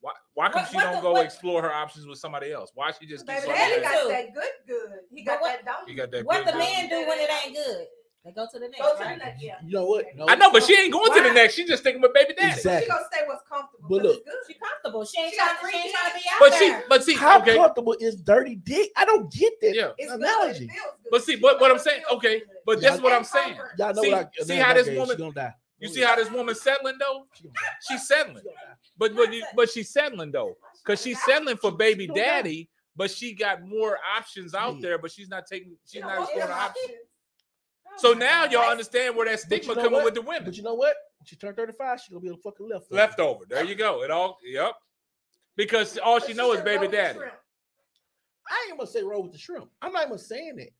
Why? 0.00 0.12
Why 0.34 0.48
come 0.50 0.62
What- 0.62 0.70
she 0.70 0.76
what 0.76 0.82
don't 0.84 0.94
the- 0.96 1.00
go 1.00 1.12
what- 1.12 1.24
explore 1.24 1.62
her 1.62 1.72
options 1.72 2.06
with 2.06 2.18
somebody 2.18 2.52
else? 2.52 2.70
Why 2.74 2.90
she 2.92 3.06
just 3.06 3.26
keep 3.26 3.36
Baby 3.36 3.48
running 3.48 3.56
daddy 3.56 3.80
back? 3.82 3.92
got 3.92 4.08
that 4.08 4.34
good, 4.34 4.50
good. 4.66 4.98
He 5.14 5.22
got 5.24 5.40
what- 5.40 5.56
that 5.56 5.64
don't. 5.64 5.88
He 5.88 5.94
got 5.94 6.10
that. 6.10 6.24
What 6.24 6.38
good 6.38 6.46
the 6.48 6.52
good. 6.52 6.58
men 6.58 6.88
do 6.90 7.06
when 7.08 7.18
it 7.18 7.30
ain't 7.44 7.54
good? 7.56 7.86
They 8.24 8.32
go 8.32 8.46
to 8.52 8.58
the 8.58 8.68
next. 8.68 8.78
Go 8.82 8.92
to 8.98 9.02
the 9.04 9.16
next, 9.16 9.42
yeah. 9.42 9.54
You 9.64 9.72
know 9.72 9.86
what? 9.86 10.04
No. 10.14 10.26
I 10.28 10.34
know, 10.34 10.52
but 10.52 10.62
she 10.62 10.74
ain't 10.74 10.92
going 10.92 11.10
to 11.16 11.22
the 11.26 11.32
next. 11.32 11.54
She 11.54 11.64
just 11.66 11.82
thinking 11.82 12.02
with 12.02 12.12
baby 12.12 12.34
daddy. 12.36 12.52
Exactly. 12.52 12.82
She 12.84 12.88
gonna 12.90 13.04
stay 13.10 13.20
what's 13.26 13.42
comfortable. 13.48 13.88
But 13.88 14.02
look, 14.02 14.16
it's 14.16 14.24
good. 14.26 14.34
She 14.46 14.54
comfortable. 14.60 15.04
She 15.06 15.20
ain't 15.22 15.30
She 15.30 15.36
trying. 15.38 15.56
To, 15.56 15.70
she 15.70 15.76
ain't 15.78 15.94
trying 15.94 16.10
to 16.12 16.18
be 16.18 16.24
out 16.30 16.36
But 16.38 16.52
see, 16.54 16.68
there. 16.68 16.84
but 16.90 17.04
see, 17.04 17.14
How 17.16 17.40
okay, 17.40 17.56
comfortable 17.56 17.96
is 17.98 18.16
dirty 18.16 18.56
dick? 18.56 18.90
I 18.94 19.06
don't 19.06 19.32
get 19.32 19.54
that 19.62 19.74
yeah. 19.74 19.90
It's 19.96 20.10
good. 20.12 20.20
analogy. 20.20 20.64
It 20.64 20.68
good. 20.68 21.10
But 21.10 21.24
see, 21.24 21.36
She 21.36 21.40
what 21.42 21.60
what 21.62 21.70
I'm 21.70 21.78
saying, 21.78 22.02
okay, 22.12 22.42
but 22.66 22.82
Yeah, 22.82 22.90
that's 22.90 23.02
what 23.02 23.14
I'm 23.14 23.24
saying. 23.24 23.56
Y'all 23.78 23.94
know 23.94 24.02
See- 24.02 24.12
what 24.12 24.30
I 24.38 24.44
see 24.44 24.58
now 24.58 24.64
how 24.66 24.74
this 24.74 24.86
gay, 24.88 24.98
woman- 24.98 25.16
she 25.16 25.22
gonna 25.22 25.34
die. 25.34 25.54
You 25.78 25.88
see 25.88 26.02
how 26.02 26.14
this 26.16 26.30
woman's 26.30 26.60
settling 26.60 26.96
though? 27.00 27.26
She 27.34 27.44
gonna 27.44 27.54
die. 27.54 27.60
She's 27.88 28.06
settling, 28.06 28.36
She 28.36 28.42
gonna 28.44 28.54
die. 28.54 28.74
but 28.98 29.16
but 29.16 29.32
you, 29.32 29.44
but 29.56 29.70
she's 29.70 29.88
settling 29.88 30.30
though, 30.30 30.58
because 30.84 31.00
she's 31.00 31.18
settling 31.24 31.56
for 31.56 31.72
baby 31.72 32.02
She 32.02 32.08
gonna 32.08 32.20
die. 32.20 32.26
daddy, 32.26 32.68
but 32.96 33.10
she 33.10 33.32
got 33.34 33.62
more 33.62 33.98
options 34.14 34.54
out 34.54 34.78
there, 34.82 34.98
but 34.98 35.10
she's 35.10 35.30
not 35.30 35.46
taking, 35.46 35.74
she's 35.86 36.02
not 36.02 36.16
don't 36.16 36.22
exploring 36.24 36.50
want 36.50 36.60
options. 36.60 36.86
Options. 38.04 38.12
So 38.12 38.18
now 38.18 38.44
y'all 38.46 38.70
understand 38.70 39.16
where 39.16 39.26
that 39.26 39.42
But 39.48 39.56
you 39.56 39.62
stigma 39.62 39.74
know 39.74 39.82
coming 39.82 39.92
what? 39.98 40.04
with 40.04 40.14
the 40.14 40.22
women. 40.22 40.44
But 40.44 40.56
you 40.56 40.62
know 40.62 40.74
what? 40.74 40.94
When 41.18 41.26
she 41.26 41.36
turned 41.36 41.56
35, 41.56 42.00
she 42.00 42.10
gonna 42.12 42.20
be 42.20 42.28
a 42.28 42.36
fucking 42.36 42.68
left. 42.68 42.90
Leftover. 42.90 43.44
There 43.48 43.64
you 43.64 43.74
go. 43.74 44.02
It 44.02 44.10
all. 44.10 44.38
Yep. 44.44 44.72
Because 45.56 45.98
all 45.98 46.18
But 46.20 46.28
she 46.28 46.34
knows 46.34 46.58
is 46.58 46.62
baby 46.64 46.88
daddy. 46.88 47.18
I 47.18 48.66
ain't 48.68 48.78
gonna 48.78 48.90
say 48.90 49.02
roll 49.02 49.22
with 49.22 49.32
the 49.32 49.38
shrimp. 49.38 49.70
I'm 49.82 49.92
not 49.92 50.06
even 50.06 50.18
saying 50.18 50.58
it. 50.58 50.72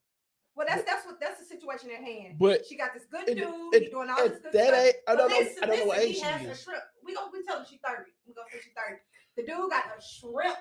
Well, 0.57 0.66
that's 0.68 0.83
that's 0.85 1.07
what 1.07 1.21
that's 1.21 1.39
the 1.39 1.45
situation 1.47 1.91
at 1.97 2.03
hand. 2.03 2.37
But 2.39 2.66
she 2.66 2.77
got 2.77 2.93
this 2.93 3.05
good 3.11 3.29
it- 3.29 3.37
dude. 3.37 3.75
it- 3.75 3.83
he 3.85 3.89
doing 3.91 4.11
all 4.11 4.18
At 4.18 4.33
this 4.33 4.41
good 4.43 4.53
that 4.53 4.66
stuff. 4.68 4.85
age, 4.87 4.95
I 5.09 5.14
don't 5.16 5.31
know. 5.31 5.39
listen, 5.39 5.62
I 5.62 5.66
don't 5.66 5.79
know 5.79 5.85
what 5.87 5.97
listen, 5.99 6.11
age 6.11 6.16
she 6.16 6.23
has 6.23 6.47
a 6.47 6.51
is. 6.51 6.62
shrimp. 6.62 6.83
We 7.05 7.14
gonna 7.14 7.31
we 7.33 7.43
tell 7.45 7.59
him 7.61 7.66
she's 7.71 7.79
thirty. 7.87 8.11
We 8.27 8.35
gonna 8.35 8.49
say 8.53 8.59
she's 8.62 8.73
thirty. 8.75 9.01
The 9.37 9.43
dude 9.43 9.71
got 9.71 9.85
a 9.87 10.03
shrimp. 10.03 10.59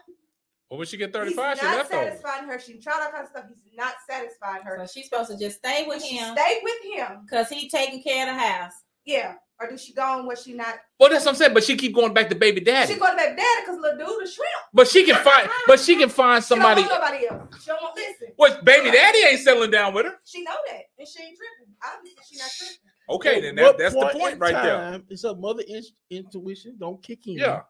Well, 0.70 0.78
would 0.78 0.88
she 0.88 0.98
get 0.98 1.08
He's 1.08 1.16
35, 1.36 1.60
she 1.60 1.66
not 1.66 1.78
leftover. 1.78 2.04
satisfying 2.06 2.46
her. 2.48 2.60
She 2.60 2.78
tried 2.80 3.04
all 3.04 3.12
kinds 3.12 3.30
of 3.34 3.38
stuff. 3.38 3.46
He's 3.64 3.74
not 3.76 3.94
satisfying 4.08 4.62
her. 4.64 4.78
So 4.86 4.92
she's 4.94 5.10
supposed 5.10 5.32
to 5.32 5.38
just 5.38 5.58
stay 5.58 5.86
with 5.88 6.04
She 6.04 6.18
him 6.18 6.36
stay 6.36 6.60
with 6.62 6.84
him. 6.96 7.22
because 7.26 7.50
he 7.50 7.70
taking 7.70 8.04
care 8.04 8.30
of 8.30 8.36
the 8.36 8.40
house. 8.42 8.74
Yeah. 9.06 9.34
Or 9.62 9.70
do 9.70 9.78
she 9.78 9.92
go 9.94 10.04
on 10.04 10.26
where 10.26 10.38
she 10.38 10.54
not? 10.54 10.76
Well, 11.00 11.10
that's 11.10 11.26
what 11.26 11.32
I'm 11.32 11.36
saying. 11.38 11.54
But 11.54 11.64
she 11.66 11.76
keep 11.76 11.94
going 11.94 12.14
back 12.14 12.30
to 12.30 12.36
baby 12.36 12.62
daddy. 12.62 12.94
She 12.94 13.00
go 13.00 13.10
to 13.10 13.18
baby 13.18 13.36
daddy 13.36 13.62
because 13.62 13.78
little 13.82 13.98
dude 14.08 14.24
is 14.24 14.34
shrimp. 14.34 14.50
But 14.74 14.88
she 14.88 15.04
can 15.06 15.16
find. 15.22 15.50
But 15.68 15.80
she 15.82 15.98
can 15.98 16.08
find 16.08 16.42
somebody. 16.42 16.84
She 16.84 16.88
don't 16.88 17.02
want 17.02 17.14
nobody 17.14 17.28
else. 17.28 17.62
She 17.64 17.68
don't 17.68 17.82
want 17.82 17.96
listen. 17.98 18.28
What 18.38 18.64
baby 18.64 18.90
daddy 18.92 19.20
ain't 19.20 19.40
settling 19.42 19.72
down 19.72 19.94
with 19.94 20.06
her. 20.06 20.14
She 20.24 20.44
know 20.44 20.56
that, 20.70 20.82
and 20.98 21.06
she 21.08 21.22
ain't 21.24 21.36
tripping. 21.38 21.74
Obviously, 21.84 22.24
she 22.32 22.38
not 22.38 22.50
tripping. 22.58 22.76
Okay, 23.10 23.36
At 23.38 23.42
then 23.42 23.56
that, 23.56 23.78
that's 23.80 23.96
the 23.96 24.10
in 24.12 24.20
point 24.20 24.40
right 24.40 24.54
there. 24.54 25.02
It's 25.10 25.24
a 25.26 25.36
mother 25.36 25.64
in- 25.68 25.84
intuition. 26.10 26.78
Don't 26.80 27.02
kick 27.04 27.26
in. 27.28 27.34
Yeah. 27.34 27.62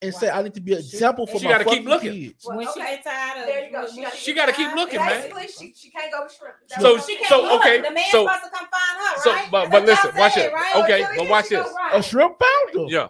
And 0.00 0.14
say 0.14 0.30
I 0.30 0.42
need 0.42 0.54
to 0.54 0.60
be 0.60 0.72
an 0.74 0.78
example 0.78 1.26
for 1.26 1.34
my 1.34 1.40
kids. 1.40 1.42
She 1.42 1.48
my 1.48 1.52
gotta 1.58 1.64
keep 1.64 1.72
fucking 1.72 1.88
looking. 1.88 2.12
kids. 2.30 2.44
Well, 2.46 2.56
when 2.58 2.66
she 2.66 2.80
okay. 2.80 2.94
get 2.96 3.04
tired 3.04 3.40
of, 3.40 3.46
There 3.46 3.64
you 3.66 3.72
go. 3.72 3.86
She 3.88 4.00
gotta 4.02 4.16
She 4.16 4.32
got 4.34 4.46
to 4.46 4.52
keep 4.52 4.66
tired- 4.68 4.76
looking, 4.78 5.00
man. 5.00 5.22
Basically, 5.22 5.48
she, 5.48 5.74
she 5.74 5.90
can't 5.90 6.12
go 6.12 6.28
shrimp. 6.28 6.54
That's 6.68 6.82
So- 6.82 6.98
She 6.98 7.14
I'm 7.14 7.18
can't 7.18 7.28
so, 7.30 7.42
look. 7.42 7.60
okay, 7.60 7.80
The 7.80 7.90
man's 7.90 8.10
so- 8.12 8.24
supposed 8.26 8.44
to 8.44 8.50
come 8.50 8.68
find 8.68 8.98
her, 9.16 9.20
So, 9.22 9.32
right? 9.32 9.50
but 9.50 9.70
but 9.72 9.84
listen, 9.86 10.10
watch 10.16 10.34
said, 10.34 10.46
it. 10.46 10.52
right? 10.54 10.76
Okay, 10.84 11.02
but 11.02 11.20
here 11.22 11.30
watch 11.30 11.48
this. 11.48 11.66
right. 11.76 11.98
A 11.98 12.02
shrimp 12.02 12.36
pounder. 12.38 12.84
Yeah, 12.94 13.08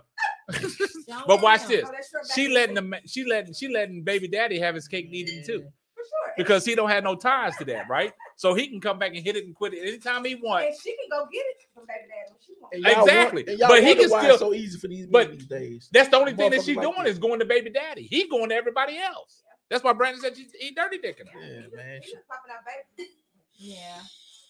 but 1.26 1.42
watch 1.42 1.66
this. 1.66 1.80
Throw 1.82 1.90
that 1.92 2.04
shrimp 2.08 2.26
back 2.28 2.34
She 2.34 2.48
letting 2.48 2.74
the 2.74 2.80
the 2.82 3.00
she 3.06 3.24
letting 3.24 3.52
she 3.54 3.68
letting 3.68 4.02
baby 4.02 4.28
daddy 4.28 4.58
have 4.58 4.74
his 4.74 4.88
cake 4.88 5.04
and 5.06 5.14
eat 5.14 5.28
it 5.28 5.44
too 5.46 5.60
For 5.60 5.72
sure. 6.04 6.34
because 6.36 6.64
he 6.64 6.74
don't 6.74 6.88
have 6.90 7.04
no 7.04 7.14
ties 7.16 7.56
to 7.56 7.64
that, 7.66 7.88
right? 7.88 8.12
So 8.36 8.54
he 8.54 8.68
can 8.68 8.80
come 8.80 8.98
back 8.98 9.14
and 9.14 9.24
hit 9.24 9.36
it 9.36 9.44
and 9.44 9.54
quit 9.54 9.74
it 9.74 9.86
anytime 9.86 10.24
he 10.24 10.34
wants. 10.36 10.66
and 10.66 10.76
she 10.82 10.90
can 10.96 11.08
go 11.10 11.26
get 11.32 11.44
it 11.46 11.56
from 11.74 11.84
baby 11.86 12.08
daddy 12.08 12.30
when 12.30 12.38
she 12.46 12.52
wants. 12.60 12.76
And 12.76 12.86
Exactly. 12.86 13.44
want- 13.48 13.60
But 13.68 13.80
he 13.82 13.86
wonder 13.88 14.00
can 14.02 14.08
still- 14.08 14.30
it's 14.30 14.38
so 14.40 14.54
easy 14.54 14.78
for 14.78 14.88
these 14.88 15.06
men 15.06 15.10
but- 15.12 15.32
these 15.32 15.46
days. 15.46 15.88
That's 15.92 16.08
the 16.08 16.16
only 16.16 16.32
thing 16.34 16.50
that 16.50 16.60
Motherfuckers 16.60 16.64
she's 16.66 16.76
like 16.76 16.94
doing 16.94 17.06
is 17.06 17.18
going 17.18 17.38
to 17.40 17.44
baby 17.44 17.70
daddy. 17.70 18.02
He 18.02 18.28
going 18.28 18.48
to 18.50 18.54
everybody 18.54 18.98
else. 18.98 19.42
That's 19.70 19.84
why 19.84 19.92
Brandon 19.92 20.20
said 20.22 20.36
she 20.36 20.46
he 20.58 20.70
dirty 20.72 20.98
dicking 20.98 21.28
her. 21.28 21.40
Yeah, 21.40 21.62
He 21.70 21.76
man. 21.76 22.00
he 22.02 22.12
just 22.12 22.26
popping 22.28 22.52
out 22.52 22.64
baby. 22.96 23.10
Yeah. 23.54 24.00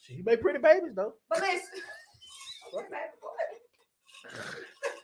She 0.02 0.22
make 0.22 0.40
pretty 0.40 0.58
babies 0.60 0.94
though. 0.94 1.14
But 1.28 1.40
listen. 1.40 1.60
Okay. 2.74 2.84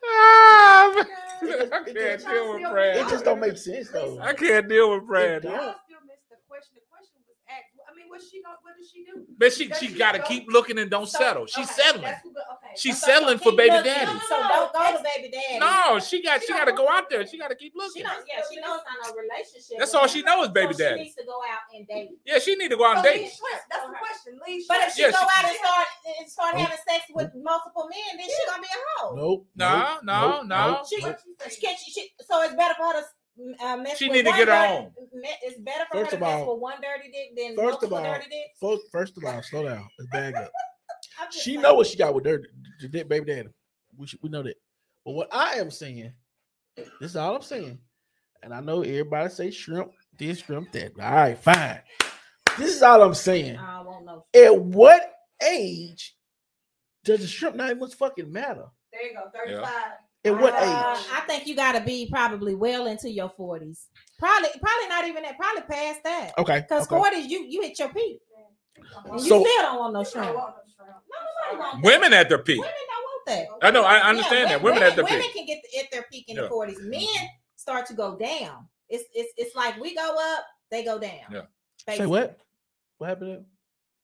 Ah. 0.07 1.05
It 1.42 1.72
I 1.72 1.82
can't 1.84 2.20
deal 2.24 2.55
with 2.55 2.70
Brad. 2.70 2.97
It 2.97 3.09
just 3.09 3.24
don't 3.24 3.40
make 3.40 3.57
sense 3.57 3.90
though. 3.90 4.18
I 4.20 4.32
can't 4.34 4.68
deal 4.68 4.95
with 4.95 5.07
Brandon. 5.07 5.51
Y'all 5.51 5.74
still 5.86 6.01
missed 6.07 6.28
the 6.30 6.36
question. 6.49 6.76
The 6.76 6.84
question 6.92 7.20
was 7.26 7.36
asked. 7.49 7.72
I 7.88 7.95
mean, 7.97 8.03
what's 8.14 8.30
she 8.30 8.38
going 8.42 8.54
what 8.62 8.74
does 8.78 8.88
she 8.90 9.04
do? 9.04 9.26
But 9.36 9.52
she 9.52 9.66
Does 9.68 9.78
she 9.78 9.88
she 9.88 9.94
got 9.98 10.12
to 10.12 10.18
go- 10.20 10.24
keep 10.30 10.46
looking 10.48 10.78
and 10.78 10.88
don't 10.90 11.08
So, 11.08 11.18
settle. 11.18 11.46
She's 11.46 11.66
okay, 11.70 11.82
settling. 11.82 12.14
who 12.22 12.30
okay. 12.30 12.74
She's 12.76 12.98
So- 13.00 13.06
so 13.06 13.12
settling 13.12 13.38
for 13.38 13.52
baby 13.52 13.74
looking. 13.74 13.92
daddy. 13.92 14.18
So 14.28 14.36
don't 14.38 14.72
go 14.72 14.96
to 14.96 15.02
baby 15.02 15.28
daddy. 15.34 15.58
No, 15.58 15.98
she 15.98 16.22
got 16.22 16.42
she 16.42 16.52
got 16.52 16.64
to 16.66 16.72
go 16.72 16.88
out 16.88 17.10
there. 17.10 17.26
She 17.26 17.36
got 17.38 17.48
to 17.50 17.56
keep 17.56 17.74
looking. 17.74 18.02
She 18.02 18.06
looking. 18.06 18.18
knows, 18.18 18.26
yeah, 18.30 18.42
she 18.50 18.56
knows 18.62 18.80
not 18.86 19.10
no 19.10 19.20
relationship. 19.20 19.76
That's 19.78 19.94
all 19.94 20.06
she 20.06 20.22
knows, 20.22 20.48
baby 20.48 20.72
so 20.74 20.78
daddy. 20.78 20.98
She 20.98 21.04
needs 21.04 21.16
to 21.16 21.24
go 21.26 21.38
out 21.50 21.64
and 21.74 21.86
date. 21.86 22.10
Yeah, 22.24 22.38
she 22.38 22.54
need 22.56 22.70
to 22.70 22.76
go 22.76 22.86
out 22.86 22.96
and 22.98 23.04
So 23.06 23.10
date. 23.12 23.32
That's 23.70 23.86
the 23.86 23.94
question. 23.98 24.40
Leave 24.46 24.64
But 24.68 24.78
if 24.88 24.94
she 24.94 25.02
Yeah, 25.02 25.10
go 25.10 25.18
she- 25.18 25.38
out 25.38 25.44
and 25.50 25.56
start 25.58 25.86
and 26.20 26.30
start 26.30 26.54
Nope. 26.54 26.62
having 26.62 26.78
sex 26.86 27.04
with 27.10 27.30
multiple 27.34 27.88
men, 27.90 28.16
then 28.18 28.26
she 28.30 28.42
gonna 28.46 28.62
be 28.62 28.68
a 28.70 28.80
hoe. 29.00 29.14
Nope. 29.16 29.46
No, 29.56 29.98
no, 30.02 30.42
no. 30.42 30.82
She, 30.88 30.96
she, 30.96 31.60
can't- 31.60 31.78
she, 31.78 31.90
she, 31.90 32.10
so 32.26 32.42
it's 32.42 32.54
better 32.54 32.74
for 32.74 32.86
her 32.86 33.00
to 33.00 33.06
uh, 33.62 33.76
mess 33.78 33.99
She 33.99 34.07
with 34.09 34.16
need 34.16 34.24
to 34.26 34.30
get 34.30 34.49
her 34.49 34.55
dirty- 34.55 34.72
own. 34.74 34.93
me- 35.12 35.28
It's 35.43 35.59
better 35.61 35.85
for 35.91 35.99
First 35.99 36.11
her 36.12 36.16
of 36.16 36.20
to 36.22 36.26
mess 36.26 36.35
all- 36.43 36.53
with 36.55 36.61
one 36.62 36.80
dirty 36.80 37.11
dick 37.11 37.37
than 37.37 37.57
First 37.57 37.82
of 37.82 37.93
all, 37.93 38.03
dirty 38.03 38.28
dicks. 38.28 38.59
First, 38.61 38.82
first 38.93 39.16
of 39.18 39.24
all, 39.24 39.43
slow 39.43 39.64
down. 39.64 39.89
Let's 39.99 40.11
bag 40.11 40.35
up. 40.37 40.51
She 41.30 41.41
saying. 41.53 41.61
know 41.62 41.74
what 41.74 41.87
she 41.87 41.97
got 41.97 42.12
with 42.14 42.26
her 42.26 42.43
the 42.80 42.89
dick 42.89 43.09
baby 43.09 43.26
daddy. 43.26 43.49
We 43.97 44.07
should, 44.09 44.18
we 44.22 44.28
know 44.30 44.43
that. 44.43 44.57
But 45.05 45.12
what 45.12 45.28
I 45.32 45.55
am 45.59 45.70
saying, 45.70 46.12
this 46.76 46.87
is 47.11 47.16
all 47.16 47.37
I'm 47.37 47.43
saying, 47.43 47.78
and 48.43 48.53
I 48.53 48.61
know 48.61 48.82
everybody 48.82 49.28
say 49.28 49.51
shrimp 49.53 49.93
this, 50.18 50.41
shrimp 50.41 50.72
that. 50.72 50.93
All 51.01 51.12
right, 51.12 51.39
fine. 51.39 51.80
This 52.59 52.74
is 52.74 52.82
all 52.82 53.01
I'm 53.03 53.14
saying. 53.14 53.57
I 53.57 53.80
won't 53.82 54.05
know. 54.07 54.24
At 54.35 54.59
what 54.61 55.14
age 55.49 56.16
does 57.05 57.20
the 57.20 57.26
shrimp 57.28 57.55
not 57.57 57.70
even 57.70 57.89
fucking 57.89 58.32
matter? 58.32 58.64
There 58.93 59.07
you 59.07 59.14
go, 59.14 59.30
35. 59.32 59.68
At 60.25 60.39
what 60.41 60.55
Uh, 60.55 60.59
age? 60.59 61.07
I 61.12 61.20
think 61.27 61.47
you 61.47 61.55
got 61.55 61.72
to 61.72 61.81
be 61.81 62.09
probably 62.11 62.55
well 62.55 62.87
into 62.87 63.11
your 63.11 63.29
forties. 63.31 63.89
Probably, 64.18 64.49
probably 64.61 64.89
not 64.89 65.07
even 65.07 65.22
that. 65.25 65.37
Probably 65.37 65.62
past 65.62 66.03
that. 66.05 66.33
Okay. 66.39 66.61
Because 66.61 66.87
okay. 66.87 66.97
forties, 66.97 67.27
you 67.31 67.45
you 67.45 67.62
hit 67.62 67.79
your 67.79 67.91
peak. 67.93 68.18
And 69.05 69.20
you 69.20 69.29
So- 69.29 69.41
still 69.43 69.62
don't 69.62 69.79
want 69.79 69.93
no 69.95 70.05
shrimp. 70.05 70.27
No, 70.29 70.35
want 70.35 70.55
no 70.57 70.62
shrimp. 70.85 70.97
nobody 71.51 71.59
want 71.62 71.83
that. 71.83 71.87
Women 71.91 72.12
at 72.14 72.29
their 72.29 72.39
peak. 72.39 72.59
Women 72.61 72.72
don't 72.89 73.03
want 73.05 73.27
that. 73.61 73.66
I 73.66 73.70
know. 73.70 73.83
I 73.85 73.97
Yeah, 73.99 74.09
understand 74.09 74.51
that. 74.51 74.62
wo- 74.62 74.70
Women 74.70 74.83
at 74.83 74.97
their 74.97 75.05
women 75.05 75.20
peak. 75.20 75.35
Women 75.35 75.47
can 75.47 75.61
get 75.75 75.85
at 75.85 75.91
their 75.93 76.03
peak 76.11 76.29
in 76.29 76.37
Yeah. 76.37 76.43
the 76.43 76.49
forties. 76.49 76.79
Men 76.81 77.07
start 77.57 77.87
to 77.87 77.95
go 77.95 78.16
down. 78.16 78.68
It's 78.89 79.05
it's 79.12 79.33
it's 79.37 79.55
like 79.55 79.79
we 79.79 79.95
go 79.95 80.16
up, 80.37 80.45
they 80.70 80.85
go 80.85 80.99
down. 80.99 81.27
Yeah. 81.31 81.43
Say 81.97 82.07
what? 82.07 82.39
What 82.99 83.09
happened? 83.09 83.45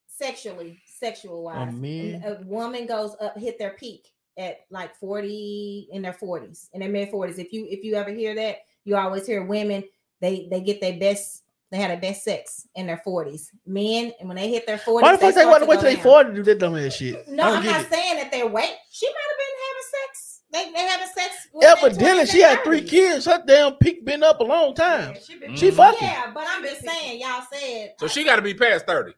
Sexually, 0.08 0.78
sexual 0.86 1.44
wise, 1.44 1.72
man. 1.72 2.22
a 2.24 2.42
woman 2.44 2.84
goes 2.86 3.16
up, 3.20 3.38
hit 3.38 3.58
their 3.58 3.70
peak 3.70 4.06
at 4.38 4.60
like 4.70 4.94
40 4.96 5.88
in 5.92 6.02
their 6.02 6.12
40s 6.12 6.68
in 6.72 6.80
their 6.80 6.88
mid 6.88 7.10
40s 7.10 7.38
if 7.38 7.52
you 7.52 7.66
if 7.68 7.84
you 7.84 7.94
ever 7.94 8.10
hear 8.10 8.34
that 8.34 8.58
you 8.84 8.96
always 8.96 9.26
hear 9.26 9.44
women 9.44 9.84
they 10.20 10.48
they 10.50 10.60
get 10.60 10.80
their 10.80 10.98
best 10.98 11.42
they 11.70 11.78
had 11.78 11.90
their 11.90 12.00
best 12.00 12.24
sex 12.24 12.66
in 12.74 12.86
their 12.86 13.02
40s 13.06 13.48
men 13.66 14.12
and 14.18 14.28
when 14.28 14.36
they 14.36 14.48
hit 14.48 14.66
their 14.66 14.78
40s 14.78 15.02
why 15.02 15.12
the 15.12 15.18
fuck 15.18 15.34
they 15.34 15.46
want 15.46 15.62
to 15.62 15.68
wait 15.68 15.80
till 15.80 15.84
they 15.84 15.96
40 15.96 16.30
to 16.30 16.36
do 16.36 16.42
that 16.42 16.58
dumb 16.58 16.76
ass 16.76 16.94
shit? 16.94 17.26
No 17.28 17.44
i'm 17.44 17.64
not 17.64 17.82
it. 17.82 17.90
saying 17.90 18.16
that 18.16 18.30
they're 18.30 18.46
wait. 18.46 18.74
she 18.90 19.06
might 19.06 19.14
have 19.28 19.38
been 19.38 19.56
having 19.68 20.06
sex. 20.06 20.42
They, 20.52 20.72
they 20.72 20.88
having 20.88 21.06
sex 21.14 21.48
evidently 21.62 22.26
she 22.26 22.42
had 22.42 22.64
three 22.64 22.82
kids. 22.82 23.26
Her 23.26 23.42
damn 23.46 23.74
peak 23.74 24.04
been 24.04 24.24
up 24.24 24.40
a 24.40 24.44
long 24.44 24.74
time. 24.74 25.14
yeah, 25.14 25.20
she, 25.20 25.38
been, 25.38 25.56
she 25.56 25.68
mm-hmm. 25.68 25.76
fucking. 25.76 26.08
yeah 26.08 26.30
but 26.32 26.44
i'm 26.48 26.62
just 26.62 26.82
saying 26.84 27.20
y'all 27.20 27.42
said 27.52 27.94
so 27.98 28.06
I, 28.06 28.08
she 28.08 28.24
got 28.24 28.36
to 28.36 28.42
be 28.42 28.54
past 28.54 28.86
30 28.86 29.12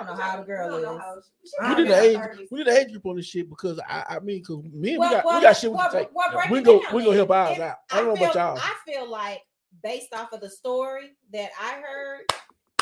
I 0.00 0.04
don't 0.04 0.16
know 0.16 0.22
how 0.22 0.36
the 0.38 0.44
girl 0.44 0.76
We 0.76 0.82
is. 1.18 1.24
she- 1.42 1.48
she 1.50 1.54
We 1.60 1.68
We 1.68 1.68
might 1.68 1.76
need 1.78 1.82
be 1.84 1.88
the 1.88 1.98
in 1.98 2.04
age. 2.10 2.16
30s. 2.16 2.48
We 2.50 2.58
need 2.58 2.66
the 2.66 2.78
age 2.80 2.90
group 2.90 3.06
on 3.06 3.16
this 3.16 3.26
shit 3.26 3.48
because 3.50 3.80
I, 3.88 4.04
I 4.08 4.18
mean, 4.20 4.38
because 4.40 4.62
me 4.72 4.90
and 4.90 4.98
Well, 4.98 5.08
we 5.10 5.14
got 5.16 5.24
well, 5.24 5.36
we 5.38 5.42
got 5.42 5.56
shit 5.56 5.70
we 5.70 5.76
well, 5.76 5.90
can 5.90 5.98
take. 6.00 6.14
well, 6.14 6.42
We 6.50 6.58
it 6.58 6.64
go 6.64 6.82
down 6.82 6.94
we 6.94 7.04
gonna 7.04 7.16
help 7.16 7.30
ours 7.30 7.58
out. 7.58 7.76
I 7.90 7.96
don't 7.96 8.06
know 8.08 8.14
feel, 8.16 8.24
about 8.30 8.34
y'all. 8.34 8.58
I 8.58 8.74
feel 8.90 9.10
like 9.10 9.40
based 9.82 10.14
off 10.14 10.32
of 10.32 10.40
the 10.40 10.50
story 10.50 11.16
that 11.32 11.50
I 11.60 11.80
heard 11.80 12.20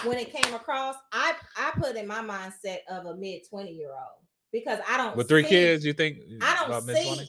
when 0.05 0.19
it 0.19 0.33
came 0.33 0.55
across, 0.55 0.97
I 1.13 1.35
I 1.57 1.73
put 1.79 1.97
in 1.97 2.07
my 2.07 2.21
mindset 2.21 2.79
of 2.91 3.07
a 3.07 3.17
mid 3.17 3.43
twenty 3.49 3.73
year 3.73 3.91
old 3.91 4.25
because 4.53 4.79
I 4.89 4.97
don't 4.97 5.17
With 5.17 5.29
three 5.29 5.43
see- 5.45 5.49
kids, 5.51 5.85
you 5.85 5.93
think? 5.93 6.19
I 6.41 6.67
don't 6.69 6.87
mid-twenties? 6.87 7.29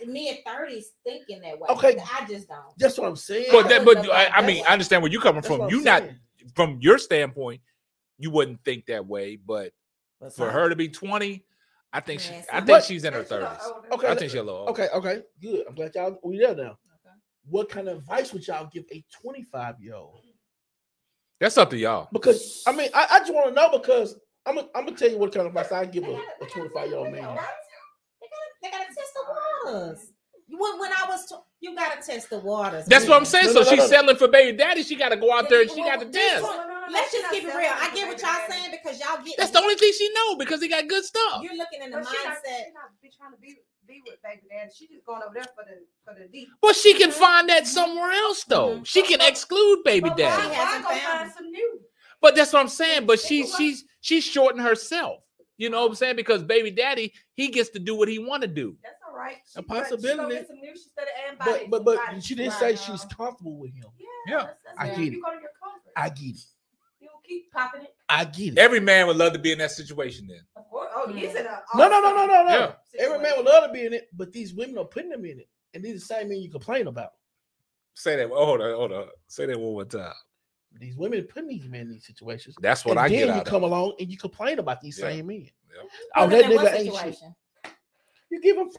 see 0.00 0.06
mid 0.06 0.38
thirties 0.46 0.92
thinking 1.04 1.40
that 1.42 1.58
way. 1.58 1.68
Okay. 1.70 1.96
I 2.18 2.26
just 2.26 2.48
don't. 2.48 2.60
That's 2.78 2.96
what 2.98 3.06
I'm 3.08 3.16
saying. 3.16 3.48
But 3.52 3.68
that, 3.68 3.84
but 3.84 3.98
I, 4.10 4.26
I 4.28 4.46
mean. 4.46 4.64
I 4.66 4.72
understand 4.72 5.02
where 5.02 5.10
you're 5.12 5.20
coming 5.20 5.36
That's 5.42 5.48
from. 5.48 5.58
what 5.60 5.66
I'm 5.72 5.78
You 5.78 5.84
not 5.84 6.02
saying. 6.02 6.16
from 6.54 6.78
your 6.80 6.96
standpoint, 6.98 7.60
you 8.20 8.30
wouldn't 8.30 8.62
think 8.64 8.86
that 8.86 9.06
way, 9.06 9.36
but 9.36 9.72
But 10.20 10.32
for 10.32 10.44
some- 10.46 10.50
her 10.50 10.68
to 10.68 10.76
be 10.76 10.88
20, 10.88 11.44
I 11.92 12.00
think 12.00 12.20
she, 12.20 12.32
I 12.52 12.58
think 12.58 12.66
But- 12.68 12.84
she's 12.84 13.04
in 13.04 13.12
her 13.14 13.22
She's 13.22 13.30
a 13.32 13.34
little 13.34 13.48
30s. 13.48 13.92
Okay, 13.94 14.06
I 14.06 14.14
think 14.14 14.30
she's 14.30 14.34
a 14.40 14.42
little 14.44 14.60
older. 14.60 14.70
Okay, 14.72 14.88
okay, 14.94 15.22
good. 15.42 15.66
I'm 15.66 15.74
glad 15.74 15.94
y'all 15.94 16.18
we 16.22 16.38
there 16.38 16.54
now. 16.54 16.62
Okay. 16.62 17.14
What 17.48 17.68
kind 17.68 17.88
of 17.88 17.98
advice 17.98 18.32
would 18.32 18.46
y'all 18.46 18.68
give 18.72 18.84
a 18.92 19.04
25 19.22 19.80
year 19.80 19.94
old? 19.94 20.20
That's 21.40 21.56
up 21.58 21.70
to 21.70 21.76
y'all. 21.78 22.08
Because 22.12 22.62
I 22.66 22.72
mean, 22.72 22.90
I, 22.94 23.06
I 23.12 23.18
just 23.20 23.32
want 23.34 23.48
to 23.48 23.54
know 23.54 23.70
because 23.76 24.14
I'm 24.46 24.54
gonna 24.56 24.68
I'm 24.74 24.84
gonna 24.84 24.96
tell 24.96 25.10
you 25.10 25.18
what 25.18 25.32
kind 25.32 25.46
of 25.46 25.56
advice 25.56 25.72
I 25.72 25.84
give 25.86 26.04
a, 26.04 26.12
a 26.12 26.46
25 26.52 26.86
year 26.88 26.96
old 26.96 27.06
gotta- 27.06 27.20
man. 27.22 27.36
They 28.20 28.26
gotta, 28.28 28.46
they 28.62 28.70
gotta 28.70 28.84
test 28.84 29.14
the 29.14 29.70
waters. 29.72 30.12
When, 30.52 30.78
when 30.80 30.90
I 30.92 31.06
was, 31.08 31.26
t- 31.26 31.36
you 31.60 31.74
gotta 31.76 32.02
test 32.02 32.28
the 32.30 32.40
waters. 32.40 32.84
That's 32.86 33.06
what 33.08 33.16
I'm 33.16 33.24
saying. 33.24 33.46
No, 33.46 33.52
so 33.52 33.58
no, 33.60 33.64
no, 33.64 33.70
she's 33.70 33.78
no. 33.78 33.86
settling 33.86 34.16
for 34.16 34.28
baby 34.28 34.56
daddy. 34.56 34.82
She 34.82 34.96
got 34.96 35.10
to 35.10 35.16
go 35.16 35.32
out 35.32 35.48
there 35.48 35.62
and 35.62 35.70
she 35.70 35.76
got 35.82 36.00
to 36.00 36.06
Well, 36.06 36.12
test. 36.12 36.42
Let's 36.92 37.12
just 37.12 37.30
keep 37.30 37.44
it 37.44 37.54
real. 37.54 37.70
I 37.72 37.90
get 37.94 38.08
what 38.08 38.20
y'all 38.20 38.48
saying 38.48 38.70
because 38.72 39.00
y'all 39.00 39.22
get 39.24 39.36
That's 39.38 39.50
the 39.50 39.60
only 39.60 39.74
thing 39.76 39.92
she 39.96 40.10
know 40.14 40.36
because 40.36 40.60
he 40.60 40.68
got 40.68 40.86
good 40.88 41.04
stuff. 41.04 41.42
You're 41.42 41.56
looking 41.56 41.82
in 41.82 41.90
the 41.90 41.98
But 41.98 42.08
she 42.08 42.16
not, 42.24 42.34
mindset. 42.36 42.64
she 42.66 42.72
not 42.72 43.00
be 43.02 43.10
trying 43.16 43.32
to 43.32 43.38
be 43.38 43.56
be 43.86 44.02
with 44.06 44.22
baby 44.22 44.42
daddy. 44.48 44.70
She 44.76 44.86
just 44.86 45.04
going 45.04 45.22
over 45.22 45.34
there 45.34 45.44
for 45.54 45.64
the 45.64 45.84
for 46.04 46.18
the 46.18 46.28
D. 46.28 46.48
Well, 46.62 46.72
she 46.74 46.94
can 46.94 47.10
find 47.10 47.48
that 47.48 47.66
somewhere 47.66 48.12
else 48.12 48.44
though. 48.44 48.78
Mhm. 48.78 48.86
She 48.86 49.02
can 49.02 49.20
exclude 49.20 49.82
baby 49.84 50.08
But 50.08 50.16
daddy. 50.16 50.42
why- 50.42 50.48
Why 50.48 50.54
hasn't 50.54 50.84
go 50.84 50.94
find 50.96 51.32
some 51.32 51.50
new? 51.50 51.80
But 52.20 52.34
that's 52.36 52.52
what 52.52 52.60
I'm 52.60 52.68
saying. 52.68 53.06
But 53.06 53.18
she's 53.20 53.46
Think 53.46 53.56
she's 53.56 53.84
she's 54.00 54.24
shorting 54.24 54.60
herself. 54.60 55.22
You 55.56 55.68
know 55.70 55.80
what 55.82 55.88
I'm 55.90 55.94
saying? 55.96 56.16
Because 56.16 56.42
baby 56.42 56.70
daddy, 56.70 57.12
he 57.34 57.48
gets 57.48 57.68
to 57.70 57.78
do 57.78 57.94
what 57.94 58.08
he 58.08 58.18
want 58.18 58.42
to 58.42 58.48
do. 58.48 58.76
That's 58.82 58.94
all 59.06 59.14
right. 59.14 59.36
She, 59.52 59.58
A 59.58 59.62
but 59.62 59.74
she 59.74 59.80
possibility. 59.92 60.34
gonna 60.36 60.46
some 60.46 60.56
new. 60.60 60.74
She 60.74 60.88
started 60.88 61.12
adding 61.42 61.68
But 61.68 61.84
but 61.84 61.84
but 61.84 62.22
she 62.24 62.34
didn't 62.34 62.52
Right, 62.60 62.78
say 62.78 62.92
she's 62.92 63.04
comfortable 63.06 63.58
with 63.58 63.74
him. 63.74 63.84
Yeah, 63.98 64.06
Yeah, 64.26 64.44
that's, 64.46 64.62
that's 64.64 64.78
I 64.78 64.86
it. 64.86 64.90
get 64.96 64.98
You 65.12 65.18
it. 65.18 65.22
go 65.24 65.30
to 65.34 65.40
your 65.40 65.50
comfort. 65.62 65.92
I 65.96 66.08
get 66.10 66.36
it. 66.36 66.40
You 67.30 67.36
don't 67.36 67.42
keep 67.44 67.52
popping 67.52 67.82
it. 67.82 67.94
I 68.08 68.24
get 68.24 68.54
it. 68.54 68.58
Every 68.58 68.80
man 68.80 69.06
would 69.06 69.16
love 69.16 69.32
to 69.34 69.38
be 69.38 69.52
in 69.52 69.58
that 69.58 69.70
situation 69.70 70.26
then. 70.28 70.40
Of 70.56 70.68
course. 70.68 70.90
Oh, 70.94 71.06
mm. 71.08 71.16
he's 71.16 71.34
in 71.34 71.46
a 71.46 71.62
No, 71.76 71.88
no, 71.88 72.00
no, 72.00 72.14
no, 72.14 72.26
no, 72.26 72.44
no. 72.44 72.50
Yeah. 72.50 72.72
Every 72.98 73.18
man 73.18 73.32
would 73.36 73.46
love 73.46 73.64
to 73.68 73.72
be 73.72 73.86
in 73.86 73.92
it, 73.92 74.08
but 74.12 74.32
these 74.32 74.52
women 74.54 74.78
are 74.78 74.84
putting 74.84 75.10
them 75.10 75.24
in 75.24 75.38
it, 75.38 75.48
and 75.74 75.82
these 75.82 75.92
are 75.92 75.98
the 75.98 76.00
same 76.00 76.28
men 76.28 76.40
you 76.40 76.50
complain 76.50 76.86
about. 76.88 77.12
Say 77.94 78.16
that. 78.16 78.30
Oh, 78.32 78.46
hold 78.46 78.60
on, 78.60 78.74
hold 78.74 78.92
on. 78.92 79.06
Say 79.28 79.46
that 79.46 79.58
one 79.58 79.72
more 79.72 79.84
time. 79.84 80.12
These 80.78 80.96
women 80.96 81.22
putting 81.24 81.48
these 81.48 81.68
men 81.68 81.82
in 81.82 81.90
these 81.92 82.06
situations. 82.06 82.56
That's 82.60 82.84
what 82.84 82.92
and 82.92 83.00
I 83.00 83.08
then 83.08 83.18
get 83.18 83.26
you 83.26 83.32
out 83.32 83.40
of 83.40 83.44
come 83.46 83.62
it. 83.62 83.66
along 83.66 83.94
and 83.98 84.10
you 84.10 84.16
complain 84.16 84.58
about 84.58 84.80
these 84.80 84.98
Yeah. 84.98 85.08
same 85.08 85.26
men. 85.26 85.48
Yeah. 85.68 85.82
Oh, 86.16 86.28
that 86.28 86.42
them 86.42 86.50
in 86.52 86.56
what 86.56 86.72
nigga 86.72 87.02
ain't 87.04 87.14
shit. 87.14 87.72
You 88.30 88.40
give 88.40 88.56
them 88.56 88.70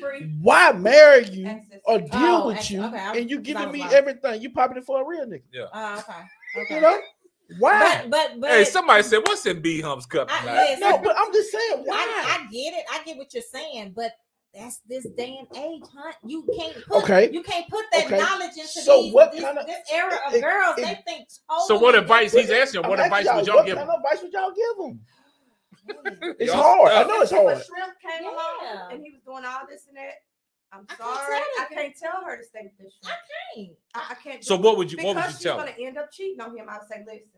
free 0.00 0.32
why 0.40 0.72
marry 0.72 1.26
you 1.28 1.46
access. 1.46 1.80
or 1.84 1.98
deal 1.98 2.10
Oh, 2.14 2.46
with 2.46 2.56
actually, 2.56 2.76
you 2.76 2.84
okay, 2.86 3.20
and 3.20 3.30
you 3.30 3.40
giving 3.40 3.70
me 3.70 3.82
everything? 3.82 4.40
You 4.40 4.50
popping 4.50 4.78
it 4.78 4.86
for 4.86 5.02
a 5.02 5.06
real 5.06 5.26
nigga. 5.26 5.42
Oh, 5.74 5.98
okay. 5.98 6.62
Okay. 6.62 6.74
You 6.76 6.80
know 6.80 7.00
why? 7.58 8.02
But 8.02 8.10
but 8.10 8.40
but 8.40 8.50
Hey, 8.50 8.64
somebody 8.64 9.02
said, 9.02 9.18
"What's 9.18 9.44
in 9.46 9.60
B 9.60 9.80
Hunt's 9.80 10.06
cup 10.06 10.28
I- 10.30 10.40
tonight?" 10.40 10.64
listen, 10.70 10.80
no, 10.80 10.98
but 10.98 11.14
I'm 11.18 11.32
just 11.32 11.50
saying 11.52 11.82
why. 11.84 11.96
I, 11.96 12.38
I 12.40 12.50
get 12.52 12.74
it. 12.74 12.84
I 12.92 13.02
get 13.04 13.16
what 13.16 13.32
you're 13.34 13.42
saying, 13.42 13.92
but 13.96 14.12
that's 14.54 14.80
this 14.88 15.04
day 15.16 15.36
and 15.38 15.48
age, 15.64 15.82
huh? 15.92 16.12
You 16.24 16.46
can't 16.56 16.74
put 16.86 17.02
Okay. 17.04 17.30
you 17.32 17.42
can't 17.42 17.68
put 17.68 17.84
that 17.92 18.06
Okay. 18.06 18.18
knowledge 18.18 18.56
into 18.56 18.68
So 18.68 19.02
these, 19.02 19.12
what 19.12 19.32
this, 19.32 19.40
kinda- 19.40 19.64
this 19.66 19.78
era 19.92 20.18
of 20.28 20.34
it- 20.34 20.42
girls. 20.42 20.78
it- 20.78 20.82
they 20.82 21.02
think 21.06 21.28
totally 21.50 21.66
So 21.66 21.78
what 21.78 21.94
advice 21.96 22.32
he's 22.32 22.50
asking? 22.50 22.84
I'm 22.84 22.90
What 22.90 23.00
asking 23.00 23.12
advice 23.18 23.34
would 23.36 23.46
y'all 23.46 23.56
what 23.56 23.66
give 23.66 23.76
kind 23.76 23.88
him? 23.88 23.94
of 23.94 24.00
advice 24.04 24.22
would 24.22 24.32
y'all 24.32 24.52
give 24.52 24.76
them? 24.78 25.00
It's 26.40 26.52
Y'all- 26.52 26.62
hard. 26.62 26.92
I 26.92 27.02
know 27.04 27.20
it's 27.20 27.32
If 27.32 27.38
a 27.38 27.42
hard. 27.42 27.62
shrimp 27.64 28.00
came 28.00 28.22
Yeah. 28.24 28.30
along 28.30 28.92
and 28.92 29.02
he 29.04 29.10
was 29.10 29.20
doing 29.26 29.44
all 29.44 29.66
this 29.68 29.86
and 29.88 29.96
that, 29.96 30.22
I'm 30.74 30.86
I 30.88 30.94
can't 30.94 30.98
sorry. 30.98 31.38
tell 31.38 31.64
I 31.64 31.74
can't 31.74 31.96
tell 31.96 32.24
her 32.24 32.36
to 32.36 32.44
stay 32.44 32.60
with 32.64 32.72
this 32.78 32.94
shrimp. 33.02 33.18
Can't. 33.54 33.68
I, 33.94 34.12
I 34.12 34.14
can't. 34.14 34.44
So 34.44 34.56
what 34.56 34.76
would 34.76 34.90
you- 34.92 34.98
what 34.98 35.14
would 35.14 35.22
Because 35.22 35.32
you 35.32 35.36
she's 35.38 35.42
tell 35.44 35.58
her? 35.60 35.66
gonna 35.66 35.76
end 35.86 35.98
up 35.98 36.10
cheating 36.12 36.40
on 36.40 36.56
him. 36.56 36.66
I 36.68 36.78
would 36.78 36.88
say, 36.88 37.04
listen. 37.06 37.28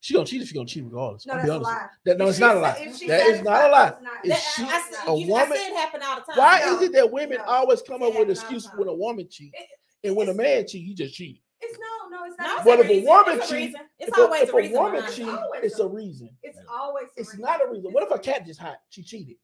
She 0.00 0.12
gonna 0.12 0.26
cheat 0.26 0.42
if 0.42 0.48
she 0.48 0.54
gonna 0.54 0.66
cheat 0.66 0.84
regardless. 0.84 1.26
No, 1.26 1.32
I'll 1.34 1.38
that's 1.40 1.50
a 1.50 1.58
lie. 1.58 1.86
That 2.04 2.18
no, 2.18 2.24
If 2.24 2.30
it's 2.30 2.38
not 2.40 2.56
a 2.56 2.60
sa- 2.60 2.62
lie. 2.62 2.72
That 3.08 3.26
is 3.26 3.42
not 3.42 3.64
a 3.64 3.68
lie. 3.72 3.88
it's 3.88 4.02
not. 4.02 4.12
It's 4.22 4.28
That- 4.28 4.52
she- 4.56 4.62
I, 4.64 4.66
I, 5.10 5.12
a 5.14 5.16
you, 5.18 5.34
I 5.34 5.42
woman- 5.42 5.56
see 5.58 5.64
it 5.64 5.76
happen 5.76 6.00
all 6.04 6.14
the 6.16 6.20
time. 6.22 6.36
Why 6.36 6.60
No. 6.66 6.76
is 6.76 6.82
it 6.82 6.92
that 6.92 7.10
women 7.10 7.38
No. 7.38 7.44
always 7.44 7.80
come 7.82 8.02
up 8.02 8.14
with 8.14 8.28
no, 8.28 8.32
excuse 8.32 8.68
when 8.76 8.88
a 8.88 8.94
woman 8.94 9.26
cheat, 9.30 9.54
It- 9.54 9.68
and 10.08 10.14
when 10.16 10.28
a 10.28 10.34
man 10.34 10.66
cheat, 10.66 10.84
he 10.86 10.92
just 10.94 11.14
cheat? 11.14 11.40
It's 11.62 11.78
no, 11.78 12.18
no, 12.18 12.24
it's 12.26 12.36
not. 12.38 12.56
it's 12.58 12.64
But 12.66 12.80
if 12.80 12.86
a 12.86 12.88
reason. 12.90 13.04
woman 13.06 13.36
It's 13.38 13.50
a 13.50 13.54
cheat- 13.54 13.74
It's 13.98 14.08
if 14.10 14.18
a, 14.18 14.20
always 14.20 14.42
if 14.42 14.48
a 14.50 14.52
a 14.52 14.56
reason. 14.56 14.72
woman 14.74 14.92
behind 14.96 15.12
it. 15.12 15.16
cheat, 15.16 15.38
it's 15.62 15.78
a- 15.78 15.84
a 15.84 15.88
reason. 15.88 16.36
It's 16.42 16.58
always. 16.70 17.06
It's 17.16 17.38
not 17.38 17.64
a 17.66 17.70
reason. 17.70 17.90
What 17.90 18.02
if 18.02 18.10
a 18.10 18.18
cat 18.18 18.44
just 18.44 18.60
hot? 18.60 18.76
She 18.90 19.02
cheated. 19.02 19.36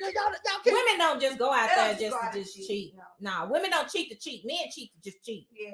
You 0.00 0.06
know, 0.06 0.12
No, 0.12 0.22
y'all, 0.22 0.32
y'all 0.32 0.60
can't. 0.64 0.76
Women 0.76 0.98
don't 0.98 1.20
just 1.20 1.38
go 1.38 1.52
out 1.52 1.68
there 1.74 1.90
just 1.92 2.00
just 2.00 2.32
to 2.32 2.38
just 2.40 2.56
cheat. 2.56 2.66
cheat. 2.66 2.94
No. 3.20 3.30
Nah, 3.30 3.46
women 3.50 3.70
don't 3.70 3.88
cheat 3.88 4.10
to 4.10 4.16
cheat. 4.16 4.44
Men 4.46 4.56
cheat 4.74 4.90
to 4.94 5.10
just 5.10 5.24
cheat. 5.24 5.46
Yeah. 5.58 5.70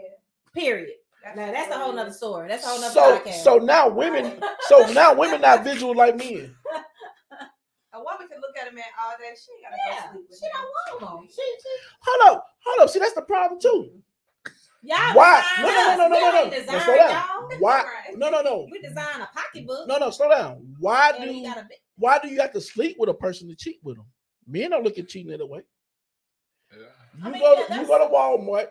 Period. 0.54 0.94
Now 1.36 1.52
that's 1.52 1.72
a 1.74 1.78
whole 1.78 1.92
it 1.92 1.96
nother 1.96 2.12
story. 2.12 2.48
That's 2.48 2.64
a 2.64 2.68
whole 2.68 2.80
nother 2.80 2.92
So, 2.94 3.18
podcast. 3.18 3.44
so 3.44 3.56
now 3.58 3.88
women, 3.88 4.42
so 4.68 4.90
now 4.92 5.14
women 5.14 5.40
not 5.40 5.62
visual 5.64 5.94
like 5.94 6.16
men. 6.16 6.54
A 7.94 7.98
woman 7.98 8.26
can 8.26 8.40
look 8.40 8.56
at 8.60 8.72
a 8.72 8.74
man 8.74 8.84
all 9.00 9.12
day. 9.18 9.34
She 9.36 9.52
ain't 9.52 9.62
gotta 9.64 9.76
yeah, 9.86 10.06
go 10.06 10.12
sleep 10.14 10.26
with 10.30 10.38
she 10.38 10.46
him. 10.46 10.52
don't 10.54 11.02
want 11.02 11.20
them. 11.20 11.28
She, 11.28 11.42
she, 11.62 11.68
Hold 12.00 12.36
up, 12.36 12.46
hold 12.64 12.80
up. 12.80 12.90
See, 12.90 12.98
that's 12.98 13.12
the 13.12 13.22
problem 13.22 13.60
too. 13.60 13.90
Y'all 14.82 15.14
Why? 15.16 15.42
design 15.56 15.98
No, 15.98 16.06
no, 16.08 16.08
no, 16.08 16.08
no, 16.08 16.20
no, 16.20 16.30
no. 16.30 16.44
No, 16.44 16.50
design 16.50 16.80
slow 16.82 16.96
down. 16.96 17.10
y'all. 17.10 17.58
Why? 17.60 17.84
No, 18.16 18.30
no, 18.30 18.42
no, 18.42 18.68
We 18.70 18.80
design 18.80 19.20
a 19.20 19.28
pocketbook. 19.34 19.88
no, 19.88 19.98
no. 19.98 20.10
Slow 20.10 20.28
down. 20.30 20.74
Why 20.78 21.10
and 21.18 21.30
we 21.30 21.40
do 21.42 21.46
got 21.48 21.58
a 21.58 21.62
bit. 21.68 21.78
why 21.96 22.18
do 22.18 22.28
you 22.28 22.40
have 22.40 22.52
to 22.52 22.60
sleep 22.60 22.96
with 22.98 23.08
a 23.08 23.14
person 23.14 23.48
to 23.48 23.54
cheat 23.56 23.78
with 23.82 23.96
them? 23.96 24.06
Men 24.46 24.70
don't 24.70 24.82
look 24.84 24.98
at 24.98 25.08
cheating 25.08 25.30
that 25.36 25.46
way. 25.46 25.62
You 26.72 26.78
I 27.22 27.30
mean, 27.30 27.40
go, 27.42 27.64
yeah, 27.68 27.80
you 27.80 27.86
go 27.86 27.98
to 27.98 28.12
Walmart, 28.12 28.68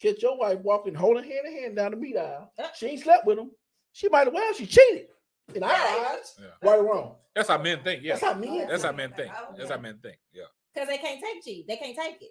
catch 0.00 0.22
your 0.22 0.36
wife 0.38 0.58
walking, 0.60 0.94
holding 0.94 1.24
hand 1.24 1.46
in 1.46 1.52
hand 1.62 1.76
down 1.76 1.90
the 1.90 1.96
meat 1.98 2.16
aisle. 2.16 2.50
Yeah. 2.58 2.68
She 2.74 2.86
ain't 2.86 3.02
slept 3.02 3.26
with 3.26 3.38
him. 3.38 3.50
She 3.92 4.08
might 4.08 4.24
have 4.26 4.32
well, 4.32 4.52
she 4.54 4.66
cheated. 4.66 5.08
In 5.54 5.62
our 5.62 5.70
Yeah. 5.70 6.08
eyes, 6.18 6.34
Yeah. 6.40 6.46
right 6.70 6.78
or 6.78 6.84
wrong. 6.84 7.16
That's 7.34 7.48
how 7.48 7.58
men 7.58 7.82
think. 7.84 8.02
Yeah, 8.02 8.14
That's 8.14 8.24
how 8.24 8.34
men. 8.34 8.48
Oh, 8.50 8.66
that's 8.68 8.82
how 8.84 8.92
men 8.92 9.12
think. 9.12 9.32
Oh, 9.36 9.54
That's 9.56 9.70
how 9.70 9.78
men 9.78 9.98
think. 10.02 10.16
Yeah. 10.32 10.44
Because 10.74 10.88
they 10.88 10.96
can't 10.98 11.20
take 11.22 11.44
cheat. 11.44 11.66
They 11.68 11.76
can't 11.76 11.96
take 11.96 12.22
it. 12.22 12.30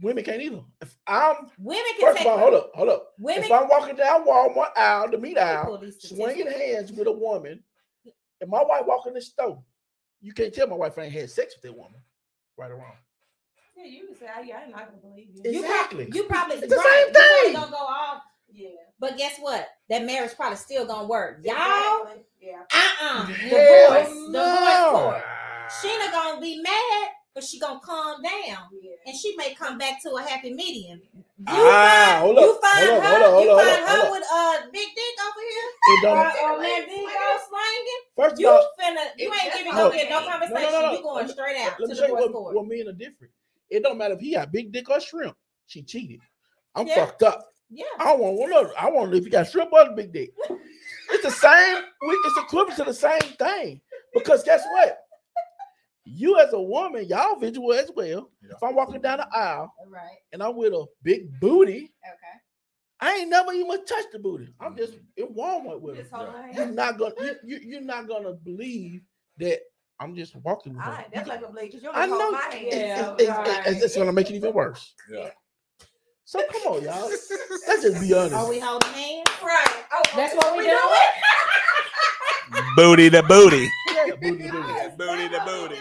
Women 0.00 0.24
can't 0.24 0.40
either. 0.42 0.60
If 0.80 0.96
I'm 1.06 1.34
Women 1.58 1.84
can 1.98 2.00
first 2.00 2.18
take 2.18 2.26
of 2.26 2.32
all, 2.32 2.38
hold 2.38 2.54
up, 2.54 2.70
hold 2.74 2.88
up. 2.88 3.08
Women 3.18 3.44
If 3.44 3.50
I'm 3.52 3.68
walking 3.68 3.96
down 3.96 4.26
Walmart 4.26 4.76
aisle, 4.76 5.10
the 5.10 5.18
meat 5.18 5.36
Let 5.36 5.46
me 5.46 5.52
aisle, 5.52 5.90
swinging 6.00 6.46
hands 6.50 6.92
with 6.92 7.08
a 7.08 7.12
woman, 7.12 7.62
and 8.40 8.50
my 8.50 8.62
wife 8.62 8.82
walking 8.86 9.14
the 9.14 9.20
store, 9.20 9.62
you 10.20 10.32
can't 10.32 10.54
tell 10.54 10.66
my 10.68 10.76
wife 10.76 10.98
I 10.98 11.04
ain't 11.04 11.12
had 11.12 11.30
sex 11.30 11.54
with 11.56 11.62
that 11.70 11.76
woman, 11.76 12.00
right 12.56 12.70
or 12.70 12.76
wrong. 12.76 12.92
Yeah, 13.76 13.84
you 13.84 14.06
can 14.06 14.16
say, 14.16 14.26
"Oh, 14.36 14.42
yeah, 14.42 14.60
I'm 14.64 14.70
not 14.72 14.86
gonna 14.88 15.00
believe 15.00 15.28
you." 15.34 15.42
You 15.44 15.60
Exactly. 15.60 16.04
probably, 16.06 16.18
you 16.20 16.24
probably, 16.26 16.56
It's 16.56 16.68
the 16.68 16.76
right, 16.76 16.84
same 16.84 17.06
you 17.08 17.12
probably 17.12 17.44
thing. 17.44 17.52
gonna 17.54 17.70
go 17.70 17.76
off. 17.76 18.22
Yeah. 18.50 18.68
But 18.98 19.16
guess 19.16 19.36
what? 19.38 19.68
That 19.88 20.04
marriage 20.04 20.34
probably 20.34 20.56
still 20.56 20.84
gonna 20.86 21.06
work. 21.06 21.40
Y'all, 21.44 21.54
Exactly. 22.02 22.24
Yeah. 22.40 22.62
uh-uh. 22.72 23.24
Hell 23.26 23.92
Divorce. 23.94 24.28
no. 24.30 24.42
Divorce 24.54 25.02
court. 25.02 25.22
Sheena 25.70 26.10
gonna 26.12 26.40
be 26.40 26.60
mad, 26.62 27.08
but 27.34 27.44
she 27.44 27.58
gonna 27.58 27.80
calm 27.84 28.22
down. 28.22 28.68
Yeah. 28.82 28.90
And 29.06 29.16
she 29.16 29.36
may 29.36 29.54
come 29.54 29.78
back 29.78 30.02
to 30.02 30.10
a 30.16 30.22
happy 30.22 30.52
medium. 30.52 31.00
You 31.14 31.24
Ah, 31.46 32.18
find, 32.18 32.20
hold 32.24 32.38
up, 32.38 32.44
you 32.44 32.60
find 32.60 32.88
hold 32.88 32.98
up, 32.98 33.02
her, 33.02 33.08
hold 33.08 33.22
up, 33.22 33.30
hold 33.30 33.44
you 33.44 33.56
find 33.56 33.84
her 33.88 34.10
with 34.10 34.24
uh 34.32 34.56
big 34.72 34.88
dick 34.94 35.14
over 35.22 35.40
here, 35.40 35.68
It 35.86 35.98
or, 35.98 36.00
don't, 36.02 36.56
or 36.56 36.60
man 36.60 36.80
dick 36.88 37.06
go 37.06 37.38
slanging. 37.48 38.02
first 38.16 38.32
of 38.34 38.40
You 38.40 38.48
all, 38.48 38.70
finna, 38.80 39.04
you 39.16 39.32
ain't 39.32 39.52
giving 39.52 39.72
just 39.72 39.76
no, 39.76 39.90
don't- 39.90 40.10
no 40.10 40.20
no, 40.20 40.30
conversation. 40.30 40.62
no, 40.62 40.70
no, 40.80 40.86
no. 40.86 40.92
You 40.92 41.02
going 41.02 41.28
straight 41.28 41.56
out 41.58 41.78
let 41.78 41.78
to 41.78 41.82
me 41.86 41.88
the 41.88 41.94
show 41.94 42.02
you 42.02 42.08
divorce 42.08 42.22
what, 42.24 42.32
court. 42.32 42.54
what 42.56 42.66
men 42.68 42.88
are 42.88 42.92
different. 42.92 43.32
It 43.70 43.82
don't 43.82 43.98
matter 43.98 44.14
if 44.14 44.20
he 44.20 44.32
got 44.34 44.50
big 44.50 44.72
dick 44.72 44.88
or 44.90 45.00
shrimp. 45.00 45.36
She 45.66 45.82
cheated. 45.82 46.20
I'm 46.74 46.86
Yeah. 46.86 47.04
fucked 47.06 47.22
up. 47.22 47.52
Yeah. 47.70 47.84
I 47.98 48.04
don't 48.06 48.20
want 48.20 48.38
one 48.38 48.52
of 48.52 48.72
I 48.78 48.90
want 48.90 49.06
to 49.08 49.10
know 49.12 49.16
if 49.18 49.24
you 49.24 49.30
got 49.30 49.46
shrimp 49.48 49.72
or 49.72 49.90
big 49.94 50.12
dick. 50.12 50.32
It's 51.10 51.22
the 51.24 51.30
same. 51.30 51.84
we- 52.02 52.20
It's 52.24 52.38
equivalent 52.38 52.76
to 52.78 52.84
the 52.84 52.94
same 52.94 53.20
thing. 53.38 53.80
Because 54.14 54.42
guess 54.42 54.64
what? 54.72 54.98
You 56.14 56.38
as 56.38 56.52
a 56.52 56.60
woman, 56.60 57.06
y'all 57.08 57.36
visual 57.38 57.72
as 57.72 57.90
well. 57.94 58.30
Yeah. 58.42 58.52
If 58.56 58.62
I'm 58.62 58.74
walking 58.74 59.00
down 59.00 59.18
the 59.18 59.28
aisle 59.36 59.72
Right. 59.88 60.16
and 60.32 60.42
I'm 60.42 60.56
with 60.56 60.72
a 60.72 60.86
big 61.02 61.38
booty, 61.40 61.92
Okay. 62.06 62.38
I 63.00 63.14
ain't 63.18 63.30
never 63.30 63.52
even 63.52 63.84
touched 63.84 64.12
the 64.12 64.18
booty. 64.18 64.52
I'm 64.60 64.76
just 64.76 64.94
mm-hmm. 64.94 65.22
in 65.22 65.34
Walmart 65.34 65.80
with 65.80 65.96
Just 65.96 66.10
her. 66.10 66.16
hold 66.16 66.54
You're 66.54 66.66
not 66.66 66.98
gonna 66.98 67.14
you, 67.20 67.36
you, 67.44 67.58
you're 67.62 67.80
not 67.80 68.08
gonna 68.08 68.32
believe 68.32 69.02
that 69.38 69.60
I'm 70.00 70.14
just 70.16 70.34
walking 70.36 70.74
with 70.74 70.82
her. 70.82 70.90
I 70.92 71.06
definitely 71.12 71.42
gonna 71.42 71.54
believe 71.54 71.70
because 71.70 71.82
you 71.84 71.90
I 71.92 72.06
don't 72.06 72.18
know. 72.18 72.24
hold 72.24 72.32
my 72.34 72.48
It's, 72.54 72.74
hand. 72.74 73.16
it's, 73.20 73.28
it's, 73.28 73.68
it's, 73.68 73.82
it's 73.84 73.96
gonna 73.96 74.12
make 74.12 74.30
it 74.30 74.34
even 74.34 74.52
worse. 74.52 74.94
Yeah. 75.10 75.30
So 76.24 76.40
come 76.50 76.60
on, 76.74 76.82
y'all. 76.82 77.08
Let's 77.68 77.82
just 77.82 78.00
be 78.00 78.12
honest. 78.14 78.34
Are 78.34 78.48
we 78.48 78.58
holding 78.58 78.92
hands? 78.92 79.26
Right. 79.42 79.84
Oh, 79.92 80.02
That's 80.16 80.34
oh, 80.34 80.38
what 80.38 80.56
we 80.56 80.64
do 80.64 80.70
doing. 80.70 80.80
it. 80.82 82.64
Booty 82.76 83.10
to 83.10 83.22
booty. 83.22 83.68
Yeah, 84.08 84.30
booty, 84.30 84.42
booty. 84.50 84.68
Yeah, 84.68 84.88
booty 84.96 85.28
to 85.28 85.42
booty. 85.44 85.80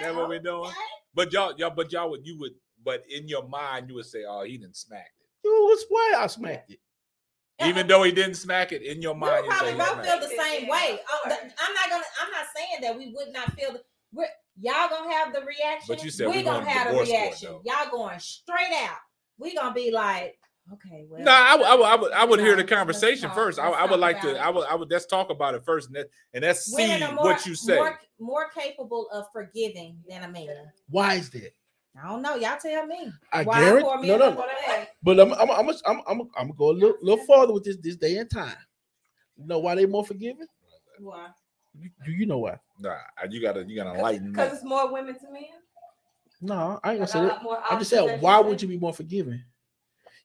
That's 0.00 0.16
what 0.16 0.28
we're 0.28 0.38
doing. 0.38 0.70
But 1.14 1.32
y'all, 1.32 1.54
y'all, 1.56 1.70
but 1.70 1.92
y'all 1.92 2.10
would 2.10 2.26
you 2.26 2.38
would, 2.40 2.52
but 2.84 3.04
in 3.08 3.28
your 3.28 3.46
mind 3.48 3.88
you 3.88 3.94
would 3.96 4.06
say, 4.06 4.24
oh, 4.28 4.44
he 4.44 4.58
didn't 4.58 4.76
smack 4.76 5.12
it. 5.18 5.26
You 5.44 5.50
was 5.50 5.84
why 5.88 6.14
I 6.18 6.26
smacked 6.26 6.72
it. 6.72 6.80
Even 7.64 7.86
though 7.86 8.02
he 8.02 8.12
didn't 8.12 8.34
smack 8.34 8.72
it, 8.72 8.82
in 8.82 9.00
your 9.00 9.14
mind 9.14 9.46
would 9.46 9.52
you 9.52 9.58
probably 9.58 10.02
both 10.02 10.06
feel 10.06 10.20
the 10.20 10.36
same 10.36 10.68
way. 10.68 10.98
Oh, 11.10 11.22
th- 11.26 11.40
I'm 11.40 11.74
not 11.74 11.88
gonna. 11.88 12.04
I'm 12.22 12.30
not 12.30 12.44
saying 12.54 12.82
that 12.82 12.98
we 12.98 13.14
would 13.14 13.32
not 13.32 13.50
feel. 13.54 13.72
The, 13.72 13.82
we're, 14.12 14.26
y'all 14.60 14.90
gonna 14.90 15.10
have 15.12 15.32
the 15.32 15.40
reaction. 15.40 15.86
But 15.88 16.04
you 16.04 16.10
said 16.10 16.28
we 16.28 16.38
we 16.38 16.42
gonna 16.42 16.58
going 16.64 16.68
have 16.70 16.88
a 16.88 16.90
divorce 16.90 17.08
court, 17.08 17.20
reaction. 17.22 17.60
y'all 17.64 17.90
going 17.90 18.18
straight 18.18 18.74
out. 18.82 18.98
We 19.38 19.54
gonna 19.54 19.74
be 19.74 19.90
like, 19.90 20.38
okay, 20.74 21.04
well. 21.08 21.22
No, 21.22 21.30
I, 21.32 21.56
would- 21.56 21.64
I, 21.66 21.74
would- 21.74 21.84
I 21.84 21.94
would, 21.96 22.12
I 22.12 22.24
would 22.24 22.40
hear 22.40 22.56
the 22.56 22.64
conversation 22.64 23.28
talk. 23.28 23.34
first. 23.36 23.58
I, 23.58 23.68
I 23.68 23.90
would 23.90 24.00
like 24.00 24.20
to. 24.22 24.30
it. 24.34 24.36
I 24.38 24.50
would, 24.50 24.66
I 24.66 24.74
would. 24.74 24.90
Let's 24.90 25.06
talk 25.06 25.30
about 25.30 25.54
it 25.54 25.64
first, 25.64 25.88
and 25.88 25.96
that, 25.96 26.08
and 26.34 26.42
let's 26.42 26.64
see 26.66 26.98
more, 27.14 27.24
what 27.24 27.46
you 27.46 27.54
say. 27.54 27.76
More, 27.76 27.98
more 28.18 28.48
capable 28.50 29.08
of 29.12 29.26
forgiving 29.32 29.98
than 30.08 30.22
a 30.24 30.28
man. 30.28 30.48
Why 30.88 31.14
is 31.14 31.30
that? 31.30 31.54
I 32.02 32.08
don't 32.10 32.20
know. 32.22 32.34
Y'all 32.36 32.58
tell 32.60 32.86
me. 32.86 33.10
I 33.32 33.42
why 33.44 33.60
guarantee. 33.60 34.02
Me 34.02 34.08
no, 34.08 34.16
no. 34.18 34.44
But 35.02 35.18
I'm, 35.20 35.32
I'm, 35.32 35.50
I'm, 35.50 35.68
I'm, 35.86 36.00
I'm, 36.06 36.20
I'm 36.20 36.28
gonna 36.48 36.52
go 36.52 36.70
a 36.70 36.72
little, 36.72 36.96
little 37.00 37.24
farther 37.24 37.52
with 37.54 37.64
this 37.64 37.78
this 37.80 37.96
day 37.96 38.18
and 38.18 38.30
time. 38.30 38.54
You 39.38 39.46
know 39.46 39.58
why 39.60 39.74
they 39.74 39.86
more 39.86 40.04
forgiving? 40.04 40.46
Why? 40.98 41.28
You- 41.78 41.90
Do 42.04 42.12
you 42.12 42.26
know 42.26 42.38
why? 42.38 42.58
Nah, 42.80 42.96
you 43.30 43.40
gotta, 43.40 43.64
you 43.66 43.76
gotta 43.76 43.94
enlighten 43.94 44.24
me. 44.26 44.30
Because 44.32 44.52
it's 44.54 44.64
more 44.64 44.92
women 44.92 45.14
to 45.18 45.30
men. 45.32 45.42
No, 46.42 46.78
I 46.84 46.90
ain't 46.90 46.98
gonna 47.00 47.06
say 47.08 47.20
that. 47.20 47.28
lot 47.28 47.42
more 47.42 47.56
I 47.58 47.78
just 47.78 47.92
options, 47.94 48.10
said, 48.10 48.20
why 48.20 48.40
would 48.40 48.60
you 48.60 48.68
be 48.68 48.78
more 48.78 48.92
forgiving? 48.92 49.42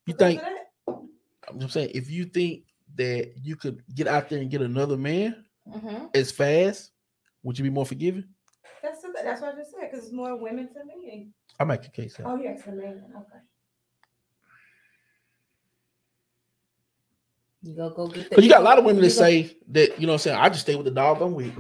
You 0.06 0.14
think? 0.14 0.41
I'm 0.88 1.70
saying, 1.70 1.91
if 1.93 2.10
you 2.10 2.26
think 2.26 2.64
that 2.95 3.34
you 3.41 3.56
could 3.56 3.82
get 3.95 4.08
out 4.08 4.30
there 4.30 4.39
and 4.39 4.49
get 4.49 4.62
another 4.62 4.97
man 4.97 5.45
Mm-hmm. 5.70 6.06
as 6.16 6.32
fast, 6.32 6.91
would 7.43 7.58
you 7.58 7.64
be 7.64 7.70
more 7.70 7.86
forgiving? 7.86 8.26
That's 8.82 9.02
the- 9.04 9.10
that's 9.24 9.41
what 9.41 9.54
I 9.54 9.58
just 9.60 9.72
said. 9.72 9.89
Because 9.91 10.06
it's 10.06 10.14
more 10.14 10.36
women 10.36 10.68
to 10.70 10.80
men. 10.86 11.32
I 11.60 11.64
make 11.66 11.86
a 11.86 11.89
case. 11.89 12.20
out. 12.20 12.26
Oh, 12.26 12.36
yes, 12.41 12.64
the 12.66 12.72
men. 12.72 13.04
Okay. 13.16 13.39
You 17.62 17.76
go 17.76 17.91
go 17.91 18.08
get. 18.08 18.24
the- 18.24 18.30
Because 18.30 18.43
you 18.43 18.49
got 18.49 18.62
a 18.62 18.64
lot 18.64 18.80
of 18.80 18.86
women 18.86 19.04
that 19.04 19.12
say 19.12 19.56
that 19.70 19.99
you 19.99 20.08
know 20.08 20.14
what 20.14 20.16
I'm 20.16 20.20
saying. 20.20 20.39
I 20.39 20.49
just 20.49 20.62
stay 20.62 20.76
with 20.76 20.86
the 20.86 20.91
dog 20.91 21.22
I'm 21.22 21.36
with. 21.36 21.54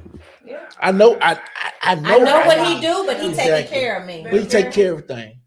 Yeah. 0.43 0.67
I 0.79 0.91
know. 0.91 1.15
I 1.21 1.33
I, 1.35 1.71
I 1.83 1.95
know. 1.95 2.09
I 2.09 2.17
know 2.17 2.37
what 2.47 2.59
I- 2.59 2.73
he 2.73 2.81
do, 2.81 3.03
but 3.05 3.17
he 3.17 3.27
taking 3.27 3.39
Exactly. 3.39 3.77
care 3.77 3.99
of 3.99 4.07
me. 4.07 4.23
But 4.23 4.33
he 4.33 4.47
take 4.47 4.71
care 4.71 4.93
of 4.93 4.99
everything. 5.03 5.40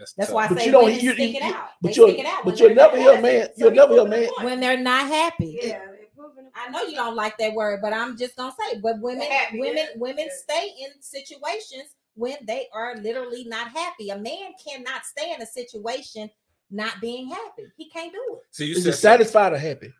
That's, 0.00 0.12
That's 0.14 0.30
why 0.32 0.46
I 0.46 0.48
But 0.48 0.58
say 0.58 0.66
you 0.66 0.72
don't- 0.72 0.84
women 0.86 1.00
you- 1.00 1.12
stick 1.12 1.30
you- 1.32 1.36
it 1.36 1.42
out. 1.42 1.68
But 1.82 1.88
They 1.90 1.94
you'll, 1.94 2.08
stick 2.12 2.26
out 2.26 2.44
but 2.44 2.58
you'll 2.58 2.68
they're 2.68 2.76
never 2.76 2.96
hear 2.96 3.12
a 3.12 3.20
man. 3.22 3.46
So 3.46 3.52
You'll 3.56 3.70
never 3.72 3.92
hear 3.92 4.02
a 4.02 4.08
man. 4.08 4.28
point. 4.34 4.44
when 4.44 4.60
they're 4.60 4.76
not 4.78 5.06
happy. 5.06 5.58
Yeah, 5.62 5.68
they're 5.78 5.98
proving 6.16 6.44
the 6.46 6.50
I 6.54 6.68
know 6.70 6.82
you 6.82 6.96
don't 6.96 7.14
like 7.16 7.36
that 7.38 7.52
word, 7.54 7.80
but 7.82 7.92
I'm 7.92 8.16
just 8.16 8.34
gonna 8.36 8.54
say, 8.58 8.78
but 8.80 8.98
women, 9.00 9.28
women, 9.54 9.86
women 9.96 10.26
Yeah. 10.26 10.36
stay 10.42 10.74
in 10.80 11.02
situations 11.02 11.94
when 12.14 12.36
they 12.46 12.66
are 12.72 12.96
literally 12.96 13.44
not 13.44 13.68
happy. 13.68 14.08
A 14.10 14.16
man 14.18 14.54
cannot 14.66 15.04
stay 15.04 15.32
in 15.34 15.42
a 15.42 15.46
situation 15.46 16.30
not 16.70 17.00
being 17.00 17.28
happy. 17.28 17.66
He 17.76 17.88
can't 17.90 18.12
do 18.12 18.38
it. 18.40 18.54
See, 18.54 18.64
you 18.66 18.76
Is 18.76 18.84
said 18.84 18.94
it 18.94 18.96
satisfied 18.96 19.52
or 19.52 19.58
happy? 19.58 19.92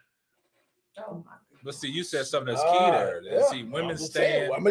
Oh, 0.98 1.22
my 1.26 1.32
But 1.64 1.74
see, 1.74 1.88
you 1.88 2.04
said 2.04 2.26
something 2.26 2.54
that's 2.54 2.64
key 2.64 2.90
there. 2.90 3.22
yeah. 3.22 3.42
See, 3.50 3.62
women 3.64 3.90
I'm 3.90 3.96
just 3.96 4.12
staying, 4.12 4.50
I'm 4.52 4.64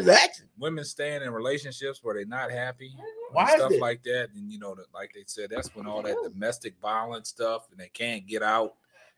women 0.57 0.83
staying 0.83 1.21
in 1.21 1.31
relationships 1.31 1.99
where 2.03 2.15
they're 2.15 2.25
not 2.25 2.49
happy, 2.51 2.93
Why 3.31 3.43
and 3.43 3.51
stuff 3.59 3.69
that? 3.71 3.79
like 3.79 4.03
that. 4.03 4.29
And 4.35 4.51
you 4.51 4.59
know, 4.59 4.75
like 4.93 5.11
they 5.13 5.23
said, 5.27 5.49
that's 5.51 5.73
when 5.75 5.85
all 5.87 6.01
that 6.01 6.15
domestic 6.23 6.75
violence 6.81 7.29
stuff 7.29 7.67
and 7.71 7.79
they 7.79 7.89
can't 7.89 8.25
get 8.27 8.41
out 8.41 8.73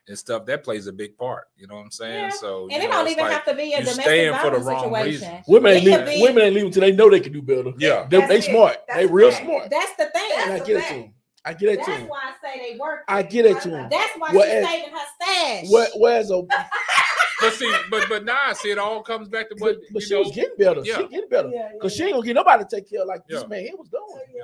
and 0.07 0.17
stuff 0.17 0.45
that 0.47 0.63
plays 0.63 0.87
a 0.87 0.91
big 0.91 1.15
part. 1.17 1.47
You 1.55 1.67
know 1.67 1.75
what 1.75 1.81
I'm 1.81 1.91
saying? 1.91 2.23
Yeah. 2.25 2.29
So 2.29 2.63
And 2.63 2.71
you 2.73 2.77
it 2.79 2.83
know, 2.91 2.91
don't 2.97 3.07
even 3.09 3.23
like- 3.23 3.33
have 3.33 3.45
to 3.45 3.53
be 3.53 3.61
a 3.61 3.65
you 3.65 3.77
domestic 3.77 4.03
staying 4.03 4.33
for 4.33 4.49
the 4.49 4.57
violence 4.59 4.65
wrong 4.65 4.83
situation. 4.83 5.11
reasons. 5.11 5.45
Women 5.47 5.71
It 5.71 5.75
ain't 5.75 5.85
leaving. 5.85 6.05
be- 6.05 6.21
Women 6.23 6.43
ain't 6.43 6.53
leaving 6.55 6.67
until 6.67 6.81
they 6.81 6.91
know 6.91 7.09
they 7.09 7.19
can 7.19 7.33
do 7.33 7.41
better. 7.41 7.71
Yeah. 7.77 8.07
They, 8.09 8.25
they 8.27 8.41
smart. 8.41 8.77
That's 8.87 8.99
they 8.99 9.05
real 9.05 9.31
fact. 9.31 9.45
smart. 9.45 9.69
That's 9.69 9.95
the 9.95 10.05
thing. 10.07 10.31
And 10.39 10.53
I 10.53 10.59
get 10.59 10.75
a 10.75 10.79
it 10.79 10.87
to 10.87 10.93
them. 10.95 11.13
I 11.45 11.53
get 11.53 11.69
it 11.69 11.83
to 11.85 11.91
That's 11.91 12.03
why 12.09 12.19
I 12.23 12.33
say 12.53 12.71
they 12.73 12.77
work. 12.79 12.99
I 13.07 13.23
get 13.23 13.45
it 13.45 13.61
to 13.61 13.69
them. 13.69 13.87
That's 13.89 14.13
why 14.17 14.31
Well, 14.33 14.43
she's 14.43 14.53
and- 14.53 14.65
saving 14.67 14.89
her 14.91 15.05
stash. 15.21 15.69
What? 15.69 15.91
Where's 15.95 16.29
a? 16.31 16.41
But 17.41 17.53
see, 17.53 17.73
but 17.89 18.07
but 18.07 18.23
nah, 18.23 18.53
see, 18.53 18.69
it 18.71 18.77
all 18.77 19.01
comes 19.01 19.27
back 19.27 19.49
to 19.49 19.55
what 19.57 19.75
But, 19.79 19.93
but 19.93 20.03
she 20.03 20.13
know. 20.13 20.19
was 20.21 20.31
getting 20.31 20.55
better. 20.57 20.81
yeah. 20.83 20.97
She 20.97 21.07
getting 21.07 21.29
better 21.29 21.49
Yeah, 21.49 21.69
because 21.73 21.93
she 21.93 22.03
ain't 22.03 22.13
gonna 22.13 22.25
get 22.25 22.35
nobody 22.35 22.63
to 22.63 22.69
take 22.75 22.89
care 22.89 23.01
of 23.01 23.07
like 23.07 23.21
Yeah. 23.27 23.39
this 23.39 23.47
man 23.49 23.61
he 23.65 23.73
was 23.73 23.89
doing. 23.89 24.03
Oh, 24.09 24.19
yeah. 24.33 24.43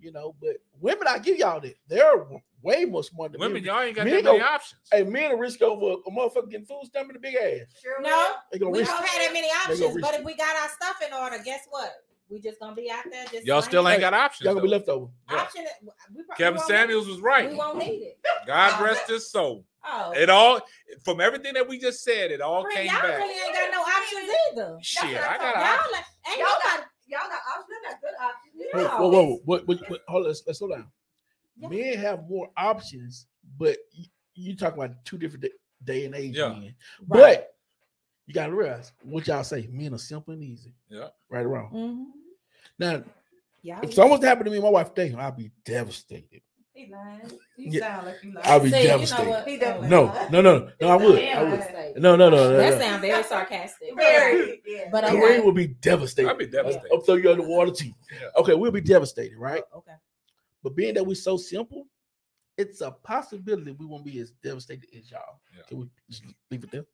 You 0.00 0.12
know, 0.12 0.34
but 0.40 0.56
women, 0.80 1.06
I 1.08 1.18
give 1.18 1.36
y'all 1.36 1.60
that. 1.60 1.74
They're 1.88 2.24
way 2.62 2.84
more 2.84 3.02
smart 3.04 3.32
than 3.32 3.40
Women, 3.40 3.54
men. 3.54 3.64
y'all 3.64 3.82
ain't 3.82 3.96
got 3.96 4.06
Men 4.06 4.16
that 4.16 4.24
many 4.24 4.40
options. 4.40 4.80
Hey, 4.90 5.02
men 5.02 5.32
are 5.32 5.36
risk 5.36 5.60
over 5.62 6.00
a 6.06 6.10
motherfucker 6.10 6.48
getting 6.50 6.64
food 6.66 6.84
stomach 6.84 7.10
in 7.10 7.14
the 7.14 7.18
big 7.20 7.34
ass. 7.34 7.66
Sure 7.82 8.00
No, 8.00 8.32
They 8.52 8.58
gonna 8.58 8.70
we 8.70 8.78
risk. 8.80 8.90
don't 8.92 9.04
have 9.04 9.20
that 9.22 9.32
many 9.32 9.48
options. 9.48 10.00
But 10.00 10.14
if 10.14 10.24
we 10.24 10.34
got 10.36 10.56
our 10.56 10.68
stuff 10.68 10.96
in 11.06 11.12
order, 11.12 11.36
guess 11.44 11.66
what? 11.70 11.90
We 12.30 12.38
just 12.40 12.60
gonna 12.60 12.76
be 12.76 12.88
out 12.88 13.04
there 13.10 13.24
just 13.26 13.44
Y'all 13.44 13.60
still 13.60 13.88
ain't 13.88 14.00
got 14.00 14.14
options. 14.14 14.44
Y'all 14.44 14.54
gonna 14.54 14.62
be 14.64 14.70
left 14.70 14.88
over. 14.88 15.08
Yeah. 15.28 15.36
option. 15.38 15.64
We, 16.14 16.22
pro- 16.22 16.36
Kevin 16.36 16.60
we 16.60 16.66
Samuels 16.72 17.08
was 17.08 17.20
right. 17.20 17.50
We 17.50 17.56
won't 17.56 17.78
need 17.78 18.02
it. 18.02 18.18
God 18.46 18.80
rest 18.84 19.08
his 19.10 19.28
soul. 19.28 19.64
Oh, 19.84 20.12
It 20.12 20.28
all 20.30 20.60
from 21.04 21.20
everything 21.20 21.54
that 21.54 21.66
we 21.68 21.78
just 21.78 22.02
said, 22.04 22.30
it 22.30 22.40
all 22.40 22.62
Friend, 22.62 22.76
came 22.76 22.86
y'all 22.86 23.02
back. 23.02 23.18
really 23.18 23.34
ain't 23.46 23.54
got 23.54 23.70
no 23.72 23.80
options 23.80 24.30
either. 24.52 24.78
Shit, 24.82 25.02
what 25.14 25.22
I 25.22 25.34
I 25.34 25.38
got 25.38 25.54
thought. 25.54 25.54
Y'all 25.54 25.92
like, 25.92 26.04
ain't 26.28 26.38
Y'all 26.38 26.46
nobody. 26.46 26.62
got 26.64 26.86
y'all 27.06 27.28
got 27.28 27.40
options. 27.58 27.78
That's 27.84 28.00
good 28.00 28.14
options. 28.20 28.98
Whoa, 28.98 28.98
whoa, 28.98 29.10
whoa, 29.10 29.24
whoa, 29.26 29.40
wait, 29.46 29.66
wait, 29.66 29.90
wait, 29.90 30.00
hold 30.06 30.22
on, 30.22 30.28
let's, 30.28 30.42
let's 30.46 30.58
slow 30.58 30.68
down. 30.68 30.86
Yeah. 31.56 31.68
Men 31.68 31.98
have 31.98 32.28
more 32.28 32.50
options, 32.56 33.26
but 33.58 33.76
you, 33.92 34.04
you 34.34 34.56
talk 34.56 34.74
about 34.74 35.04
two 35.04 35.18
different 35.18 35.42
day, 35.44 35.50
day 35.84 36.04
and 36.04 36.14
age 36.14 36.36
Yeah. 36.36 36.48
men. 36.50 36.74
Right. 37.08 37.38
But 37.38 37.54
you 38.26 38.34
gotta 38.34 38.54
realize 38.54 38.92
what 39.02 39.26
y'all 39.26 39.42
say. 39.44 39.66
Men 39.72 39.94
are 39.94 39.98
simple 39.98 40.34
and 40.34 40.42
easy. 40.42 40.74
Yeah. 40.88 41.08
Right 41.30 41.44
or 41.44 41.48
wrong. 41.48 41.70
Mhm. 41.72 42.04
Now, 42.78 43.04
Y'all 43.62 43.80
if 43.82 43.92
something 43.92 44.10
was 44.12 44.20
to 44.20 44.26
happen 44.26 44.44
to 44.44 44.50
me 44.50 44.56
and 44.56 44.64
my 44.64 44.70
wife 44.70 44.94
today, 44.94 45.14
I'd 45.14 45.36
be 45.36 45.50
devastated. 45.64 46.40
He 46.80 46.90
lying. 46.90 47.30
You 47.56 47.72
Yeah. 47.72 47.80
sound 47.80 48.06
like 48.06 48.16
you 48.22 48.32
lying. 48.32 48.46
I'll 48.46 48.60
be 48.60 48.70
See, 48.70 48.76
you 48.78 48.88
know 48.88 48.88
devastated. 48.96 49.28
what? 49.28 49.48
He 49.48 49.58
definitely 49.58 49.88
No, 49.88 50.04
lying. 50.04 50.32
no, 50.32 50.40
no, 50.40 50.70
no, 50.80 50.88
I 50.88 50.96
would. 50.96 51.14
I 51.14 51.18
Damn, 51.18 51.50
would. 51.50 51.58
mistake. 51.60 51.96
No, 51.98 52.16
no, 52.16 52.30
no, 52.30 52.36
no. 52.50 52.56
That 52.56 52.70
no. 52.70 52.78
sounds 52.78 53.00
very 53.02 53.22
sarcastic. 53.24 53.96
Very. 53.96 54.62
Yeah. 54.64 54.88
But 54.90 55.04
Kareem 55.04 55.22
okay. 55.22 55.40
will 55.40 55.52
be 55.52 55.66
devastated. 55.66 56.28
I'll 56.28 56.36
be 56.36 56.46
devastated. 56.46 56.88
I'll 56.92 57.00
throw 57.02 57.16
you 57.16 57.30
underwater 57.30 57.70
too. 57.72 57.92
Yeah. 58.12 58.28
Okay, 58.38 58.54
we'll 58.54 58.70
be 58.70 58.80
devastated, 58.80 59.36
right? 59.36 59.62
Oh, 59.74 59.78
okay. 59.78 59.92
But 60.62 60.74
being 60.74 60.94
that 60.94 61.04
we're 61.06 61.14
so 61.14 61.36
simple, 61.36 61.86
it's 62.56 62.80
a 62.80 62.90
possibility 62.90 63.72
we 63.72 63.86
won't 63.86 64.04
be 64.04 64.18
as 64.20 64.30
devastated 64.42 64.86
as 64.96 65.10
y'all. 65.10 65.40
Yeah. 65.54 65.62
Can 65.68 65.80
we 65.80 65.86
just 66.08 66.24
leave 66.50 66.64
it 66.64 66.70
there? 66.70 66.84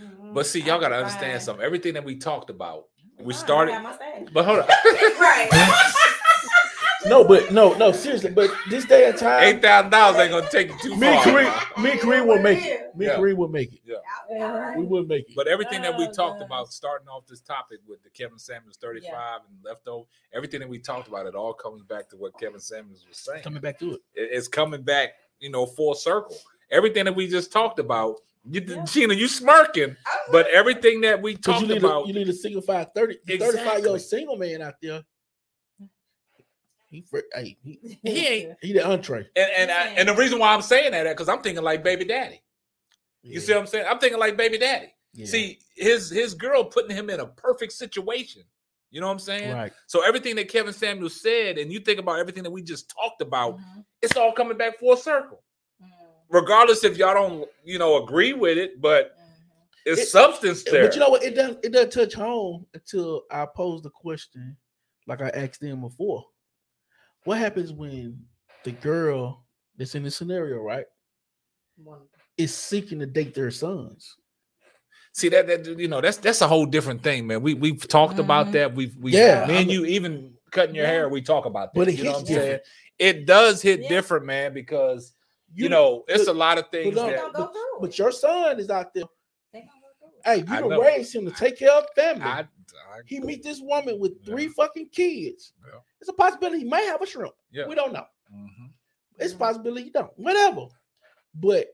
Mm-hmm. 0.00 0.32
But 0.32 0.46
see, 0.46 0.60
y'all 0.60 0.80
gotta 0.80 0.94
Fine. 0.94 1.04
understand 1.04 1.42
something. 1.42 1.64
Everything 1.64 1.94
that 1.94 2.04
we 2.04 2.16
talked 2.16 2.50
about, 2.50 2.84
we 3.20 3.34
started. 3.34 3.72
got. 3.72 4.32
But 4.32 4.44
hold 4.44 4.60
on. 4.60 4.66
Right. 5.18 5.90
No, 7.06 7.22
but 7.22 7.52
no, 7.52 7.74
no, 7.74 7.92
seriously. 7.92 8.30
But 8.30 8.50
this 8.70 8.86
day 8.86 9.08
and 9.08 9.18
time, 9.18 9.42
Eight 9.44 9.60
thousand 9.62 9.90
dollars 9.90 10.18
ain't 10.18 10.30
gonna 10.30 10.48
take 10.50 10.68
you 10.70 10.78
too 10.80 10.96
me 10.96 11.06
and 11.08 11.22
far. 11.22 11.32
Kareem, 11.34 11.82
me 11.82 11.90
and 11.90 12.00
Kareem 12.00 12.26
will 12.26 12.38
make 12.40 12.64
it. 12.64 12.96
Me 12.96 13.06
and 13.06 13.14
Yeah. 13.14 13.18
Kareem 13.18 13.36
will 13.36 13.48
make 13.48 13.72
it. 13.74 13.80
Yeah, 13.84 13.96
uh-huh. 14.42 14.72
We 14.78 14.84
will 14.86 15.04
make 15.04 15.28
it. 15.28 15.36
But 15.36 15.46
everything 15.46 15.82
that 15.82 15.98
we 15.98 16.04
Oh, 16.06 16.12
talked 16.12 16.38
gosh. 16.40 16.46
about, 16.46 16.72
starting 16.72 17.08
off 17.08 17.26
this 17.26 17.40
topic 17.42 17.80
with 17.86 18.02
the 18.02 18.08
Kevin 18.10 18.38
Samuels 18.38 18.78
35 18.78 19.40
and 19.48 19.58
leftover, 19.62 20.04
everything 20.32 20.60
that 20.60 20.68
we 20.68 20.78
talked 20.78 21.08
about, 21.08 21.26
it 21.26 21.34
all 21.34 21.52
comes 21.52 21.82
back 21.82 22.08
to 22.10 22.16
what 22.16 22.38
Kevin 22.40 22.60
Samuels 22.60 23.04
was 23.06 23.18
saying. 23.18 23.42
Coming 23.42 23.60
back 23.60 23.78
to 23.80 23.94
it. 23.94 24.00
It- 24.14 24.30
It's 24.32 24.48
coming 24.48 24.82
back, 24.82 25.10
you 25.40 25.50
know, 25.50 25.66
full 25.66 25.94
circle. 25.94 26.36
Everything 26.70 27.04
that 27.04 27.14
we 27.14 27.28
just 27.28 27.52
talked 27.52 27.78
about, 27.78 28.20
you, 28.50 28.62
Yeah. 28.66 28.82
Gina, 28.86 29.12
you 29.14 29.28
smirking, 29.28 29.94
but 30.32 30.46
everything 30.48 31.02
that 31.02 31.20
we 31.20 31.36
talked 31.36 31.60
you 31.62 31.66
need, 31.68 31.82
a, 31.82 31.86
about, 31.86 32.06
you 32.06 32.14
need 32.14 32.28
a 32.28 32.32
single 32.32 32.62
five 32.62 32.88
30, 32.94 33.18
35 33.38 33.80
year 33.80 33.88
old 33.90 34.00
single 34.00 34.36
man 34.36 34.62
out 34.62 34.74
there. 34.80 35.02
He, 36.94 37.00
fr- 37.02 37.18
hey, 37.34 37.56
he, 37.64 37.98
he 38.04 38.26
ain't. 38.26 38.56
he 38.62 38.72
the 38.72 38.86
entree. 38.86 39.26
And 39.34 39.50
and, 39.58 39.70
I, 39.70 39.88
and 39.96 40.08
the 40.08 40.14
reason 40.14 40.38
why 40.38 40.54
I'm 40.54 40.62
saying 40.62 40.92
that 40.92 41.04
because 41.04 41.28
I'm 41.28 41.42
thinking 41.42 41.64
like 41.64 41.82
baby 41.82 42.04
daddy. 42.04 42.40
You 43.22 43.40
see 43.40 43.52
what 43.52 43.60
I'm 43.62 43.66
saying? 43.66 43.86
I'm 43.88 43.98
thinking 43.98 44.20
like 44.20 44.36
baby 44.36 44.58
daddy. 44.58 44.94
Yeah. 45.12 45.26
See, 45.26 45.58
his 45.74 46.08
his 46.10 46.34
girl 46.34 46.62
putting 46.64 46.94
him 46.96 47.10
in 47.10 47.18
a 47.20 47.26
perfect 47.26 47.72
situation. 47.72 48.42
You 48.92 49.00
know 49.00 49.06
what 49.08 49.14
I'm 49.14 49.18
saying? 49.18 49.52
right. 49.52 49.72
So 49.88 50.06
everything 50.06 50.36
that 50.36 50.48
Kevin 50.48 50.72
Samuel 50.72 51.10
said, 51.10 51.58
and 51.58 51.72
you 51.72 51.80
think 51.80 51.98
about 51.98 52.20
everything 52.20 52.44
that 52.44 52.50
we 52.52 52.62
just 52.62 52.88
talked 52.90 53.22
about, 53.22 53.56
Mhm. 53.58 53.84
it's 54.02 54.16
all 54.16 54.30
coming 54.30 54.56
back 54.56 54.78
full 54.78 54.96
circle. 54.96 55.42
Mhm. 55.82 55.88
Regardless 56.28 56.84
if 56.84 56.96
y'all 56.96 57.12
don't, 57.14 57.48
you 57.64 57.78
know, 57.80 58.04
agree 58.04 58.34
with 58.34 58.56
it, 58.56 58.80
but 58.80 59.16
Mhm. 59.18 59.22
it's 59.86 60.02
It- 60.02 60.08
substance 60.08 60.62
there. 60.62 60.84
But 60.84 60.94
you 60.94 61.00
know 61.00 61.08
what? 61.08 61.24
It 61.24 61.34
doesn't 61.34 61.64
it 61.64 61.72
doesn't 61.72 61.90
touch 61.90 62.14
home 62.14 62.66
until 62.72 63.24
I 63.32 63.46
pose 63.46 63.82
the 63.82 63.90
question, 63.90 64.56
like 65.08 65.22
I 65.22 65.30
asked 65.30 65.60
them 65.60 65.80
before. 65.80 66.24
What 67.24 67.38
happens 67.38 67.72
when 67.72 68.18
the 68.64 68.72
girl 68.72 69.44
that's 69.76 69.94
in 69.94 70.02
the 70.02 70.10
scenario, 70.10 70.58
right, 70.58 70.84
is 72.36 72.54
seeking 72.54 72.98
to 73.00 73.06
date 73.06 73.34
their 73.34 73.50
sons? 73.50 74.16
See 75.12 75.28
that 75.28 75.46
that 75.46 75.66
you 75.78 75.88
know 75.88 76.00
that's 76.00 76.16
that's 76.18 76.40
a 76.40 76.48
whole 76.48 76.66
different 76.66 77.02
thing, 77.02 77.26
man. 77.26 77.40
We 77.40 77.54
we've 77.54 77.86
talked 77.86 78.18
about 78.18 78.48
Mhm. 78.48 78.52
that. 78.52 78.74
We've 78.74 78.96
we 78.96 79.12
Yeah, 79.12 79.46
me 79.46 79.56
and 79.56 79.58
I'm- 79.58 79.68
you 79.70 79.84
even 79.86 80.34
cutting 80.50 80.74
your 80.74 80.84
Yeah. 80.84 80.90
hair. 80.90 81.08
We 81.08 81.22
talk 81.22 81.46
about 81.46 81.72
that. 81.72 81.78
But 81.78 81.88
it 81.88 81.94
you 81.98 82.04
know 82.04 82.12
what 82.12 82.20
I'm 82.22 82.26
hits 82.26 82.44
saying? 82.44 82.60
It 82.98 83.26
does 83.26 83.62
hit 83.62 83.80
Yeah. 83.82 83.88
different, 83.88 84.26
man, 84.26 84.52
because 84.52 85.14
you, 85.52 85.68
know 85.68 86.04
it's 86.08 86.24
but- 86.26 86.32
a 86.32 86.38
lot 86.38 86.58
of 86.58 86.68
things 86.70 86.94
no, 86.96 87.06
They 87.06 87.12
that 87.12 87.32
gonna 87.32 87.46
go 87.46 87.52
through 87.52 87.78
But 87.80 87.98
your 87.98 88.10
son 88.12 88.58
is 88.58 88.70
out 88.70 88.92
there. 88.92 89.04
They 89.52 89.60
gonna 89.60 89.70
go 89.80 90.08
through 90.08 90.18
it. 90.18 90.22
Hey, 90.24 90.36
you 90.38 90.56
I 90.56 90.60
done 90.60 90.68
know. 90.70 90.82
raised 90.82 91.14
him 91.14 91.24
to 91.26 91.30
take 91.32 91.58
care 91.58 91.70
of 91.72 91.86
family. 91.94 92.24
I, 92.24 92.40
I 92.40 92.46
he 93.06 93.20
meet 93.20 93.44
this 93.44 93.60
woman 93.60 94.00
with 94.00 94.24
three 94.24 94.44
Yeah. 94.44 94.52
fucking 94.56 94.88
kids. 94.88 95.52
Yeah. 96.04 96.08
It's 96.08 96.08
a 96.08 96.12
possibility 96.12 96.58
he 96.60 96.64
may 96.64 96.84
have 96.86 97.00
a 97.02 97.06
shrimp. 97.06 97.34
yeah. 97.50 97.66
We 97.66 97.74
don't 97.74 97.92
know. 97.92 98.06
Mhm. 98.34 98.70
It's 99.18 99.32
a 99.32 99.36
Mhm. 99.36 99.38
possibility 99.38 99.84
you 99.86 99.92
don't. 99.92 100.12
Whatever. 100.18 100.66
But 101.34 101.68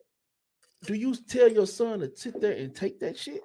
do 0.85 0.95
you 0.95 1.14
tell 1.14 1.49
your 1.49 1.66
son 1.66 2.01
to 2.01 2.11
sit 2.16 2.41
there 2.41 2.53
and 2.53 2.74
take 2.74 3.01
that 3.01 3.18
shit 3.18 3.43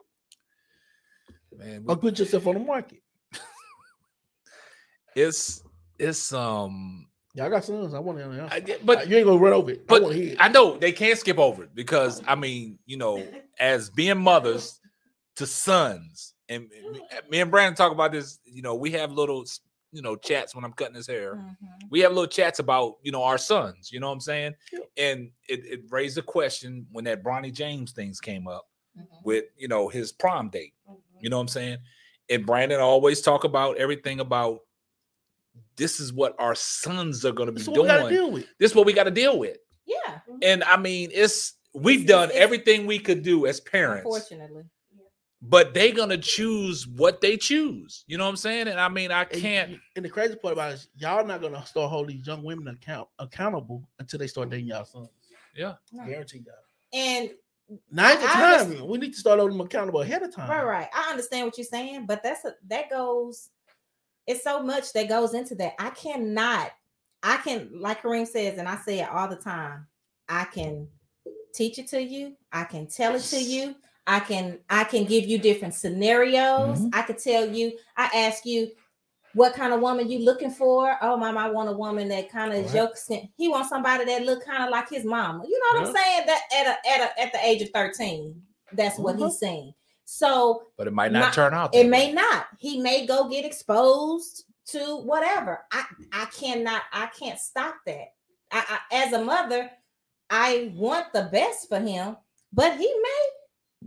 man. 1.58 1.84
we- 1.84 1.94
or 1.94 1.98
put 1.98 2.18
yourself 2.20 2.48
on 2.48 2.54
the 2.56 2.60
market? 2.62 3.02
it's 5.16 5.64
it's 6.00 6.34
um 6.34 7.08
Yeah, 7.34 7.46
I 7.46 7.50
got 7.50 7.64
sons. 7.66 7.94
I 7.94 8.00
want 8.00 8.18
to. 8.20 8.48
I, 8.52 8.60
But 8.62 8.86
but 8.86 9.10
you 9.10 9.18
ain't 9.18 9.26
gonna 9.26 9.40
run 9.40 9.54
over 9.54 9.72
it. 9.72 9.88
but 9.88 10.02
I 10.02 10.06
want 10.06 10.16
it. 10.16 10.38
I 10.40 10.48
know 10.50 10.78
they 10.78 10.92
can't 10.92 11.18
skip 11.20 11.38
over 11.38 11.64
it 11.64 11.76
because 11.76 12.22
I 12.28 12.36
mean, 12.36 12.80
you 12.86 12.98
know, 12.98 13.26
as 13.60 13.90
being 13.90 14.18
mothers 14.20 14.80
to 15.36 15.46
sons, 15.46 16.34
and 16.48 16.70
me- 16.70 17.02
me 17.30 17.42
and 17.42 17.52
Brandon 17.52 17.76
talk 17.76 17.92
about 17.92 18.12
this. 18.14 18.40
You 18.46 18.62
know, 18.62 18.76
we 18.76 18.92
have 18.92 19.12
little, 19.12 19.44
you 19.96 20.02
know, 20.02 20.16
chats 20.16 20.54
when 20.54 20.66
I'm 20.66 20.74
cutting 20.74 20.96
his 20.96 21.08
hair. 21.08 21.36
Mhm. 21.36 21.56
We 21.90 22.02
have 22.02 22.12
little 22.12 22.28
chats 22.28 22.60
about 22.60 22.98
you 23.02 23.12
know 23.12 23.24
our 23.24 23.38
sons. 23.38 23.92
You 23.92 24.00
know 24.00 24.08
what 24.08 24.14
I'm 24.14 24.20
saying? 24.20 24.56
Yeah. 24.74 24.80
And 24.98 25.32
it, 25.48 25.66
it 25.66 25.82
raised 25.90 26.18
a 26.18 26.22
question 26.22 26.86
when 26.92 27.06
that 27.06 27.24
Bronny 27.24 27.52
James 27.54 27.94
things 27.94 28.20
came 28.20 28.48
up 28.48 28.68
Mhm. 29.00 29.24
with 29.24 29.46
you 29.58 29.68
know 29.68 29.88
his 29.88 30.12
prom 30.12 30.50
date. 30.50 30.74
Mhm. 30.90 30.98
You 31.22 31.30
know 31.30 31.38
what 31.38 31.42
I'm 31.44 31.48
saying? 31.48 31.78
And 32.30 32.46
Brandon 32.46 32.80
always 32.82 33.22
talk 33.22 33.44
about 33.46 33.78
everything 33.78 34.20
about 34.20 34.62
this 35.78 36.00
is 36.00 36.12
what 36.12 36.36
our 36.40 36.56
sons 36.56 37.24
are 37.26 37.32
going 37.32 37.48
to 37.48 37.54
be 37.54 37.60
That's 37.62 37.70
what 37.70 37.82
we 37.82 37.88
gotta 37.88 38.10
doing. 38.16 38.44
This 38.60 38.72
is 38.72 38.76
what 38.76 38.86
we 38.86 38.94
got 38.94 39.04
to 39.06 39.12
deal 39.12 39.38
with. 39.40 39.58
Yeah, 39.86 40.20
And 40.42 40.64
I 40.64 40.78
mean, 40.78 41.12
it's 41.14 41.54
we've 41.74 42.02
It's- 42.02 42.08
done 42.10 42.30
it's- 42.30 42.42
everything 42.42 42.86
we 42.88 42.98
could 43.00 43.22
do 43.22 43.46
as 43.46 43.60
parents, 43.60 44.04
unfortunately. 44.06 44.64
But 45.50 45.74
they 45.74 45.92
gonna 45.92 46.18
choose 46.18 46.88
what 46.88 47.22
they 47.22 47.38
choose. 47.38 48.04
You 48.08 48.18
know 48.18 48.24
what 48.26 48.30
I'm 48.32 48.36
saying? 48.38 48.68
And 48.68 48.80
I 48.80 48.88
mean, 48.90 49.12
I 49.12 49.26
can't. 49.26 49.72
you- 49.72 49.80
and 49.96 50.04
the 50.06 50.10
crazy 50.10 50.36
part 50.36 50.54
about 50.54 50.72
it 50.72 50.76
is 50.76 50.88
y'all 50.98 51.26
not 51.26 51.42
gonna 51.42 51.66
start 51.66 51.90
holding 51.90 52.18
these 52.18 52.28
young 52.28 52.44
women 52.44 52.68
account 52.74 53.08
accountable 53.20 53.88
until 54.00 54.20
they 54.20 54.28
start 54.28 54.50
dating 54.50 54.68
y'all 54.68 54.86
sons. 54.86 55.10
Yeah. 55.56 55.76
No. 55.92 56.06
Guarantee 56.06 56.40
y'all. 56.46 56.56
And 56.94 57.32
Now's 57.92 58.20
the 58.20 58.26
I 58.30 58.34
time. 58.34 58.44
understand- 58.62 58.88
We 58.90 58.98
need 59.00 59.14
to 59.14 59.20
start 59.20 59.40
holding 59.40 59.58
them 59.58 59.66
accountable 59.66 60.02
ahead 60.02 60.22
of 60.24 60.34
time. 60.36 60.50
Right, 60.50 60.64
right. 60.64 60.88
I 60.94 61.10
understand 61.10 61.48
what 61.48 61.58
you're 61.58 61.66
saying, 61.66 62.06
but 62.06 62.22
that's 62.22 62.46
a, 62.46 62.54
that 62.68 62.90
goes. 62.90 63.50
It's 64.28 64.44
so 64.44 64.62
much 64.62 64.94
that 64.94 65.08
goes 65.10 65.34
into 65.34 65.56
that. 65.56 65.74
I 65.80 65.90
cannot. 65.92 66.72
I 67.24 67.38
can, 67.38 67.70
like 67.74 68.02
Kareem 68.02 68.28
says, 68.28 68.58
and 68.60 68.68
I 68.68 68.76
say 68.78 69.00
it 69.00 69.10
all 69.10 69.28
the 69.28 69.36
time. 69.36 69.88
I 70.30 70.46
can 70.46 70.88
teach 71.54 71.80
it 71.80 71.88
to 71.90 72.02
you. 72.02 72.36
I 72.52 72.66
can 72.66 72.86
tell 72.88 73.16
it 73.16 73.22
to 73.24 73.40
you. 73.42 73.76
I 74.08 74.20
can. 74.20 74.60
I 74.70 74.84
can 74.84 75.06
give 75.06 75.26
you 75.26 75.38
different 75.40 75.74
scenarios. 75.74 76.80
Mm-hmm. 76.80 76.90
I 76.94 77.02
could 77.04 77.18
tell 77.18 77.48
you. 77.50 77.78
I 77.98 78.06
ask 78.16 78.46
you, 78.46 78.72
what 79.34 79.54
kind 79.54 79.74
of 79.74 79.82
woman 79.82 80.10
you 80.10 80.20
looking 80.20 80.52
for? 80.52 80.96
Oh, 81.02 81.18
mom, 81.18 81.38
I 81.38 81.50
want 81.50 81.70
a 81.70 81.74
woman 81.74 82.08
that 82.10 82.30
kind 82.32 82.54
of 82.54 82.66
Right. 82.66 82.74
jokes. 82.74 83.10
He 83.36 83.48
wants 83.50 83.70
somebody 83.70 84.06
that 84.06 84.24
look 84.26 84.46
kind 84.46 84.64
of 84.64 84.70
like 84.70 84.90
his 84.90 85.06
mama. 85.06 85.44
You 85.48 85.60
know 85.60 85.80
what 85.82 85.90
I'm 85.90 85.96
saying? 85.96 86.26
That 86.28 86.42
at 86.56 86.68
a, 86.68 86.90
at 86.90 87.02
a, 87.18 87.22
at 87.22 87.34
the 87.34 87.46
age 87.46 87.62
of 87.64 87.70
13, 87.72 88.42
that's 88.74 88.98
what 89.00 89.16
Mhm. 89.18 89.26
he's 89.26 89.40
saying. 89.40 89.74
So 90.06 90.68
But 90.78 90.88
it 90.88 90.94
might 90.94 91.12
not 91.12 91.26
My- 91.26 91.32
turn 91.32 91.54
out. 91.56 91.74
it 91.74 91.84
that 91.84 91.90
may 91.90 92.12
not. 92.14 92.46
He 92.60 92.80
may 92.80 93.08
go 93.08 93.28
get 93.28 93.44
exposed 93.44 94.46
to 94.68 94.98
whatever. 94.98 95.66
I 95.72 95.84
I 96.14 96.26
cannot. 96.26 96.84
I 96.94 97.08
can't 97.08 97.40
stop 97.40 97.76
that. 97.88 98.14
I, 98.52 98.80
I 98.92 98.96
as 99.04 99.14
a 99.14 99.24
mother, 99.24 99.72
I 100.30 100.72
want 100.76 101.12
the 101.12 101.24
best 101.32 101.68
for 101.70 101.80
him, 101.80 102.18
but 102.54 102.74
he 102.78 102.86
may 102.88 103.22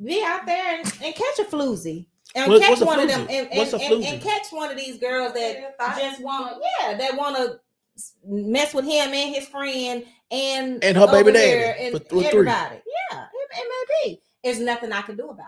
be 0.02 0.22
out 0.24 0.46
there 0.46 0.78
and, 0.78 0.92
and 1.02 1.14
catch 1.14 1.38
a 1.40 1.44
floozy 1.44 2.06
and 2.34 2.50
What- 2.50 2.62
catch 2.62 2.80
one 2.80 3.00
of 3.00 3.08
them 3.08 3.26
and, 3.30 3.48
and, 3.52 3.74
and, 3.74 4.04
and 4.04 4.22
catch 4.22 4.46
one 4.50 4.70
of 4.70 4.76
these 4.76 4.98
girls 4.98 5.32
that 5.34 5.74
Yeah, 5.80 5.98
just 5.98 6.22
want 6.22 6.54
to 6.54 6.60
yeah 6.82 6.96
that 6.98 7.16
want 7.16 7.36
to 7.36 7.60
mess 8.24 8.74
with 8.74 8.84
him 8.84 9.12
and 9.12 9.34
his 9.34 9.46
friend 9.48 10.04
and 10.30 10.82
And 10.84 10.96
her 10.96 11.06
baby 11.08 11.32
daddy 11.32 11.84
and 11.86 11.92
for 11.94 11.98
th- 11.98 12.12
with 12.12 12.26
three. 12.26 12.26
everybody. 12.40 12.76
Yeah, 13.10 13.24
it, 13.24 13.58
it 13.58 13.66
may 14.04 14.10
be. 14.12 14.22
There's 14.44 14.60
nothing 14.60 14.92
I 14.92 15.02
can 15.02 15.16
do 15.16 15.28
about 15.30 15.46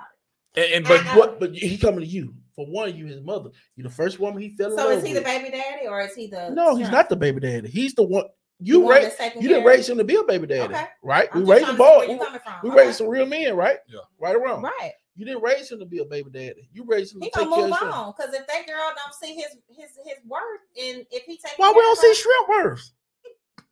it. 0.57 0.65
And, 0.65 0.75
and- 0.75 0.85
but 0.89 1.07
I- 1.07 1.17
What? 1.19 1.39
But 1.41 1.55
he 1.55 1.79
coming 1.79 2.01
to 2.01 2.07
you 2.07 2.35
for 2.57 2.67
one. 2.67 2.97
You 2.97 3.07
his 3.07 3.21
mother. 3.21 3.51
You 3.77 3.85
the 3.85 3.91
first 3.91 4.19
woman 4.19 4.43
he 4.43 4.49
fell 4.49 4.73
in 4.73 4.77
So 4.79 4.89
love 4.89 4.99
is 4.99 5.05
he 5.07 5.13
the 5.13 5.21
baby 5.21 5.51
daddy 5.51 5.87
or 5.87 6.01
is 6.01 6.15
he 6.15 6.27
the 6.27 6.51
No, 6.51 6.71
he's 6.75 6.87
shrimp? 6.87 6.93
not 6.93 7.09
the 7.09 7.17
baby 7.17 7.39
daddy. 7.41 7.69
He's 7.69 7.95
the 7.95 8.03
one. 8.03 8.25
The 8.61 8.67
You 8.67 8.81
one 8.81 8.95
raised. 9.03 9.17
You 9.37 9.49
didn't 9.49 9.65
raise 9.65 9.89
him 9.89 9.97
to 9.99 10.05
be 10.05 10.17
a 10.17 10.23
baby 10.25 10.47
daddy, 10.47 10.75
Okay. 10.75 10.87
right? 11.03 11.29
I'm 11.33 11.45
we 11.45 11.51
raised 11.51 11.65
trying 11.65 11.77
the 11.79 11.85
to 11.85 11.91
see 11.91 11.97
boy. 11.99 12.07
We, 12.07 12.13
you 12.15 12.19
coming 12.21 12.41
from. 12.41 12.55
we 12.63 12.71
Okay. 12.71 12.79
raised 12.87 12.99
some 12.99 13.09
real 13.09 13.27
men, 13.27 13.57
right? 13.57 13.79
Yeah. 13.89 14.01
Right 14.19 14.37
or 14.37 14.41
wrong. 14.45 14.63
Right. 14.63 14.93
You 15.17 15.25
didn't 15.27 15.43
raise 15.43 15.71
him 15.71 15.79
to 15.81 15.87
be 15.87 15.99
a 15.99 16.05
baby 16.05 16.31
daddy. 16.31 16.69
You 16.73 16.85
raised 16.85 17.15
him 17.15 17.21
to 17.21 17.25
He 17.25 17.31
take 17.31 17.45
gonna 17.45 17.57
care 17.57 17.65
move 17.65 17.73
of 17.75 17.79
his 17.81 17.89
on 17.95 18.15
because 18.17 18.35
if 18.35 18.47
that 18.47 18.67
girl 18.67 18.93
don't 18.97 19.15
see 19.15 19.35
his 19.35 19.57
his 19.69 19.91
his 20.05 20.19
worth 20.27 20.61
and 20.81 21.07
if 21.11 21.25
he 21.25 21.37
takes 21.39 21.55
Why 21.57 21.71
we 21.75 21.81
don't 21.81 21.99
see 21.99 22.15
shrimp 22.15 22.49
worth? 22.49 22.91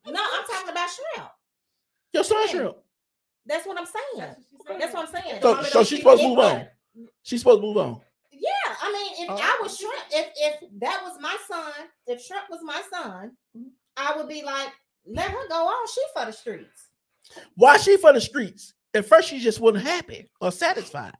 No, 0.06 0.20
I'm 0.20 0.46
talking 0.46 0.70
about 0.70 0.88
shrimp. 0.90 1.28
Your 2.12 2.24
son 2.24 2.38
Yeah. 2.46 2.50
shrimp. 2.52 2.76
That's 3.46 3.66
what 3.66 3.78
I'm 3.78 3.86
saying. 3.86 4.34
That's 4.78 4.92
what 4.94 5.08
I'm 5.08 5.22
saying. 5.22 5.42
So, 5.42 5.54
Mama 5.54 5.66
so 5.68 5.84
she's 5.84 5.98
supposed 6.00 6.22
to 6.22 6.28
move 6.28 6.38
on. 6.38 6.54
worth. 6.56 6.68
She's 7.22 7.40
supposed 7.40 7.58
to 7.62 7.66
move 7.66 7.76
on. 7.78 8.00
Yeah, 8.30 8.50
I 8.82 8.92
mean, 8.92 9.24
if 9.24 9.30
Oh. 9.30 9.38
I 9.42 9.58
was 9.62 9.76
shrimp, 9.78 9.94
if 10.10 10.32
if 10.36 10.70
that 10.80 11.02
was 11.02 11.18
my 11.20 11.36
son, 11.48 11.72
if 12.06 12.20
shrimp 12.22 12.44
was 12.50 12.60
my 12.62 12.82
son, 12.90 13.36
I 13.98 14.16
would 14.16 14.28
be 14.28 14.42
like, 14.42 14.68
let 15.06 15.30
her 15.30 15.48
go 15.48 15.66
on. 15.66 15.88
She 15.92 16.00
for 16.14 16.24
the 16.26 16.32
streets. 16.32 16.88
Why 17.56 17.76
she 17.78 17.96
for 17.96 18.12
the 18.12 18.20
streets? 18.20 18.74
At 18.94 19.04
first, 19.06 19.28
she 19.28 19.38
just 19.38 19.60
wasn't 19.60 19.84
happy 19.84 20.30
or 20.40 20.50
satisfied. 20.52 21.14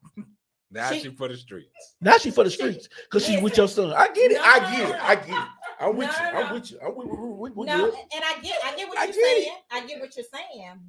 now 0.70 0.90
she- 0.90 1.00
she 1.00 1.10
for 1.10 1.28
the 1.28 1.36
streets. 1.36 1.96
Now 2.00 2.16
she 2.18 2.30
for 2.30 2.44
the 2.44 2.50
streets 2.50 2.88
because 3.04 3.26
she's 3.26 3.40
with 3.42 3.56
your 3.56 3.68
son. 3.68 3.92
I 3.92 4.08
get 4.08 4.32
it. 4.32 4.40
I 4.40 4.58
get 4.76 4.88
it. 4.90 4.96
I 5.02 5.14
get 5.16 5.28
it. 5.28 5.48
I'm 5.80 5.96
with 5.96 6.08
No, 6.08 6.26
you. 6.26 6.32
no, 6.32 6.38
I'm 6.40 6.46
no. 6.48 6.54
with 6.54 6.70
you. 6.72 6.78
I'm 6.84 6.96
with, 6.96 7.06
we, 7.06 7.16
we, 7.16 7.50
we 7.50 7.66
no, 7.66 7.76
good. 7.90 7.94
and 8.14 8.24
I 8.24 8.40
get, 8.42 8.56
I 8.64 8.76
get 8.76 8.88
what 8.88 8.98
I 8.98 9.04
you're 9.04 9.12
get 9.12 9.18
it. 9.20 9.42
saying. 9.44 9.56
I 9.70 9.86
get 9.86 10.00
what 10.00 10.16
you're 10.16 10.26
saying. 10.32 10.80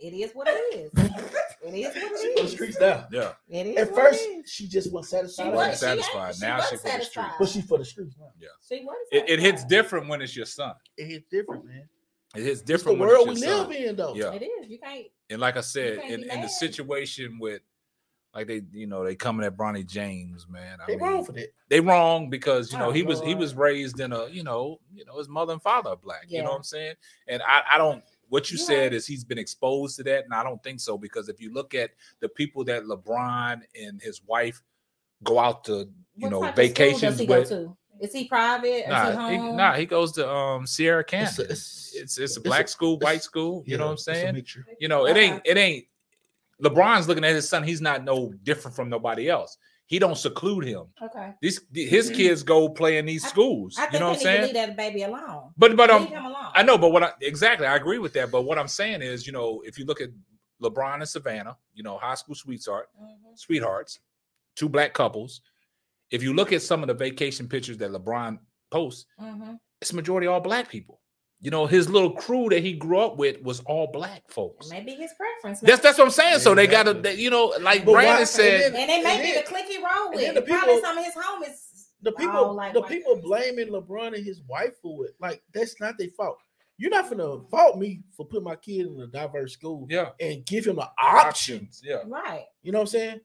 It 0.00 0.14
is 0.14 0.32
what 0.32 0.48
it 0.48 0.74
is. 0.74 0.92
It 1.62 1.74
is 1.74 1.92
She 1.92 2.00
what 2.00 2.08
for 2.10 2.16
it 2.26 2.36
the 2.36 2.42
is. 2.44 2.52
streets 2.52 2.80
now. 2.80 3.06
Yeah. 3.12 3.32
It 3.50 3.66
is. 3.66 3.76
At 3.76 3.90
what 3.92 4.00
first, 4.00 4.22
it 4.22 4.24
is. 4.44 4.50
she 4.50 4.66
just 4.66 4.90
wasn't 4.90 5.28
she 5.28 5.34
satisfied. 5.34 5.54
wasn't 5.54 5.76
satisfied. 5.76 6.34
She, 6.36 6.40
Now 6.46 6.56
was 6.56 6.68
she 6.70 6.70
for 6.78 6.78
the 6.78 6.88
streets. 7.04 7.12
satisfied. 7.14 7.32
but 7.38 7.48
she 7.50 7.60
for 7.60 7.78
the 7.78 7.84
streets 7.84 8.14
now. 8.18 8.26
She 8.66 8.82
was. 8.82 8.96
It, 9.12 9.28
it 9.28 9.40
hits 9.40 9.64
different 9.66 10.08
when 10.08 10.22
it's 10.22 10.34
your 10.34 10.46
son. 10.46 10.72
It 10.96 11.04
hits 11.06 11.26
different, 11.30 11.66
man. 11.66 11.86
It 12.34 12.42
hits 12.44 12.50
It's 12.52 12.60
the 12.62 12.66
different 12.66 12.98
when 12.98 13.08
world 13.10 13.26
we 13.28 13.32
it's 13.34 13.42
your 13.42 13.56
live 13.58 13.66
son. 13.66 13.74
in, 13.74 13.96
though. 13.96 14.14
Yeah. 14.14 14.32
It 14.32 14.42
is. 14.42 14.70
You 14.70 14.78
can't. 14.78 15.06
And 15.28 15.38
like 15.38 15.58
I 15.58 15.60
said, 15.60 15.98
in, 15.98 16.22
in 16.30 16.40
the 16.40 16.48
situation 16.48 17.38
with 17.38 17.60
Like 18.34 18.46
they, 18.46 18.62
you 18.72 18.86
know, 18.86 19.04
they 19.04 19.14
coming 19.14 19.44
at 19.44 19.54
Bronny 19.54 19.86
James, 19.86 20.46
man. 20.48 20.78
I 20.80 20.86
They 20.86 20.96
mean, 20.96 21.04
wrong 21.04 21.24
for 21.26 21.32
that. 21.32 21.48
they 21.68 21.80
wrong 21.80 22.30
because 22.30 22.72
you 22.72 22.78
know 22.78 22.90
he 22.90 23.02
was 23.02 23.20
he 23.20 23.34
was 23.34 23.54
raised 23.54 24.00
in 24.00 24.12
a 24.14 24.28
you 24.28 24.44
know 24.44 24.80
you 24.94 25.04
know 25.04 25.18
his 25.18 25.28
mother 25.28 25.52
and 25.52 25.60
father 25.60 25.90
are 25.90 25.96
black. 25.96 26.24
You 26.28 26.42
know 26.42 26.50
what 26.52 26.56
I'm 26.56 26.62
saying? 26.62 26.94
And 27.28 27.42
I 27.42 27.62
I 27.72 27.76
don't. 27.78 28.02
What 28.30 28.50
you 28.50 28.56
You're 28.56 28.66
said 28.66 28.94
is 28.94 29.06
he's 29.06 29.24
been 29.24 29.38
exposed 29.38 29.96
to 29.96 30.02
that, 30.04 30.24
and 30.24 30.32
I 30.32 30.42
don't 30.42 30.62
think 30.62 30.80
so 30.80 30.96
because 30.96 31.28
if 31.28 31.40
you 31.40 31.52
look 31.52 31.74
at 31.74 31.90
the 32.20 32.28
people 32.28 32.64
that 32.64 32.84
LeBron 32.84 33.60
and 33.78 34.00
his 34.00 34.22
wife 34.24 34.62
go 35.22 35.38
out 35.38 35.64
to 35.64 35.88
you 36.16 36.28
What 36.28 36.30
know 36.30 36.40
type 36.42 36.56
vacations 36.56 37.00
does 37.02 37.18
he 37.18 37.26
go 37.26 37.40
with. 37.40 37.48
to? 37.50 37.76
Is 38.00 38.12
he 38.14 38.26
private? 38.28 38.68
Is 38.68 38.84
he 38.84 38.90
Nah, 38.90 39.28
he, 39.28 39.36
nah, 39.36 39.74
he 39.74 39.84
goes 39.84 40.12
to 40.12 40.26
um 40.26 40.66
Sierra 40.66 41.04
Canyon. 41.04 41.28
It's 41.28 41.38
a- 41.38 41.42
It's 41.42 41.50
it's- 41.50 42.02
it's, 42.02 42.18
a 42.18 42.22
it's 42.22 42.38
black 42.38 42.64
a- 42.64 42.68
school, 42.68 42.98
white 43.00 43.22
school. 43.22 43.62
You 43.66 43.76
know 43.76 43.84
what 43.86 43.90
I'm 43.92 43.98
saying? 43.98 44.42
You 44.78 44.88
know, 44.88 45.06
it 45.06 45.16
ain't 45.16 45.42
it 45.44 45.56
ain't. 45.58 45.84
LeBron's 46.62 47.08
looking 47.08 47.24
at 47.24 47.34
his 47.34 47.48
son. 47.48 47.62
He's 47.62 47.80
not 47.80 48.04
no 48.04 48.32
different 48.44 48.76
from 48.76 48.88
nobody 48.88 49.28
else. 49.28 49.58
He 49.90 49.98
don't 49.98 50.16
seclude 50.16 50.64
him. 50.64 50.84
Okay. 51.02 51.34
These 51.42 51.62
his 51.74 52.10
kids 52.10 52.44
go 52.44 52.68
play 52.68 52.98
in 52.98 53.06
these 53.06 53.26
schools. 53.26 53.74
I 53.76 53.82
think 53.82 53.94
you 53.94 53.98
know 53.98 54.10
what 54.10 54.18
I'm 54.18 54.22
saying? 54.22 54.42
leave 54.44 54.54
that 54.54 54.76
baby 54.76 55.02
alone. 55.02 55.50
But 55.58 55.76
but 55.76 55.90
leave 55.90 56.02
um, 56.02 56.06
him 56.06 56.24
alone. 56.26 56.52
I 56.54 56.62
know. 56.62 56.78
But 56.78 56.92
what 56.92 57.02
I 57.02 57.10
exactly 57.22 57.66
I 57.66 57.74
agree 57.74 57.98
with 57.98 58.12
that. 58.12 58.30
But 58.30 58.42
what 58.42 58.56
I'm 58.56 58.68
saying 58.68 59.02
is, 59.02 59.26
you 59.26 59.32
know, 59.32 59.62
if 59.66 59.80
you 59.80 59.84
look 59.84 60.00
at 60.00 60.10
LeBron 60.62 60.94
and 60.94 61.08
Savannah, 61.08 61.56
you 61.74 61.82
know, 61.82 61.98
high 61.98 62.14
school 62.14 62.36
sweetheart, 62.36 62.88
Mhm. 63.02 63.36
sweethearts, 63.36 63.98
two 64.54 64.68
black 64.68 64.94
couples. 64.94 65.40
If 66.12 66.22
you 66.22 66.34
look 66.34 66.52
at 66.52 66.62
some 66.62 66.84
of 66.84 66.86
the 66.86 66.94
vacation 66.94 67.48
pictures 67.48 67.78
that 67.78 67.90
LeBron 67.90 68.38
posts, 68.70 69.06
Mhm. 69.20 69.58
it's 69.80 69.92
majority 69.92 70.28
all 70.28 70.38
black 70.40 70.68
people. 70.68 70.99
You 71.42 71.50
know, 71.50 71.66
his 71.66 71.88
little 71.88 72.10
crew 72.10 72.50
that 72.50 72.60
he 72.62 72.74
grew 72.74 72.98
up 72.98 73.16
with 73.16 73.40
was 73.42 73.60
all 73.60 73.86
black 73.90 74.24
folks. 74.28 74.68
Maybe 74.70 74.92
his 74.92 75.10
preference. 75.14 75.60
That's 75.60 75.80
that's 75.80 75.96
what 75.96 76.04
I'm 76.04 76.10
saying. 76.10 76.40
So 76.40 76.54
they 76.54 76.66
got 76.66 76.82
to, 76.84 77.16
you 77.16 77.30
know, 77.30 77.54
like 77.62 77.84
But 77.86 77.92
why- 77.92 78.02
Brandon 78.02 78.20
and 78.20 78.28
said, 78.28 78.74
then- 78.74 78.80
and 78.82 78.90
it 78.90 79.02
may 79.04 79.14
And 79.14 79.22
be 79.22 79.32
then- 79.32 79.42
the 79.44 79.48
clique 79.48 79.66
he 79.66 79.78
roll 79.78 80.10
with. 80.10 80.20
then 80.20 80.34
the 80.34 80.42
Probably 80.42 80.74
people- 80.74 80.80
some 80.82 80.98
of 80.98 81.04
his 81.04 81.14
homies. 81.14 81.66
The 82.02 82.12
people, 82.12 82.54
like 82.54 82.72
the 82.74 82.82
people 82.82 83.14
folks. 83.14 83.26
blaming 83.26 83.68
LeBron 83.68 84.14
and 84.14 84.24
his 84.24 84.40
wife 84.48 84.72
for 84.82 85.04
it, 85.06 85.14
like 85.20 85.42
that's 85.54 85.78
not 85.80 85.98
their 85.98 86.08
fault. 86.16 86.38
You're 86.78 86.90
not 86.90 87.10
gonna 87.10 87.40
fault 87.50 87.76
me 87.78 88.00
for 88.16 88.24
putting 88.26 88.44
my 88.44 88.56
kid 88.56 88.86
in 88.86 88.98
a 89.00 89.06
diverse 89.06 89.52
school 89.52 89.86
yeah, 89.90 90.10
and 90.18 90.44
give 90.46 90.66
him 90.66 90.78
an 90.78 90.86
option. 90.98 91.56
options, 91.58 91.82
yeah. 91.84 91.98
Right. 92.06 92.46
You 92.62 92.72
know 92.72 92.78
what 92.78 92.82
I'm 92.84 92.86
saying? 92.88 93.20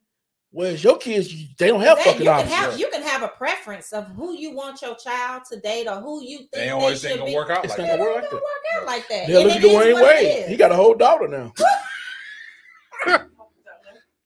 Whereas 0.56 0.82
your 0.82 0.97
kids, 0.97 1.34
they 1.58 1.68
don't 1.68 1.82
have 1.82 1.97
That- 1.97 2.06
fucking 2.06 2.22
you 2.22 2.28
can 2.30 2.34
options. 2.39 2.53
have 2.53 2.80
you 2.80 2.89
can 2.89 3.01
have 3.03 3.24
a 3.24 3.28
preference 3.28 3.91
of 3.91 4.08
who 4.16 4.34
you 4.38 4.51
want 4.51 4.82
your 4.82 4.95
child 4.95 5.43
to 5.51 5.60
date 5.60 5.86
or 5.86 5.95
who 5.99 6.24
you 6.24 6.38
think 6.38 6.51
They 6.53 6.70
always 6.70 7.01
they 7.01 7.10
ain't 7.10 7.16
should 7.16 7.20
gonna 7.20 7.32
be. 7.32 7.36
work 7.36 7.49
out 7.49 7.66
It's 7.66 7.78
like 7.78 7.80
not 7.80 7.88
that. 7.88 7.97
gonna 7.99 8.10
work 8.10 8.24
don't 8.24 8.24
like 8.24 8.30
that. 8.32 8.36
work 8.41 8.64
out 8.82 8.86
like 8.86 9.08
that. 9.10 9.28
They'll 9.28 9.43
look 9.43 9.51
at 9.58 9.64
is 9.66 9.72
Dwyane 9.97 10.01
Wade. 10.01 10.47
He 10.47 10.56
got 10.56 10.72
a 10.72 10.76
whole 10.76 10.93
daughter 10.95 11.28
now. 11.28 11.51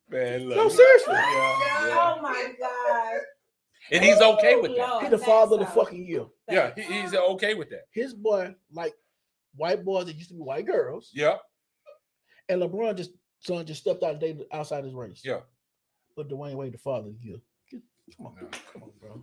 Man, 0.09 0.49
No, 0.49 0.69
seriously. 0.69 1.13
Yeah, 1.13 1.87
yeah. 1.87 2.15
Oh 2.17 2.21
my 2.21 2.53
god. 2.59 3.21
And 3.91 4.03
he's 4.03 4.19
okay 4.21 4.53
oh, 4.55 4.61
with 4.61 4.75
that. 4.77 4.87
Lord, 4.89 5.03
He 5.03 5.09
the 5.09 5.17
thanks, 5.17 5.25
father 5.25 5.53
of 5.55 5.59
the 5.61 5.65
fucking 5.67 6.05
year. 6.05 6.25
Yeah, 6.49 6.71
he- 6.75 6.81
he's 7.01 7.13
okay 7.15 7.53
with 7.55 7.69
that. 7.71 7.85
His 7.91 8.13
boy, 8.13 8.53
like 8.71 8.93
white 9.55 9.83
boys 9.83 10.05
that 10.05 10.15
used 10.15 10.29
to 10.29 10.35
be 10.35 10.41
white 10.41 10.65
girls, 10.67 11.09
Yeah, 11.13 11.37
and 12.49 12.61
LeBron 12.61 12.95
just 12.97 13.11
son 13.39 13.65
just 13.65 13.81
stepped 13.81 14.03
out 14.03 14.11
and 14.11 14.19
dated 14.19 14.45
outside 14.51 14.83
his 14.83 14.93
race. 14.93 15.21
yeah. 15.23 15.39
But 16.19 16.27
Dwyane 16.27 16.55
Wade, 16.55 16.73
the 16.73 16.77
father 16.77 17.07
of 17.07 17.13
the 17.21 17.25
year. 17.25 17.37
Come 18.17 18.25
on, 18.25 18.33
come 18.73 18.83
on, 18.83 18.89
bro. 18.99 19.21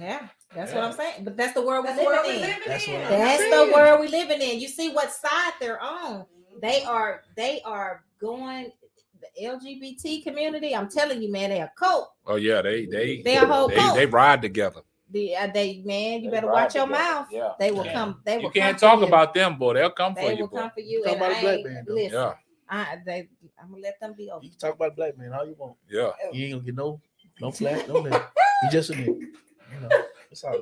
Yeah, 0.00 0.26
that's 0.54 0.72
Yeah. 0.72 0.76
what 0.78 0.84
I'm 0.86 0.92
saying. 0.94 1.24
But 1.24 1.36
that's 1.36 1.52
the 1.52 1.60
world 1.60 1.84
we're 1.84 1.94
That's 1.94 2.02
living 2.02 2.30
we 2.30 2.34
in. 2.36 2.40
living 2.40 2.62
That's 2.66 2.88
in. 2.88 2.94
what 2.94 3.08
That's 3.10 3.42
the 3.42 3.70
world 3.74 4.00
we're 4.00 4.08
living 4.08 4.40
in. 4.40 4.58
You 4.58 4.68
see 4.68 4.88
what 4.90 5.12
side 5.12 5.52
they're 5.60 5.78
on. 5.78 6.24
They 6.62 6.82
are 6.84 7.24
they 7.36 7.60
are 7.66 8.04
going 8.22 8.72
the 9.20 9.46
LGBT 9.46 10.22
community. 10.22 10.74
I'm 10.74 10.88
telling 10.88 11.20
you, 11.20 11.30
man, 11.30 11.50
they 11.50 11.60
are 11.60 11.72
cult. 11.78 12.10
Oh 12.26 12.36
yeah, 12.36 12.62
they 12.62 12.86
they 12.86 13.20
They 13.20 13.36
a 13.36 13.44
whole 13.44 13.68
they, 13.68 13.74
cult. 13.74 13.96
they 13.96 14.06
ride 14.06 14.40
together. 14.40 14.80
The 15.10 15.36
uh, 15.36 15.48
they 15.48 15.82
man, 15.84 16.22
you 16.22 16.30
They 16.30 16.36
better 16.36 16.46
watch 16.46 16.74
your 16.74 16.86
together. 16.86 17.02
mouth. 17.04 17.26
Yeah. 17.30 17.52
They 17.58 17.70
will 17.70 17.84
Yeah. 17.84 17.92
come. 17.92 18.22
They 18.24 18.38
will. 18.38 18.44
You 18.44 18.50
can't 18.50 18.78
come 18.80 18.88
talk 18.92 18.98
for 19.00 19.02
you. 19.02 19.08
about 19.08 19.34
them, 19.34 19.58
boy. 19.58 19.74
They'll 19.74 19.90
come 19.90 20.14
for 20.14 20.20
you. 20.22 20.26
They 20.28 20.36
you, 20.36 20.42
will 20.44 20.48
boy. 20.48 20.56
come 20.56 20.70
for 20.70 20.80
you. 20.80 21.02
Talk 21.04 21.12
And 21.12 21.16
about 21.22 21.32
I 21.32 21.38
a 21.38 21.42
black 21.42 21.64
man, 21.66 21.84
though. 21.86 21.94
listen, 21.96 22.12
Yeah, 22.12 22.32
I, 22.70 22.98
they, 23.04 23.28
I'm 23.60 23.70
gonna 23.70 23.82
let 23.82 23.98
them 24.00 24.14
be 24.16 24.30
over. 24.30 24.44
You 24.44 24.50
can 24.50 24.58
talk 24.58 24.74
about 24.76 24.94
black 24.96 25.18
man 25.18 25.32
all 25.32 25.44
you 25.46 25.56
want. 25.58 25.76
yeah. 25.90 26.10
Oh. 26.24 26.32
You 26.32 26.44
ain't 26.44 26.54
gonna 26.54 26.64
get 26.64 26.74
no 26.76 27.00
no 27.40 27.50
flat, 27.52 27.88
no 27.88 28.00
nothing. 28.00 28.22
You 28.62 28.70
just 28.70 28.90
a 28.90 28.92
nigga. 28.94 29.06
You 29.06 29.80
know, 29.82 29.88
that's 30.28 30.44
all. 30.44 30.60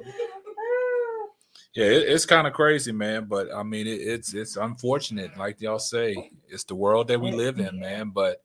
Yeah, 1.75 1.85
it, 1.87 2.09
it's 2.09 2.27
kind 2.27 2.47
of 2.47 2.53
crazy, 2.55 2.93
man. 2.93 3.27
But 3.27 3.55
I 3.55 3.63
mean, 3.63 3.87
it, 3.87 4.01
it's 4.01 4.35
it's 4.35 4.57
unfortunate, 4.57 5.37
like 5.37 5.61
y'all 5.61 5.79
say, 5.79 6.31
it's 6.49 6.65
the 6.65 6.75
world 6.75 7.09
that 7.09 7.21
we 7.21 7.31
live 7.31 7.59
in, 7.59 7.79
man. 7.79 8.11
But 8.11 8.43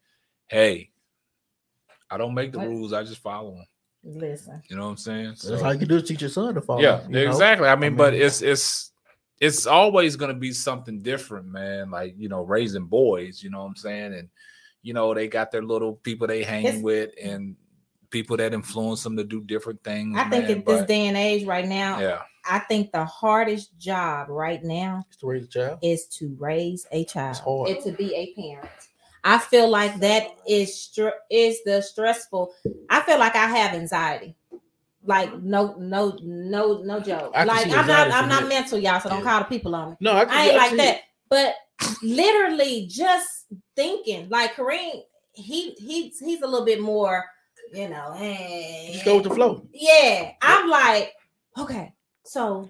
hey, 0.48 0.92
I 2.10 2.18
don't 2.18 2.34
make 2.34 2.52
the 2.52 2.60
What? 2.60 2.68
rules; 2.68 2.94
I 2.94 3.04
just 3.04 3.22
follow 3.22 3.56
them. 3.56 3.66
Listen, 4.06 4.62
You 4.70 4.76
know 4.76 4.84
what 4.84 4.90
I'm 4.90 4.98
saying? 4.98 5.30
That's 5.46 5.64
all 5.64 5.72
you 5.74 5.80
can 5.80 5.88
do 5.88 5.96
is 5.96 6.04
teach 6.04 6.20
your 6.22 6.30
son 6.30 6.54
to 6.56 6.62
follow. 6.62 6.82
yeah, 6.82 7.04
you 7.08 7.14
know? 7.14 7.22
exactly. 7.22 7.68
I 7.70 7.76
mean, 7.78 7.96
but 7.96 8.12
mean- 8.14 8.22
it's 8.22 8.42
it's 8.42 8.92
it's 9.44 9.68
always 9.68 10.16
going 10.16 10.34
to 10.34 10.40
be 10.40 10.54
something 10.54 11.00
different, 11.00 11.48
man. 11.48 11.92
Like 11.92 12.16
you 12.18 12.30
know, 12.30 12.44
raising 12.44 12.86
boys. 12.86 13.44
You 13.44 13.50
know 13.50 13.60
what 13.60 13.68
I'm 13.68 13.76
saying? 13.76 14.14
And 14.14 14.30
you 14.82 14.94
know, 14.94 15.14
they 15.14 15.28
got 15.28 15.52
their 15.52 15.64
little 15.64 15.94
people 15.96 16.28
they 16.28 16.44
hang 16.44 16.66
It's- 16.66 16.82
with, 16.82 17.12
and 17.22 17.56
people 18.10 18.38
that 18.38 18.54
influence 18.54 19.04
them 19.04 19.18
to 19.18 19.24
do 19.24 19.42
different 19.42 19.84
things. 19.84 20.16
I 20.18 20.30
think 20.30 20.48
man, 20.48 20.58
at 20.60 20.66
this 20.66 20.86
day 20.86 21.08
and 21.08 21.18
age, 21.18 21.46
right 21.46 21.68
now, 21.68 22.00
yeah, 22.00 22.22
I 22.50 22.60
think 22.60 22.92
the 22.92 23.06
hardest 23.06 23.78
job 23.78 24.30
right 24.30 24.64
now 24.64 25.04
is 25.10 25.18
to 25.18 25.28
raise 25.28 25.44
a 25.46 25.48
child. 25.48 25.80
is 25.82 26.06
to 26.20 26.36
raise 26.40 26.88
a 26.92 27.06
child 27.06 27.38
hard. 27.38 27.70
and 27.70 27.84
to 27.84 27.92
be 27.92 28.16
a 28.16 28.34
parent. 28.40 28.70
I 29.26 29.38
feel 29.40 29.70
like 29.70 30.00
that 30.02 30.28
is 30.48 30.78
str- 30.78 31.20
is 31.30 31.64
the 31.64 31.82
stressful. 31.82 32.54
I 32.90 33.02
feel 33.02 33.20
like 33.20 33.36
I 33.36 33.48
have 33.48 33.74
anxiety. 33.74 34.36
Like 35.06 35.42
no, 35.42 35.76
no, 35.80 36.18
no, 36.24 36.82
no 36.84 37.00
joke. 37.02 37.34
Like 37.36 37.68
I'm 37.68 37.88
not, 37.88 38.12
I'm 38.12 38.30
not 38.30 38.42
that. 38.44 38.48
mental, 38.50 38.80
y'all. 38.80 39.00
So 39.02 39.10
don't 39.10 39.20
Yeah. 39.20 39.24
call 39.26 39.40
the 39.40 39.46
people 39.46 39.76
on 39.76 39.92
me. 39.92 39.96
No, 40.00 40.14
I, 40.14 40.26
can, 40.26 40.34
I 40.34 40.44
ain't 40.46 40.54
I 40.54 40.58
like 40.58 40.78
that. 40.78 40.96
it. 40.96 41.02
But 41.30 41.56
literally, 42.02 42.88
just 42.90 43.46
thinking 43.76 44.30
like 44.30 44.54
Kareem, 44.56 45.02
he 45.34 45.72
he 45.72 46.10
he's 46.20 46.42
a 46.42 46.48
little 46.48 46.66
bit 46.66 46.82
more, 46.82 47.26
you 47.74 47.90
know. 47.90 48.14
eh, 48.18 48.94
Just 48.94 49.06
go 49.06 49.16
with 49.16 49.26
the 49.26 49.32
flow. 49.36 49.68
yeah, 49.74 50.32
I'm 50.42 50.70
like, 50.70 51.12
okay, 51.60 51.94
so 52.24 52.70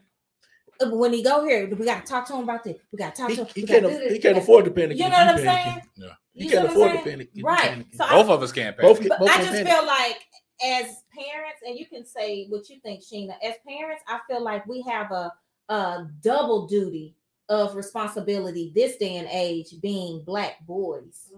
uh, 0.81 0.89
when 0.89 1.13
he 1.13 1.21
go 1.23 1.45
here, 1.45 1.67
we 1.69 1.85
gotta 1.85 2.05
talk 2.05 2.25
to 2.27 2.33
him 2.35 2.43
about 2.43 2.63
this. 2.63 2.77
We 2.91 2.97
gotta 2.97 3.15
talk 3.15 3.29
He, 3.29 3.35
to 3.35 3.41
him. 3.43 3.51
he 3.53 3.63
can't. 3.63 3.83
gotta 3.83 3.93
aff- 3.93 3.99
do 3.99 4.03
this, 4.05 4.13
He 4.13 4.19
can't 4.19 4.37
afford 4.37 4.65
to 4.65 4.71
panic. 4.71 4.97
You 4.97 5.03
know 5.03 5.09
what 5.09 5.27
I'm 5.27 5.37
saying? 5.37 5.81
Yeah. 5.97 6.07
He 6.33 6.45
You 6.45 6.49
can't 6.49 6.71
see 6.71 6.77
what 6.79 6.89
I'm 6.89 6.95
afford 6.97 7.03
to 7.03 7.09
panic. 7.11 7.29
Right. 7.43 7.59
panicking. 7.61 7.95
So 7.95 8.03
I- 8.05 8.09
both 8.23 8.29
of 8.29 8.41
us 8.43 8.51
can't 8.51 8.75
pay. 8.77 8.81
Both 8.81 8.99
both 9.07 9.29
I 9.29 9.33
can 9.35 9.39
just 9.45 9.51
panic. 9.51 9.67
feel 9.71 9.85
like 9.85 10.17
as 10.63 11.03
parents, 11.13 11.61
and 11.65 11.77
you 11.77 11.85
can 11.85 12.05
say 12.05 12.45
what 12.49 12.69
you 12.69 12.79
think, 12.81 13.01
Sheena. 13.01 13.35
As 13.43 13.55
parents, 13.67 14.03
I 14.07 14.19
feel 14.29 14.41
like 14.43 14.65
we 14.67 14.81
have 14.83 15.11
a 15.11 15.33
a 15.69 16.07
double 16.21 16.67
duty 16.67 17.15
of 17.49 17.75
responsibility 17.75 18.71
this 18.75 18.97
day 18.97 19.15
and 19.17 19.27
age, 19.31 19.75
being 19.81 20.23
black 20.25 20.65
boys. 20.65 21.29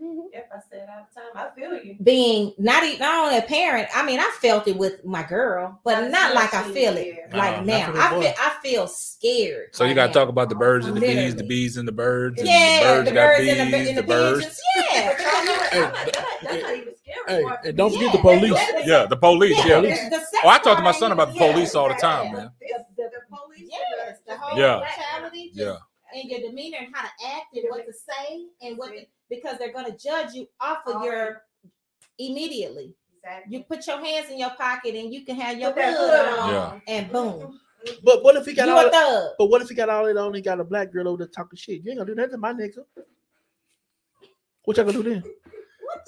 Mm-hmm. 0.00 0.20
Yep, 0.32 0.50
I 0.54 0.58
say 0.70 0.76
it 0.82 0.88
all 0.88 1.08
the 1.12 1.20
time. 1.20 1.30
I 1.52 1.60
feel 1.60 1.74
you. 1.84 1.96
being 2.04 2.54
not 2.56 2.84
even 2.84 3.00
not 3.00 3.24
only 3.26 3.36
a 3.38 3.42
parent. 3.42 3.88
I 3.92 4.06
mean, 4.06 4.20
I 4.20 4.30
felt 4.40 4.68
it 4.68 4.76
with 4.76 5.04
my 5.04 5.24
girl, 5.24 5.80
but 5.84 6.02
Not 6.02 6.10
not 6.12 6.34
like 6.36 6.54
I 6.54 6.62
feel 6.72 6.92
in 6.92 6.98
it 6.98 7.16
there. 7.32 7.38
like 7.38 7.64
No, 7.66 7.76
now. 7.76 7.92
I 7.96 8.10
feel 8.20 8.32
I 8.38 8.56
feel 8.62 8.86
scared. 8.86 9.70
So 9.74 9.84
you 9.84 9.94
got 9.94 10.02
to 10.02 10.08
now. 10.08 10.12
talk 10.20 10.28
about 10.28 10.50
the 10.50 10.54
birds 10.54 10.86
and 10.86 10.96
the 10.96 11.00
bees, 11.00 11.34
the 11.34 11.42
bees 11.42 11.76
and 11.78 11.88
the 11.88 11.92
birds. 11.92 12.38
and 12.40 12.48
Yeah, 12.48 12.80
the 12.80 12.84
birds 12.94 13.08
the 13.08 13.14
got 13.14 13.26
birds 13.26 13.40
bees, 13.40 13.58
and 13.58 13.72
the, 13.72 13.76
and 13.76 13.88
the 13.88 14.02
the 14.02 14.06
birds. 14.06 14.38
pigeons. 14.38 14.60
Yeah, 14.92 15.14
But 15.16 15.20
y'all 15.20 15.44
know 15.44 15.52
what? 15.52 15.72
Hey, 15.72 15.82
I'm 15.82 15.82
not- 15.82 15.94
that- 15.94 16.38
that's 16.42 16.62
not 16.62 16.76
even 16.76 16.94
scary. 16.94 16.94
Hey, 17.28 17.42
boy. 17.42 17.52
and 17.64 17.76
don't 17.76 17.92
forget 17.92 18.12
the 18.12 18.18
police. 18.18 18.58
Yeah, 18.86 19.06
the 19.06 19.16
police. 19.16 19.56
Yeah. 19.64 19.80
the- 19.80 19.88
the 19.88 20.26
Oh, 20.44 20.48
I 20.48 20.58
talk 20.58 20.76
to 20.78 20.82
my 20.84 20.92
son 20.92 21.12
about 21.12 21.32
the 21.32 21.38
police 21.38 21.74
all 21.74 21.88
the 21.88 21.94
time, 21.94 22.32
man. 22.32 22.50
The, 22.60 22.84
the, 22.96 23.10
the 23.10 23.36
police. 23.36 23.68
Yes, 23.70 24.18
the 24.26 24.36
whole 24.36 24.58
Yeah. 24.58 24.80
mentality, 24.80 25.50
Yeah. 25.52 25.76
and 26.14 26.30
your 26.30 26.40
demeanor 26.40 26.78
and 26.80 26.94
how 26.94 27.02
to 27.02 27.10
act 27.36 27.54
and 27.54 27.64
what 27.70 27.84
to 27.86 27.92
say 27.92 28.46
and 28.62 28.78
what 28.78 28.90
to, 28.92 29.04
because 29.28 29.58
they're 29.58 29.72
gonna 29.72 29.96
judge 29.96 30.32
you 30.34 30.48
off 30.60 30.86
of 30.86 31.02
your 31.04 31.42
immediately. 32.18 32.94
Exactly. 33.22 33.56
You 33.58 33.64
put 33.64 33.86
your 33.86 33.98
hands 33.98 34.30
in 34.30 34.38
your 34.38 34.50
pocket 34.50 34.94
and 34.94 35.12
you 35.12 35.24
can 35.24 35.34
have 35.36 35.58
your 35.58 35.72
hood 35.72 35.84
hood 35.96 36.38
on, 36.38 36.50
Yeah. 36.50 36.80
and 36.86 37.10
boom, 37.12 37.60
But 38.04 38.22
what 38.24 38.36
if 38.36 38.46
he 38.46 38.54
got 38.54 38.68
you 38.68 38.74
all? 38.74 38.82
that- 38.84 38.92
thug. 38.92 39.32
But 39.38 39.46
what 39.46 39.60
if 39.62 39.68
he 39.68 39.74
got 39.74 39.88
all 39.88 40.04
that 40.04 40.16
on? 40.16 40.34
and 40.34 40.44
got 40.44 40.60
a 40.60 40.64
black 40.64 40.92
girl 40.92 41.08
over 41.08 41.18
there 41.18 41.26
talking 41.26 41.56
shit. 41.56 41.82
You 41.82 41.90
ain't 41.90 41.98
gonna 41.98 42.10
do 42.10 42.14
nothing 42.14 42.32
to 42.32 42.38
my 42.38 42.52
nigga. 42.52 42.84
What 44.64 44.76
y'all 44.76 44.86
gonna 44.86 45.02
do 45.02 45.10
then? 45.10 45.22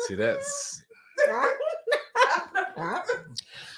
See, 0.06 0.14
that's 0.14 0.82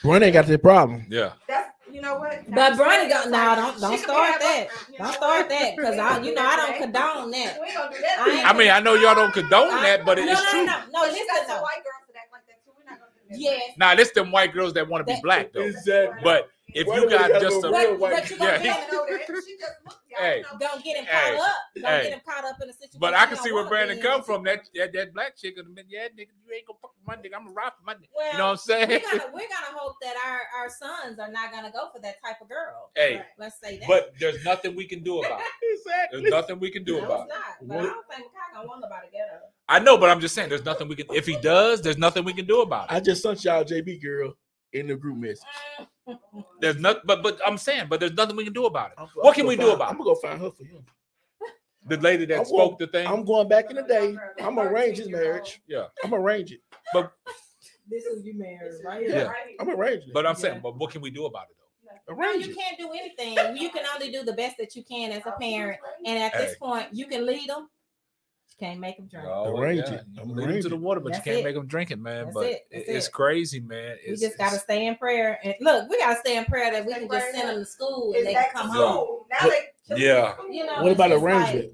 Run 0.04 0.22
ain't 0.22 0.32
got 0.32 0.46
that 0.46 0.62
problem. 0.62 1.06
yeah. 1.10 1.32
That's 1.48 1.70
you 1.90 2.00
know 2.00 2.16
what. 2.16 2.44
But 2.46 2.54
That's 2.54 2.78
Bronny 2.80 3.08
what 3.10 3.24
go- 3.24 3.30
nah, 3.30 3.54
don't- 3.54 3.80
don't 3.80 3.98
start 3.98 4.40
that. 4.40 4.66
like, 4.70 4.88
you 4.90 4.98
Don't 4.98 5.12
start 5.14 5.48
that 5.50 5.76
because 5.76 5.94
We 5.94 6.00
I- 6.00 6.16
ain't 6.16 6.24
you 6.24 6.34
know, 6.34 6.42
I 6.42 6.56
do 6.56 6.62
don't 6.72 6.78
condone 6.82 7.30
that. 7.32 7.60
We 7.60 7.66
ain't 7.66 7.76
gonna 7.76 7.94
do 7.94 8.00
that. 8.00 8.18
I 8.18 8.50
I 8.50 8.52
mean, 8.58 8.70
I 8.70 8.80
know 8.80 8.94
y'all 8.94 9.14
don't 9.14 9.32
condone 9.32 9.70
I- 9.70 9.82
that, 9.82 10.04
but 10.06 10.16
no, 10.18 10.24
it's 10.24 10.32
no, 10.42 10.50
true. 10.50 10.64
No, 10.64 10.72
no, 10.72 10.78
no, 10.78 10.86
But 10.92 11.06
you 11.08 11.12
listen 11.12 11.26
got 11.28 11.46
though. 11.48 11.62
white 11.62 11.82
girls 11.84 12.02
that 12.08 12.16
act 12.18 12.32
like 12.32 12.46
that 12.46 12.64
too. 12.64 12.72
We're 12.76 12.90
not 12.90 12.98
gonna 12.98 13.10
do 13.20 13.28
that. 13.30 13.38
Yes. 13.38 13.72
Now, 13.76 13.94
this 13.94 14.10
them 14.12 14.32
white 14.32 14.52
girls 14.52 14.72
that 14.72 14.88
want 14.88 15.06
to 15.06 15.14
be 15.14 15.20
black 15.22 15.52
though. 15.52 15.60
Exactly. 15.60 16.20
But 16.24 16.48
if 16.74 16.86
Why 16.86 16.96
you 16.96 17.08
got 17.10 17.30
gotta 17.30 17.40
just 17.40 17.64
a 17.64 17.68
real 17.68 17.72
But, 17.72 17.98
white 17.98 18.12
but 18.12 18.30
Yeah, 18.38 18.56
he- 18.56 18.62
be 18.62 18.68
Yeah, 18.68 18.86
no, 18.92 19.06
that- 19.06 19.26
she 19.46 19.56
just 19.58 19.72
looked- 19.84 19.98
hey, 20.18 20.44
Don't 20.60 20.84
get 20.84 20.96
him 20.98 21.04
Hey, 21.06 21.36
caught 21.36 21.48
up. 21.48 21.56
Don't 21.74 21.84
hey. 21.84 22.02
get 22.04 22.12
him 22.12 22.20
caught 22.26 22.44
up 22.44 22.56
in 22.62 22.68
a 22.68 22.72
situation. 22.72 23.00
but 23.00 23.14
I 23.14 23.26
can 23.26 23.36
see 23.38 23.50
where 23.52 23.66
Brandon 23.66 24.00
come 24.00 24.22
from. 24.22 24.42
That 24.44 24.60
that, 24.74 24.92
that 24.92 25.14
black 25.14 25.36
chick 25.36 25.56
would 25.56 25.66
have 25.66 25.74
been, 25.74 25.86
yeah, 25.88 26.08
nigga, 26.08 26.28
you 26.46 26.52
ain't 26.54 26.66
gonna 26.66 26.78
fuck 26.82 26.92
my 27.06 27.16
nigga. 27.16 27.34
I'm 27.36 27.48
a 27.48 27.52
rock 27.52 27.78
for 27.78 27.84
my 27.84 27.94
nigga. 27.94 28.08
Well, 28.14 28.32
you 28.32 28.38
know 28.38 28.44
what 28.46 28.50
I'm 28.52 28.56
saying? 28.58 28.88
We're 28.88 29.00
gonna, 29.00 29.24
we're 29.32 29.40
gonna 29.48 29.72
hope 29.78 29.96
that 30.02 30.14
our, 30.26 30.40
our 30.62 30.68
sons 30.70 31.18
are 31.18 31.30
not 31.30 31.50
gonna 31.52 31.70
go 31.72 31.88
for 31.94 32.00
that 32.02 32.16
type 32.22 32.36
of 32.42 32.48
girl. 32.48 32.90
hey, 32.94 33.22
Let's 33.38 33.58
say 33.60 33.78
that. 33.78 33.88
but 33.88 34.12
there's 34.20 34.44
nothing 34.44 34.76
we 34.76 34.84
can 34.86 35.02
do 35.02 35.20
about 35.20 35.40
it. 35.40 35.46
Exactly. 35.82 36.20
There's 36.20 36.30
nothing 36.30 36.60
we 36.60 36.70
can 36.70 36.84
do 36.84 36.98
no, 37.00 37.06
about 37.06 37.26
it's 37.26 37.34
it. 37.62 37.66
not. 37.68 37.68
But 37.68 37.78
I 37.78 37.82
don't 37.92 38.06
think 38.08 38.26
Makai 38.28 38.54
gonna 38.54 38.68
want 38.68 38.80
nobody 38.82 39.06
to 39.08 39.12
get 39.12 39.28
her. 39.32 39.40
I 39.68 39.78
know, 39.80 39.96
but 39.98 40.10
I'm 40.10 40.20
just 40.20 40.32
saying, 40.34 40.48
there's 40.48 40.64
nothing 40.64 40.86
we 40.86 40.94
can. 40.94 41.06
If 41.12 41.26
he 41.26 41.36
does, 41.38 41.80
there's 41.82 41.98
nothing 41.98 42.24
we 42.24 42.32
can 42.32 42.46
do 42.46 42.60
about 42.60 42.84
it. 42.90 42.94
I 42.94 43.00
just 43.00 43.22
sent 43.22 43.42
y'all 43.44 43.64
JB 43.64 44.00
girl 44.02 44.34
in 44.74 44.86
the 44.86 44.94
group 44.94 45.16
message. 45.16 45.42
Mm. 45.80 45.86
There's 46.60 46.76
nothing, 46.78 47.02
but 47.04 47.22
but 47.22 47.40
I'm 47.46 47.58
saying, 47.58 47.86
but 47.88 48.00
there's 48.00 48.12
nothing 48.12 48.36
we 48.36 48.44
can 48.44 48.52
do 48.52 48.66
about 48.66 48.92
it. 48.92 48.94
I'm- 48.98 49.08
What 49.14 49.28
I'm 49.30 49.34
can 49.34 49.46
we 49.46 49.56
gonna 49.56 49.66
do 49.66 49.70
find- 49.70 49.76
about 49.82 49.88
I'm 49.90 49.94
it? 49.96 49.98
gonna 49.98 50.14
go 50.14 50.20
find 50.20 50.40
her 50.40 50.50
for 50.50 50.64
you. 50.64 50.84
The 51.86 51.96
lady 51.96 52.24
that 52.26 52.38
I'm 52.40 52.44
spoke 52.44 52.78
going- 52.78 52.78
the 52.78 52.86
thing. 52.86 53.06
I'm 53.08 53.24
going 53.24 53.48
back 53.48 53.68
in 53.70 53.76
the 53.76 53.82
day. 53.82 54.16
I'm 54.40 54.54
gonna 54.54 54.70
arrange 54.70 54.98
his 54.98 55.08
marriage. 55.08 55.60
yeah, 55.66 55.86
I'm 56.04 56.10
gonna 56.10 56.22
arrange 56.22 56.52
it. 56.52 56.60
But 56.92 57.12
this 57.88 58.04
is 58.04 58.24
you 58.24 58.34
married, 58.38 58.72
right? 58.84 59.08
Yeah. 59.08 59.32
I'm 59.58 59.66
gonna 59.66 59.78
arrange 59.78 60.04
it. 60.04 60.12
but 60.14 60.24
I'm 60.26 60.36
saying, 60.36 60.60
but 60.62 60.76
what 60.76 60.90
can 60.92 61.00
we 61.00 61.10
do 61.10 61.26
about 61.26 61.48
it 61.50 61.56
though? 61.58 62.14
No, 62.14 62.22
arrange 62.22 62.46
you 62.46 62.54
can't 62.54 62.78
do 62.78 62.90
anything. 62.92 63.56
You 63.56 63.70
can 63.70 63.84
only 63.94 64.10
do 64.12 64.22
the 64.22 64.32
best 64.32 64.56
that 64.58 64.76
you 64.76 64.84
can 64.84 65.10
as 65.12 65.26
a 65.26 65.32
parent. 65.32 65.80
And 66.06 66.22
at 66.22 66.32
this 66.34 66.56
point, 66.56 66.88
you 66.92 67.06
can 67.06 67.26
lead 67.26 67.48
them. 67.48 67.68
You 68.62 68.68
can't 68.68 68.80
make 68.80 68.96
them 68.96 69.06
drink. 69.06 69.26
Oh, 69.28 69.56
Arrange 69.58 69.80
yeah. 69.88 69.94
it. 69.94 70.04
You 70.14 70.22
I'm 70.22 70.28
lead 70.28 70.36
them 70.38 70.48
arrange 70.50 70.62
to 70.62 70.68
the 70.68 70.76
water, 70.76 71.00
but 71.00 71.12
That's 71.14 71.26
you 71.26 71.32
can't 71.32 71.40
it. 71.40 71.44
make 71.44 71.56
them 71.56 71.66
drink 71.66 71.90
it, 71.90 71.98
man. 71.98 72.26
That's 72.26 72.34
but 72.34 72.46
it. 72.46 72.66
That's 72.70 72.84
it's 72.86 73.06
it. 73.08 73.12
crazy, 73.12 73.58
man. 73.58 73.96
We 74.06 74.12
It's, 74.12 74.22
just 74.22 74.38
gotta 74.38 74.58
stay 74.60 74.86
in 74.86 74.94
prayer. 74.94 75.40
And 75.42 75.56
look, 75.60 75.90
we 75.90 75.98
gotta 75.98 76.20
stay 76.20 76.36
in 76.36 76.44
prayer 76.44 76.70
that 76.70 76.86
we 76.86 76.94
can 76.94 77.08
just 77.10 77.32
send 77.32 77.48
them 77.48 77.56
to 77.56 77.64
school 77.64 78.14
and 78.16 78.24
they 78.24 78.34
can 78.34 78.44
come 78.52 78.68
home. 78.68 78.92
school? 78.92 79.26
Now 79.32 79.48
they 79.48 79.96
Yeah. 79.96 80.34
You 80.48 80.64
know, 80.64 80.80
What 80.80 80.92
about 80.92 81.10
just 81.10 81.24
like, 81.24 81.34
arrangement? 81.34 81.72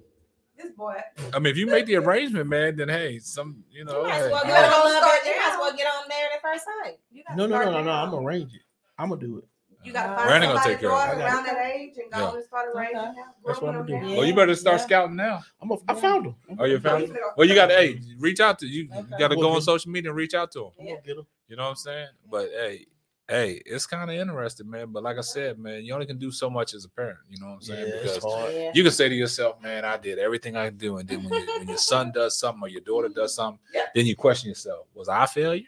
this 0.56 0.72
boy. 0.72 0.96
I 1.34 1.38
mean, 1.38 1.50
if 1.50 1.58
you 1.58 1.66
make 1.66 1.84
the 1.84 1.96
arrangement, 1.96 2.48
man, 2.48 2.76
then 2.76 2.88
hey, 2.88 3.18
some 3.18 3.62
you 3.70 3.84
know. 3.84 4.00
You 4.00 4.08
might 4.08 4.20
as 4.20 4.30
well 4.32 4.44
You 4.46 4.50
get 4.50 4.64
on 4.64 4.70
go 4.70 4.88
love 4.88 5.02
start 5.02 5.18
it. 5.22 5.26
You 5.28 5.36
might 5.42 5.50
as 5.52 5.58
well 5.58 5.76
get 5.76 5.86
on 5.88 6.08
married 6.08 6.30
at 6.36 6.40
first 6.42 6.64
sight. 6.64 6.98
You 7.12 7.22
gotta 7.28 7.36
No, 7.36 7.46
no, 7.46 7.64
no, 7.66 7.70
no, 7.72 7.82
no. 7.82 7.90
I'm 7.92 8.10
gonna 8.10 8.26
arrange 8.26 8.54
it. 8.54 8.62
I'm 8.98 9.10
gonna 9.10 9.20
do 9.20 9.36
it. 9.38 9.44
You 9.88 9.94
gotta 9.94 10.14
find 10.14 10.28
Brandon 10.28 10.48
gonna 10.50 10.60
somebody 10.62 10.74
take 10.74 10.80
care 10.80 10.90
of 10.92 10.98
it. 10.98 11.06
daughter 11.08 11.22
I 11.22 11.24
around 11.34 11.44
that 11.46 11.66
age 11.74 11.92
and 11.96 12.12
go 12.12 12.18
Yeah. 12.18 12.34
and 12.34 12.44
start 12.44 12.68
arranging. 12.74 12.96
Okay. 12.98 13.12
That's 13.46 13.60
what 13.60 13.74
I'm 13.74 13.86
Grow 13.86 13.96
gonna 13.98 14.10
do. 14.10 14.16
Well, 14.16 14.26
you 14.26 14.34
better 14.34 14.54
start 14.54 14.80
Yeah. 14.80 14.84
scouting 14.86 15.16
now. 15.16 15.40
I'm 15.62 15.70
a, 15.70 15.76
I 15.88 15.94
found 15.94 16.26
him. 16.26 16.34
I'm 16.50 16.56
Oh, 16.60 16.64
you 16.64 16.78
found 16.78 17.04
him? 17.04 17.16
Well, 17.36 17.48
you 17.48 17.54
got 17.54 17.66
to 17.68 17.74
hey, 17.74 18.00
reach 18.18 18.40
out 18.40 18.58
to 18.60 18.66
you. 18.66 18.82
You 18.94 19.06
got 19.18 19.28
to 19.28 19.36
go 19.36 19.50
on 19.52 19.62
social 19.62 19.90
media 19.90 20.10
and 20.10 20.16
reach 20.16 20.34
out 20.34 20.52
to 20.52 20.66
him. 20.66 20.70
I'm 20.78 20.86
gonna 20.86 21.00
get 21.04 21.16
him. 21.16 21.26
You 21.48 21.56
know 21.56 21.62
what 21.64 21.70
I'm 21.70 21.76
saying? 21.76 22.08
But 22.30 22.50
hey, 22.50 22.86
hey, 23.28 23.62
it's 23.64 23.86
kind 23.86 24.10
of 24.10 24.16
interesting, 24.16 24.68
man. 24.68 24.92
But 24.92 25.02
like 25.02 25.16
I 25.16 25.22
said, 25.22 25.58
man, 25.58 25.82
you 25.84 25.94
only 25.94 26.06
can 26.06 26.18
do 26.18 26.30
so 26.30 26.50
much 26.50 26.74
as 26.74 26.84
a 26.84 26.88
parent. 26.90 27.18
You 27.30 27.40
know 27.40 27.46
what 27.48 27.54
I'm 27.54 27.60
saying? 27.62 27.86
it's 27.88 28.14
because 28.16 28.74
you 28.74 28.82
can 28.82 28.92
say 28.92 29.08
to 29.08 29.14
yourself, 29.14 29.62
man, 29.62 29.84
I 29.86 29.96
did 29.96 30.18
everything 30.18 30.56
I 30.56 30.66
could 30.66 30.78
do, 30.78 30.98
and 30.98 31.08
then 31.08 31.24
when, 31.24 31.32
you, 31.32 31.46
when 31.58 31.68
your 31.68 31.78
son 31.78 32.12
does 32.12 32.38
something 32.38 32.62
or 32.62 32.68
your 32.68 32.82
daughter 32.82 33.08
does 33.08 33.34
something, 33.34 33.60
Yeah. 33.74 33.82
then 33.94 34.04
you 34.06 34.14
question 34.16 34.48
yourself: 34.50 34.86
Was 34.94 35.08
I 35.08 35.24
a 35.24 35.26
failure? 35.26 35.64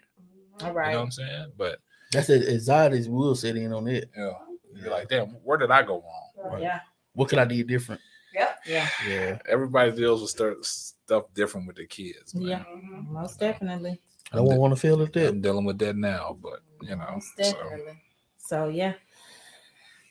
All 0.61 0.71
right. 0.73 0.87
You 0.89 0.93
know 0.93 0.99
what 0.99 1.05
I'm 1.05 1.11
saying? 1.11 1.51
But 1.57 1.79
That's 2.11 2.29
as 2.29 2.41
it. 2.41 2.53
Anxieties 2.53 3.09
will 3.09 3.35
set 3.35 3.55
in 3.55 3.73
on 3.73 3.87
it. 3.87 4.09
you 4.15 4.21
know, 4.23 4.37
you're 4.75 4.89
like, 4.91 5.09
damn, 5.09 5.27
where 5.43 5.57
did 5.57 5.71
I 5.71 5.83
go 5.83 6.03
wrong? 6.39 6.61
Yeah. 6.61 6.79
What 7.13 7.29
can 7.29 7.39
I 7.39 7.45
do 7.45 7.63
different? 7.63 8.01
Yeah. 8.33 8.87
Yeah. 9.07 9.39
Everybody 9.49 9.91
deals 9.91 10.21
with 10.21 10.29
stu- 10.29 10.59
stuff 10.61 11.25
different 11.33 11.67
with 11.67 11.75
their 11.75 11.85
kids. 11.87 12.33
Man. 12.33 12.47
Yeah. 12.47 12.63
Mhm. 12.63 13.07
Most 13.09 13.39
definitely. 13.39 13.99
I 14.31 14.37
don't 14.37 14.57
want 14.57 14.73
to 14.73 14.79
feel 14.79 14.95
like 14.97 15.11
that. 15.13 15.27
I'm 15.29 15.41
dealing 15.41 15.65
with 15.65 15.77
that 15.79 15.95
now, 15.97 16.37
but 16.41 16.61
you 16.81 16.95
know, 16.95 17.07
Most 17.13 17.35
so, 17.35 17.43
definitely. 17.43 18.01
So, 18.37 18.67
yeah. 18.69 18.93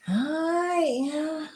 All 0.08 0.14
right. 0.14 1.10
Yeah. 1.12 1.46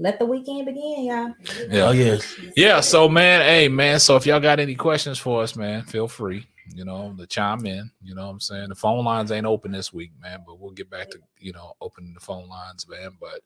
Let 0.00 0.18
the 0.20 0.26
weekend 0.26 0.66
begin, 0.66 1.04
y'all. 1.06 1.34
yeah. 1.70 1.82
Oh 1.86 1.90
yes. 1.90 2.34
Yeah, 2.56 2.80
so 2.80 3.08
man, 3.08 3.40
hey 3.42 3.68
man, 3.68 3.98
so 3.98 4.14
if 4.16 4.26
y'all 4.26 4.38
got 4.40 4.60
any 4.60 4.76
questions 4.76 5.18
for 5.18 5.42
us, 5.42 5.56
man, 5.56 5.82
feel 5.82 6.06
free, 6.06 6.46
you 6.74 6.84
know, 6.84 7.14
to 7.18 7.26
chime 7.26 7.66
in. 7.66 7.90
You 8.02 8.14
know 8.14 8.26
what 8.26 8.32
I'm 8.32 8.40
saying? 8.40 8.68
The 8.68 8.74
phone 8.74 9.04
lines 9.04 9.32
ain't 9.32 9.46
open 9.46 9.72
this 9.72 9.92
week, 9.92 10.12
man, 10.20 10.42
but 10.46 10.58
we'll 10.58 10.72
get 10.72 10.90
back 10.90 11.10
to, 11.10 11.18
you 11.38 11.52
know, 11.52 11.74
opening 11.80 12.14
the 12.14 12.20
phone 12.20 12.48
lines, 12.48 12.86
man. 12.88 13.10
But 13.20 13.40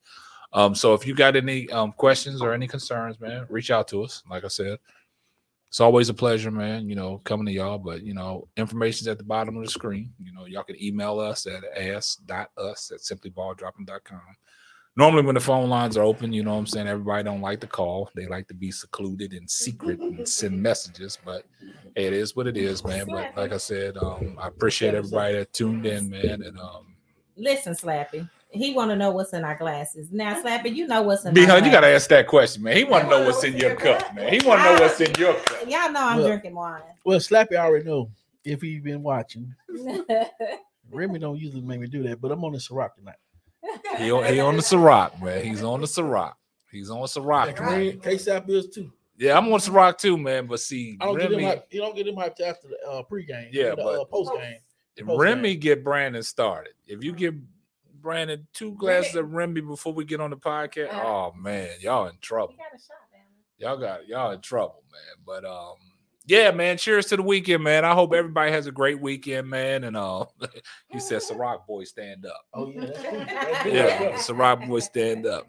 um, 0.53 0.75
so 0.75 0.95
if 0.95 1.07
you 1.07 1.15
got 1.15 1.37
any 1.37 1.71
um 1.71 1.93
questions 1.93 2.43
or 2.43 2.53
any 2.53 2.67
concerns, 2.67 3.21
man, 3.21 3.47
reach 3.49 3.71
out 3.71 3.89
to 3.89 4.03
us. 4.05 4.23
Like 4.31 4.45
I 4.45 4.49
said, 4.49 4.79
it's 5.69 5.81
always 5.81 6.09
a 6.09 6.15
pleasure, 6.15 6.51
man, 6.51 6.89
you 6.89 6.95
know, 6.95 7.21
coming 7.25 7.47
to 7.47 7.53
y'all. 7.53 7.79
But 7.79 8.03
you 8.03 8.15
know, 8.15 8.49
information's 8.57 9.09
at 9.09 9.19
the 9.19 9.25
bottom 9.25 9.57
of 9.57 9.65
the 9.65 9.71
screen. 9.71 10.13
You 10.19 10.33
know, 10.33 10.47
y'all 10.47 10.65
can 10.65 10.83
email 10.83 11.19
us 11.19 11.47
at 11.47 11.65
ask.us 11.77 12.93
at 12.93 12.99
simplyballdropping.com 12.99 14.21
normally 14.97 15.23
when 15.23 15.35
the 15.35 15.41
phone 15.41 15.69
lines 15.69 15.97
are 15.97 16.03
open, 16.03 16.33
you 16.33 16.43
know 16.43 16.53
what 16.53 16.59
I'm 16.59 16.67
saying, 16.67 16.87
everybody 16.87 17.25
don't 17.25 17.41
like 17.41 17.61
to 17.61 17.67
call. 17.67 18.11
They 18.15 18.27
like 18.27 18.49
to 18.49 18.55
be 18.55 18.71
secluded 18.71 19.33
and 19.33 19.51
secret 19.51 20.01
and 20.01 20.29
send 20.29 20.61
messages, 20.61 21.19
but 21.25 21.45
hey, 21.95 22.07
it 22.07 22.13
is 22.13 22.37
what 22.37 22.47
it 22.47 22.57
is, 22.57 22.85
man. 22.85 23.07
But 23.07 23.37
like 23.37 23.53
I 23.53 23.59
said, 23.59 23.97
um, 23.97 24.37
I 24.41 24.49
appreciate 24.49 24.95
everybody 24.95 25.35
that 25.35 25.53
tuned 25.53 25.87
in, 25.87 26.11
man. 26.11 26.43
And 26.43 26.59
um 26.59 26.97
Listen, 27.37 27.73
Slappy. 27.73 28.29
He 28.51 28.75
want 28.75 28.91
to 28.91 28.97
know 28.97 29.11
what's 29.11 29.33
in 29.33 29.45
our 29.45 29.57
glasses. 29.57 30.13
Now, 30.13 30.43
Slappy, 30.43 30.75
you 30.75 30.87
know 30.87 31.01
what's 31.01 31.25
in 31.25 31.33
B 31.33 31.47
my 31.47 31.57
you 31.57 31.71
gotta 31.71 31.87
ask 31.87 32.11
that 32.11 32.27
question, 32.27 32.63
man. 32.63 32.77
He 32.77 32.85
wanna 32.85 33.09
know 33.09 33.25
what's 33.25 33.43
in 33.45 33.57
your 33.57 33.75
cup, 33.77 34.15
man. 34.15 34.31
He 34.31 34.47
wanna 34.47 34.65
know 34.65 34.75
what's 34.75 35.01
in 35.01 35.15
your 35.19 35.35
cup. 35.35 35.67
Y'all 35.67 35.91
know 35.91 36.05
I'm 36.05 36.19
Look. 36.19 36.27
drinking 36.27 36.55
wine. 36.55 36.83
Well, 37.05 37.19
Slappy 37.19 37.55
already 37.55 37.87
know 37.87 38.11
if 38.45 38.61
he 38.61 38.79
been 38.79 39.03
watching. 39.03 39.55
Remy 40.91 41.19
don't 41.19 41.39
usually 41.39 41.63
make 41.63 41.81
me 41.81 41.87
do 41.87 42.03
that, 42.03 42.21
but 42.21 42.31
I'm 42.31 42.45
on 42.45 42.53
the 42.53 42.59
Ciroc 42.59 42.95
tonight. 42.95 43.17
He 43.99 44.11
on, 44.11 44.25
he 44.25 44.41
on 44.41 44.57
the 44.57 44.63
Ciroc, 44.63 45.21
man. 45.23 45.45
He's 45.45 45.63
on 45.63 45.81
the 45.81 45.87
Ciroc. 45.87 46.35
He's 46.71 46.91
on 46.91 47.03
Ciroc. 47.03 47.57
K 47.57 48.09
man. 48.09 48.19
Sap 48.19 48.49
is 48.49 48.69
too. 48.69 48.93
Yeah, 49.17 49.37
I'm 49.39 49.53
on 49.53 49.61
Ciroc 49.61 49.99
too, 49.99 50.17
man. 50.17 50.47
But 50.47 50.61
see, 50.61 50.97
I 51.01 51.05
don't 51.07 51.19
get 51.19 51.27
him 51.27 51.33
Remy, 51.33 51.45
hype. 51.45 51.67
You 51.71 51.81
don't 51.81 51.95
get 51.95 52.09
him 52.09 52.17
hyped 52.17 52.41
after 52.41 52.69
the 52.69 52.79
uh, 52.89 53.03
pregame. 53.11 53.49
Yeah, 53.53 53.71
the, 53.71 53.77
but- 53.77 54.01
uh, 54.01 54.05
post 54.07 54.33
game. 54.35 54.57
If 54.97 55.07
Post 55.07 55.21
Remy 55.23 55.57
get 55.57 55.83
Brandon 55.85 56.23
started. 56.23 56.75
If 56.87 57.03
you 57.03 57.13
give 57.13 57.35
Brandon 58.03 58.47
two 58.53 58.75
glasses 58.75 59.15
of 59.15 59.33
Remy 59.33 59.63
before 59.63 59.93
we 59.95 60.05
get 60.05 60.21
on 60.21 60.31
the 60.31 60.37
podcast, 60.37 60.93
Uh. 60.93 61.03
oh 61.03 61.33
man, 61.39 61.71
y'all 61.81 62.09
in 62.09 62.17
trouble. 62.21 62.55
got 62.59 62.81
shot 62.81 62.97
Y'all 63.59 63.77
got 63.77 64.09
y'all 64.09 64.33
in 64.33 64.41
trouble, 64.41 64.83
man. 64.91 65.25
But 65.25 65.45
um, 65.45 65.77
yeah, 66.27 66.51
man. 66.51 66.79
Cheers 66.79 67.07
to 67.07 67.17
the 67.17 67.23
weekend, 67.23 67.65
man. 67.65 67.85
I 67.85 67.95
hope 67.95 68.13
everybody 68.13 68.53
has 68.53 68.67
a 68.67 68.73
great 68.73 69.01
weekend, 69.01 69.49
man. 69.49 69.85
And 69.85 69.97
uh, 69.97 70.27
he 70.89 71.01
said, 71.01 71.21
"Ciroc 71.23 71.67
boy, 71.67 71.85
stand 71.85 72.27
up." 72.27 72.41
Oh 72.55 72.71
yeah, 72.71 72.87
that's 72.87 73.03
cool. 73.03 73.19
That's 73.19 73.65
good. 73.65 73.75
Yeah, 73.75 74.13
Ciroc 74.15 74.69
boy, 74.69 74.81
stand 74.81 75.27
up. 75.27 75.47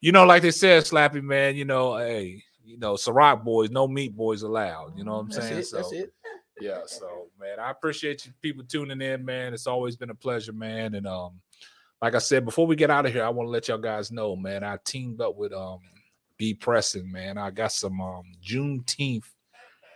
You 0.00 0.12
know, 0.12 0.24
like 0.24 0.42
they 0.42 0.50
said, 0.50 0.84
Slappy 0.84 1.22
man. 1.22 1.56
You 1.56 1.64
know, 1.64 1.96
hey, 1.96 2.42
you 2.64 2.78
know, 2.78 2.94
Ciroc 2.94 3.44
boys, 3.44 3.70
no 3.70 3.86
meat 3.86 4.16
boys 4.16 4.42
allowed. 4.42 4.96
You 4.96 5.04
know 5.04 5.12
what 5.14 5.20
I'm 5.20 5.28
That's 5.28 5.48
saying? 5.48 5.58
it. 5.60 5.68
That's 5.72 5.92
it. 5.92 6.12
yeah 6.60 6.78
so 6.86 7.26
man 7.38 7.60
i 7.60 7.70
appreciate 7.70 8.24
you 8.24 8.32
people 8.40 8.64
tuning 8.64 9.02
in 9.02 9.22
man 9.22 9.52
it's 9.52 9.66
always 9.66 9.94
been 9.94 10.08
a 10.08 10.14
pleasure 10.14 10.54
man 10.54 10.94
and 10.94 11.06
um 11.06 11.38
like 12.00 12.14
i 12.14 12.18
said 12.18 12.46
before 12.46 12.66
we 12.66 12.74
get 12.74 12.90
out 12.90 13.04
of 13.04 13.12
here 13.12 13.22
i 13.22 13.28
want 13.28 13.46
to 13.46 13.50
let 13.50 13.68
y'all 13.68 13.76
guys 13.76 14.10
know 14.10 14.34
man 14.34 14.64
i 14.64 14.78
teamed 14.86 15.20
up 15.20 15.36
with 15.36 15.52
um 15.52 15.80
b 16.38 16.54
pressing 16.54 17.10
man 17.10 17.38
i 17.38 17.50
got 17.50 17.72
some 17.72 18.00
um 18.00 18.24
juneteenth 18.44 19.24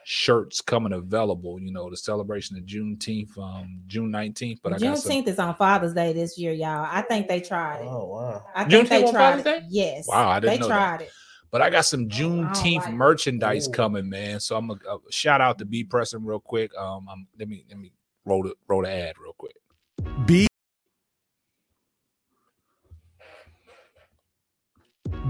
shirts 0.04 0.60
coming 0.60 0.92
available 0.92 1.60
you 1.60 1.70
know 1.70 1.90
the 1.90 1.96
celebration 1.96 2.56
of 2.56 2.64
juneteenth 2.64 3.36
um 3.38 3.80
june 3.86 4.10
19th 4.10 4.58
but 4.62 4.72
i 4.72 4.78
got 4.78 4.98
some 4.98 5.12
Juneteenth 5.12 5.28
is 5.28 5.38
on 5.38 5.54
Father's 5.54 5.94
Day 5.94 6.12
this 6.12 6.38
year, 6.38 6.52
y'all. 6.52 6.86
I 6.90 7.02
think 7.02 7.28
they 7.28 7.40
tried 7.40 7.82
it. 7.82 7.88
Oh 7.88 8.06
wow. 8.06 8.44
I 8.54 8.64
think 8.64 8.88
Juneteenth 8.88 9.06
on 9.06 9.12
tried 9.12 9.30
Father's 9.30 9.44
Day? 9.44 9.56
it. 9.58 9.64
Yes. 9.68 10.08
Wow, 10.08 10.28
I 10.28 10.40
didn't 10.40 10.54
they 10.54 10.58
know 10.60 10.68
that. 10.68 11.02
it. 11.02 11.12
But 11.50 11.62
I 11.62 11.70
got 11.70 11.84
some 11.84 12.08
Juneteenth 12.08 12.86
like 12.86 12.94
merchandise 12.94 13.68
Ooh. 13.68 13.72
coming, 13.72 14.08
man. 14.08 14.38
So 14.40 14.56
I'm 14.56 14.68
gonna 14.68 14.80
uh, 14.88 14.98
shout 15.10 15.40
out 15.40 15.58
to 15.58 15.64
B 15.64 15.82
Pressing 15.82 16.24
real 16.24 16.40
quick. 16.40 16.74
Um, 16.76 17.08
I'm, 17.10 17.26
let 17.38 17.48
me 17.48 17.64
let 17.68 17.78
me 17.78 17.92
roll 18.24 18.44
the 18.44 18.54
roll 18.68 18.82
the 18.82 18.90
ad 18.90 19.16
real 19.18 19.34
quick. 19.36 19.56
Be 20.26 20.46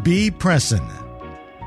Be 0.02 0.30
Pressin. 0.30 0.86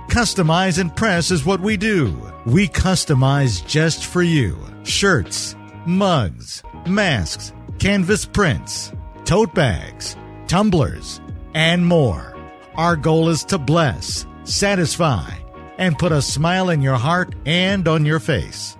Customize 0.07 0.79
and 0.79 0.95
press 0.95 1.29
is 1.29 1.45
what 1.45 1.59
we 1.59 1.77
do. 1.77 2.17
We 2.45 2.67
customize 2.67 3.65
just 3.67 4.05
for 4.05 4.23
you. 4.23 4.57
Shirts, 4.83 5.55
mugs, 5.85 6.63
masks, 6.87 7.53
canvas 7.77 8.25
prints, 8.25 8.91
tote 9.25 9.53
bags, 9.53 10.15
tumblers, 10.47 11.21
and 11.53 11.85
more. 11.85 12.35
Our 12.75 12.95
goal 12.95 13.29
is 13.29 13.43
to 13.45 13.59
bless, 13.59 14.25
satisfy, 14.45 15.29
and 15.77 15.99
put 15.99 16.11
a 16.11 16.21
smile 16.21 16.71
in 16.71 16.81
your 16.81 16.97
heart 16.97 17.35
and 17.45 17.87
on 17.87 18.03
your 18.03 18.19
face. 18.19 18.77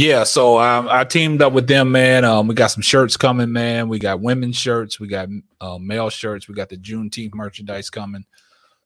Yeah, 0.00 0.24
so 0.24 0.58
um, 0.58 0.88
I 0.90 1.04
teamed 1.04 1.42
up 1.42 1.52
with 1.52 1.66
them, 1.66 1.92
man. 1.92 2.24
Um, 2.24 2.46
we 2.46 2.54
got 2.54 2.68
some 2.68 2.80
shirts 2.80 3.18
coming, 3.18 3.52
man. 3.52 3.86
We 3.86 3.98
got 3.98 4.22
women's 4.22 4.56
shirts, 4.56 4.98
we 4.98 5.08
got 5.08 5.28
uh, 5.60 5.76
male 5.76 6.08
shirts, 6.08 6.48
we 6.48 6.54
got 6.54 6.70
the 6.70 6.78
Juneteenth 6.78 7.34
merchandise 7.34 7.90
coming. 7.90 8.24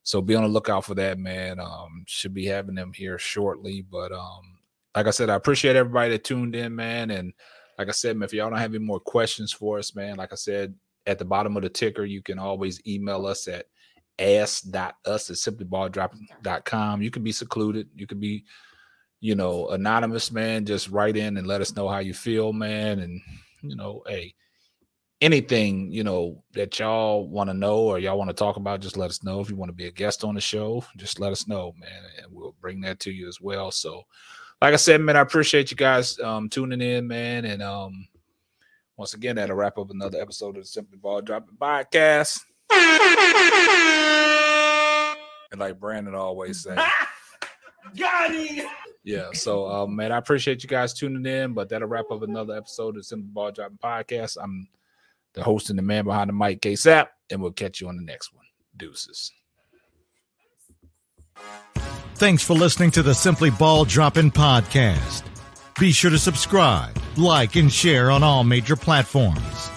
So 0.03 0.21
be 0.21 0.35
on 0.35 0.43
the 0.43 0.49
lookout 0.49 0.85
for 0.85 0.97
that, 0.97 1.21
man. 1.21 1.61
Um, 1.61 2.03
should 2.09 2.35
be 2.35 2.47
having 2.47 2.75
them 2.75 2.93
here 2.93 3.17
shortly. 3.17 3.87
But 3.89 4.11
um, 4.11 4.59
like 4.97 5.07
I 5.07 5.11
said, 5.11 5.31
I 5.31 5.37
appreciate 5.37 5.77
everybody 5.77 6.11
that 6.11 6.25
tuned 6.25 6.57
in, 6.57 6.75
man. 6.75 7.13
And 7.13 7.33
like 7.79 7.87
I 7.87 7.93
said, 7.93 8.17
man, 8.17 8.27
if 8.27 8.33
y'all 8.33 8.51
don't 8.51 8.59
have 8.59 8.75
any 8.75 8.85
more 8.85 8.99
questions 8.99 9.53
for 9.53 9.79
us, 9.79 9.95
man, 9.95 10.17
like 10.17 10.33
I 10.33 10.37
said, 10.37 10.75
at 11.07 11.21
the 11.21 11.25
bottom 11.25 11.57
of 11.57 11.63
the 11.63 11.69
ticker. 11.69 12.05
You 12.05 12.23
can 12.23 12.41
always 12.41 12.81
email 12.89 13.25
us 13.27 13.47
at 13.47 13.67
ask.us 14.19 15.31
at 15.31 15.37
simplyballdropping.com. 15.37 17.03
You 17.03 17.11
can 17.13 17.23
be 17.23 17.31
secluded. 17.31 17.89
You 17.95 18.09
can 18.09 18.19
be, 18.19 18.45
you 19.25 19.35
know, 19.35 19.69
anonymous, 19.69 20.31
man. 20.31 20.67
Just 20.67 20.91
write 20.91 21.17
in 21.17 21.39
and 21.39 21.47
let 21.47 21.63
us 21.63 21.75
know 21.75 21.89
how 21.89 22.01
you 22.01 22.13
feel, 22.13 22.53
man. 22.53 22.99
And, 22.99 23.23
you 23.63 23.75
know, 23.75 24.03
hey, 24.07 24.35
anything, 25.23 25.91
you 25.91 26.05
know, 26.05 26.45
that 26.53 26.79
y'all 26.79 27.27
want 27.27 27.49
to 27.49 27.55
know 27.55 27.79
or 27.79 27.99
y'all 27.99 28.19
want 28.19 28.29
to 28.29 28.35
talk 28.35 28.57
about, 28.57 28.83
just 28.83 28.99
let 28.99 29.09
us 29.09 29.25
know. 29.25 29.41
If 29.41 29.49
you 29.49 29.57
want 29.57 29.71
to 29.71 29.75
be 29.75 29.87
a 29.87 29.91
guest 29.91 30.25
on 30.25 30.35
the 30.35 30.43
show, 30.43 30.85
just 30.99 31.21
let 31.21 31.33
us 31.33 31.49
know, 31.49 31.73
man. 31.79 32.03
And 32.19 32.27
we'll 32.35 32.55
bring 32.61 32.83
that 32.83 33.01
to 33.01 33.11
you 33.11 33.27
as 33.27 33.41
well. 33.41 33.71
So, 33.71 34.03
like 34.61 34.75
I 34.75 34.77
said, 34.77 35.01
man, 35.01 35.17
I 35.17 35.21
appreciate 35.21 35.71
you 35.71 35.79
guys 35.79 36.21
um, 36.21 36.51
tuning 36.51 36.83
in, 36.83 37.09
man. 37.09 37.47
And 37.47 37.63
um, 37.63 38.07
once 38.99 39.15
again, 39.15 39.37
that'll 39.37 39.57
wrap 39.57 39.79
up 39.79 39.91
another 39.91 40.21
episode 40.21 40.59
of 40.59 40.65
the 40.65 40.69
Simply 40.69 40.99
Ball 40.99 41.23
Dropping 41.23 41.57
Podcast. 41.57 42.41
And 45.53 45.61
like 45.61 45.79
Brandon 45.79 46.17
always 46.17 46.65
says, 46.65 46.77
Got 47.97 48.35
him. 48.35 48.67
Yeah. 49.05 49.29
So, 49.35 49.69
um, 49.69 49.95
man, 49.95 50.13
I 50.13 50.17
appreciate 50.17 50.63
you 50.63 50.69
guys 50.69 50.95
tuning 50.95 51.25
in. 51.27 51.53
But 51.53 51.69
that'll 51.69 51.89
wrap 51.89 52.11
up 52.11 52.23
another 52.23 52.57
episode 52.57 52.91
of 52.91 52.95
the 52.97 53.05
Simply 53.05 53.29
Ball 53.29 53.53
Dropping 53.53 53.79
Podcast. 53.79 54.39
I'm 54.43 54.67
the 55.35 55.43
host 55.43 55.71
and 55.71 55.79
the 55.79 55.83
man 55.83 56.05
behind 56.05 56.31
the 56.31 56.33
mic, 56.33 56.63
K 56.63 56.75
Sap, 56.75 57.13
and 57.31 57.41
we'll 57.41 57.53
catch 57.53 57.81
you 57.81 57.89
on 57.89 57.97
the 57.97 58.03
next 58.03 58.33
one. 58.33 58.45
Deuces. 58.77 59.31
Thanks 62.17 62.43
for 62.43 62.55
listening 62.55 62.93
to 62.93 63.03
the 63.03 63.15
Simply 63.15 63.51
Ball 63.51 63.85
Dropping 63.85 64.31
Podcast. 64.31 65.25
Be 65.79 65.91
sure 65.91 66.11
to 66.11 66.19
subscribe, 66.19 66.97
like, 67.17 67.57
and 67.57 67.71
share 67.71 68.11
on 68.11 68.23
all 68.23 68.45
major 68.45 68.77
platforms. 68.77 69.71